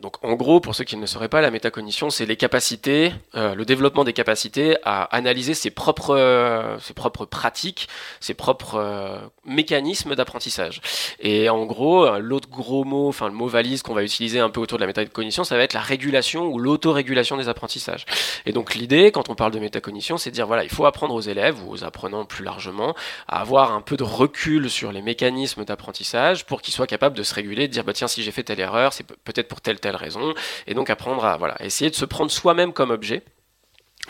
Donc 0.00 0.22
en 0.24 0.34
gros, 0.34 0.60
pour 0.60 0.74
ceux 0.74 0.84
qui 0.84 0.96
ne 0.96 1.06
sauraient 1.06 1.30
pas, 1.30 1.40
la 1.40 1.50
métacognition, 1.50 2.10
c'est 2.10 2.26
les 2.26 2.36
capacités, 2.36 3.12
le 3.34 3.64
développement 3.64 4.04
des 4.04 4.12
capacités 4.12 4.76
à 4.84 5.04
analyser 5.16 5.54
ses 5.54 5.70
propres, 5.70 6.76
ses 6.80 6.94
propres 6.94 7.24
pratiques, 7.24 7.88
ses 8.20 8.34
propres 8.34 9.30
mécanismes 9.46 10.14
d'apprentissage. 10.14 10.80
Et 11.20 11.48
en 11.48 11.64
gros, 11.64 12.06
euh, 12.06 12.18
l'autre 12.18 12.48
gros 12.48 12.84
mot, 12.84 13.08
enfin 13.08 13.28
le 13.28 13.34
mot 13.34 13.46
valise 13.46 13.82
qu'on 13.82 13.94
va 13.94 14.02
utiliser 14.02 14.40
un 14.40 14.50
peu 14.50 14.60
autour 14.60 14.78
de 14.78 14.82
la 14.82 14.86
métacognition, 14.86 15.44
ça 15.44 15.56
va 15.56 15.62
être 15.62 15.72
la 15.72 15.80
régulation 15.80 16.46
ou 16.46 16.58
l'autorégulation 16.58 17.36
des 17.36 17.48
apprentissages. 17.48 18.04
Et 18.46 18.52
donc 18.52 18.74
l'idée, 18.74 19.12
quand 19.12 19.28
on 19.28 19.34
parle 19.34 19.52
de 19.52 19.58
métacognition, 19.58 20.18
c'est 20.18 20.30
de 20.30 20.34
dire 20.34 20.46
voilà, 20.46 20.64
il 20.64 20.70
faut 20.70 20.86
apprendre 20.86 21.14
aux 21.14 21.20
élèves 21.20 21.62
ou 21.64 21.72
aux 21.72 21.84
apprenants 21.84 22.24
plus 22.24 22.44
largement 22.44 22.94
à 23.28 23.40
avoir 23.40 23.72
un 23.72 23.80
peu 23.80 23.96
de 23.96 24.04
recul 24.04 24.70
sur 24.70 24.92
les 24.92 25.02
mécanismes 25.02 25.64
d'apprentissage 25.64 26.46
pour 26.46 26.62
qu'ils 26.62 26.74
soient 26.74 26.86
capables 26.86 27.16
de 27.16 27.22
se 27.22 27.34
réguler, 27.34 27.68
de 27.68 27.72
dire 27.72 27.84
bah 27.84 27.92
tiens 27.92 28.08
si 28.08 28.22
j'ai 28.22 28.32
fait 28.32 28.42
telle 28.42 28.60
erreur, 28.60 28.92
c'est 28.92 29.06
peut-être 29.06 29.48
pour 29.48 29.60
telle 29.60 29.80
telle 29.80 29.96
raison, 29.96 30.34
et 30.66 30.74
donc 30.74 30.90
apprendre 30.90 31.24
à 31.24 31.36
voilà 31.36 31.56
essayer 31.60 31.90
de 31.90 31.96
se 31.96 32.04
prendre 32.04 32.30
soi-même 32.30 32.72
comme 32.72 32.90
objet, 32.90 33.22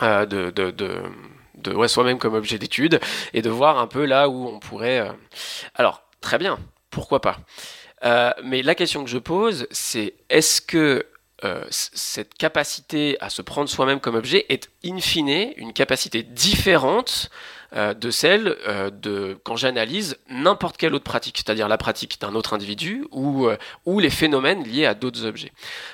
euh, 0.01 0.25
de, 0.25 0.51
de, 0.51 0.71
de 0.71 1.01
de 1.57 1.87
soi-même 1.87 2.17
comme 2.17 2.33
objet 2.33 2.57
d'étude 2.57 2.99
et 3.33 3.41
de 3.41 3.49
voir 3.49 3.77
un 3.79 3.87
peu 3.87 4.05
là 4.05 4.29
où 4.29 4.47
on 4.47 4.59
pourrait. 4.59 4.99
euh, 4.99 5.11
Alors, 5.75 6.03
très 6.21 6.37
bien, 6.37 6.57
pourquoi 6.89 7.21
pas. 7.21 7.37
Euh, 8.03 8.31
mais 8.43 8.61
la 8.61 8.75
question 8.75 9.03
que 9.03 9.09
je 9.09 9.17
pose, 9.17 9.67
c'est 9.71 10.13
est-ce 10.29 10.61
que 10.61 11.05
euh, 11.43 11.65
cette 11.69 12.33
capacité 12.35 13.17
à 13.19 13.29
se 13.29 13.41
prendre 13.41 13.69
soi-même 13.69 13.99
comme 13.99 14.15
objet 14.15 14.45
est 14.49 14.69
in 14.85 14.99
fine 14.99 15.51
une 15.57 15.73
capacité 15.73 16.23
différente 16.23 17.29
de 17.73 18.09
celle 18.09 18.55
de 19.01 19.37
quand 19.43 19.57
j'analyse 19.57 20.17
n'importe 20.29 20.77
quelle 20.77 20.95
autre 20.95 21.03
pratique, 21.03 21.37
c'est-à-dire 21.37 21.67
la 21.67 21.77
pratique 21.77 22.21
d'un 22.21 22.33
autre 22.33 22.53
individu 22.53 23.05
ou 23.11 23.49
les 23.99 24.09
phénomènes 24.09 24.63
liés 24.63 24.85
à 24.85 24.93
d'autres 24.93 25.25
objets. 25.25 25.51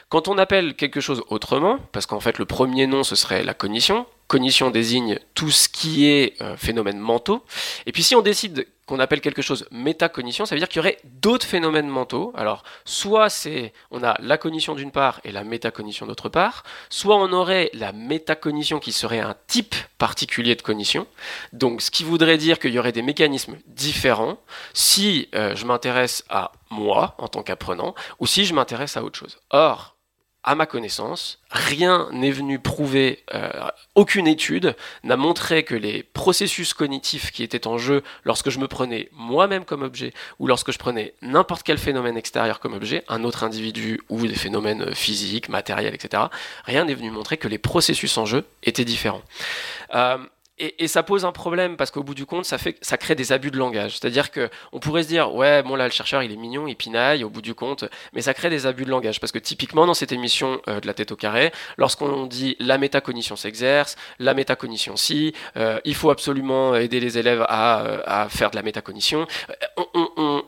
Quand 0.09 0.27
on 0.27 0.37
appelle 0.37 0.75
quelque 0.75 1.01
chose 1.01 1.23
autrement, 1.29 1.79
parce 1.91 2.05
qu'en 2.05 2.19
fait 2.19 2.37
le 2.37 2.45
premier 2.45 2.85
nom 2.85 3.03
ce 3.03 3.15
serait 3.15 3.43
la 3.43 3.55
cognition, 3.55 4.05
cognition 4.31 4.71
désigne 4.71 5.19
tout 5.35 5.51
ce 5.51 5.67
qui 5.67 6.07
est 6.07 6.41
euh, 6.41 6.55
phénomènes 6.55 6.99
mentaux, 6.99 7.43
et 7.85 7.91
puis 7.91 8.01
si 8.01 8.15
on 8.15 8.21
décide 8.21 8.65
qu'on 8.85 8.99
appelle 8.99 9.19
quelque 9.19 9.41
chose 9.41 9.67
métacognition, 9.71 10.45
ça 10.45 10.55
veut 10.55 10.59
dire 10.59 10.69
qu'il 10.69 10.77
y 10.77 10.79
aurait 10.79 10.99
d'autres 11.03 11.45
phénomènes 11.45 11.89
mentaux. 11.89 12.31
Alors, 12.33 12.63
soit 12.85 13.29
c'est 13.29 13.73
on 13.89 14.01
a 14.03 14.15
la 14.21 14.37
cognition 14.37 14.73
d'une 14.73 14.91
part 14.91 15.19
et 15.25 15.33
la 15.33 15.43
métacognition 15.43 16.05
d'autre 16.05 16.29
part, 16.29 16.63
soit 16.89 17.17
on 17.17 17.33
aurait 17.33 17.71
la 17.73 17.91
métacognition 17.91 18.79
qui 18.79 18.93
serait 18.93 19.19
un 19.19 19.35
type 19.47 19.75
particulier 19.97 20.55
de 20.55 20.61
cognition. 20.61 21.07
Donc, 21.51 21.81
ce 21.81 21.91
qui 21.91 22.05
voudrait 22.05 22.37
dire 22.37 22.57
qu'il 22.57 22.71
y 22.71 22.79
aurait 22.79 22.93
des 22.93 23.01
mécanismes 23.01 23.57
différents 23.67 24.37
si 24.73 25.27
euh, 25.35 25.57
je 25.57 25.65
m'intéresse 25.65 26.23
à 26.29 26.53
moi 26.69 27.15
en 27.17 27.27
tant 27.27 27.43
qu'apprenant 27.43 27.95
ou 28.19 28.27
si 28.27 28.45
je 28.45 28.53
m'intéresse 28.53 28.95
à 28.95 29.03
autre 29.03 29.19
chose. 29.19 29.39
Or, 29.49 29.97
à 30.43 30.55
ma 30.55 30.65
connaissance, 30.65 31.39
rien 31.51 32.07
n'est 32.11 32.31
venu 32.31 32.57
prouver, 32.57 33.23
euh, 33.35 33.49
aucune 33.93 34.27
étude 34.27 34.75
n'a 35.03 35.15
montré 35.15 35.63
que 35.63 35.75
les 35.75 36.01
processus 36.01 36.73
cognitifs 36.73 37.31
qui 37.31 37.43
étaient 37.43 37.67
en 37.67 37.77
jeu 37.77 38.01
lorsque 38.23 38.49
je 38.49 38.59
me 38.59 38.67
prenais 38.67 39.09
moi-même 39.11 39.65
comme 39.65 39.83
objet 39.83 40.13
ou 40.39 40.47
lorsque 40.47 40.71
je 40.71 40.79
prenais 40.79 41.13
n'importe 41.21 41.61
quel 41.61 41.77
phénomène 41.77 42.17
extérieur 42.17 42.59
comme 42.59 42.73
objet, 42.73 43.03
un 43.07 43.23
autre 43.23 43.43
individu 43.43 44.01
ou 44.09 44.25
des 44.25 44.35
phénomènes 44.35 44.95
physiques, 44.95 45.47
matériels, 45.47 45.93
etc., 45.93 46.23
rien 46.65 46.85
n'est 46.85 46.95
venu 46.95 47.11
montrer 47.11 47.37
que 47.37 47.47
les 47.47 47.59
processus 47.59 48.17
en 48.17 48.25
jeu 48.25 48.45
étaient 48.63 48.85
différents. 48.85 49.21
Euh, 49.93 50.17
et, 50.79 50.87
ça 50.87 51.03
pose 51.03 51.25
un 51.25 51.31
problème 51.31 51.75
parce 51.77 51.91
qu'au 51.91 52.03
bout 52.03 52.13
du 52.13 52.25
compte, 52.25 52.45
ça, 52.45 52.57
fait, 52.57 52.77
ça 52.81 52.97
crée 52.97 53.15
des 53.15 53.31
abus 53.31 53.51
de 53.51 53.57
langage. 53.57 53.97
C'est-à-dire 53.97 54.31
que 54.31 54.49
on 54.71 54.79
pourrait 54.79 55.03
se 55.03 55.07
dire, 55.07 55.33
ouais, 55.33 55.63
bon 55.63 55.75
là, 55.75 55.85
le 55.85 55.91
chercheur, 55.91 56.21
il 56.23 56.31
est 56.31 56.35
mignon, 56.35 56.67
il 56.67 56.75
pinaille, 56.75 57.23
au 57.23 57.29
bout 57.29 57.41
du 57.41 57.55
compte, 57.55 57.85
mais 58.13 58.21
ça 58.21 58.33
crée 58.33 58.49
des 58.49 58.65
abus 58.65 58.85
de 58.85 58.89
langage. 58.89 59.19
Parce 59.19 59.31
que 59.31 59.39
typiquement, 59.39 59.85
dans 59.85 59.93
cette 59.93 60.11
émission 60.11 60.61
euh, 60.67 60.79
de 60.79 60.87
la 60.87 60.93
tête 60.93 61.11
au 61.11 61.15
carré, 61.15 61.51
lorsqu'on 61.77 62.25
dit 62.25 62.55
la 62.59 62.77
métacognition 62.77 63.35
s'exerce, 63.35 63.95
la 64.19 64.33
métacognition 64.33 64.95
si, 64.95 65.33
euh, 65.57 65.79
il 65.85 65.95
faut 65.95 66.09
absolument 66.11 66.75
aider 66.75 66.99
les 66.99 67.17
élèves 67.17 67.45
à, 67.47 67.81
euh, 67.81 68.29
faire 68.29 68.51
de 68.51 68.55
la 68.55 68.61
métacognition, 68.63 69.25
on, 69.77 69.81
on- 69.93 70.01
on- 70.01 70.09
on- 70.17 70.37
on- 70.37 70.43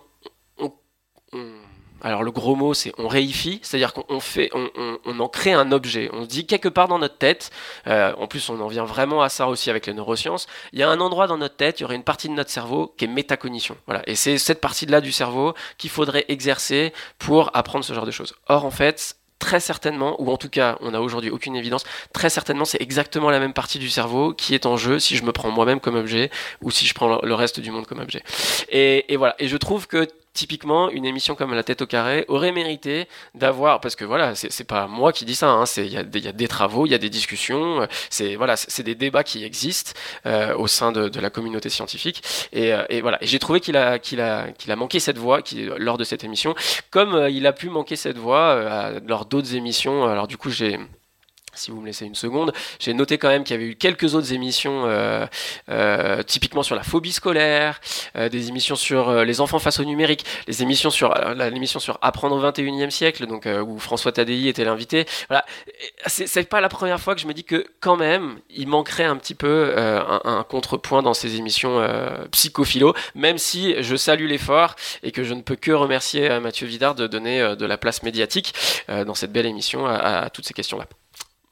alors 2.03 2.23
le 2.23 2.31
gros 2.31 2.55
mot 2.55 2.73
c'est 2.73 2.91
on 2.97 3.07
réifie, 3.07 3.59
c'est-à-dire 3.63 3.93
qu'on 3.93 4.03
on 4.09 4.19
fait, 4.19 4.49
on, 4.53 4.69
on- 4.75 4.97
on 5.05 5.19
en 5.19 5.27
crée 5.27 5.53
un 5.53 5.71
objet. 5.71 6.09
On 6.13 6.25
dit 6.25 6.45
quelque 6.45 6.69
part 6.69 6.87
dans 6.87 6.99
notre 6.99 7.17
tête, 7.17 7.49
euh, 7.87 8.13
en 8.17 8.27
plus 8.27 8.49
on 8.49 8.59
en 8.61 8.67
vient 8.67 8.85
vraiment 8.85 9.21
à 9.21 9.29
ça 9.29 9.47
aussi 9.47 9.69
avec 9.69 9.85
les 9.87 9.93
neurosciences, 9.93 10.47
il 10.73 10.79
y 10.79 10.83
a 10.83 10.89
un 10.89 10.99
endroit 10.99 11.27
dans 11.27 11.37
notre 11.37 11.55
tête, 11.55 11.79
il 11.79 11.83
y 11.83 11.85
aurait 11.85 11.95
une 11.95 12.03
partie 12.03 12.27
de 12.29 12.33
notre 12.33 12.49
cerveau 12.51 12.93
qui 12.97 13.05
est 13.05 13.07
métacognition. 13.07 13.75
Voilà. 13.85 14.01
Et 14.07 14.15
c'est 14.15 14.37
cette 14.37 14.61
partie-là 14.61 15.01
du 15.01 15.11
cerveau 15.11 15.53
qu'il 15.77 15.89
faudrait 15.89 16.25
exercer 16.27 16.93
pour 17.19 17.49
apprendre 17.55 17.85
ce 17.85 17.93
genre 17.93 18.05
de 18.05 18.11
choses. 18.11 18.33
Or 18.47 18.65
en 18.65 18.71
fait, 18.71 19.15
très 19.39 19.59
certainement, 19.59 20.15
ou 20.21 20.31
en 20.31 20.37
tout 20.37 20.47
cas 20.49 20.77
on 20.79 20.91
n'a 20.91 21.01
aujourd'hui 21.01 21.29
aucune 21.29 21.55
évidence, 21.55 21.83
très 22.13 22.29
certainement 22.29 22.63
c'est 22.65 22.81
exactement 22.81 23.29
la 23.29 23.39
même 23.39 23.53
partie 23.53 23.77
du 23.77 23.89
cerveau 23.89 24.33
qui 24.33 24.55
est 24.55 24.65
en 24.65 24.77
jeu 24.77 24.99
si 24.99 25.17
je 25.17 25.23
me 25.23 25.31
prends 25.33 25.51
moi-même 25.51 25.79
comme 25.81 25.95
objet 25.95 26.31
ou 26.61 26.71
si 26.71 26.85
je 26.85 26.93
prends 26.93 27.19
le 27.21 27.33
reste 27.33 27.59
du 27.59 27.69
monde 27.71 27.85
comme 27.85 27.99
objet. 27.99 28.23
Et, 28.69 29.11
et 29.13 29.17
voilà, 29.17 29.35
et 29.39 29.47
je 29.49 29.57
trouve 29.57 29.87
que 29.87 30.07
typiquement 30.33 30.89
une 30.89 31.05
émission 31.05 31.35
comme 31.35 31.53
La 31.53 31.63
tête 31.63 31.81
au 31.81 31.87
carré 31.87 32.25
aurait 32.27 32.51
mérité 32.51 33.07
d'avoir, 33.35 33.79
parce 33.79 33.95
que 33.95 34.05
voilà, 34.05 34.35
c'est 34.35 34.63
pas 34.63 34.87
moi 34.87 35.13
qui 35.13 35.25
dis 35.25 35.35
ça, 35.35 35.49
hein, 35.49 35.65
il 35.77 35.85
y, 35.85 36.19
y 36.19 36.27
a 36.27 36.31
des 36.31 36.47
travaux, 36.47 36.85
il 36.85 36.91
y 36.91 36.95
a 36.95 36.97
des 36.97 37.09
discussions, 37.09 37.81
euh, 37.81 37.85
c'est 38.09 38.35
voilà, 38.35 38.55
c'est 38.55 38.83
des 38.83 38.95
débats 38.95 39.23
qui 39.23 39.43
existent 39.43 39.91
euh, 40.25 40.55
au 40.55 40.67
sein 40.67 40.91
de, 40.91 41.09
de 41.09 41.19
la 41.19 41.29
communauté 41.29 41.69
scientifique. 41.69 42.23
Et, 42.51 42.73
euh, 42.73 42.83
et 42.89 43.01
voilà, 43.01 43.17
j'ai 43.21 43.39
trouvé 43.39 43.59
qu'il 43.59 43.77
a, 43.77 43.93
a, 43.93 44.45
a 44.67 44.75
manqué 44.75 44.99
cette 44.99 45.17
voix 45.17 45.41
qui, 45.41 45.69
lors 45.77 45.97
de 45.97 46.03
cette 46.03 46.23
émission, 46.23 46.55
comme 46.89 47.13
euh, 47.15 47.29
il 47.29 47.45
a 47.47 47.53
pu 47.53 47.69
manquer 47.69 47.95
cette 47.95 48.17
voix 48.17 48.39
euh, 48.39 48.99
lors 49.05 49.25
d'autres 49.25 49.55
émissions. 49.55 50.05
Alors 50.05 50.27
du 50.27 50.37
coup, 50.37 50.49
j'ai 50.49 50.79
si 51.55 51.71
vous 51.71 51.81
me 51.81 51.85
laissez 51.85 52.05
une 52.05 52.15
seconde, 52.15 52.53
j'ai 52.79 52.93
noté 52.93 53.17
quand 53.17 53.29
même 53.29 53.43
qu'il 53.43 53.55
y 53.55 53.59
avait 53.59 53.69
eu 53.69 53.75
quelques 53.75 54.15
autres 54.15 54.33
émissions, 54.33 54.83
euh, 54.85 55.25
euh, 55.69 56.23
typiquement 56.23 56.63
sur 56.63 56.75
la 56.75 56.83
phobie 56.83 57.11
scolaire, 57.11 57.79
euh, 58.15 58.29
des 58.29 58.49
émissions 58.49 58.75
sur 58.75 59.09
euh, 59.09 59.23
les 59.23 59.41
enfants 59.41 59.59
face 59.59 59.79
au 59.79 59.85
numérique, 59.85 60.25
les 60.47 60.61
émissions 60.61 60.89
sur 60.89 61.15
euh, 61.15 61.49
l'émission 61.49 61.79
sur 61.79 61.97
apprendre 62.01 62.35
au 62.35 62.41
21e 62.41 62.89
siècle, 62.89 63.25
donc 63.27 63.45
euh, 63.45 63.61
où 63.61 63.79
François 63.79 64.11
Tadei 64.11 64.47
était 64.47 64.65
l'invité. 64.65 65.05
Voilà, 65.29 65.45
c'est 66.07 66.49
pas 66.49 66.61
la 66.61 66.69
première 66.69 66.99
fois 66.99 67.15
que 67.15 67.21
je 67.21 67.27
me 67.27 67.33
dis 67.33 67.43
que 67.43 67.65
quand 67.79 67.95
même 67.95 68.39
il 68.49 68.67
manquerait 68.67 69.03
un 69.05 69.15
petit 69.17 69.35
peu 69.35 69.73
un, 69.77 70.21
un 70.23 70.43
contrepoint 70.43 71.01
dans 71.01 71.13
ces 71.13 71.35
émissions 71.37 71.85
psychophilo, 72.31 72.93
même 73.15 73.37
si 73.37 73.75
je 73.81 73.95
salue 73.95 74.27
l'effort 74.27 74.75
et 75.03 75.11
que 75.11 75.23
je 75.23 75.33
ne 75.33 75.41
peux 75.41 75.55
que 75.55 75.71
remercier 75.71 76.39
Mathieu 76.39 76.67
Vidard 76.67 76.95
de 76.95 77.07
donner 77.07 77.55
de 77.55 77.65
la 77.65 77.77
place 77.77 78.03
médiatique 78.03 78.53
dans 78.87 79.15
cette 79.15 79.31
belle 79.31 79.45
émission 79.45 79.85
à, 79.85 79.95
à 79.95 80.29
toutes 80.29 80.45
ces 80.45 80.53
questions-là. 80.53 80.85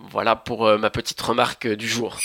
Voilà 0.10 0.36
pour 0.36 0.66
euh, 0.66 0.78
ma 0.78 0.89
petite 0.89 1.22
remarque 1.22 1.68
du 1.68 1.88
jour. 1.88 2.18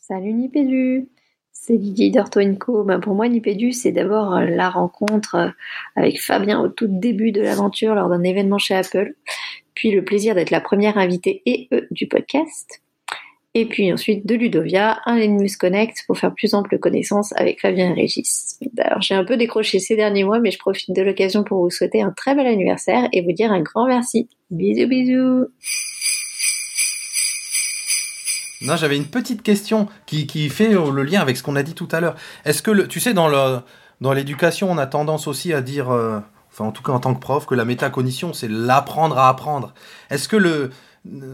Salut 0.00 0.32
Nipédu, 0.32 1.08
c'est 1.52 1.76
Didier 1.76 2.10
d'Orthoinco. 2.10 2.84
Ben, 2.84 3.00
pour 3.00 3.14
moi, 3.14 3.28
Nipédu, 3.28 3.72
c'est 3.72 3.92
d'abord 3.92 4.34
euh, 4.34 4.44
la 4.46 4.70
rencontre 4.70 5.34
euh, 5.34 5.48
avec 5.96 6.20
Fabien 6.20 6.60
au 6.60 6.68
tout 6.68 6.88
début 6.88 7.32
de 7.32 7.42
l'aventure 7.42 7.94
lors 7.94 8.08
d'un 8.08 8.22
événement 8.22 8.58
chez 8.58 8.74
Apple, 8.74 9.14
puis 9.74 9.90
le 9.90 10.04
plaisir 10.04 10.34
d'être 10.34 10.50
la 10.50 10.60
première 10.60 10.98
invitée 10.98 11.42
et 11.46 11.68
du 11.90 12.06
podcast, 12.06 12.82
et 13.54 13.66
puis 13.66 13.92
ensuite 13.92 14.26
de 14.26 14.34
Ludovia, 14.34 15.00
un 15.06 15.16
Lenmus 15.18 15.56
Connect 15.56 16.04
pour 16.06 16.18
faire 16.18 16.32
plus 16.34 16.54
ample 16.54 16.78
connaissance 16.78 17.32
avec 17.36 17.60
Fabien 17.60 17.90
et 17.90 17.94
Régis. 17.94 18.58
Alors 18.78 19.02
j'ai 19.02 19.14
un 19.14 19.24
peu 19.24 19.36
décroché 19.36 19.78
ces 19.80 19.96
derniers 19.96 20.24
mois, 20.24 20.38
mais 20.38 20.50
je 20.50 20.58
profite 20.58 20.94
de 20.94 21.02
l'occasion 21.02 21.42
pour 21.42 21.60
vous 21.60 21.70
souhaiter 21.70 22.02
un 22.02 22.12
très 22.12 22.34
bel 22.34 22.46
anniversaire 22.46 23.08
et 23.12 23.22
vous 23.22 23.32
dire 23.32 23.50
un 23.50 23.60
grand 23.60 23.86
merci. 23.86 24.28
Bisous 24.50 24.88
bisous 24.88 25.46
Non, 28.62 28.76
j'avais 28.76 28.96
une 28.96 29.06
petite 29.06 29.42
question 29.42 29.88
qui, 30.06 30.26
qui 30.26 30.48
fait 30.48 30.68
le 30.68 31.02
lien 31.02 31.20
avec 31.20 31.36
ce 31.36 31.42
qu'on 31.42 31.56
a 31.56 31.62
dit 31.62 31.74
tout 31.74 31.88
à 31.92 32.00
l'heure. 32.00 32.14
Est-ce 32.44 32.62
que, 32.62 32.86
tu 32.86 33.00
sais, 33.00 33.14
dans 33.14 33.28
le 33.28 33.60
dans 34.00 34.12
l'éducation, 34.12 34.70
on 34.70 34.78
a 34.78 34.86
tendance 34.86 35.26
aussi 35.26 35.52
à 35.52 35.60
dire, 35.60 35.90
euh, 35.90 36.20
enfin 36.50 36.64
en 36.64 36.72
tout 36.72 36.82
cas 36.82 36.92
en 36.92 37.00
tant 37.00 37.14
que 37.14 37.20
prof, 37.20 37.46
que 37.46 37.54
la 37.54 37.64
métacognition, 37.64 38.32
c'est 38.32 38.48
l'apprendre 38.48 39.18
à 39.18 39.28
apprendre. 39.28 39.74
Est-ce 40.08 40.28
que 40.28 40.36
le, 40.36 40.70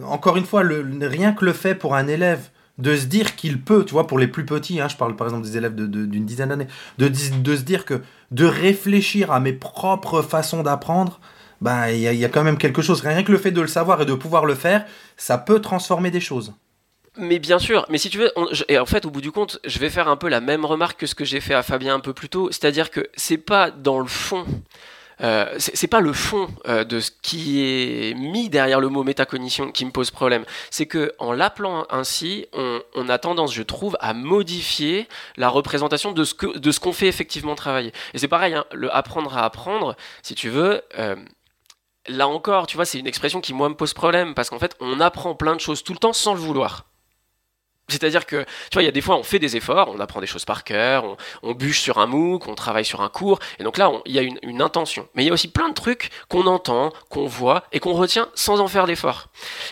encore 0.05 0.37
une 0.37 0.45
fois, 0.45 0.63
rien 0.63 1.33
que 1.33 1.45
le 1.45 1.53
fait 1.53 1.75
pour 1.75 1.95
un 1.95 2.07
élève 2.09 2.51
de 2.79 2.95
se 2.95 3.07
dire 3.07 3.37
qu'il 3.37 3.61
peut, 3.63 3.85
tu 3.85 3.93
vois, 3.93 4.07
pour 4.07 4.19
les 4.19 4.27
plus 4.29 4.45
petits, 4.45 4.81
hein, 4.81 4.89
je 4.89 4.97
parle 4.97 5.17
par 5.17 5.27
exemple 5.27 5.45
des 5.45 5.57
élèves 5.57 5.75
d'une 5.75 5.89
de, 5.89 6.19
dizaine 6.19 6.51
d'années, 6.51 6.67
de, 6.99 7.09
de 7.09 7.57
se 7.57 7.63
dire 7.63 7.85
que 7.85 8.03
de 8.31 8.45
réfléchir 8.45 9.33
à 9.33 9.41
mes 9.41 9.55
propres 9.55 10.23
façons 10.23 10.63
d'apprendre, 10.63 11.21
bah 11.61 11.91
il 11.91 12.01
y, 12.01 12.25
a- 12.25 12.29
quand 12.29 12.45
même 12.45 12.59
quelque 12.59 12.83
chose. 12.83 13.01
Rien 13.01 13.23
que 13.23 13.33
le 13.33 13.39
fait 13.39 13.51
de 13.51 13.63
le 13.63 13.67
savoir 13.67 14.03
et 14.03 14.07
de 14.07 14.15
pouvoir 14.15 14.45
le 14.45 14.55
faire, 14.55 14.85
ça 15.17 15.39
peut 15.39 15.61
transformer 15.61 16.11
des 16.11 16.21
choses. 16.21 16.53
Mais 17.19 17.39
bien 17.39 17.59
sûr, 17.59 17.87
mais 17.89 17.97
si 17.97 18.11
tu 18.11 18.19
veux, 18.19 18.31
et 18.69 18.79
en 18.79 18.85
fait, 18.85 19.07
au 19.07 19.11
bout 19.11 19.23
du 19.23 19.33
compte, 19.33 19.59
je 19.65 19.79
vais 19.79 19.89
faire 19.89 20.07
un 20.09 20.17
peu 20.17 20.29
la 20.29 20.43
même 20.43 20.67
remarque 20.67 21.01
que 21.01 21.07
ce 21.07 21.15
que 21.15 21.25
j'ai 21.25 21.41
fait 21.41 21.55
à 21.55 21.63
Fabien 21.63 21.95
un 21.95 22.01
peu 22.01 22.13
plus 22.13 22.29
tôt, 22.29 22.51
c'est-à-dire 22.51 22.91
que 22.91 23.09
c'est 23.17 23.39
pas 23.39 23.71
dans 23.71 23.99
le 24.01 24.07
fond 24.07 24.45
euh, 25.23 25.55
c'est 25.59 25.87
pas 25.87 26.01
le 26.01 26.13
fond 26.13 26.49
euh, 26.67 26.85
de 26.85 27.01
ce 27.01 27.11
qui 27.23 27.63
est 27.63 28.15
mis 28.15 28.49
derrière 28.49 28.81
le 28.81 28.89
mot 28.89 29.03
métacognition 29.03 29.71
qui 29.73 29.85
me 29.85 29.91
pose 29.91 30.11
problème. 30.11 30.45
C'est 30.71 30.87
que 30.87 31.13
en 31.19 31.33
l'appelant 31.33 31.87
ainsi, 31.91 32.47
on, 32.53 33.09
a 33.09 33.19
tendance, 33.19 33.55
je 33.55 33.63
trouve, 33.63 33.97
à 34.01 34.15
modifier 34.15 35.09
la 35.37 35.49
représentation 35.49 36.13
de 36.13 36.25
ce 36.25 36.35
que 36.35 36.59
de 36.59 36.71
ce 36.71 36.81
qu'on 36.81 36.93
fait 36.93 37.09
effectivement 37.09 37.55
travailler. 37.55 37.93
Et 38.15 38.19
c'est 38.19 38.29
pareil, 38.29 38.55
hein, 38.55 38.65
le 38.73 38.95
apprendre 38.95 39.37
à 39.37 39.45
apprendre, 39.45 39.97
si 40.23 40.35
tu 40.35 40.49
veux. 40.49 40.83
Euh, 40.99 41.17
là 42.09 42.29
encore, 42.29 42.67
tu 42.67 42.77
vois, 42.77 42.85
c'est 42.85 42.99
une 42.99 43.07
expression 43.07 43.41
qui 43.41 43.55
moi 43.55 43.69
me 43.69 43.75
pose 43.75 43.95
problème 43.95 44.35
parce 44.35 44.51
qu'en 44.51 44.59
fait, 44.59 44.77
on 44.81 45.01
apprend 45.01 45.35
plein 45.35 45.55
de 45.55 45.61
choses 45.61 45.83
tout 45.83 45.93
le 45.93 45.99
temps 45.99 46.13
sans 46.13 46.35
le 46.35 46.41
vouloir. 46.41 46.87
C'est-à-dire 47.89 48.27
que, 48.27 48.45
tu 48.71 48.75
vois, 48.75 48.83
il 48.83 48.87
y 48.87 48.89
a 48.89 48.93
des 48.93 49.01
fois, 49.01 49.17
on 49.17 49.23
fait 49.23 49.39
des 49.39 49.57
efforts, 49.57 49.91
on 49.95 50.01
apprend 50.01 50.21
des 50.21 50.27
choses 50.27 50.45
par 50.45 50.65
cœur, 50.65 51.17
on, 51.43 51.53
bûche 51.53 51.81
sur 51.81 51.99
un 51.99 52.07
MOOC, 52.07 52.49
on 52.49 52.55
travaille 52.55 52.85
sur 52.85 53.01
un 53.01 53.09
cours, 53.09 53.39
et 53.61 53.63
donc 53.63 53.79
là, 53.79 53.91
il 54.07 54.13
y 54.13 54.19
a 54.19 54.23
une, 54.23 54.61
intention. 54.61 55.07
Mais 55.15 55.23
il 55.23 55.27
y 55.27 55.31
a 55.31 55.33
aussi 55.33 55.49
plein 55.49 55.69
de 55.69 55.75
trucs 55.75 56.11
qu'on 56.29 56.47
entend, 56.47 56.93
qu'on 57.11 57.27
voit, 57.27 57.65
et 57.73 57.79
qu'on 57.79 57.93
retient 57.93 58.29
sans 58.35 58.61
en 58.61 58.69
faire 58.69 58.87
l'effort. 58.87 59.29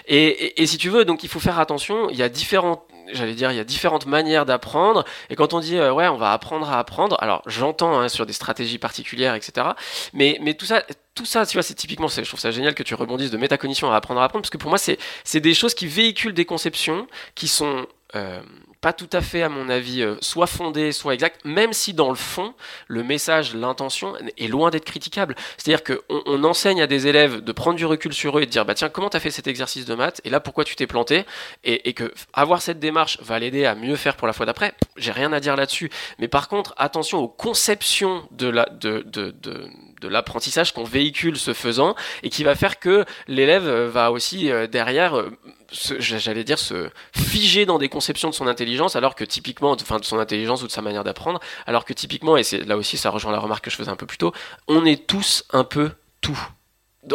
Et, 0.06 0.54
si 0.66 0.78
tu 0.78 0.90
veux, 0.90 1.04
donc 1.04 1.24
il 1.24 1.28
faut 1.28 1.40
faire 1.40 1.58
attention, 1.58 2.08
il 2.10 2.16
y 2.16 2.22
a 2.22 2.28
différentes 2.28 2.82
j'allais 3.12 3.34
dire, 3.34 3.50
il 3.50 3.56
y 3.56 3.60
a 3.60 3.64
différentes 3.64 4.06
manières 4.06 4.46
d'apprendre. 4.46 5.04
Et 5.28 5.36
quand 5.36 5.52
on 5.52 5.60
dit, 5.60 5.76
euh, 5.76 5.92
ouais, 5.92 6.08
on 6.08 6.16
va 6.16 6.32
apprendre 6.32 6.70
à 6.70 6.78
apprendre, 6.78 7.18
alors 7.20 7.42
j'entends 7.44 8.00
hein, 8.00 8.08
sur 8.08 8.24
des 8.24 8.32
stratégies 8.32 8.78
particulières, 8.78 9.34
etc. 9.34 9.68
Mais, 10.14 10.38
mais 10.40 10.54
tout 10.54 10.64
ça, 10.64 10.82
tout 11.14 11.26
ça, 11.26 11.44
tu 11.44 11.58
vois, 11.58 11.62
c'est 11.62 11.74
typiquement, 11.74 12.08
je 12.08 12.22
trouve 12.22 12.40
ça 12.40 12.50
génial 12.50 12.74
que 12.74 12.82
tu 12.82 12.94
rebondisses 12.94 13.30
de 13.30 13.36
métacognition 13.36 13.92
à 13.92 13.96
apprendre 13.96 14.22
à 14.22 14.24
apprendre, 14.24 14.42
parce 14.42 14.50
que 14.50 14.56
pour 14.56 14.70
moi, 14.70 14.78
c'est 14.78 15.40
des 15.40 15.54
choses 15.54 15.74
qui 15.74 15.86
véhiculent 15.86 16.32
des 16.32 16.46
conceptions 16.46 17.06
qui 17.34 17.46
sont 17.46 17.86
euh, 18.14 18.40
pas 18.84 18.92
tout 18.92 19.08
à 19.14 19.22
fait, 19.22 19.42
à 19.42 19.48
mon 19.48 19.70
avis, 19.70 20.02
euh, 20.02 20.16
soit 20.20 20.46
fondé, 20.46 20.92
soit 20.92 21.14
exact, 21.14 21.40
même 21.46 21.72
si 21.72 21.94
dans 21.94 22.10
le 22.10 22.16
fond, 22.16 22.52
le 22.86 23.02
message, 23.02 23.54
l'intention 23.54 24.12
est 24.36 24.46
loin 24.46 24.68
d'être 24.68 24.84
critiquable. 24.84 25.36
C'est-à-dire 25.56 25.82
qu'on 25.82 26.22
on 26.26 26.44
enseigne 26.44 26.82
à 26.82 26.86
des 26.86 27.06
élèves 27.06 27.40
de 27.40 27.52
prendre 27.52 27.76
du 27.76 27.86
recul 27.86 28.12
sur 28.12 28.38
eux 28.38 28.42
et 28.42 28.46
de 28.46 28.50
dire, 28.50 28.66
bah 28.66 28.74
tiens, 28.74 28.90
comment 28.90 29.08
tu 29.08 29.16
as 29.16 29.20
fait 29.20 29.30
cet 29.30 29.46
exercice 29.46 29.86
de 29.86 29.94
maths? 29.94 30.20
Et 30.24 30.28
là, 30.28 30.38
pourquoi 30.38 30.64
tu 30.64 30.76
t'es 30.76 30.86
planté? 30.86 31.24
Et, 31.64 31.94
que 31.94 32.12
avoir 32.34 32.60
cette 32.60 32.78
démarche 32.78 33.18
va 33.22 33.38
l'aider 33.38 33.64
à 33.64 33.74
mieux 33.74 33.96
faire 33.96 34.16
pour 34.16 34.26
la 34.26 34.34
fois 34.34 34.44
d'après, 34.44 34.74
j'ai 34.98 35.12
rien 35.12 35.32
à 35.32 35.40
dire 35.40 35.56
là-dessus. 35.56 35.90
Mais 36.18 36.28
par 36.28 36.48
contre, 36.48 36.74
attention 36.76 37.20
aux 37.20 37.28
conceptions 37.28 38.28
de 38.32 38.48
la, 38.48 38.66
de, 38.66 39.02
de, 39.06 39.30
de 39.30 39.70
de 40.04 40.08
l'apprentissage 40.08 40.72
qu'on 40.72 40.84
véhicule 40.84 41.36
ce 41.36 41.54
faisant 41.54 41.94
et 42.22 42.28
qui 42.28 42.44
va 42.44 42.54
faire 42.54 42.78
que 42.78 43.06
l'élève 43.26 43.66
va 43.66 44.12
aussi 44.12 44.50
euh, 44.50 44.66
derrière 44.66 45.16
euh, 45.16 45.30
j'allais 45.70 46.44
dire 46.44 46.58
se 46.58 46.90
figer 47.16 47.66
dans 47.66 47.78
des 47.78 47.88
conceptions 47.88 48.30
de 48.30 48.34
son 48.34 48.46
intelligence 48.46 48.96
alors 48.96 49.14
que 49.14 49.24
typiquement 49.24 49.72
enfin 49.72 49.98
de 49.98 50.04
son 50.04 50.18
intelligence 50.18 50.62
ou 50.62 50.66
de 50.66 50.72
sa 50.72 50.82
manière 50.82 51.04
d'apprendre 51.04 51.40
alors 51.66 51.84
que 51.84 51.92
typiquement 51.92 52.36
et 52.36 52.42
c'est 52.42 52.64
là 52.64 52.76
aussi 52.76 52.96
ça 52.96 53.10
rejoint 53.10 53.32
la 53.32 53.38
remarque 53.38 53.64
que 53.64 53.70
je 53.70 53.76
faisais 53.76 53.90
un 53.90 53.96
peu 53.96 54.06
plus 54.06 54.18
tôt 54.18 54.32
on 54.68 54.84
est 54.84 55.06
tous 55.06 55.44
un 55.52 55.64
peu 55.64 55.90
tout 56.20 56.38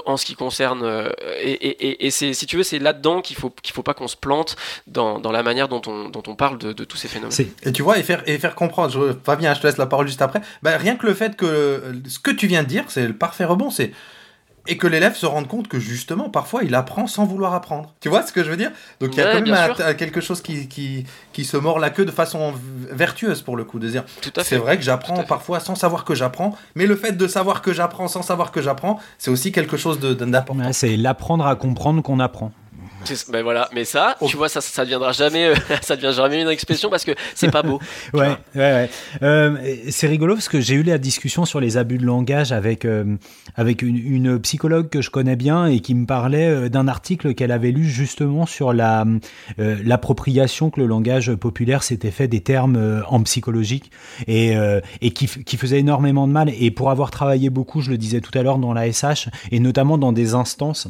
en 0.05 0.17
ce 0.17 0.25
qui 0.25 0.35
concerne 0.35 0.81
euh, 0.83 1.09
et, 1.41 2.11
c'est 2.11 2.33
si 2.33 2.45
tu 2.45 2.57
veux 2.57 2.63
c'est 2.63 2.79
là-dedans 2.79 3.21
qu'il 3.21 3.35
faut 3.35 3.49
qu'il 3.49 3.73
faut 3.73 3.83
pas 3.83 3.93
qu'on 3.93 4.07
se 4.07 4.15
plante 4.15 4.55
dans, 4.87 5.19
dans, 5.19 5.31
la 5.31 5.43
manière 5.43 5.67
dont 5.67 5.81
on, 5.87 6.09
dont 6.09 6.23
on 6.27 6.35
parle 6.35 6.57
de, 6.57 6.73
de 6.73 6.83
tous 6.83 6.97
ces 6.97 7.07
phénomènes. 7.07 7.35
Et 7.63 7.71
tu 7.71 7.81
vois 7.81 7.97
et 7.97 8.03
faire 8.03 8.27
et 8.27 8.37
faire 8.37 8.55
comprendre. 8.55 8.91
Je, 8.91 9.13
Fabien, 9.23 9.53
je 9.53 9.61
te 9.61 9.67
laisse 9.67 9.77
la 9.77 9.85
parole 9.85 10.07
juste 10.07 10.21
après. 10.21 10.41
Bah, 10.61 10.77
rien 10.77 10.95
que 10.95 11.07
le 11.07 11.13
fait 11.13 11.35
que 11.35 12.01
ce 12.07 12.19
que 12.19 12.31
tu 12.31 12.47
viens 12.47 12.63
de 12.63 12.67
dire, 12.67 12.85
c'est 12.87 13.07
le 13.07 13.15
parfait 13.15 13.45
rebond. 13.45 13.69
C'est 13.69 13.91
et 14.69 14.77
que 14.77 14.87
l'élève 14.87 15.15
se 15.15 15.25
rende 15.25 15.47
compte 15.47 15.67
que 15.67 15.79
justement, 15.79 16.29
parfois, 16.29 16.63
il 16.63 16.75
apprend 16.75 17.07
sans 17.07 17.25
vouloir 17.25 17.55
apprendre. 17.55 17.93
Tu 17.99 18.07
vois 18.07 18.21
ce 18.21 18.31
que 18.31 18.43
je 18.43 18.51
veux 18.51 18.57
dire? 18.57 18.71
Donc 19.01 19.15
il 19.15 19.17
y 19.17 19.21
a 19.21 19.33
quand 19.33 19.41
même 19.41 19.95
quelque 19.97 20.21
chose 20.21 20.41
qui, 20.41 20.67
qui, 20.67 21.05
qui, 21.33 21.43
se 21.43 21.57
mord 21.57 21.79
la 21.79 21.89
queue 21.89 22.05
de 22.05 22.11
façon 22.11 22.53
vertueuse 22.91 23.41
pour 23.41 23.57
le 23.57 23.63
coup, 23.63 23.79
de 23.79 23.89
dire 23.89 24.03
c'est 24.43 24.57
vrai 24.57 24.77
que 24.77 24.83
j'apprends 24.83 25.23
parfois 25.23 25.59
sans 25.59 25.75
savoir 25.75 26.05
que 26.05 26.13
j'apprends, 26.13 26.55
mais 26.75 26.85
le 26.85 26.95
fait 26.95 27.13
de 27.13 27.27
savoir 27.27 27.61
que 27.63 27.73
j'apprends 27.73 28.07
sans 28.07 28.21
savoir 28.21 28.51
que 28.51 28.61
j'apprends, 28.61 28.99
c'est 29.17 29.31
aussi 29.31 29.51
quelque 29.51 29.75
chose 29.75 29.99
d'important. 29.99 30.71
c'est 30.71 30.95
l'apprendre 30.95 31.47
à 31.47 31.55
comprendre 31.55 32.03
qu'on 32.03 32.19
apprend. 32.19 32.51
Ben 33.31 33.43
voilà, 33.43 33.69
mais 33.73 33.85
ça, 33.85 34.15
tu 34.27 34.37
vois, 34.37 34.49
ça, 34.49 34.61
ça 34.61 34.83
deviendra 34.83 35.11
jamais, 35.11 35.47
euh, 35.47 35.55
ça 35.81 35.95
devient 35.95 36.13
jamais 36.15 36.41
une 36.41 36.49
expression 36.49 36.89
parce 36.89 37.05
que 37.05 37.11
c'est 37.33 37.49
pas 37.49 37.63
beau. 37.63 37.79
ouais, 38.13 38.29
ouais, 38.55 38.55
ouais, 38.55 38.89
euh, 39.23 39.57
c'est 39.89 40.07
rigolo 40.07 40.35
parce 40.35 40.49
que 40.49 40.59
j'ai 40.59 40.75
eu 40.75 40.83
la 40.83 40.97
discussion 40.97 41.45
sur 41.45 41.59
les 41.59 41.77
abus 41.77 41.97
de 41.97 42.05
langage 42.05 42.51
avec 42.51 42.85
euh, 42.85 43.15
avec 43.55 43.81
une, 43.81 43.97
une, 43.97 44.39
psychologue 44.39 44.89
que 44.89 45.01
je 45.01 45.09
connais 45.09 45.35
bien 45.35 45.65
et 45.65 45.79
qui 45.79 45.95
me 45.95 46.05
parlait 46.05 46.69
d'un 46.69 46.87
article 46.87 47.33
qu'elle 47.33 47.51
avait 47.51 47.71
lu 47.71 47.85
justement 47.85 48.45
sur 48.45 48.73
la 48.73 49.05
l'appropriation 49.57 50.69
que 50.69 50.79
le 50.79 50.87
langage 50.87 51.33
populaire 51.35 51.83
s'était 51.83 52.11
fait 52.11 52.27
des 52.27 52.41
termes 52.41 53.03
en 53.07 53.21
psychologique 53.23 53.91
et 54.27 54.55
et 55.01 55.11
qui, 55.11 55.27
qui 55.27 55.57
faisait 55.57 55.79
énormément 55.79 56.27
de 56.27 56.33
mal. 56.33 56.51
Et 56.59 56.71
pour 56.71 56.89
avoir 56.89 57.11
travaillé 57.11 57.49
beaucoup, 57.49 57.81
je 57.81 57.89
le 57.89 57.97
disais 57.97 58.21
tout 58.21 58.37
à 58.37 58.43
l'heure 58.43 58.59
dans 58.59 58.73
la 58.73 58.91
SH 58.91 59.29
et 59.51 59.59
notamment 59.59 59.97
dans 59.97 60.11
des 60.11 60.33
instances 60.33 60.87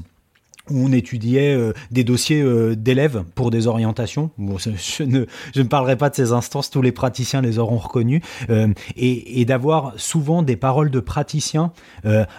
où 0.69 0.85
on 0.85 0.91
étudiait 0.91 1.53
euh, 1.53 1.73
des 1.91 2.03
dossiers 2.03 2.41
euh, 2.41 2.75
d'élèves 2.75 3.23
pour 3.35 3.51
des 3.51 3.67
orientations. 3.67 4.31
Bon, 4.37 4.57
je, 4.57 5.03
ne, 5.03 5.63
parlerai 5.63 5.97
pas 5.97 6.09
de 6.09 6.15
ces 6.15 6.31
instances, 6.31 6.69
tous 6.69 6.81
les 6.81 6.91
praticiens 6.91 7.41
les 7.41 7.59
auront 7.59 7.77
reconnus, 7.77 8.21
euh, 8.49 8.67
et, 8.95 9.41
et 9.41 9.45
d'avoir 9.45 9.93
souvent 9.97 10.43
des 10.43 10.55
paroles 10.55 10.91
de 10.91 10.99
praticiens. 10.99 11.71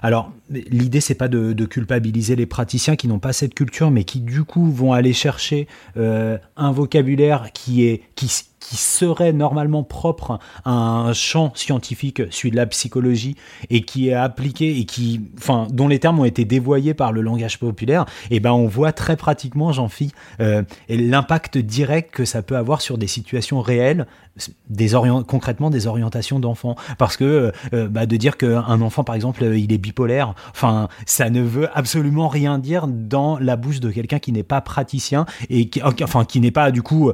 alors, 0.03 0.33
l'idée 0.51 1.01
c'est 1.01 1.15
pas 1.15 1.29
de, 1.29 1.53
de, 1.53 1.65
culpabiliser 1.65 2.37
les 2.37 2.47
praticiens 2.47 2.97
qui 2.97 3.09
n'ont 3.09 3.19
pas 3.19 3.33
cette 3.33 3.55
culture, 3.55 3.91
mais 3.91 4.05
qui 4.05 4.21
du 4.21 4.45
coup 4.45 4.71
vont 4.71 4.93
aller 4.93 5.13
chercher 5.13 5.67
un 5.97 6.73
vocabulaire 6.73 7.53
qui 7.53 7.85
est 7.85 8.03
qui 8.15 8.29
qui 8.61 8.77
serait 8.77 9.33
normalement 9.33 9.83
propre 9.83 10.39
à 10.65 10.71
un 10.71 11.13
champ 11.13 11.53
scientifique, 11.55 12.23
celui 12.31 12.51
de 12.51 12.57
la 12.57 12.67
psychologie, 12.67 13.37
et 13.71 13.83
qui 13.83 14.11
est 14.11 14.15
appliqué 14.15 14.79
et 14.79 14.85
qui, 14.85 15.23
enfin, 15.39 15.67
dont 15.71 15.89
les 15.89 15.99
termes 15.99 16.21
ont 16.21 16.25
été 16.25 16.45
dévoyés 16.45 16.95
par 16.95 17.13
le 17.13 17.23
langage 17.23 17.59
populaire, 17.59 18.05
et 18.31 18.37
eh 18.37 18.41
ben 18.41 18.53
on 18.53 18.67
voit 18.67 18.93
très 18.93 19.17
pratiquement, 19.17 19.73
j'en 19.73 19.89
fie, 19.89 20.13
euh, 20.41 20.63
l'impact 20.89 21.59
direct 21.59 22.13
que 22.13 22.25
ça 22.25 22.43
peut 22.43 22.57
avoir 22.57 22.81
sur 22.81 22.99
des 22.99 23.07
situations 23.07 23.61
réelles, 23.61 24.07
concrètement 25.27 25.71
des 25.71 25.87
orientations 25.87 26.39
d'enfants, 26.39 26.77
parce 26.99 27.17
que 27.17 27.25
euh, 27.25 27.51
euh, 27.75 27.89
bah, 27.89 28.07
de 28.07 28.17
dire 28.17 28.37
qu'un 28.37 28.81
enfant, 28.81 29.05
par 29.05 29.15
exemple, 29.15 29.45
il 29.45 29.73
est 29.73 29.79
bipolaire, 29.79 30.35
enfin, 30.51 30.89
ça 31.07 31.31
ne 31.31 31.43
veut 31.43 31.69
absolument 31.75 32.29
rien 32.29 32.59
dire 32.59 32.87
dans 32.87 33.39
la 33.39 33.57
bouche 33.57 33.81
de 33.81 33.91
quelqu'un 33.91 34.19
qui 34.19 34.33
n'est 34.33 34.43
pas 34.43 34.61
praticien 34.61 35.27
et 35.49 35.69
qui, 35.69 35.83
enfin, 35.83 36.25
qui 36.25 36.41
n'est 36.41 36.51
pas 36.51 36.71
du 36.71 36.83
coup 36.83 37.13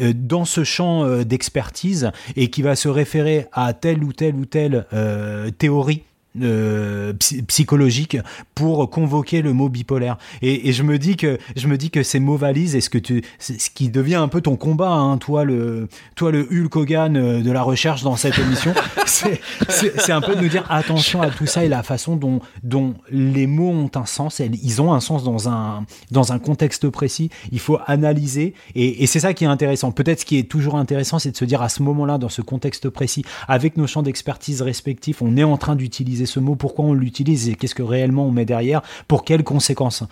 euh, 0.00 0.12
dans 0.14 0.44
ce 0.44 0.64
champ 0.64 1.04
euh, 1.04 1.24
d'expertise 1.24 2.10
et 2.36 2.50
qui 2.50 2.62
va 2.62 2.76
se 2.76 2.88
référer 2.88 3.46
à 3.52 3.72
telle 3.72 4.04
ou 4.04 4.12
telle 4.12 4.34
ou 4.36 4.44
telle 4.44 4.86
euh, 4.92 5.50
théorie 5.50 6.02
euh, 6.42 7.12
psychologique 7.46 8.16
pour 8.54 8.90
convoquer 8.90 9.42
le 9.42 9.52
mot 9.52 9.68
bipolaire. 9.68 10.18
Et, 10.42 10.72
je 10.72 10.82
me 10.82 10.98
dis 10.98 11.16
que 11.16 11.38
je 11.56 11.66
me 11.66 11.76
dis 11.76 11.90
que 11.90 12.02
ces 12.02 12.20
mots 12.20 12.36
valises 12.36 12.74
et 12.74 12.80
ce 12.80 12.90
que 12.90 12.98
tu, 12.98 13.22
ce 13.38 13.70
qui 13.70 13.88
devient 13.88 14.16
un 14.16 14.28
peu 14.28 14.40
ton 14.40 14.56
combat, 14.56 14.90
hein, 14.90 15.18
toi 15.18 15.44
le, 15.44 15.88
toi 16.14 16.30
le 16.30 16.46
Hulk 16.50 16.76
Hogan 16.76 17.16
euh, 17.16 17.42
de 17.42 17.50
la 17.50 17.62
recherche 17.62 18.02
dans 18.02 18.16
cette 18.16 18.38
émission, 18.38 18.74
c'est 19.06 20.12
un 20.12 20.20
peu 20.20 20.36
de 20.36 20.40
nous 20.40 20.48
dire 20.48 20.66
attention 20.70 21.22
à 21.22 21.30
tout 21.30 21.46
ça 21.46 21.64
et 21.64 21.68
la 21.68 21.82
façon 21.82 22.16
dont 22.16 22.40
dont 22.62 22.94
les 23.10 23.46
mots 23.46 23.70
ont 23.70 23.90
un 23.94 24.06
sens. 24.06 24.40
Ils 24.40 24.82
ont 24.82 24.92
un 24.92 25.00
sens 25.00 25.24
dans 25.24 25.48
un 25.48 25.84
dans 26.10 26.32
un 26.32 26.38
contexte 26.38 26.88
précis. 26.88 27.30
Il 27.52 27.60
faut 27.60 27.78
analyser 27.86 28.54
et, 28.74 29.02
et 29.02 29.06
c'est 29.06 29.20
ça 29.20 29.34
qui 29.34 29.44
est 29.44 29.48
intéressant. 29.48 29.92
Peut-être 29.92 30.20
ce 30.20 30.24
qui 30.24 30.38
est 30.38 30.48
toujours 30.48 30.76
intéressant, 30.76 31.18
c'est 31.18 31.30
de 31.30 31.36
se 31.36 31.44
dire 31.44 31.62
à 31.62 31.68
ce 31.68 31.82
moment-là, 31.82 32.18
dans 32.18 32.28
ce 32.28 32.42
contexte 32.42 32.88
précis, 32.90 33.24
avec 33.46 33.76
nos 33.76 33.86
champs 33.86 34.02
d'expertise 34.02 34.62
respectifs, 34.62 35.22
on 35.22 35.36
est 35.36 35.44
en 35.44 35.56
train 35.56 35.76
d'utiliser 35.76 36.26
ce 36.28 36.40
mot, 36.40 36.54
pourquoi 36.54 36.84
on 36.84 36.94
l'utilise 36.94 37.48
et 37.48 37.54
qu'est-ce 37.54 37.74
que 37.74 37.82
réellement 37.82 38.26
on 38.26 38.30
met 38.30 38.44
derrière, 38.44 38.82
pour 39.08 39.24
quelles 39.24 39.44
conséquences? 39.44 40.04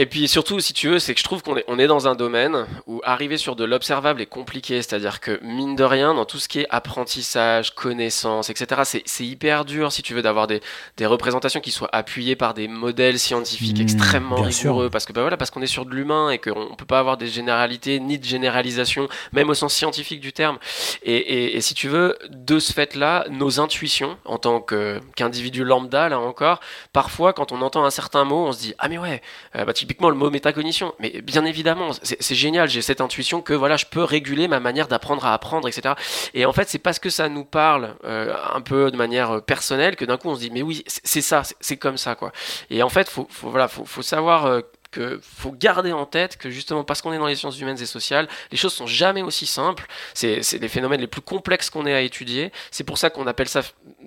Et 0.00 0.06
puis 0.06 0.28
surtout, 0.28 0.60
si 0.60 0.74
tu 0.74 0.88
veux, 0.88 1.00
c'est 1.00 1.12
que 1.12 1.18
je 1.18 1.24
trouve 1.24 1.42
qu'on 1.42 1.56
est, 1.56 1.64
on 1.66 1.76
est 1.76 1.88
dans 1.88 2.06
un 2.06 2.14
domaine 2.14 2.66
où 2.86 3.00
arriver 3.02 3.36
sur 3.36 3.56
de 3.56 3.64
l'observable 3.64 4.20
est 4.22 4.26
compliqué. 4.26 4.80
C'est-à-dire 4.80 5.18
que, 5.18 5.40
mine 5.42 5.74
de 5.74 5.82
rien, 5.82 6.14
dans 6.14 6.24
tout 6.24 6.38
ce 6.38 6.46
qui 6.46 6.60
est 6.60 6.68
apprentissage, 6.70 7.74
connaissance, 7.74 8.48
etc., 8.48 9.02
c'est, 9.04 9.24
hyper 9.24 9.64
dur, 9.64 9.90
si 9.90 10.02
tu 10.02 10.14
veux, 10.14 10.22
d'avoir 10.22 10.46
des, 10.46 10.60
des, 10.98 11.06
représentations 11.06 11.58
qui 11.58 11.72
soient 11.72 11.88
appuyées 11.90 12.36
par 12.36 12.54
des 12.54 12.68
modèles 12.68 13.18
scientifiques 13.18 13.80
mmh, 13.80 13.82
extrêmement 13.82 14.40
rigoureux. 14.40 14.88
Parce 14.88 15.04
que, 15.04 15.12
bah 15.12 15.22
voilà, 15.22 15.36
parce 15.36 15.50
qu'on 15.50 15.62
est 15.62 15.66
sur 15.66 15.84
de 15.84 15.90
l'humain 15.90 16.30
et 16.30 16.38
qu'on 16.38 16.70
ne 16.70 16.76
peut 16.76 16.86
pas 16.86 17.00
avoir 17.00 17.16
des 17.16 17.26
généralités 17.26 17.98
ni 17.98 18.20
de 18.20 18.24
généralisation, 18.24 19.08
même 19.32 19.50
au 19.50 19.54
sens 19.54 19.74
scientifique 19.74 20.20
du 20.20 20.32
terme. 20.32 20.58
Et, 21.02 21.56
et, 21.56 21.60
si 21.60 21.74
tu 21.74 21.88
veux, 21.88 22.16
de 22.30 22.60
ce 22.60 22.72
fait-là, 22.72 23.24
nos 23.30 23.58
intuitions, 23.58 24.16
en 24.24 24.38
tant 24.38 24.60
qu'individu 24.60 25.64
lambda, 25.64 26.08
là 26.08 26.20
encore, 26.20 26.60
parfois, 26.92 27.32
quand 27.32 27.50
on 27.50 27.62
entend 27.62 27.84
un 27.84 27.90
certain 27.90 28.22
mot, 28.22 28.46
on 28.46 28.52
se 28.52 28.60
dit, 28.60 28.74
ah 28.78 28.88
mais 28.88 28.98
ouais, 28.98 29.22
euh, 29.56 29.64
bah, 29.64 29.72
typiquement 29.88 30.10
le 30.10 30.16
mot 30.16 30.28
métacognition. 30.28 30.94
Mais 31.00 31.22
bien 31.22 31.46
évidemment, 31.46 31.92
c'est 32.02 32.34
génial, 32.34 32.68
j'ai 32.68 32.82
cette 32.82 33.00
intuition 33.00 33.40
que 33.40 33.54
voilà, 33.54 33.78
je 33.78 33.86
peux 33.86 34.04
réguler 34.04 34.46
ma 34.46 34.60
manière 34.60 34.86
d'apprendre 34.86 35.24
à 35.24 35.32
apprendre, 35.32 35.66
etc. 35.66 35.94
Et 36.34 36.44
en 36.44 36.52
fait, 36.52 36.68
c'est 36.68 36.78
parce 36.78 36.98
que 36.98 37.08
ça 37.08 37.30
nous 37.30 37.44
parle 37.44 37.94
euh, 38.04 38.34
un 38.52 38.60
peu 38.60 38.90
de 38.90 38.98
manière 38.98 39.30
euh, 39.30 39.40
personnelle 39.40 39.96
que 39.96 40.04
d'un 40.04 40.18
coup 40.18 40.28
on 40.28 40.34
se 40.34 40.40
dit 40.40 40.50
mais 40.50 40.60
oui, 40.60 40.84
c'est 40.86 41.22
ça, 41.22 41.42
c'est 41.60 41.78
comme 41.78 41.96
ça 41.96 42.14
quoi. 42.16 42.32
Et 42.68 42.82
en 42.82 42.90
fait, 42.90 43.08
faut, 43.08 43.26
faut 43.30 43.48
voilà, 43.48 43.66
faut, 43.66 44.02
savoir 44.02 44.44
euh, 44.44 44.60
que 44.90 45.20
faut 45.22 45.52
garder 45.52 45.92
en 45.92 46.06
tête 46.06 46.36
que 46.36 46.50
justement 46.50 46.84
parce 46.84 47.02
qu'on 47.02 47.12
est 47.12 47.18
dans 47.18 47.26
les 47.26 47.34
sciences 47.34 47.58
humaines 47.60 47.80
et 47.80 47.86
sociales, 47.86 48.28
les 48.50 48.56
choses 48.56 48.72
sont 48.72 48.86
jamais 48.86 49.22
aussi 49.22 49.46
simples. 49.46 49.86
C'est 50.14 50.40
les 50.58 50.68
phénomènes 50.68 51.00
les 51.00 51.06
plus 51.06 51.20
complexes 51.20 51.70
qu'on 51.70 51.86
ait 51.86 51.94
à 51.94 52.00
étudier. 52.00 52.52
C'est 52.70 52.84
pour 52.84 52.98
ça 52.98 53.10
qu'on 53.10 53.26
appelle 53.26 53.48
ça 53.48 53.62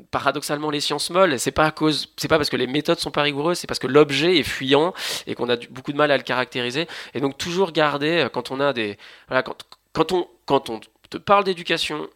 paradoxalement 0.10 0.70
les 0.70 0.80
sciences 0.80 1.10
molles. 1.10 1.40
C'est 1.40 1.52
pas 1.52 1.66
à 1.66 1.72
cause, 1.72 2.10
c'est 2.18 2.28
pas 2.28 2.38
parce 2.38 2.49
que 2.49 2.58
les 2.58 2.68
méthodes 2.68 2.99
sont 2.99 3.12
pas 3.12 3.22
rigoureuses, 3.22 3.60
c'est 3.60 3.68
parce 3.68 3.80
que 3.80 3.88
l'objet 3.88 4.38
est 4.38 4.44
fuyant 4.44 4.94
et 5.28 5.36
qu'on 5.36 5.49
a 5.49 5.58
beaucoup 5.70 5.91
de 5.91 5.98
mal 5.98 6.12
à 6.12 6.18
le 6.18 6.24
caractériser. 6.24 6.88
Et 7.14 7.22
donc 7.22 7.38
toujours 7.38 7.72
garder 7.72 8.28
quand 8.34 8.52
on 8.52 8.60
a 8.60 8.74
des, 8.74 8.98
voilà, 9.28 9.44
quand, 9.44 9.58
quand 9.94 10.12
on 10.12 10.28
quand 10.45 10.70
on 10.70 10.82
te 11.10 11.18
parle 11.18 11.44
d'éducation 11.44 12.10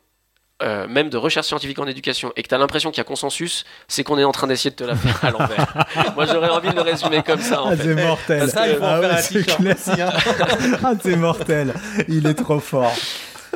euh, 0.64 0.88
même 0.88 1.10
de 1.10 1.18
recherche 1.18 1.48
scientifique 1.48 1.80
en 1.80 1.88
éducation 1.88 2.32
et 2.38 2.44
que 2.44 2.48
tu 2.48 2.56
as 2.56 2.58
l'impression 2.58 2.90
qu'il 2.90 3.00
y 3.00 3.02
a 3.02 3.04
consensus, 3.04 3.66
c'est 3.90 4.04
qu'on 4.04 4.18
est 4.18 4.24
en 4.24 4.32
train 4.32 4.48
d'essayer 4.48 4.70
de 4.72 4.76
te 4.76 4.84
la 4.86 4.96
faire 4.96 5.20
à 5.24 5.32
l'envers. 5.32 5.86
Moi, 6.16 6.26
j'aurais 6.26 6.50
envie 6.50 6.70
de 6.70 6.76
le 6.76 6.82
résumer 6.82 7.24
comme 7.24 7.42
ça. 7.42 7.62
En 7.64 7.72
ah, 7.72 7.76
c'est 7.78 7.94
mortel. 7.96 8.50
Ça, 8.50 8.68
il 8.68 8.76
faut 8.76 8.84
en 8.84 8.88
Ah 8.88 9.00
faire 9.02 9.10
ouais, 9.10 9.16
un 9.16 9.22
c'est 9.22 9.44
clair. 9.44 10.14
ah, 10.84 10.94
c'est 11.02 11.16
mortel. 11.18 11.74
Il 12.08 12.26
est 12.26 12.36
trop 12.36 12.60
fort. 12.60 12.94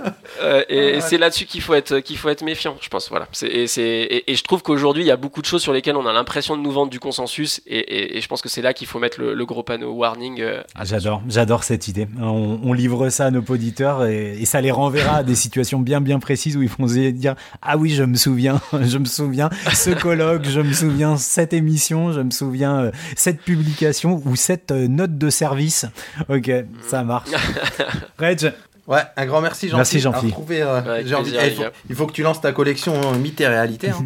Euh, 0.42 0.64
et 0.70 1.02
c'est 1.02 1.18
là-dessus 1.18 1.46
qu'il 1.46 1.60
faut 1.60 1.74
être 1.74 2.00
qu'il 2.00 2.18
faut 2.18 2.30
être 2.30 2.44
méfiant, 2.46 2.78
je 2.80 2.88
pense. 2.88 3.10
Voilà. 3.10 3.28
Et, 3.44 3.68
c'est- 3.68 3.82
et, 3.84 4.32
et 4.32 4.36
je 4.36 4.44
trouve 4.44 4.62
qu'aujourd'hui, 4.62 5.04
il 5.04 5.08
y 5.08 5.12
a 5.12 5.18
beaucoup 5.18 5.42
de 5.42 5.46
choses 5.46 5.62
sur 5.62 5.74
lesquelles 5.74 5.98
on 5.98 6.06
a 6.06 6.14
l'impression 6.14 6.56
de 6.56 6.62
nous 6.62 6.72
vendre 6.72 6.90
du 6.90 7.00
consensus, 7.00 7.60
et, 7.68 7.78
et- 7.80 8.18
et 8.18 8.22
je 8.22 8.28
pense 8.30 8.42
que 8.42 8.48
c'est 8.48 8.62
là 8.62 8.74
qu'il 8.74 8.88
faut 8.88 9.00
mettre 9.00 9.20
le, 9.20 9.34
le 9.34 9.46
gros 9.46 9.64
panneau 9.64 9.92
warning. 9.92 10.40
euh, 10.40 10.62
Ah, 10.76 10.86
j'adore, 10.86 11.22
j'adore 11.28 11.64
cette 11.66 11.90
idée. 11.90 12.08
On, 12.22 12.60
on 12.64 12.72
livre 12.72 13.10
ça 13.10 13.26
à 13.26 13.32
nos 13.32 13.44
auditeurs 13.50 14.06
et, 14.06 14.38
et 14.40 14.46
ça 14.46 14.62
les 14.62 14.72
renverra 14.72 15.18
à 15.18 15.24
des 15.24 15.36
situations 15.36 15.80
bien 15.80 16.00
bien 16.00 16.20
précises 16.20 16.56
où 16.56 16.62
ils 16.62 16.70
vont 16.70 16.88
se 16.88 17.10
dire 17.10 17.36
ah 17.62 17.76
oui 17.76 17.90
je 17.90 18.04
me 18.04 18.16
souviens, 18.16 18.62
je 18.82 18.98
me 18.98 19.06
souviens 19.06 19.50
ce 19.74 19.90
colloque, 19.90 20.46
je 20.46 20.62
me 20.62 20.72
souviens 20.72 21.18
cette 21.18 21.52
émission, 21.52 22.14
je 22.14 22.22
me 22.22 22.32
souviens 22.32 22.80
euh, 22.86 22.92
cette 23.18 23.42
publication 23.42 24.22
ou 24.26 24.36
cette 24.38 24.72
euh, 24.72 24.88
note 24.88 25.18
de 25.18 25.30
service. 25.30 25.86
Ok, 26.30 26.50
ça 26.88 27.04
marche. 27.04 27.30
Reg, 28.20 28.54
Ouais, 28.90 29.02
un 29.18 29.26
grand 29.28 29.40
merci 29.42 29.70
Jean-Philippe. 29.70 30.04
Merci, 30.10 30.26
retrouver, 30.28 30.62
euh, 30.64 30.82
plaisir, 30.82 31.20
eh, 31.44 31.48
il, 31.48 31.54
faut, 31.56 31.62
gars. 31.62 31.72
il 31.92 31.96
faut 31.96 32.08
que 32.08 32.12
tu 32.12 32.24
lances 32.24 32.42
ta 32.42 32.52
collection 32.54 32.96
euh, 33.14 33.18
mythe 33.20 33.40
et 33.40 33.48
réalité. 33.48 33.92
hein. 33.92 34.04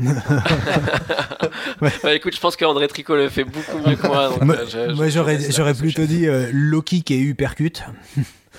écoute, 2.12 2.36
je 2.36 2.40
pense 2.42 2.58
qu'André 2.58 2.90
Tricot 2.90 3.16
le 3.16 3.30
fait 3.30 3.46
beaucoup 3.46 3.78
mieux 3.88 3.96
que 3.96 4.06
moi. 4.06 4.28
donc, 4.28 4.42
moi, 4.42 4.56
euh, 4.58 4.66
je- 4.66 4.90
je- 4.90 4.94
moi, 4.96 5.08
j'aurais 5.08 5.74
plutôt 5.74 6.04
dit 6.04 6.28
euh, 6.28 6.50
Loki 6.52 7.02
qui 7.02 7.14
est 7.14 7.18
Hypercute. 7.20 7.84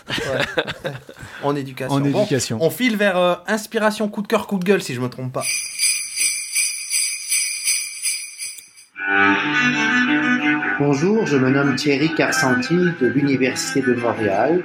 en 1.43 1.55
éducation. 1.55 1.95
En 1.95 2.01
Bon, 2.01 2.21
éducation. 2.23 2.57
on 2.63 2.71
file 2.71 2.97
vers 2.97 3.19
euh, 3.19 3.35
inspiration, 3.47 4.09
coup 4.09 4.23
de 4.23 4.27
cœur, 4.27 4.47
coup 4.47 4.59
de 4.59 4.65
gueule, 4.65 4.83
si 4.83 4.95
je 4.95 5.01
me 5.03 5.09
trompe 5.11 5.31
pas. 5.31 5.45
Bonjour, 10.81 11.27
je 11.27 11.37
me 11.37 11.51
nomme 11.51 11.77
Thierry 11.77 12.13
Carsanti 12.15 12.75
de 13.01 13.07
l'Université 13.07 13.81
de 13.83 13.95
Montréal. 13.95 14.63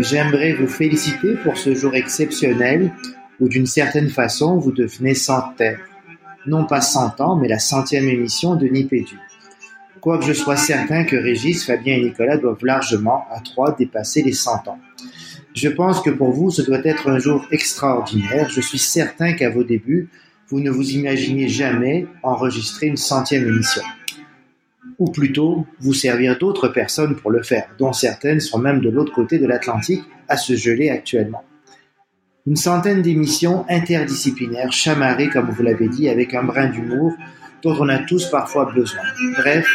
J'aimerais 0.00 0.52
vous 0.52 0.68
féliciter 0.68 1.34
pour 1.42 1.56
ce 1.56 1.74
jour 1.74 1.94
exceptionnel 1.94 2.92
où 3.40 3.48
d'une 3.48 3.66
certaine 3.66 4.10
façon 4.10 4.58
vous 4.58 4.70
devenez 4.70 5.14
centenaire. 5.14 5.80
Non 6.46 6.66
pas 6.66 6.80
100 6.80 7.20
ans, 7.20 7.36
mais 7.36 7.48
la 7.48 7.58
centième 7.58 8.06
émission 8.08 8.54
de 8.54 8.66
Nipédu. 8.66 9.18
Quoique 10.00 10.26
je 10.26 10.32
sois 10.34 10.56
certain 10.56 11.04
que 11.04 11.16
Régis, 11.16 11.64
Fabien 11.64 11.96
et 11.96 12.02
Nicolas 12.02 12.36
doivent 12.36 12.64
largement, 12.64 13.26
à 13.32 13.40
trois, 13.40 13.74
dépasser 13.74 14.22
les 14.22 14.32
100 14.32 14.68
ans. 14.68 14.78
Je 15.54 15.68
pense 15.68 16.00
que 16.00 16.10
pour 16.10 16.30
vous, 16.30 16.50
ce 16.50 16.62
doit 16.62 16.84
être 16.84 17.08
un 17.08 17.18
jour 17.18 17.46
extraordinaire. 17.50 18.48
Je 18.50 18.60
suis 18.60 18.78
certain 18.78 19.32
qu'à 19.32 19.50
vos 19.50 19.64
débuts, 19.64 20.08
vous 20.48 20.60
ne 20.60 20.70
vous 20.70 20.90
imaginiez 20.90 21.48
jamais 21.48 22.06
enregistrer 22.22 22.86
une 22.86 22.96
centième 22.96 23.48
émission 23.48 23.82
ou 24.98 25.10
plutôt 25.10 25.66
vous 25.80 25.94
servir 25.94 26.38
d'autres 26.38 26.68
personnes 26.68 27.16
pour 27.16 27.30
le 27.30 27.42
faire, 27.42 27.68
dont 27.78 27.92
certaines 27.92 28.40
sont 28.40 28.58
même 28.58 28.80
de 28.80 28.90
l'autre 28.90 29.12
côté 29.12 29.38
de 29.38 29.46
l'Atlantique 29.46 30.04
à 30.28 30.36
se 30.36 30.54
geler 30.56 30.90
actuellement. 30.90 31.42
Une 32.46 32.56
centaine 32.56 33.02
d'émissions 33.02 33.64
interdisciplinaires, 33.68 34.72
chamarrées 34.72 35.28
comme 35.28 35.50
vous 35.50 35.62
l'avez 35.62 35.88
dit, 35.88 36.08
avec 36.08 36.34
un 36.34 36.44
brin 36.44 36.68
d'humour 36.68 37.12
dont 37.62 37.76
on 37.78 37.88
a 37.88 37.98
tous 37.98 38.26
parfois 38.30 38.72
besoin. 38.72 39.02
Bref, 39.36 39.66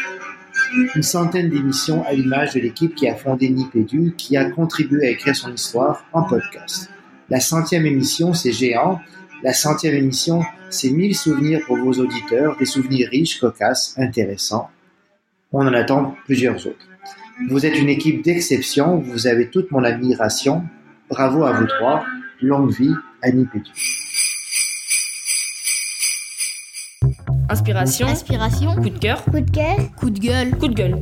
une 0.96 1.04
centaine 1.04 1.50
d'émissions 1.50 2.04
à 2.06 2.14
l'image 2.14 2.54
de 2.54 2.60
l'équipe 2.60 2.96
qui 2.96 3.08
a 3.08 3.16
fondé 3.16 3.50
Nipédu, 3.50 4.14
qui 4.18 4.38
a 4.38 4.50
contribué 4.50 5.08
à 5.08 5.10
écrire 5.12 5.36
son 5.36 5.54
histoire 5.54 6.06
en 6.14 6.24
podcast. 6.24 6.90
La 7.30 7.40
centième 7.40 7.86
émission, 7.86 8.34
c'est 8.34 8.52
géant. 8.52 9.00
La 9.44 9.54
centième 9.54 9.94
émission, 9.96 10.42
c'est 10.70 10.90
mille 10.90 11.16
souvenirs 11.16 11.62
pour 11.68 11.78
vos 11.78 11.94
auditeurs, 11.94 12.58
des 12.58 12.66
souvenirs 12.66 13.10
riches, 13.12 13.40
cocasses, 13.40 13.94
intéressants. 13.98 14.70
On 15.56 15.68
en 15.68 15.74
attend 15.74 16.16
plusieurs 16.26 16.66
autres. 16.66 16.88
Vous 17.48 17.64
êtes 17.64 17.78
une 17.78 17.90
équipe 17.90 18.24
d'exception, 18.24 18.98
vous 18.98 19.28
avez 19.28 19.52
toute 19.52 19.70
mon 19.70 19.84
admiration. 19.84 20.64
Bravo 21.12 21.44
à 21.44 21.52
vous 21.52 21.68
trois. 21.68 22.04
Longue 22.42 22.72
vie 22.72 22.94
à 23.22 23.32
Nipédu. 23.32 23.70
Inspiration. 27.50 28.08
Inspiration. 28.08 28.76
Coup 28.78 28.90
de 28.90 28.98
cœur. 28.98 29.24
Coup 29.26 29.42
de 29.42 29.52
cœur. 29.52 29.76
Coup 29.96 30.10
de 30.10 30.20
gueule. 30.20 30.58
Coup 30.58 30.68
de 30.68 30.74
gueule. 30.74 31.00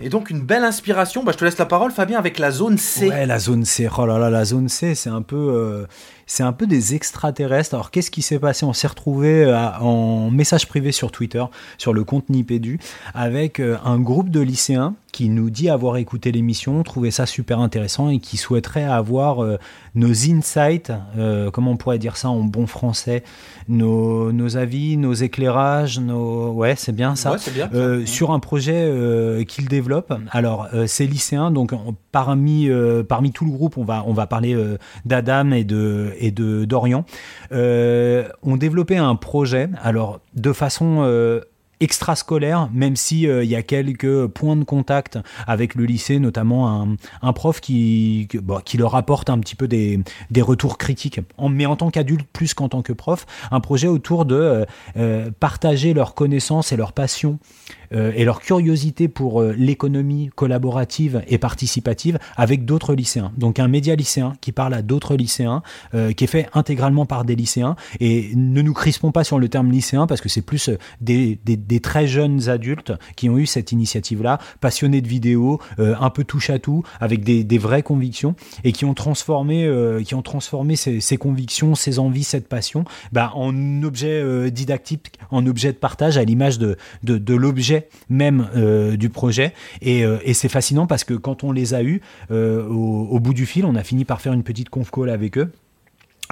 Et 0.00 0.08
donc 0.08 0.30
une 0.30 0.40
belle 0.40 0.64
inspiration, 0.64 1.22
bah, 1.22 1.32
je 1.32 1.38
te 1.38 1.44
laisse 1.44 1.58
la 1.58 1.66
parole 1.66 1.92
Fabien 1.92 2.18
avec 2.18 2.38
la 2.38 2.50
zone 2.50 2.76
C. 2.76 3.08
Ouais, 3.08 3.24
la 3.24 3.38
zone 3.38 3.64
C. 3.64 3.88
Oh 3.96 4.04
là 4.04 4.18
là, 4.18 4.30
la 4.30 4.44
zone 4.44 4.68
C, 4.68 4.94
c'est 4.94 5.10
un 5.10 5.22
peu, 5.22 5.36
euh, 5.36 5.86
c'est 6.32 6.42
un 6.42 6.54
peu 6.54 6.66
des 6.66 6.94
extraterrestres. 6.94 7.74
Alors, 7.74 7.90
qu'est-ce 7.90 8.10
qui 8.10 8.22
s'est 8.22 8.38
passé? 8.38 8.64
On 8.64 8.72
s'est 8.72 8.86
retrouvé 8.86 9.44
en 9.82 10.30
message 10.30 10.66
privé 10.66 10.90
sur 10.90 11.12
Twitter, 11.12 11.44
sur 11.76 11.92
le 11.92 12.04
compte 12.04 12.30
Nipédu, 12.30 12.80
avec 13.12 13.60
euh, 13.60 13.76
un 13.84 14.00
groupe 14.00 14.30
de 14.30 14.40
lycéens 14.40 14.94
qui 15.12 15.28
nous 15.28 15.50
dit 15.50 15.68
avoir 15.68 15.98
écouté 15.98 16.32
l'émission, 16.32 16.82
trouvé 16.82 17.10
ça 17.10 17.26
super 17.26 17.60
intéressant 17.60 18.08
et 18.08 18.18
qui 18.18 18.38
souhaiterait 18.38 18.84
avoir 18.84 19.44
euh, 19.44 19.58
nos 19.94 20.10
insights, 20.10 20.90
euh, 21.18 21.50
comment 21.50 21.72
on 21.72 21.76
pourrait 21.76 21.98
dire 21.98 22.16
ça 22.16 22.30
en 22.30 22.40
bon 22.40 22.66
français, 22.66 23.22
nos, 23.68 24.32
nos 24.32 24.56
avis, 24.56 24.96
nos 24.96 25.12
éclairages, 25.12 26.00
nos, 26.00 26.52
ouais, 26.52 26.76
c'est 26.76 26.96
bien 26.96 27.14
ça, 27.14 27.32
Ouais, 27.32 27.38
c'est 27.38 27.52
bien, 27.52 27.68
ça. 27.70 27.76
Euh, 27.76 28.06
sur 28.06 28.30
un 28.30 28.38
projet 28.38 28.72
euh, 28.74 29.44
qu'ils 29.44 29.68
développent. 29.68 30.14
Alors, 30.30 30.68
euh, 30.72 30.86
ces 30.86 31.06
lycéens, 31.06 31.50
donc 31.50 31.74
parmi 32.10 32.70
euh, 32.70 33.02
parmi 33.02 33.32
tout 33.32 33.44
le 33.44 33.50
groupe, 33.50 33.76
on 33.76 33.84
va 33.84 34.04
on 34.06 34.14
va 34.14 34.26
parler 34.26 34.54
euh, 34.54 34.78
d'Adam 35.04 35.50
et 35.52 35.64
de 35.64 36.14
et 36.22 36.30
de 36.30 36.64
d'Orient, 36.64 37.04
euh, 37.52 38.28
ont 38.42 38.56
développé 38.56 38.96
un 38.96 39.16
projet. 39.16 39.68
Alors, 39.82 40.20
de 40.34 40.52
façon 40.52 41.02
euh, 41.02 41.40
extrascolaire, 41.82 42.68
même 42.72 42.94
si 42.94 43.26
euh, 43.26 43.42
il 43.42 43.50
y 43.50 43.56
a 43.56 43.62
quelques 43.62 44.28
points 44.28 44.56
de 44.56 44.62
contact 44.64 45.18
avec 45.46 45.74
le 45.74 45.84
lycée, 45.84 46.20
notamment 46.20 46.82
un, 46.82 46.96
un 47.22 47.32
prof 47.32 47.60
qui, 47.60 48.28
qui 48.64 48.78
leur 48.78 48.94
apporte 48.94 49.28
un 49.28 49.38
petit 49.40 49.56
peu 49.56 49.66
des, 49.66 50.00
des 50.30 50.42
retours 50.42 50.78
critiques, 50.78 51.20
mais 51.50 51.66
en 51.66 51.74
tant 51.76 51.90
qu'adulte 51.90 52.26
plus 52.32 52.54
qu'en 52.54 52.68
tant 52.68 52.82
que 52.82 52.92
prof, 52.92 53.26
un 53.50 53.60
projet 53.60 53.88
autour 53.88 54.24
de 54.24 54.36
euh, 54.36 54.64
euh, 54.96 55.30
partager 55.38 55.92
leurs 55.92 56.14
connaissances 56.14 56.70
et 56.72 56.76
leurs 56.76 56.92
passions 56.92 57.40
euh, 57.80 57.81
et 58.14 58.24
leur 58.24 58.40
curiosité 58.40 59.08
pour 59.08 59.40
euh, 59.40 59.54
l'économie 59.56 60.30
collaborative 60.34 61.22
et 61.28 61.38
participative 61.38 62.18
avec 62.36 62.64
d'autres 62.64 62.94
lycéens. 62.94 63.32
Donc 63.36 63.58
un 63.58 63.68
média 63.68 63.94
lycéen 63.94 64.34
qui 64.40 64.52
parle 64.52 64.74
à 64.74 64.82
d'autres 64.82 65.16
lycéens, 65.16 65.62
euh, 65.94 66.12
qui 66.12 66.24
est 66.24 66.26
fait 66.28 66.48
intégralement 66.54 67.06
par 67.06 67.24
des 67.24 67.34
lycéens. 67.36 67.76
Et 68.00 68.32
ne 68.34 68.62
nous 68.62 68.72
crispons 68.72 69.12
pas 69.12 69.24
sur 69.24 69.38
le 69.38 69.48
terme 69.48 69.70
lycéen 69.70 70.06
parce 70.06 70.20
que 70.20 70.28
c'est 70.28 70.42
plus 70.42 70.68
euh, 70.68 70.78
des, 71.00 71.38
des- 71.44 71.56
des 71.56 71.80
très 71.80 72.06
jeunes 72.06 72.48
adultes 72.48 72.92
qui 73.16 73.28
ont 73.28 73.38
eu 73.38 73.46
cette 73.46 73.72
initiative-là, 73.72 74.38
passionnés 74.60 75.00
de 75.00 75.08
vidéos, 75.08 75.60
euh, 75.78 75.94
un 76.00 76.10
peu 76.10 76.24
touche 76.24 76.50
à 76.50 76.58
tout, 76.58 76.82
avec 77.00 77.24
des, 77.24 77.44
des 77.44 77.58
vraies 77.58 77.82
convictions 77.82 78.34
et 78.64 78.72
qui 78.72 78.84
ont 78.84 78.94
transformé, 78.94 79.64
euh, 79.66 80.02
qui 80.02 80.14
ont 80.14 80.22
transformé 80.22 80.76
ces, 80.76 81.00
ces 81.00 81.16
convictions, 81.16 81.74
ces 81.74 81.98
envies, 81.98 82.24
cette 82.24 82.48
passion, 82.48 82.84
bah, 83.12 83.32
en 83.34 83.82
objet 83.82 84.20
euh, 84.22 84.50
didactique, 84.50 85.12
en 85.30 85.46
objet 85.46 85.72
de 85.72 85.78
partage 85.78 86.16
à 86.18 86.24
l'image 86.24 86.58
de, 86.58 86.76
de, 87.02 87.18
de 87.18 87.34
l'objet 87.34 87.81
même 88.08 88.48
euh, 88.56 88.96
du 88.96 89.08
projet. 89.08 89.52
Et, 89.80 90.04
euh, 90.04 90.18
et 90.24 90.34
c'est 90.34 90.48
fascinant 90.48 90.86
parce 90.86 91.04
que 91.04 91.14
quand 91.14 91.44
on 91.44 91.52
les 91.52 91.74
a 91.74 91.82
eus, 91.82 92.00
euh, 92.30 92.66
au, 92.68 93.08
au 93.10 93.20
bout 93.20 93.34
du 93.34 93.46
fil, 93.46 93.64
on 93.64 93.74
a 93.74 93.82
fini 93.82 94.04
par 94.04 94.20
faire 94.20 94.32
une 94.32 94.42
petite 94.42 94.68
conf 94.68 94.90
call 94.90 95.10
avec 95.10 95.38
eux. 95.38 95.52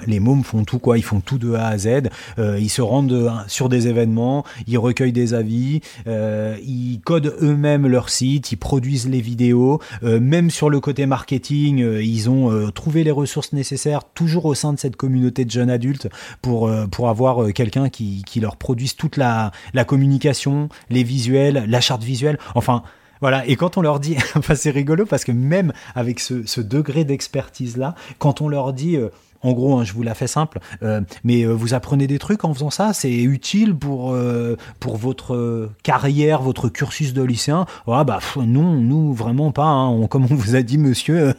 Les 0.06 0.20
mômes 0.20 0.44
font 0.44 0.64
tout 0.64 0.78
quoi, 0.78 0.98
ils 0.98 1.02
font 1.02 1.20
tout 1.20 1.38
de 1.38 1.54
A 1.54 1.68
à 1.68 1.78
Z. 1.78 2.10
Euh, 2.38 2.58
ils 2.58 2.68
se 2.68 2.82
rendent 2.82 3.12
euh, 3.12 3.30
sur 3.46 3.68
des 3.68 3.88
événements, 3.88 4.44
ils 4.66 4.78
recueillent 4.78 5.12
des 5.12 5.34
avis, 5.34 5.80
euh, 6.06 6.56
ils 6.64 7.00
codent 7.00 7.34
eux-mêmes 7.40 7.86
leur 7.86 8.08
site, 8.08 8.52
ils 8.52 8.56
produisent 8.56 9.08
les 9.08 9.20
vidéos. 9.20 9.80
Même 10.02 10.50
sur 10.50 10.70
le 10.70 10.80
côté 10.80 11.06
marketing, 11.06 11.78
ils 11.78 12.30
ont 12.30 12.70
trouvé 12.72 13.04
les 13.04 13.10
ressources 13.10 13.52
nécessaires, 13.52 14.04
toujours 14.14 14.44
au 14.46 14.54
sein 14.54 14.72
de 14.72 14.78
cette 14.78 14.96
communauté 14.96 15.44
de 15.44 15.50
jeunes 15.50 15.70
adultes, 15.70 16.08
pour 16.42 16.70
pour 16.90 17.08
avoir 17.08 17.52
quelqu'un 17.52 17.88
qui 17.88 18.22
qui 18.26 18.40
leur 18.40 18.56
produise 18.56 18.96
toute 18.96 19.16
la 19.16 19.52
la 19.74 19.84
communication, 19.84 20.68
les 20.88 21.02
visuels, 21.02 21.64
la 21.68 21.80
charte 21.80 22.02
visuelle. 22.02 22.38
Enfin. 22.54 22.82
Voilà, 23.22 23.46
et 23.46 23.54
quand 23.54 23.76
on 23.76 23.82
leur 23.82 24.00
dit, 24.00 24.16
enfin 24.36 24.54
c'est 24.54 24.70
rigolo 24.70 25.04
parce 25.04 25.24
que 25.24 25.32
même 25.32 25.74
avec 25.94 26.20
ce, 26.20 26.46
ce 26.46 26.62
degré 26.62 27.04
d'expertise 27.04 27.76
là, 27.76 27.94
quand 28.18 28.40
on 28.40 28.48
leur 28.48 28.72
dit, 28.72 28.96
en 29.42 29.52
gros, 29.52 29.78
hein, 29.78 29.84
je 29.84 29.92
vous 29.92 30.02
la 30.02 30.14
fais 30.14 30.26
simple, 30.26 30.60
euh, 30.82 31.00
mais 31.24 31.42
euh, 31.42 31.52
vous 31.52 31.74
apprenez 31.74 32.06
des 32.06 32.18
trucs 32.18 32.44
en 32.44 32.52
faisant 32.52 32.70
ça, 32.70 32.92
c'est 32.92 33.12
utile 33.12 33.74
pour, 33.74 34.12
euh, 34.12 34.56
pour 34.80 34.96
votre 34.96 35.34
euh, 35.34 35.70
carrière, 35.82 36.42
votre 36.42 36.68
cursus 36.68 37.12
de 37.12 37.22
lycéen? 37.22 37.66
Ah 37.86 38.04
bah 38.04 38.20
non, 38.36 38.74
nous 38.74 39.12
vraiment 39.12 39.52
pas. 39.52 39.64
hein. 39.64 40.06
Comme 40.08 40.24
on 40.30 40.34
vous 40.34 40.54
a 40.56 40.62
dit, 40.62 40.78
monsieur. 40.78 41.34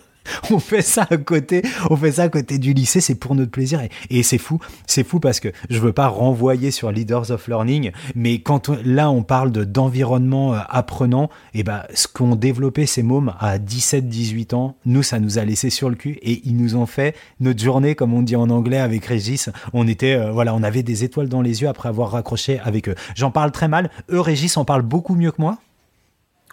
On 0.51 0.59
fait 0.59 0.81
ça 0.81 1.07
à 1.09 1.17
côté, 1.17 1.61
on 1.89 1.95
fait 1.95 2.13
ça 2.13 2.23
à 2.23 2.29
côté 2.29 2.57
du 2.57 2.73
lycée, 2.73 3.01
c'est 3.01 3.15
pour 3.15 3.35
notre 3.35 3.51
plaisir 3.51 3.81
et, 4.09 4.23
c'est 4.23 4.37
fou, 4.37 4.59
c'est 4.85 5.03
fou 5.03 5.19
parce 5.19 5.39
que 5.39 5.49
je 5.69 5.79
veux 5.79 5.93
pas 5.93 6.07
renvoyer 6.07 6.71
sur 6.71 6.91
Leaders 6.91 7.31
of 7.31 7.47
Learning, 7.47 7.91
mais 8.15 8.39
quand 8.39 8.69
là 8.85 9.09
on 9.09 9.23
parle 9.23 9.51
de 9.51 9.63
d'environnement 9.63 10.53
euh, 10.53 10.59
apprenant, 10.69 11.29
et 11.53 11.63
ben 11.63 11.83
ce 11.93 12.07
qu'ont 12.07 12.35
développé 12.35 12.85
ces 12.85 13.03
mômes 13.03 13.33
à 13.39 13.57
17-18 13.57 14.55
ans, 14.55 14.75
nous 14.85 15.03
ça 15.03 15.19
nous 15.19 15.37
a 15.37 15.45
laissé 15.45 15.69
sur 15.69 15.89
le 15.89 15.95
cul 15.95 16.19
et 16.21 16.41
ils 16.45 16.55
nous 16.55 16.75
ont 16.75 16.85
fait 16.85 17.15
notre 17.39 17.61
journée 17.61 17.95
comme 17.95 18.13
on 18.13 18.21
dit 18.21 18.35
en 18.35 18.49
anglais 18.49 18.79
avec 18.79 19.05
Régis, 19.05 19.49
on 19.73 19.87
était 19.87 20.13
euh, 20.13 20.31
voilà, 20.31 20.53
on 20.53 20.63
avait 20.63 20.83
des 20.83 21.03
étoiles 21.03 21.29
dans 21.29 21.41
les 21.41 21.61
yeux 21.61 21.67
après 21.67 21.89
avoir 21.89 22.11
raccroché 22.11 22.59
avec 22.63 22.89
eux. 22.89 22.95
J'en 23.15 23.31
parle 23.31 23.51
très 23.51 23.67
mal, 23.67 23.89
eux 24.11 24.19
Régis 24.19 24.55
en 24.57 24.65
parle 24.65 24.81
beaucoup 24.81 25.15
mieux 25.15 25.31
que 25.31 25.41
moi. 25.41 25.57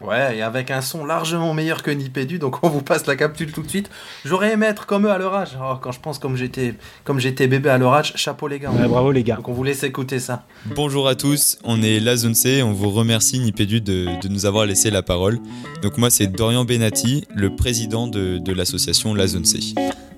Ouais, 0.00 0.36
et 0.38 0.42
avec 0.42 0.70
un 0.70 0.80
son 0.80 1.04
largement 1.04 1.52
meilleur 1.54 1.82
que 1.82 1.90
Nipédu, 1.90 2.38
donc 2.38 2.62
on 2.62 2.68
vous 2.68 2.82
passe 2.82 3.06
la 3.06 3.16
capsule 3.16 3.50
tout 3.50 3.62
de 3.62 3.68
suite. 3.68 3.90
J'aurais 4.24 4.52
aimé 4.52 4.66
être 4.66 4.86
comme 4.86 5.06
eux 5.06 5.10
à 5.10 5.18
leur 5.18 5.34
âge. 5.34 5.58
Oh, 5.60 5.74
quand 5.82 5.90
je 5.90 5.98
pense 5.98 6.20
comme 6.20 6.36
j'étais 6.36 6.74
comme 7.02 7.18
j'étais 7.18 7.48
bébé 7.48 7.68
à 7.68 7.78
leur 7.78 7.92
âge, 7.94 8.12
chapeau 8.14 8.46
les 8.46 8.60
gars. 8.60 8.70
Ouais, 8.70 8.86
bravo 8.86 9.10
les 9.10 9.24
gars. 9.24 9.34
Donc 9.36 9.48
on 9.48 9.52
vous 9.52 9.64
laisse 9.64 9.82
écouter 9.82 10.20
ça. 10.20 10.44
Bonjour 10.76 11.08
à 11.08 11.16
tous, 11.16 11.58
on 11.64 11.82
est 11.82 11.98
la 11.98 12.16
Zone 12.16 12.36
C, 12.36 12.62
on 12.62 12.72
vous 12.72 12.90
remercie 12.90 13.40
Nipédu 13.40 13.80
de, 13.80 14.06
de 14.22 14.28
nous 14.28 14.46
avoir 14.46 14.66
laissé 14.66 14.90
la 14.90 15.02
parole. 15.02 15.40
Donc 15.82 15.98
moi 15.98 16.10
c'est 16.10 16.28
Dorian 16.28 16.64
Benati, 16.64 17.24
le 17.34 17.56
président 17.56 18.06
de, 18.06 18.38
de 18.38 18.52
l'association 18.52 19.14
La 19.14 19.26
Zone 19.26 19.44
C. 19.44 19.58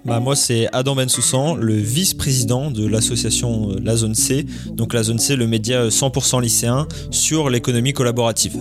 Bah, 0.07 0.19
moi, 0.19 0.35
c'est 0.35 0.66
Adam 0.73 0.94
Bensoussan, 0.97 1.57
le 1.57 1.74
vice-président 1.74 2.70
de 2.70 2.86
l'association 2.86 3.73
euh, 3.73 3.81
La 3.85 3.97
Zone 3.97 4.15
C. 4.15 4.47
Donc, 4.73 4.94
La 4.94 5.02
Zone 5.02 5.19
C, 5.19 5.36
le 5.36 5.47
média 5.47 5.77
euh, 5.82 5.90
100% 5.90 6.40
lycéen 6.40 6.89
sur 7.11 7.51
l'économie 7.51 7.93
collaborative. 7.93 8.57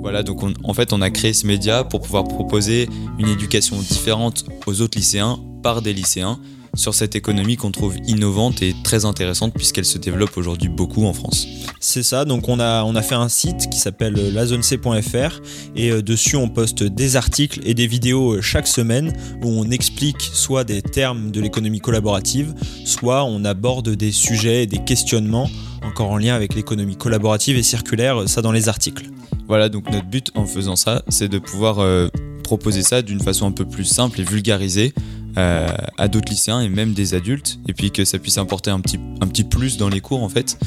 Voilà, 0.00 0.22
donc 0.22 0.42
on- 0.42 0.49
en 0.64 0.74
fait 0.74 0.92
on 0.92 1.00
a 1.02 1.10
créé 1.10 1.32
ce 1.32 1.46
média 1.46 1.84
pour 1.84 2.00
pouvoir 2.00 2.24
proposer 2.24 2.88
une 3.18 3.28
éducation 3.28 3.78
différente 3.78 4.44
aux 4.66 4.80
autres 4.80 4.98
lycéens 4.98 5.38
par 5.62 5.82
des 5.82 5.92
lycéens 5.92 6.38
sur 6.74 6.94
cette 6.94 7.16
économie 7.16 7.56
qu'on 7.56 7.70
trouve 7.70 7.96
innovante 8.06 8.62
et 8.62 8.74
très 8.84 9.04
intéressante 9.04 9.52
puisqu'elle 9.54 9.84
se 9.84 9.98
développe 9.98 10.36
aujourd'hui 10.36 10.68
beaucoup 10.68 11.04
en 11.04 11.12
France. 11.12 11.46
C'est 11.80 12.02
ça, 12.02 12.24
donc 12.24 12.48
on 12.48 12.60
a, 12.60 12.84
on 12.84 12.94
a 12.94 13.02
fait 13.02 13.14
un 13.14 13.28
site 13.28 13.68
qui 13.70 13.78
s'appelle 13.78 14.16
euh, 14.18 14.30
lazonec.fr 14.30 15.40
et 15.74 15.90
euh, 15.90 16.02
dessus 16.02 16.36
on 16.36 16.48
poste 16.48 16.82
des 16.82 17.16
articles 17.16 17.60
et 17.64 17.74
des 17.74 17.86
vidéos 17.86 18.34
euh, 18.34 18.40
chaque 18.40 18.66
semaine 18.66 19.12
où 19.42 19.48
on 19.48 19.70
explique 19.70 20.20
soit 20.20 20.64
des 20.64 20.82
termes 20.82 21.30
de 21.30 21.40
l'économie 21.40 21.80
collaborative, 21.80 22.54
soit 22.84 23.24
on 23.24 23.44
aborde 23.44 23.90
des 23.90 24.12
sujets 24.12 24.64
et 24.64 24.66
des 24.66 24.84
questionnements 24.84 25.50
encore 25.82 26.10
en 26.10 26.18
lien 26.18 26.34
avec 26.34 26.54
l'économie 26.54 26.96
collaborative 26.96 27.56
et 27.56 27.62
circulaire, 27.62 28.22
euh, 28.22 28.26
ça 28.26 28.42
dans 28.42 28.52
les 28.52 28.68
articles. 28.68 29.06
Voilà, 29.48 29.68
donc 29.68 29.90
notre 29.90 30.06
but 30.06 30.30
en 30.34 30.46
faisant 30.46 30.76
ça, 30.76 31.02
c'est 31.08 31.28
de 31.28 31.38
pouvoir 31.38 31.80
euh, 31.80 32.08
proposer 32.44 32.82
ça 32.82 33.02
d'une 33.02 33.20
façon 33.20 33.46
un 33.46 33.52
peu 33.52 33.64
plus 33.64 33.84
simple 33.84 34.20
et 34.20 34.24
vulgarisée 34.24 34.92
euh, 35.38 35.68
à 35.98 36.08
d'autres 36.08 36.30
lycéens 36.30 36.60
et 36.60 36.68
même 36.68 36.92
des 36.92 37.14
adultes, 37.14 37.58
et 37.68 37.72
puis 37.72 37.90
que 37.90 38.04
ça 38.04 38.18
puisse 38.18 38.38
apporter 38.38 38.70
un 38.70 38.80
petit, 38.80 38.98
un 39.20 39.26
petit 39.26 39.44
plus 39.44 39.76
dans 39.76 39.88
les 39.88 40.00
cours 40.00 40.22
en 40.22 40.28
fait. 40.28 40.58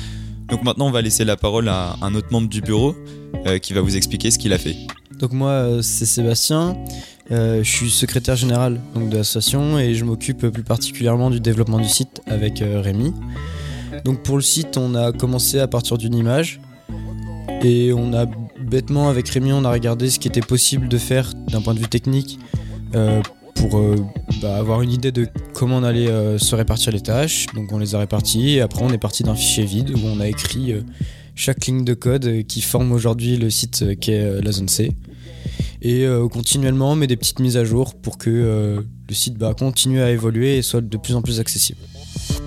Donc 0.49 0.63
maintenant, 0.63 0.87
on 0.87 0.91
va 0.91 1.01
laisser 1.01 1.25
la 1.25 1.37
parole 1.37 1.69
à 1.69 1.95
un 2.01 2.15
autre 2.15 2.27
membre 2.31 2.49
du 2.49 2.61
bureau 2.61 2.95
euh, 3.47 3.57
qui 3.59 3.73
va 3.73 3.81
vous 3.81 3.95
expliquer 3.95 4.31
ce 4.31 4.37
qu'il 4.37 4.53
a 4.53 4.57
fait. 4.57 4.75
Donc 5.19 5.31
moi 5.31 5.79
c'est 5.81 6.05
Sébastien, 6.05 6.75
Euh, 7.31 7.63
je 7.63 7.69
suis 7.69 7.89
secrétaire 7.89 8.35
général 8.35 8.81
donc, 8.95 9.09
de 9.09 9.17
l'association 9.17 9.79
et 9.79 9.95
je 9.95 10.03
m'occupe 10.03 10.47
plus 10.47 10.63
particulièrement 10.63 11.29
du 11.29 11.39
développement 11.39 11.79
du 11.79 11.87
site 11.87 12.21
avec 12.27 12.61
euh, 12.61 12.81
Rémi. 12.81 13.13
Donc 14.05 14.23
pour 14.23 14.35
le 14.35 14.41
site 14.41 14.77
on 14.77 14.95
a 14.95 15.11
commencé 15.11 15.59
à 15.59 15.67
partir 15.67 15.97
d'une 15.97 16.15
image 16.15 16.59
et 17.61 17.93
on 17.93 18.13
a 18.13 18.25
bêtement 18.59 19.09
avec 19.09 19.29
Rémi 19.29 19.53
on 19.53 19.65
a 19.65 19.71
regardé 19.71 20.09
ce 20.09 20.19
qui 20.19 20.27
était 20.27 20.41
possible 20.41 20.87
de 20.87 20.97
faire 20.97 21.31
d'un 21.49 21.61
point 21.61 21.73
de 21.73 21.79
vue 21.79 21.87
technique 21.87 22.39
euh, 22.95 23.21
pour 23.55 23.77
euh, 23.77 23.95
bah, 24.41 24.57
avoir 24.57 24.81
une 24.81 24.91
idée 24.91 25.11
de 25.11 25.27
comment 25.53 25.77
on 25.77 25.83
allait 25.83 26.09
euh, 26.09 26.37
se 26.37 26.55
répartir 26.55 26.91
les 26.91 27.01
tâches. 27.01 27.45
Donc 27.55 27.71
on 27.71 27.77
les 27.77 27.95
a 27.95 27.99
réparties 27.99 28.55
et 28.55 28.61
après 28.61 28.83
on 28.83 28.89
est 28.89 28.97
parti 28.97 29.23
d'un 29.23 29.35
fichier 29.35 29.65
vide 29.65 29.91
où 29.91 29.99
on 30.05 30.19
a 30.19 30.27
écrit 30.27 30.73
chaque 31.35 31.65
ligne 31.65 31.83
de 31.83 31.93
code 31.93 32.43
qui 32.47 32.61
forme 32.61 32.91
aujourd'hui 32.91 33.37
le 33.37 33.49
site 33.49 33.99
qu'est 33.99 34.41
la 34.41 34.51
zone 34.51 34.69
C. 34.69 34.91
Et 35.81 36.05
continuellement 36.31 36.91
on 36.91 36.95
met 36.95 37.07
des 37.07 37.17
petites 37.17 37.39
mises 37.39 37.57
à 37.57 37.63
jour 37.63 37.95
pour 37.95 38.17
que 38.17 38.29
le 39.09 39.15
site 39.15 39.37
bah, 39.37 39.53
continue 39.57 40.01
à 40.01 40.11
évoluer 40.11 40.57
et 40.57 40.61
soit 40.61 40.81
de 40.81 40.97
plus 40.97 41.15
en 41.15 41.21
plus 41.21 41.39
accessible. 41.39 41.79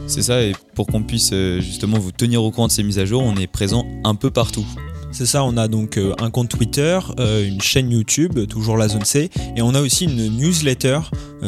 C'est 0.09 0.23
ça, 0.23 0.43
et 0.43 0.53
pour 0.75 0.87
qu'on 0.87 1.03
puisse 1.03 1.31
euh, 1.33 1.61
justement 1.61 1.99
vous 1.99 2.13
tenir 2.13 2.43
au 2.43 2.51
courant 2.53 2.69
de 2.69 2.73
ces 2.73 2.85
mises 2.85 2.99
à 2.99 3.05
jour, 3.05 3.23
on 3.23 3.35
est 3.37 3.49
présent 3.49 3.85
un 4.05 4.15
peu 4.15 4.31
partout. 4.31 4.65
C'est 5.11 5.27
ça, 5.27 5.43
on 5.45 5.57
a 5.57 5.67
donc 5.67 5.97
euh, 5.97 6.15
un 6.21 6.31
compte 6.31 6.49
Twitter, 6.49 6.99
euh, 7.19 7.47
une 7.47 7.61
chaîne 7.61 7.91
YouTube, 7.91 8.47
toujours 8.47 8.77
la 8.77 8.87
zone 8.87 9.05
C, 9.05 9.31
et 9.57 9.63
on 9.63 9.75
a 9.75 9.81
aussi 9.81 10.05
une 10.05 10.37
newsletter 10.37 11.01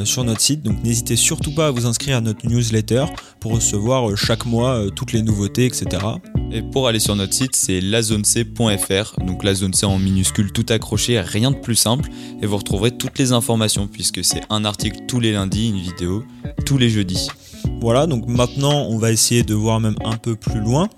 sur 0.04 0.24
notre 0.24 0.40
site. 0.40 0.62
Donc 0.62 0.82
n'hésitez 0.82 1.16
surtout 1.16 1.54
pas 1.54 1.68
à 1.68 1.70
vous 1.70 1.86
inscrire 1.86 2.16
à 2.16 2.20
notre 2.20 2.46
newsletter 2.46 3.04
pour 3.40 3.52
recevoir 3.52 4.16
chaque 4.16 4.44
mois 4.44 4.84
toutes 4.94 5.12
les 5.12 5.22
nouveautés, 5.22 5.66
etc. 5.66 6.02
Et 6.50 6.62
pour 6.62 6.88
aller 6.88 6.98
sur 6.98 7.14
notre 7.14 7.34
site, 7.34 7.54
c'est 7.54 7.80
lazonec.fr, 7.80 9.20
donc 9.24 9.44
la 9.44 9.54
zone 9.54 9.74
C 9.74 9.86
en 9.86 9.98
minuscule 9.98 10.52
tout 10.52 10.66
accroché, 10.68 11.20
rien 11.20 11.50
de 11.50 11.56
plus 11.56 11.76
simple, 11.76 12.08
et 12.42 12.46
vous 12.46 12.56
retrouverez 12.56 12.90
toutes 12.90 13.18
les 13.18 13.32
informations 13.32 13.86
puisque 13.86 14.24
c'est 14.24 14.42
un 14.50 14.64
article 14.64 15.00
tous 15.06 15.20
les 15.20 15.32
lundis, 15.32 15.68
une 15.68 15.80
vidéo 15.80 16.24
tous 16.64 16.78
les 16.78 16.90
jeudis. 16.90 17.28
Voilà, 17.80 18.06
donc 18.06 18.26
maintenant 18.26 18.86
on 18.88 18.98
va 18.98 19.12
essayer 19.12 19.44
de 19.44 19.54
voir 19.54 19.80
même 19.80 19.96
un 20.04 20.16
peu 20.16 20.34
plus 20.34 20.60
loin 20.60 20.88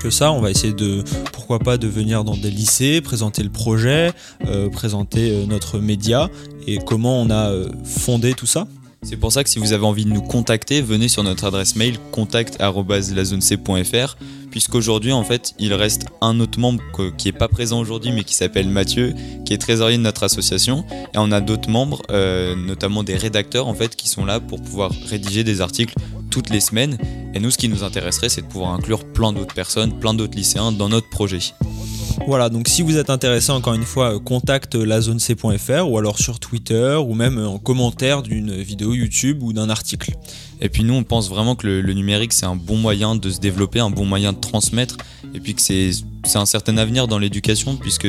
que 0.00 0.10
ça. 0.10 0.32
On 0.32 0.40
va 0.40 0.50
essayer 0.50 0.72
de, 0.72 1.04
pourquoi 1.32 1.60
pas, 1.60 1.78
de 1.78 1.86
venir 1.86 2.24
dans 2.24 2.36
des 2.36 2.50
lycées, 2.50 3.00
présenter 3.00 3.42
le 3.42 3.50
projet, 3.50 4.12
euh, 4.46 4.68
présenter 4.68 5.30
euh, 5.30 5.46
notre 5.46 5.78
média 5.78 6.28
et 6.66 6.78
comment 6.78 7.20
on 7.20 7.30
a 7.30 7.50
euh, 7.50 7.68
fondé 7.84 8.34
tout 8.34 8.46
ça. 8.46 8.66
C'est 9.02 9.16
pour 9.16 9.32
ça 9.32 9.42
que 9.42 9.48
si 9.48 9.58
vous 9.58 9.72
avez 9.72 9.86
envie 9.86 10.04
de 10.04 10.10
nous 10.10 10.20
contacter, 10.20 10.82
venez 10.82 11.08
sur 11.08 11.22
notre 11.22 11.44
adresse 11.44 11.74
mail 11.74 11.98
contact@lazonec.fr 12.12 14.16
puisqu'aujourd'hui 14.50 15.12
en 15.12 15.24
fait, 15.24 15.54
il 15.58 15.72
reste 15.72 16.06
un 16.20 16.38
autre 16.40 16.58
membre 16.58 16.82
qui 17.16 17.28
est 17.28 17.32
pas 17.32 17.48
présent 17.48 17.80
aujourd'hui 17.80 18.12
mais 18.12 18.24
qui 18.24 18.34
s'appelle 18.34 18.68
Mathieu, 18.68 19.14
qui 19.46 19.54
est 19.54 19.58
trésorier 19.58 19.96
de 19.96 20.02
notre 20.02 20.24
association 20.24 20.84
et 21.14 21.18
on 21.18 21.32
a 21.32 21.40
d'autres 21.40 21.70
membres 21.70 22.02
euh, 22.10 22.54
notamment 22.54 23.02
des 23.02 23.16
rédacteurs 23.16 23.68
en 23.68 23.74
fait 23.74 23.96
qui 23.96 24.08
sont 24.08 24.26
là 24.26 24.38
pour 24.38 24.60
pouvoir 24.60 24.92
rédiger 25.08 25.44
des 25.44 25.62
articles 25.62 25.94
toutes 26.30 26.50
les 26.50 26.60
semaines 26.60 26.98
et 27.32 27.40
nous 27.40 27.50
ce 27.50 27.58
qui 27.58 27.68
nous 27.68 27.84
intéresserait 27.84 28.28
c'est 28.28 28.42
de 28.42 28.48
pouvoir 28.48 28.72
inclure 28.72 29.04
plein 29.04 29.32
d'autres 29.32 29.54
personnes, 29.54 29.98
plein 29.98 30.12
d'autres 30.12 30.36
lycéens 30.36 30.72
dans 30.72 30.90
notre 30.90 31.08
projet. 31.08 31.40
Voilà, 32.26 32.48
donc 32.48 32.68
si 32.68 32.82
vous 32.82 32.96
êtes 32.96 33.10
intéressé, 33.10 33.50
encore 33.50 33.74
une 33.74 33.84
fois, 33.84 34.14
euh, 34.14 34.18
contacte 34.18 34.74
lazonec.fr 34.74 35.88
ou 35.88 35.98
alors 35.98 36.18
sur 36.18 36.38
Twitter 36.38 36.96
ou 36.96 37.14
même 37.14 37.38
euh, 37.38 37.48
en 37.48 37.58
commentaire 37.58 38.22
d'une 38.22 38.54
vidéo 38.54 38.94
YouTube 38.94 39.42
ou 39.42 39.52
d'un 39.52 39.70
article. 39.70 40.14
Et 40.60 40.68
puis 40.68 40.84
nous, 40.84 40.94
on 40.94 41.02
pense 41.02 41.28
vraiment 41.28 41.56
que 41.56 41.66
le, 41.66 41.80
le 41.80 41.92
numérique, 41.92 42.32
c'est 42.32 42.46
un 42.46 42.56
bon 42.56 42.76
moyen 42.76 43.16
de 43.16 43.30
se 43.30 43.40
développer, 43.40 43.80
un 43.80 43.90
bon 43.90 44.04
moyen 44.04 44.32
de 44.32 44.38
transmettre, 44.38 44.96
et 45.34 45.40
puis 45.40 45.54
que 45.54 45.62
c'est 45.62 45.90
c'est 46.24 46.38
un 46.38 46.46
certain 46.46 46.76
avenir 46.76 47.08
dans 47.08 47.18
l'éducation, 47.18 47.76
puisque 47.76 48.08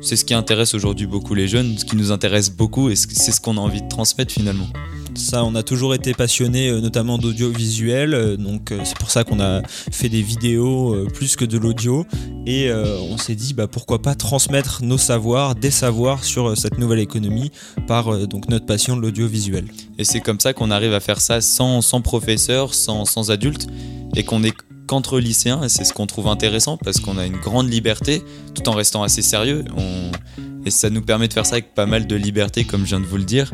c'est 0.00 0.16
ce 0.16 0.24
qui 0.24 0.34
intéresse 0.34 0.74
aujourd'hui 0.74 1.06
beaucoup 1.06 1.34
les 1.34 1.48
jeunes, 1.48 1.78
ce 1.78 1.84
qui 1.84 1.96
nous 1.96 2.12
intéresse 2.12 2.50
beaucoup, 2.50 2.90
et 2.90 2.96
c'est 2.96 3.32
ce 3.32 3.40
qu'on 3.40 3.56
a 3.56 3.60
envie 3.60 3.82
de 3.82 3.88
transmettre 3.88 4.32
finalement. 4.32 4.68
Ça, 5.14 5.44
on 5.44 5.54
a 5.54 5.62
toujours 5.62 5.94
été 5.94 6.12
passionné, 6.12 6.68
euh, 6.68 6.80
notamment 6.80 7.16
d'audiovisuel, 7.16 8.12
euh, 8.12 8.36
donc 8.36 8.70
euh, 8.70 8.80
c'est 8.84 8.98
pour 8.98 9.10
ça 9.10 9.24
qu'on 9.24 9.40
a 9.40 9.62
fait 9.66 10.10
des 10.10 10.20
vidéos 10.20 10.94
plus 11.14 11.36
que 11.36 11.46
de 11.46 11.56
l'audio, 11.56 12.04
et 12.44 12.68
euh, 12.68 12.98
on 13.10 13.16
s'est 13.16 13.34
dit 13.34 13.54
bah, 13.54 13.66
pourquoi 13.66 14.02
pas 14.02 14.14
transmettre 14.14 14.84
nos 14.84 14.98
savoirs, 14.98 15.54
des 15.54 15.70
savoirs 15.70 16.22
sur 16.22 16.56
cette 16.56 16.78
nouvelle 16.78 17.00
économie 17.00 17.50
par 17.86 18.08
euh, 18.08 18.26
donc 18.26 18.48
notre 18.48 18.66
passion 18.66 18.96
de 18.96 19.00
l'audiovisuel. 19.00 19.64
Et 19.98 20.04
c'est 20.04 20.20
comme 20.20 20.38
ça 20.38 20.52
qu'on 20.52 20.70
arrive 20.70 20.92
à 20.92 21.00
faire 21.00 21.20
ça 21.20 21.40
sans, 21.40 21.80
sans 21.80 22.02
professeur, 22.02 22.74
sans, 22.74 23.06
sans 23.06 23.30
adulte, 23.30 23.66
et 24.14 24.22
qu'on 24.22 24.44
est 24.44 24.54
qu'entre 24.86 25.18
lycéens, 25.18 25.62
et 25.62 25.68
c'est 25.68 25.84
ce 25.84 25.92
qu'on 25.92 26.06
trouve 26.06 26.28
intéressant, 26.28 26.76
parce 26.76 27.00
qu'on 27.00 27.18
a 27.18 27.26
une 27.26 27.36
grande 27.36 27.70
liberté, 27.70 28.22
tout 28.54 28.68
en 28.68 28.72
restant 28.72 29.02
assez 29.02 29.22
sérieux, 29.22 29.64
on... 29.76 30.10
et 30.64 30.70
ça 30.70 30.90
nous 30.90 31.02
permet 31.02 31.28
de 31.28 31.32
faire 31.32 31.46
ça 31.46 31.54
avec 31.54 31.74
pas 31.74 31.86
mal 31.86 32.06
de 32.06 32.16
liberté, 32.16 32.64
comme 32.64 32.82
je 32.82 32.88
viens 32.88 33.00
de 33.00 33.06
vous 33.06 33.16
le 33.16 33.24
dire, 33.24 33.52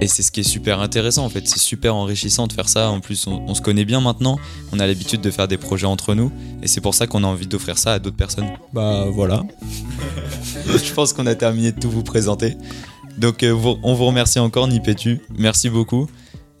et 0.00 0.06
c'est 0.06 0.22
ce 0.22 0.30
qui 0.30 0.40
est 0.40 0.44
super 0.44 0.80
intéressant 0.80 1.24
en 1.24 1.28
fait, 1.28 1.46
c'est 1.48 1.58
super 1.58 1.94
enrichissant 1.94 2.46
de 2.46 2.52
faire 2.52 2.68
ça, 2.68 2.90
en 2.90 3.00
plus 3.00 3.26
on, 3.26 3.42
on 3.46 3.54
se 3.54 3.62
connaît 3.62 3.84
bien 3.84 4.00
maintenant, 4.00 4.38
on 4.72 4.78
a 4.78 4.86
l'habitude 4.86 5.20
de 5.20 5.30
faire 5.30 5.48
des 5.48 5.58
projets 5.58 5.86
entre 5.86 6.14
nous, 6.14 6.30
et 6.62 6.68
c'est 6.68 6.80
pour 6.80 6.94
ça 6.94 7.06
qu'on 7.06 7.24
a 7.24 7.26
envie 7.26 7.46
d'offrir 7.46 7.78
ça 7.78 7.94
à 7.94 7.98
d'autres 7.98 8.16
personnes. 8.16 8.50
Bah 8.72 9.06
voilà. 9.10 9.42
je 10.66 10.92
pense 10.92 11.12
qu'on 11.12 11.26
a 11.26 11.34
terminé 11.34 11.72
de 11.72 11.80
tout 11.80 11.90
vous 11.90 12.04
présenter. 12.04 12.56
Donc 13.18 13.42
euh, 13.42 13.52
on 13.82 13.94
vous 13.94 14.06
remercie 14.06 14.38
encore 14.38 14.68
Nipetu, 14.68 15.20
merci 15.36 15.68
beaucoup. 15.68 16.08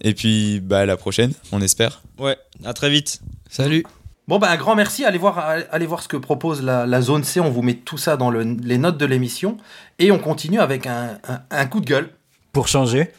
Et 0.02 0.14
puis 0.14 0.60
bah 0.60 0.80
à 0.80 0.86
la 0.86 0.96
prochaine, 0.96 1.32
on 1.52 1.60
espère. 1.60 2.02
Ouais, 2.18 2.36
à 2.64 2.72
très 2.72 2.90
vite. 2.90 3.20
Salut. 3.48 3.84
Bon, 4.28 4.38
bah, 4.38 4.48
un 4.50 4.56
grand 4.56 4.76
merci. 4.76 5.04
Allez 5.04 5.18
voir, 5.18 5.38
allez 5.72 5.86
voir 5.86 6.02
ce 6.04 6.08
que 6.08 6.16
propose 6.16 6.62
la, 6.62 6.86
la 6.86 7.00
zone 7.02 7.24
C. 7.24 7.40
On 7.40 7.50
vous 7.50 7.62
met 7.62 7.74
tout 7.74 7.98
ça 7.98 8.16
dans 8.16 8.30
le- 8.30 8.56
les 8.62 8.78
notes 8.78 8.96
de 8.96 9.04
l'émission. 9.04 9.56
Et 9.98 10.12
on 10.12 10.20
continue 10.20 10.60
avec 10.60 10.86
un, 10.86 11.18
un- 11.28 11.40
un 11.50 11.66
coup 11.66 11.80
de 11.80 11.86
gueule. 11.86 12.10
Pour 12.52 12.68
changer 12.68 13.10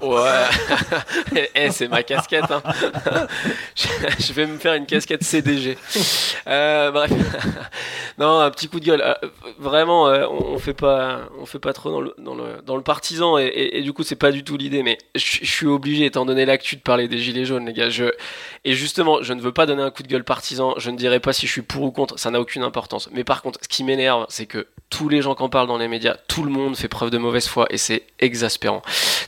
Ouais, 0.00 0.46
Eh, 1.54 1.70
c'est 1.70 1.88
ma 1.88 2.02
casquette. 2.02 2.50
hein. 2.50 2.62
Je 4.18 4.32
vais 4.32 4.46
me 4.46 4.58
faire 4.58 4.74
une 4.74 4.86
casquette 4.86 5.22
CDG. 5.22 5.76
Euh, 6.46 6.90
bref, 6.90 7.10
non, 8.18 8.40
un 8.40 8.50
petit 8.50 8.68
coup 8.68 8.80
de 8.80 8.86
gueule. 8.86 9.02
Euh, 9.02 9.14
Vraiment, 9.58 10.08
euh, 10.08 10.26
on 10.28 10.58
fait 10.58 10.74
pas, 10.74 11.20
on 11.40 11.46
fait 11.46 11.58
pas 11.58 11.72
trop 11.72 11.90
dans 11.90 12.00
le, 12.00 12.14
dans 12.18 12.34
le, 12.34 12.62
dans 12.64 12.76
le 12.76 12.82
partisan 12.82 13.38
et, 13.38 13.80
du 13.82 13.92
coup, 13.92 14.02
c'est 14.02 14.16
pas 14.16 14.32
du 14.32 14.42
tout 14.42 14.56
l'idée. 14.56 14.82
Mais 14.82 14.98
je, 15.14 15.44
suis 15.44 15.66
obligé, 15.66 16.06
étant 16.06 16.24
donné 16.24 16.46
l'actu, 16.46 16.76
de 16.76 16.80
parler 16.80 17.08
des 17.08 17.18
gilets 17.18 17.44
jaunes, 17.44 17.66
les 17.66 17.72
gars. 17.72 17.88
Et 18.64 18.72
justement, 18.74 19.22
je 19.22 19.32
ne 19.32 19.40
veux 19.40 19.52
pas 19.52 19.66
donner 19.66 19.82
un 19.82 19.90
coup 19.90 20.02
de 20.02 20.08
gueule 20.08 20.24
partisan. 20.24 20.74
Je 20.78 20.90
ne 20.90 20.96
dirai 20.96 21.20
pas 21.20 21.32
si 21.32 21.46
je 21.46 21.52
suis 21.52 21.62
pour 21.62 21.82
ou 21.82 21.90
contre. 21.92 22.18
Ça 22.18 22.30
n'a 22.30 22.40
aucune 22.40 22.62
importance. 22.62 23.08
Mais 23.12 23.24
par 23.24 23.42
contre, 23.42 23.58
ce 23.62 23.68
qui 23.68 23.84
m'énerve, 23.84 24.26
c'est 24.28 24.46
que 24.46 24.66
tous 24.90 25.08
les 25.08 25.22
gens 25.22 25.34
qui 25.34 25.42
en 25.42 25.48
parlent 25.48 25.68
dans 25.68 25.78
les 25.78 25.88
médias, 25.88 26.16
tout 26.28 26.42
le 26.42 26.50
monde 26.50 26.76
fait 26.76 26.88
preuve 26.88 27.10
de 27.10 27.18
mauvaise 27.18 27.46
foi 27.46 27.66
et 27.70 27.78
c'est 27.78 28.04
exaspérant. 28.18 28.82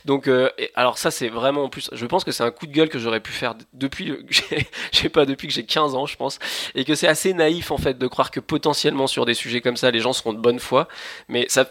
Donc, 0.05 0.27
euh, 0.27 0.49
alors 0.75 0.97
ça, 0.97 1.09
c'est 1.09 1.29
vraiment 1.29 1.63
en 1.63 1.69
plus. 1.69 1.89
Je 1.93 2.05
pense 2.05 2.23
que 2.23 2.31
c'est 2.31 2.43
un 2.43 2.51
coup 2.51 2.67
de 2.67 2.73
gueule 2.73 2.89
que 2.89 2.99
j'aurais 2.99 3.21
pu 3.21 3.31
faire 3.31 3.55
depuis, 3.73 4.13
je 4.91 5.07
pas, 5.07 5.25
depuis 5.25 5.47
que 5.47 5.53
j'ai 5.53 5.65
15 5.65 5.95
ans, 5.95 6.05
je 6.05 6.17
pense, 6.17 6.39
et 6.75 6.83
que 6.83 6.95
c'est 6.95 7.07
assez 7.07 7.33
naïf 7.33 7.71
en 7.71 7.77
fait 7.77 7.97
de 7.97 8.07
croire 8.07 8.29
que 8.29 8.41
potentiellement 8.41 9.07
sur 9.07 9.25
des 9.25 9.33
sujets 9.33 9.61
comme 9.61 9.77
ça, 9.77 9.89
les 9.89 9.99
gens 9.99 10.13
seront 10.13 10.33
de 10.33 10.39
bonne 10.39 10.59
foi. 10.59 10.87
Mais 11.29 11.45
ça 11.47 11.65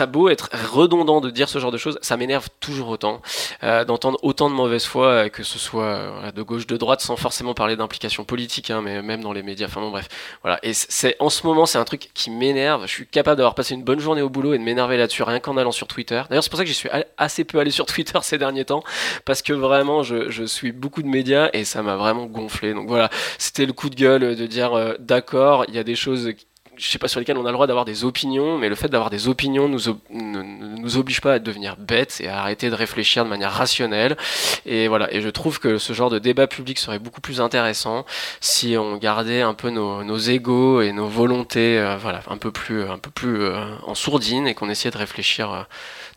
a 0.00 0.06
beau 0.06 0.28
être 0.28 0.50
redondant 0.72 1.20
de 1.20 1.30
dire 1.30 1.48
ce 1.48 1.58
genre 1.58 1.72
de 1.72 1.78
choses, 1.78 1.98
ça 2.02 2.16
m'énerve 2.16 2.48
toujours 2.60 2.88
autant 2.88 3.20
euh, 3.62 3.84
d'entendre 3.84 4.18
autant 4.22 4.50
de 4.50 4.54
mauvaise 4.54 4.84
foi, 4.84 5.06
euh, 5.06 5.28
que 5.28 5.42
ce 5.42 5.58
soit 5.58 5.84
euh, 5.84 6.32
de 6.32 6.42
gauche, 6.42 6.66
de 6.66 6.76
droite, 6.76 7.00
sans 7.00 7.16
forcément 7.16 7.54
parler 7.54 7.76
d'implication 7.76 8.24
politique, 8.24 8.70
hein, 8.70 8.80
mais 8.82 9.02
même 9.02 9.22
dans 9.22 9.32
les 9.32 9.42
médias. 9.42 9.66
Enfin 9.66 9.80
bon, 9.80 9.90
bref, 9.90 10.08
voilà. 10.42 10.58
Et 10.62 10.72
c'est 10.72 11.16
en 11.18 11.30
ce 11.30 11.46
moment, 11.46 11.66
c'est 11.66 11.78
un 11.78 11.84
truc 11.84 12.10
qui 12.14 12.30
m'énerve. 12.30 12.82
Je 12.86 12.92
suis 12.92 13.06
capable 13.06 13.36
d'avoir 13.38 13.54
passé 13.54 13.74
une 13.74 13.82
bonne 13.82 14.00
journée 14.00 14.22
au 14.22 14.28
boulot 14.28 14.54
et 14.54 14.58
de 14.58 14.62
m'énerver 14.62 14.96
là-dessus 14.96 15.22
rien 15.22 15.40
qu'en 15.40 15.56
allant 15.56 15.72
sur 15.72 15.86
Twitter. 15.86 16.22
D'ailleurs, 16.28 16.44
c'est 16.44 16.50
pour 16.50 16.58
ça 16.58 16.64
que 16.64 16.68
j'y 16.68 16.74
suis 16.74 16.90
assez 17.16 17.44
peu 17.44 17.58
allé 17.58 17.70
sur 17.70 17.86
Twitter 17.86 18.18
ces 18.22 18.38
derniers 18.38 18.64
temps, 18.64 18.82
parce 19.24 19.42
que 19.42 19.52
vraiment, 19.52 20.02
je, 20.02 20.44
suis 20.48 20.72
beaucoup 20.72 21.02
de 21.02 21.08
médias 21.08 21.50
et 21.52 21.64
ça 21.64 21.82
m'a 21.82 21.96
vraiment 21.96 22.26
gonflé. 22.26 22.72
Donc 22.72 22.88
voilà, 22.88 23.10
c'était 23.38 23.66
le 23.66 23.72
coup 23.72 23.90
de 23.90 23.96
gueule 23.96 24.36
de 24.36 24.46
dire 24.46 24.96
d'accord, 24.98 25.64
il 25.68 25.74
y 25.74 25.78
a 25.78 25.84
des 25.84 25.96
choses 25.96 26.32
je 26.78 26.88
sais 26.88 26.98
pas 26.98 27.08
sur 27.08 27.18
lesquelles 27.18 27.36
on 27.36 27.44
a 27.44 27.48
le 27.48 27.54
droit 27.54 27.66
d'avoir 27.66 27.84
des 27.84 28.04
opinions, 28.04 28.56
mais 28.56 28.68
le 28.68 28.74
fait 28.74 28.88
d'avoir 28.88 29.10
des 29.10 29.28
opinions 29.28 29.68
nous 29.68 29.80
ne 30.10 30.42
nous 30.42 30.96
oblige 30.96 31.20
pas 31.20 31.34
à 31.34 31.38
devenir 31.38 31.76
bêtes 31.76 32.20
et 32.20 32.28
à 32.28 32.38
arrêter 32.38 32.70
de 32.70 32.74
réfléchir 32.74 33.24
de 33.24 33.28
manière 33.28 33.52
rationnelle. 33.52 34.16
Et 34.64 34.88
voilà. 34.88 35.12
Et 35.12 35.20
je 35.20 35.28
trouve 35.28 35.58
que 35.58 35.78
ce 35.78 35.92
genre 35.92 36.10
de 36.10 36.18
débat 36.18 36.46
public 36.46 36.78
serait 36.78 36.98
beaucoup 37.00 37.20
plus 37.20 37.40
intéressant 37.40 38.04
si 38.40 38.76
on 38.76 38.96
gardait 38.96 39.42
un 39.42 39.54
peu 39.54 39.70
nos, 39.70 40.04
nos 40.04 40.18
égos 40.18 40.80
et 40.80 40.92
nos 40.92 41.06
volontés, 41.06 41.78
euh, 41.78 41.96
voilà, 41.96 42.20
un 42.28 42.36
peu 42.36 42.52
plus, 42.52 42.82
un 42.84 42.98
peu 42.98 43.10
plus 43.10 43.40
euh, 43.42 43.58
en 43.84 43.94
sourdine 43.94 44.46
et 44.46 44.54
qu'on 44.54 44.68
essayait 44.68 44.92
de 44.92 44.98
réfléchir 44.98 45.52
euh, 45.52 45.62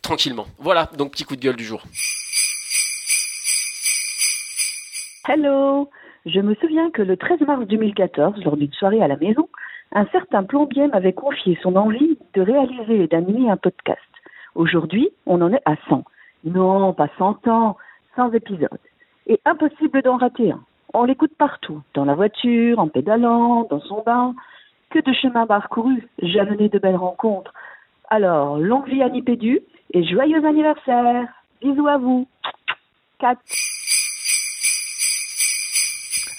tranquillement. 0.00 0.46
Voilà. 0.58 0.88
Donc 0.96 1.12
petit 1.12 1.24
coup 1.24 1.36
de 1.36 1.40
gueule 1.40 1.56
du 1.56 1.64
jour. 1.64 1.82
Hello 5.28 5.88
Je 6.26 6.40
me 6.40 6.54
souviens 6.56 6.90
que 6.90 7.02
le 7.02 7.16
13 7.16 7.40
mars 7.42 7.66
2014, 7.66 8.44
lors 8.44 8.56
d'une 8.56 8.72
soirée 8.72 9.02
à 9.02 9.08
la 9.08 9.16
maison, 9.16 9.48
un 9.92 10.06
certain 10.06 10.42
plombier 10.42 10.86
m'avait 10.88 11.12
confié 11.12 11.58
son 11.62 11.76
envie 11.76 12.18
de 12.34 12.42
réaliser 12.42 13.04
et 13.04 13.06
d'animer 13.06 13.50
un 13.50 13.56
podcast. 13.56 14.00
Aujourd'hui, 14.54 15.10
on 15.26 15.40
en 15.42 15.52
est 15.52 15.62
à 15.64 15.76
100. 15.88 16.04
Non, 16.44 16.92
pas 16.92 17.08
100 17.18 17.46
ans, 17.48 17.76
100 18.16 18.32
épisodes. 18.32 18.68
Et 19.26 19.40
impossible 19.44 20.02
d'en 20.02 20.16
rater 20.16 20.52
un. 20.52 20.60
On 20.94 21.04
l'écoute 21.04 21.34
partout, 21.38 21.82
dans 21.94 22.04
la 22.04 22.14
voiture, 22.14 22.78
en 22.78 22.88
pédalant, 22.88 23.66
dans 23.70 23.80
son 23.80 24.02
bain. 24.02 24.34
Que 24.90 24.98
de 24.98 25.12
chemins 25.12 25.46
parcourus, 25.46 26.06
jalonnés 26.20 26.68
de 26.68 26.78
belles 26.78 26.96
rencontres. 26.96 27.52
Alors, 28.10 28.58
longue 28.58 28.88
vie 28.88 29.02
à 29.02 29.08
Nipédu 29.08 29.60
et 29.92 30.04
joyeux 30.04 30.44
anniversaire 30.44 31.28
Bisous 31.62 31.86
à 31.86 31.96
vous 31.96 32.26
4 33.20 33.40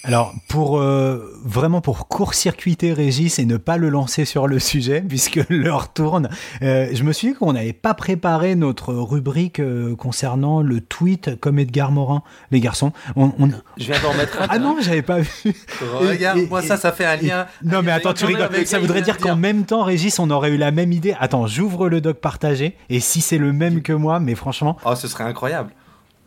Alors, 0.05 0.33
pour 0.49 0.79
euh, 0.79 1.31
vraiment 1.45 1.79
pour 1.79 2.09
court-circuiter 2.09 2.91
Régis 2.91 3.39
et 3.39 3.45
ne 3.45 3.55
pas 3.55 3.77
le 3.77 3.87
lancer 3.87 4.25
sur 4.25 4.47
le 4.47 4.59
sujet, 4.59 5.01
puisque 5.07 5.39
l'heure 5.49 5.93
tourne, 5.93 6.27
euh, 6.61 6.89
je 6.93 7.03
me 7.03 7.13
suis 7.13 7.29
dit 7.29 7.33
qu'on 7.35 7.53
n'avait 7.53 7.71
pas 7.71 7.93
préparé 7.93 8.55
notre 8.55 8.93
rubrique 8.93 9.59
euh, 9.61 9.95
concernant 9.95 10.61
le 10.61 10.81
tweet 10.81 11.39
comme 11.39 11.57
Edgar 11.57 11.91
Morin, 11.91 12.21
les 12.51 12.59
garçons. 12.59 12.91
On, 13.15 13.31
on- 13.39 13.49
Je 13.77 13.85
viens 13.85 14.01
d'en 14.01 14.13
mettre 14.13 14.41
un. 14.41 14.47
Ah 14.49 14.59
non, 14.59 14.75
j'avais 14.81 15.03
pas 15.03 15.19
vu. 15.19 15.53
Regarde, 15.81 16.39
Et- 16.39 16.47
moi 16.47 16.61
et- 16.61 16.67
ça, 16.67 16.75
ça 16.75 16.91
fait 16.91 17.05
un 17.05 17.15
lien. 17.15 17.45
Non 17.63 17.81
mais 17.81 17.91
attends, 17.91 18.13
tu 18.13 18.25
rigoles. 18.25 18.49
Ça 18.65 18.79
voudrait 18.79 19.03
dire 19.03 19.17
qu'en 19.17 19.37
même 19.37 19.63
temps, 19.63 19.83
Régis, 19.83 20.19
on 20.19 20.29
aurait 20.31 20.49
eu 20.51 20.57
la 20.57 20.71
même 20.71 20.91
idée. 20.91 21.15
Attends, 21.17 21.47
j'ouvre 21.47 21.87
le 21.87 22.01
doc 22.01 22.17
partagé 22.17 22.75
et 22.89 22.99
si 22.99 23.21
c'est 23.21 23.37
le 23.37 23.53
même 23.53 23.81
que 23.81 23.93
moi, 23.93 24.19
mais 24.19 24.35
franchement. 24.35 24.75
Oh, 24.85 24.95
ce 24.95 25.07
serait 25.07 25.23
incroyable. 25.23 25.71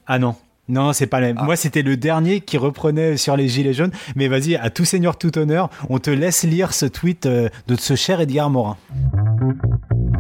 Ah 0.07 0.19
non. 0.19 0.35
Non, 0.69 0.93
c'est 0.93 1.07
pas 1.07 1.21
le 1.21 1.29
même. 1.33 1.45
Moi, 1.45 1.55
c'était 1.57 1.83
le 1.83 1.97
dernier 1.97 2.41
qui 2.41 2.59
reprenait 2.59 3.17
sur 3.17 3.37
les 3.37 3.49
gilets 3.49 3.73
jaunes. 3.73 3.93
Mais 4.17 4.27
vas-y, 4.27 4.57
à 4.57 4.69
tout 4.71 4.85
seigneur, 4.85 5.17
tout 5.17 5.39
honneur, 5.39 5.71
on 5.89 5.99
te 5.99 6.11
laisse 6.11 6.43
lire 6.43 6.73
ce 6.73 6.87
tweet 6.87 7.27
euh, 7.27 7.49
de 7.69 7.77
ce 7.77 7.95
cher 7.95 8.21
Edgar 8.21 8.51
Morin. 8.51 8.77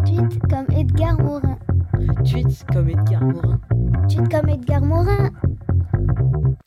Tweet 0.04 0.40
comme 0.48 0.66
Edgar 0.78 1.20
Morin. 1.20 1.58
Tweet 2.30 2.64
comme 2.72 2.88
Edgar 2.88 3.22
Morin. 3.22 3.60
Tweet 4.08 4.28
comme 4.30 4.48
Edgar 4.48 4.80
Morin. 4.82 5.30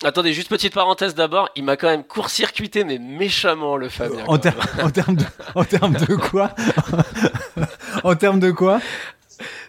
Attendez, 0.03 0.34
juste 0.34 0.49
petite 0.49 0.73
parenthèse 0.73 1.14
d'abord, 1.14 1.49
il 1.57 1.64
m'a 1.65 1.76
quand 1.76 1.88
même 1.89 2.03
court-circuité, 2.03 2.84
mais 2.85 2.99
méchamment 2.99 3.76
le 3.76 3.89
Fabien. 3.89 4.23
En, 4.27 4.38
ter- 4.38 4.56
en 4.81 4.89
termes 4.89 5.15
de, 5.15 5.26
en 5.56 5.64
termes 5.65 5.93
de 5.93 6.15
quoi? 6.15 6.51
En 8.03 8.15
termes 8.15 8.39
de 8.39 8.51
quoi? 8.51 8.80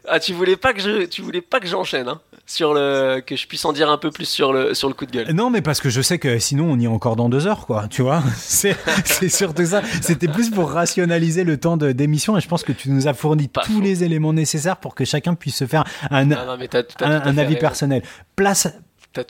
Ah, 0.08 0.20
tu 0.20 0.32
voulais 0.32 0.56
pas 0.56 0.72
que 0.72 0.80
je, 0.80 1.06
tu 1.06 1.20
voulais 1.22 1.40
pas 1.40 1.58
que 1.60 1.66
j'enchaîne, 1.66 2.08
hein, 2.08 2.20
sur 2.50 2.74
le, 2.74 3.22
que 3.24 3.36
je 3.36 3.46
puisse 3.46 3.64
en 3.64 3.72
dire 3.72 3.88
un 3.90 3.96
peu 3.96 4.10
plus 4.10 4.24
sur 4.28 4.52
le, 4.52 4.74
sur 4.74 4.88
le 4.88 4.94
coup 4.94 5.06
de 5.06 5.12
gueule. 5.12 5.32
Non, 5.32 5.50
mais 5.50 5.62
parce 5.62 5.80
que 5.80 5.88
je 5.88 6.02
sais 6.02 6.18
que 6.18 6.38
sinon 6.40 6.64
on 6.70 6.78
y 6.78 6.84
est 6.84 6.88
encore 6.88 7.14
dans 7.14 7.28
deux 7.28 7.46
heures, 7.46 7.64
quoi. 7.66 7.86
Tu 7.88 8.02
vois, 8.02 8.22
c'est 8.36 8.76
c'est 9.04 9.28
surtout 9.28 9.64
ça. 9.66 9.82
C'était 10.02 10.26
plus 10.26 10.50
pour 10.50 10.70
rationaliser 10.70 11.44
le 11.44 11.58
temps 11.58 11.76
de- 11.76 11.92
d'émission 11.92 12.36
et 12.36 12.40
je 12.40 12.48
pense 12.48 12.64
que 12.64 12.72
tu 12.72 12.90
nous 12.90 13.06
as 13.06 13.14
fourni 13.14 13.48
tous 13.48 13.80
les 13.80 14.02
éléments 14.02 14.32
nécessaires 14.32 14.78
pour 14.78 14.94
que 14.96 15.04
chacun 15.04 15.34
puisse 15.34 15.56
se 15.56 15.66
faire 15.66 15.84
un, 16.10 16.24
Non, 16.24 16.44
non, 16.44 16.56
mais 16.58 16.66
t'as- 16.66 16.82
t'as 16.82 17.06
un, 17.06 17.38
avis 17.38 17.56
personnel. 17.56 18.02
Place, 18.34 18.66
à 18.66 18.72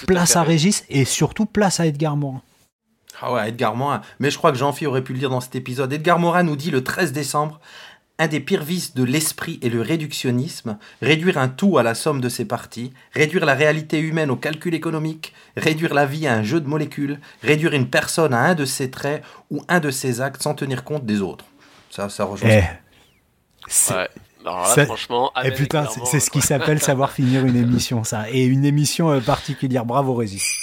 place 0.06 0.36
à. 0.36 0.42
Régis 0.42 0.84
et 0.88 1.04
surtout 1.04 1.44
place 1.44 1.78
à 1.80 1.86
Edgar 1.86 2.16
Morin. 2.16 2.40
Ah 3.20 3.34
ouais, 3.34 3.50
Edgar 3.50 3.76
Morin. 3.76 4.00
Mais 4.18 4.30
je 4.30 4.38
crois 4.38 4.50
que 4.50 4.56
Jean-Phi 4.56 4.86
aurait 4.86 5.02
pu 5.04 5.12
le 5.12 5.18
dire 5.18 5.28
dans 5.28 5.42
cet 5.42 5.54
épisode. 5.54 5.92
Edgar 5.92 6.18
Morin 6.18 6.42
nous 6.42 6.56
dit 6.56 6.70
le 6.70 6.82
13 6.82 7.12
décembre 7.12 7.60
un 8.20 8.28
des 8.28 8.38
pires 8.40 8.62
vices 8.62 8.94
de 8.94 9.02
l'esprit 9.02 9.58
est 9.62 9.70
le 9.70 9.80
réductionnisme, 9.80 10.78
réduire 11.00 11.38
un 11.38 11.48
tout 11.48 11.78
à 11.78 11.82
la 11.82 11.94
somme 11.94 12.20
de 12.20 12.28
ses 12.28 12.44
parties, 12.44 12.92
réduire 13.14 13.46
la 13.46 13.54
réalité 13.54 13.98
humaine 13.98 14.30
au 14.30 14.36
calcul 14.36 14.74
économique, 14.74 15.32
réduire 15.56 15.94
la 15.94 16.04
vie 16.04 16.26
à 16.26 16.34
un 16.34 16.42
jeu 16.42 16.60
de 16.60 16.68
molécules, 16.68 17.18
réduire 17.42 17.72
une 17.72 17.88
personne 17.88 18.34
à 18.34 18.40
un 18.40 18.54
de 18.54 18.66
ses 18.66 18.90
traits 18.90 19.24
ou 19.50 19.62
un 19.68 19.80
de 19.80 19.90
ses 19.90 20.20
actes 20.20 20.42
sans 20.42 20.54
tenir 20.54 20.84
compte 20.84 21.06
des 21.06 21.22
autres. 21.22 21.46
Ça, 21.88 22.08
ça 22.10 22.24
rejoint. 22.24 22.50
Eh, 22.50 22.62
Ouais. 23.90 24.08
Alors 24.44 24.60
là, 24.60 24.64
Ça- 24.66 24.84
franchement, 24.86 25.30
Et 25.36 25.46
Amen, 25.46 25.54
putain, 25.54 25.84
c'est 26.04 26.18
ce 26.20 26.30
qui 26.30 26.40
s'appelle 26.40 26.80
savoir 26.80 27.12
finir 27.12 27.44
une 27.46 27.56
émission, 27.56 28.04
ça. 28.04 28.24
Et 28.30 28.44
une 28.44 28.64
émission 28.64 29.10
euh, 29.10 29.20
particulière. 29.20 29.84
Bravo, 29.84 30.14
Régis. 30.14 30.56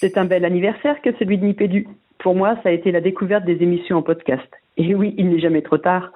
C'est 0.00 0.16
un 0.18 0.24
bel 0.24 0.44
anniversaire 0.44 1.00
que 1.02 1.10
celui 1.18 1.38
de 1.38 1.44
Nipédu. 1.46 1.86
Pour 2.18 2.34
moi, 2.34 2.56
ça 2.62 2.68
a 2.68 2.72
été 2.72 2.90
la 2.92 3.00
découverte 3.00 3.44
des 3.44 3.62
émissions 3.62 3.96
en 3.98 4.02
podcast. 4.02 4.46
Et 4.78 4.94
oui, 4.94 5.14
il 5.18 5.28
n'est 5.28 5.40
jamais 5.40 5.62
trop 5.62 5.78
tard. 5.78 6.12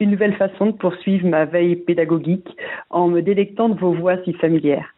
Une 0.00 0.10
nouvelle 0.10 0.36
façon 0.36 0.66
de 0.66 0.72
poursuivre 0.72 1.28
ma 1.28 1.44
veille 1.44 1.76
pédagogique 1.76 2.48
en 2.90 3.08
me 3.08 3.20
délectant 3.20 3.68
de 3.68 3.78
vos 3.78 3.92
voix 3.92 4.16
si 4.24 4.32
familières. 4.32 4.94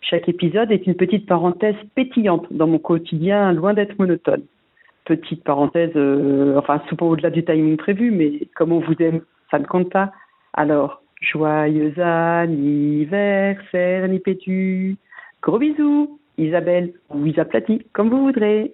Chaque 0.00 0.28
épisode 0.28 0.70
est 0.70 0.86
une 0.86 0.94
petite 0.94 1.26
parenthèse 1.26 1.74
pétillante 1.94 2.46
dans 2.52 2.68
mon 2.68 2.78
quotidien, 2.78 3.52
loin 3.52 3.74
d'être 3.74 3.98
monotone. 3.98 4.42
Petite 5.04 5.42
parenthèse, 5.42 5.90
euh, 5.96 6.56
enfin 6.58 6.80
souvent 6.88 7.08
au-delà 7.08 7.30
du 7.30 7.44
timing 7.44 7.76
prévu, 7.76 8.10
mais 8.10 8.40
comme 8.54 8.72
on 8.72 8.80
vous 8.80 8.94
aime, 9.00 9.22
ça 9.50 9.58
ne 9.58 9.64
compte 9.64 9.90
pas. 9.90 10.12
Alors, 10.54 11.02
joyeux 11.20 11.98
anniversaire, 11.98 14.06
Nipédu. 14.08 14.96
Gros 15.42 15.58
bisous, 15.58 16.18
Isabelle 16.38 16.92
ou 17.10 17.26
Isaplati, 17.26 17.84
comme 17.92 18.10
vous 18.10 18.24
voudrez. 18.24 18.72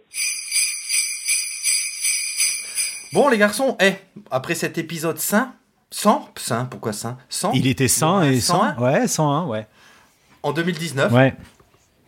Bon, 3.13 3.29
les 3.29 3.39
garçons, 3.39 3.77
eh, 3.81 3.95
après 4.31 4.55
cet 4.55 4.77
épisode 4.79 5.19
sain, 5.19 5.53
100, 5.91 6.29
sain, 6.37 6.65
pourquoi 6.67 6.93
sain 6.93 7.17
100 7.31 7.53
Il 7.55 7.67
était 7.67 7.89
100 7.89 8.23
et 8.23 8.41
100. 8.41 8.75
101 8.77 8.83
Ouais, 8.83 9.09
101, 9.09 9.47
ouais. 9.47 9.67
En 10.43 10.53
2019 10.53 11.13
Ouais. 11.13 11.35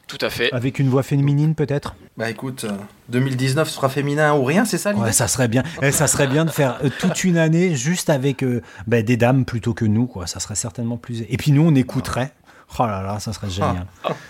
Tout 0.06 0.18
à 0.22 0.28
fait. 0.28 0.52
Avec 0.52 0.80
une 0.80 0.88
voix 0.88 1.04
féminine, 1.04 1.54
peut-être? 1.54 1.94
Bah 2.16 2.28
écoute, 2.28 2.64
euh, 2.64 2.72
2019 3.10 3.70
sera 3.70 3.88
féminin 3.88 4.34
ou 4.34 4.42
rien, 4.44 4.64
c'est 4.64 4.76
ça 4.76 4.90
l'idée? 4.92 5.04
Ouais, 5.04 5.12
ça 5.12 5.28
serait 5.28 5.46
bien. 5.46 5.62
Eh, 5.82 5.92
ça 5.92 6.08
serait 6.08 6.26
bien 6.26 6.44
de 6.44 6.50
faire 6.50 6.78
euh, 6.84 6.90
toute 6.98 7.22
une 7.22 7.38
année 7.38 7.76
juste 7.76 8.10
avec 8.10 8.42
euh, 8.42 8.60
bah, 8.88 9.02
des 9.02 9.16
dames 9.16 9.44
plutôt 9.44 9.72
que 9.72 9.84
nous, 9.84 10.06
quoi. 10.06 10.26
Ça 10.26 10.40
serait 10.40 10.56
certainement 10.56 10.96
plus. 10.96 11.22
Et 11.28 11.36
puis 11.36 11.52
nous, 11.52 11.62
on 11.62 11.74
écouterait. 11.76 12.32
Oh 12.78 12.86
là 12.86 13.02
là, 13.02 13.20
ça 13.20 13.32
serait 13.32 13.50
génial. 13.50 13.86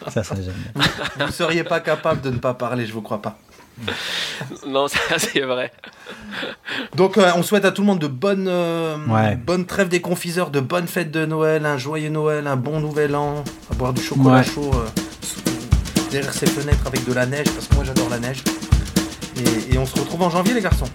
Ça 0.08 0.22
serait 0.22 0.42
génial. 0.42 0.54
Vous 1.18 1.26
ne 1.26 1.30
seriez 1.30 1.64
pas 1.64 1.80
capable 1.80 2.20
de 2.20 2.30
ne 2.30 2.38
pas 2.38 2.54
parler, 2.54 2.86
je 2.86 2.92
vous 2.92 3.02
crois 3.02 3.20
pas. 3.22 3.38
non, 4.66 4.88
ça 4.88 4.98
c'est 5.18 5.40
vrai. 5.40 5.72
Donc 6.96 7.16
euh, 7.18 7.30
on 7.36 7.42
souhaite 7.42 7.64
à 7.64 7.72
tout 7.72 7.82
le 7.82 7.86
monde 7.86 7.98
de 7.98 8.06
bonnes, 8.06 8.46
euh, 8.48 8.96
Ouais. 9.08 9.36
bonnes 9.36 9.64
trêves 9.66 9.88
des 9.88 10.00
confiseurs, 10.00 10.50
de 10.50 10.60
bonnes 10.60 10.86
fêtes 10.86 11.10
de 11.10 11.24
Noël, 11.26 11.64
un 11.66 11.78
joyeux 11.78 12.10
Noël, 12.10 12.46
un 12.46 12.56
bon 12.56 12.80
nouvel 12.80 13.14
an, 13.16 13.42
à 13.70 13.74
boire 13.74 13.92
du 13.92 14.02
chocolat 14.02 14.38
Ouais. 14.38 14.44
chaud 14.44 14.70
euh, 14.74 14.86
derrière 16.10 16.32
ses 16.32 16.46
fenêtres 16.46 16.86
avec 16.86 17.04
de 17.06 17.12
la 17.12 17.26
neige, 17.26 17.46
parce 17.50 17.66
que 17.68 17.74
moi 17.74 17.84
j'adore 17.84 18.08
la 18.10 18.18
neige. 18.18 18.42
Et, 19.70 19.74
et 19.74 19.78
on 19.78 19.86
se 19.86 19.94
retrouve 19.98 20.22
en 20.22 20.30
janvier 20.30 20.54
les 20.54 20.60
garçons. 20.60 20.88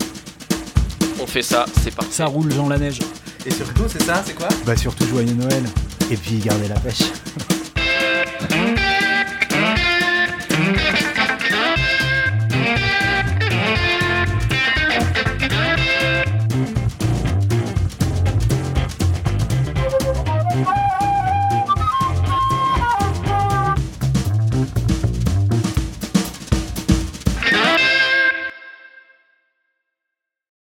On 1.22 1.26
fait 1.26 1.41
ça, 1.41 1.66
c'est 1.82 1.95
parti. 1.95 2.14
Ça 2.14 2.26
roule, 2.26 2.52
Jean 2.52 2.68
la 2.70 2.78
neige. 2.78 2.99
Et 3.45 3.52
surtout, 3.52 3.84
c'est 3.88 4.03
ça, 4.03 4.22
c'est 4.26 4.34
quoi? 4.36 4.48
Bah 4.66 4.76
surtout 4.76 5.06
joyeux 5.07 5.34
Noël. 5.34 5.64
Et 6.12 6.18
puis 6.18 6.38
gardez 6.38 6.68
la 6.68 6.76
pêche. 6.80 7.02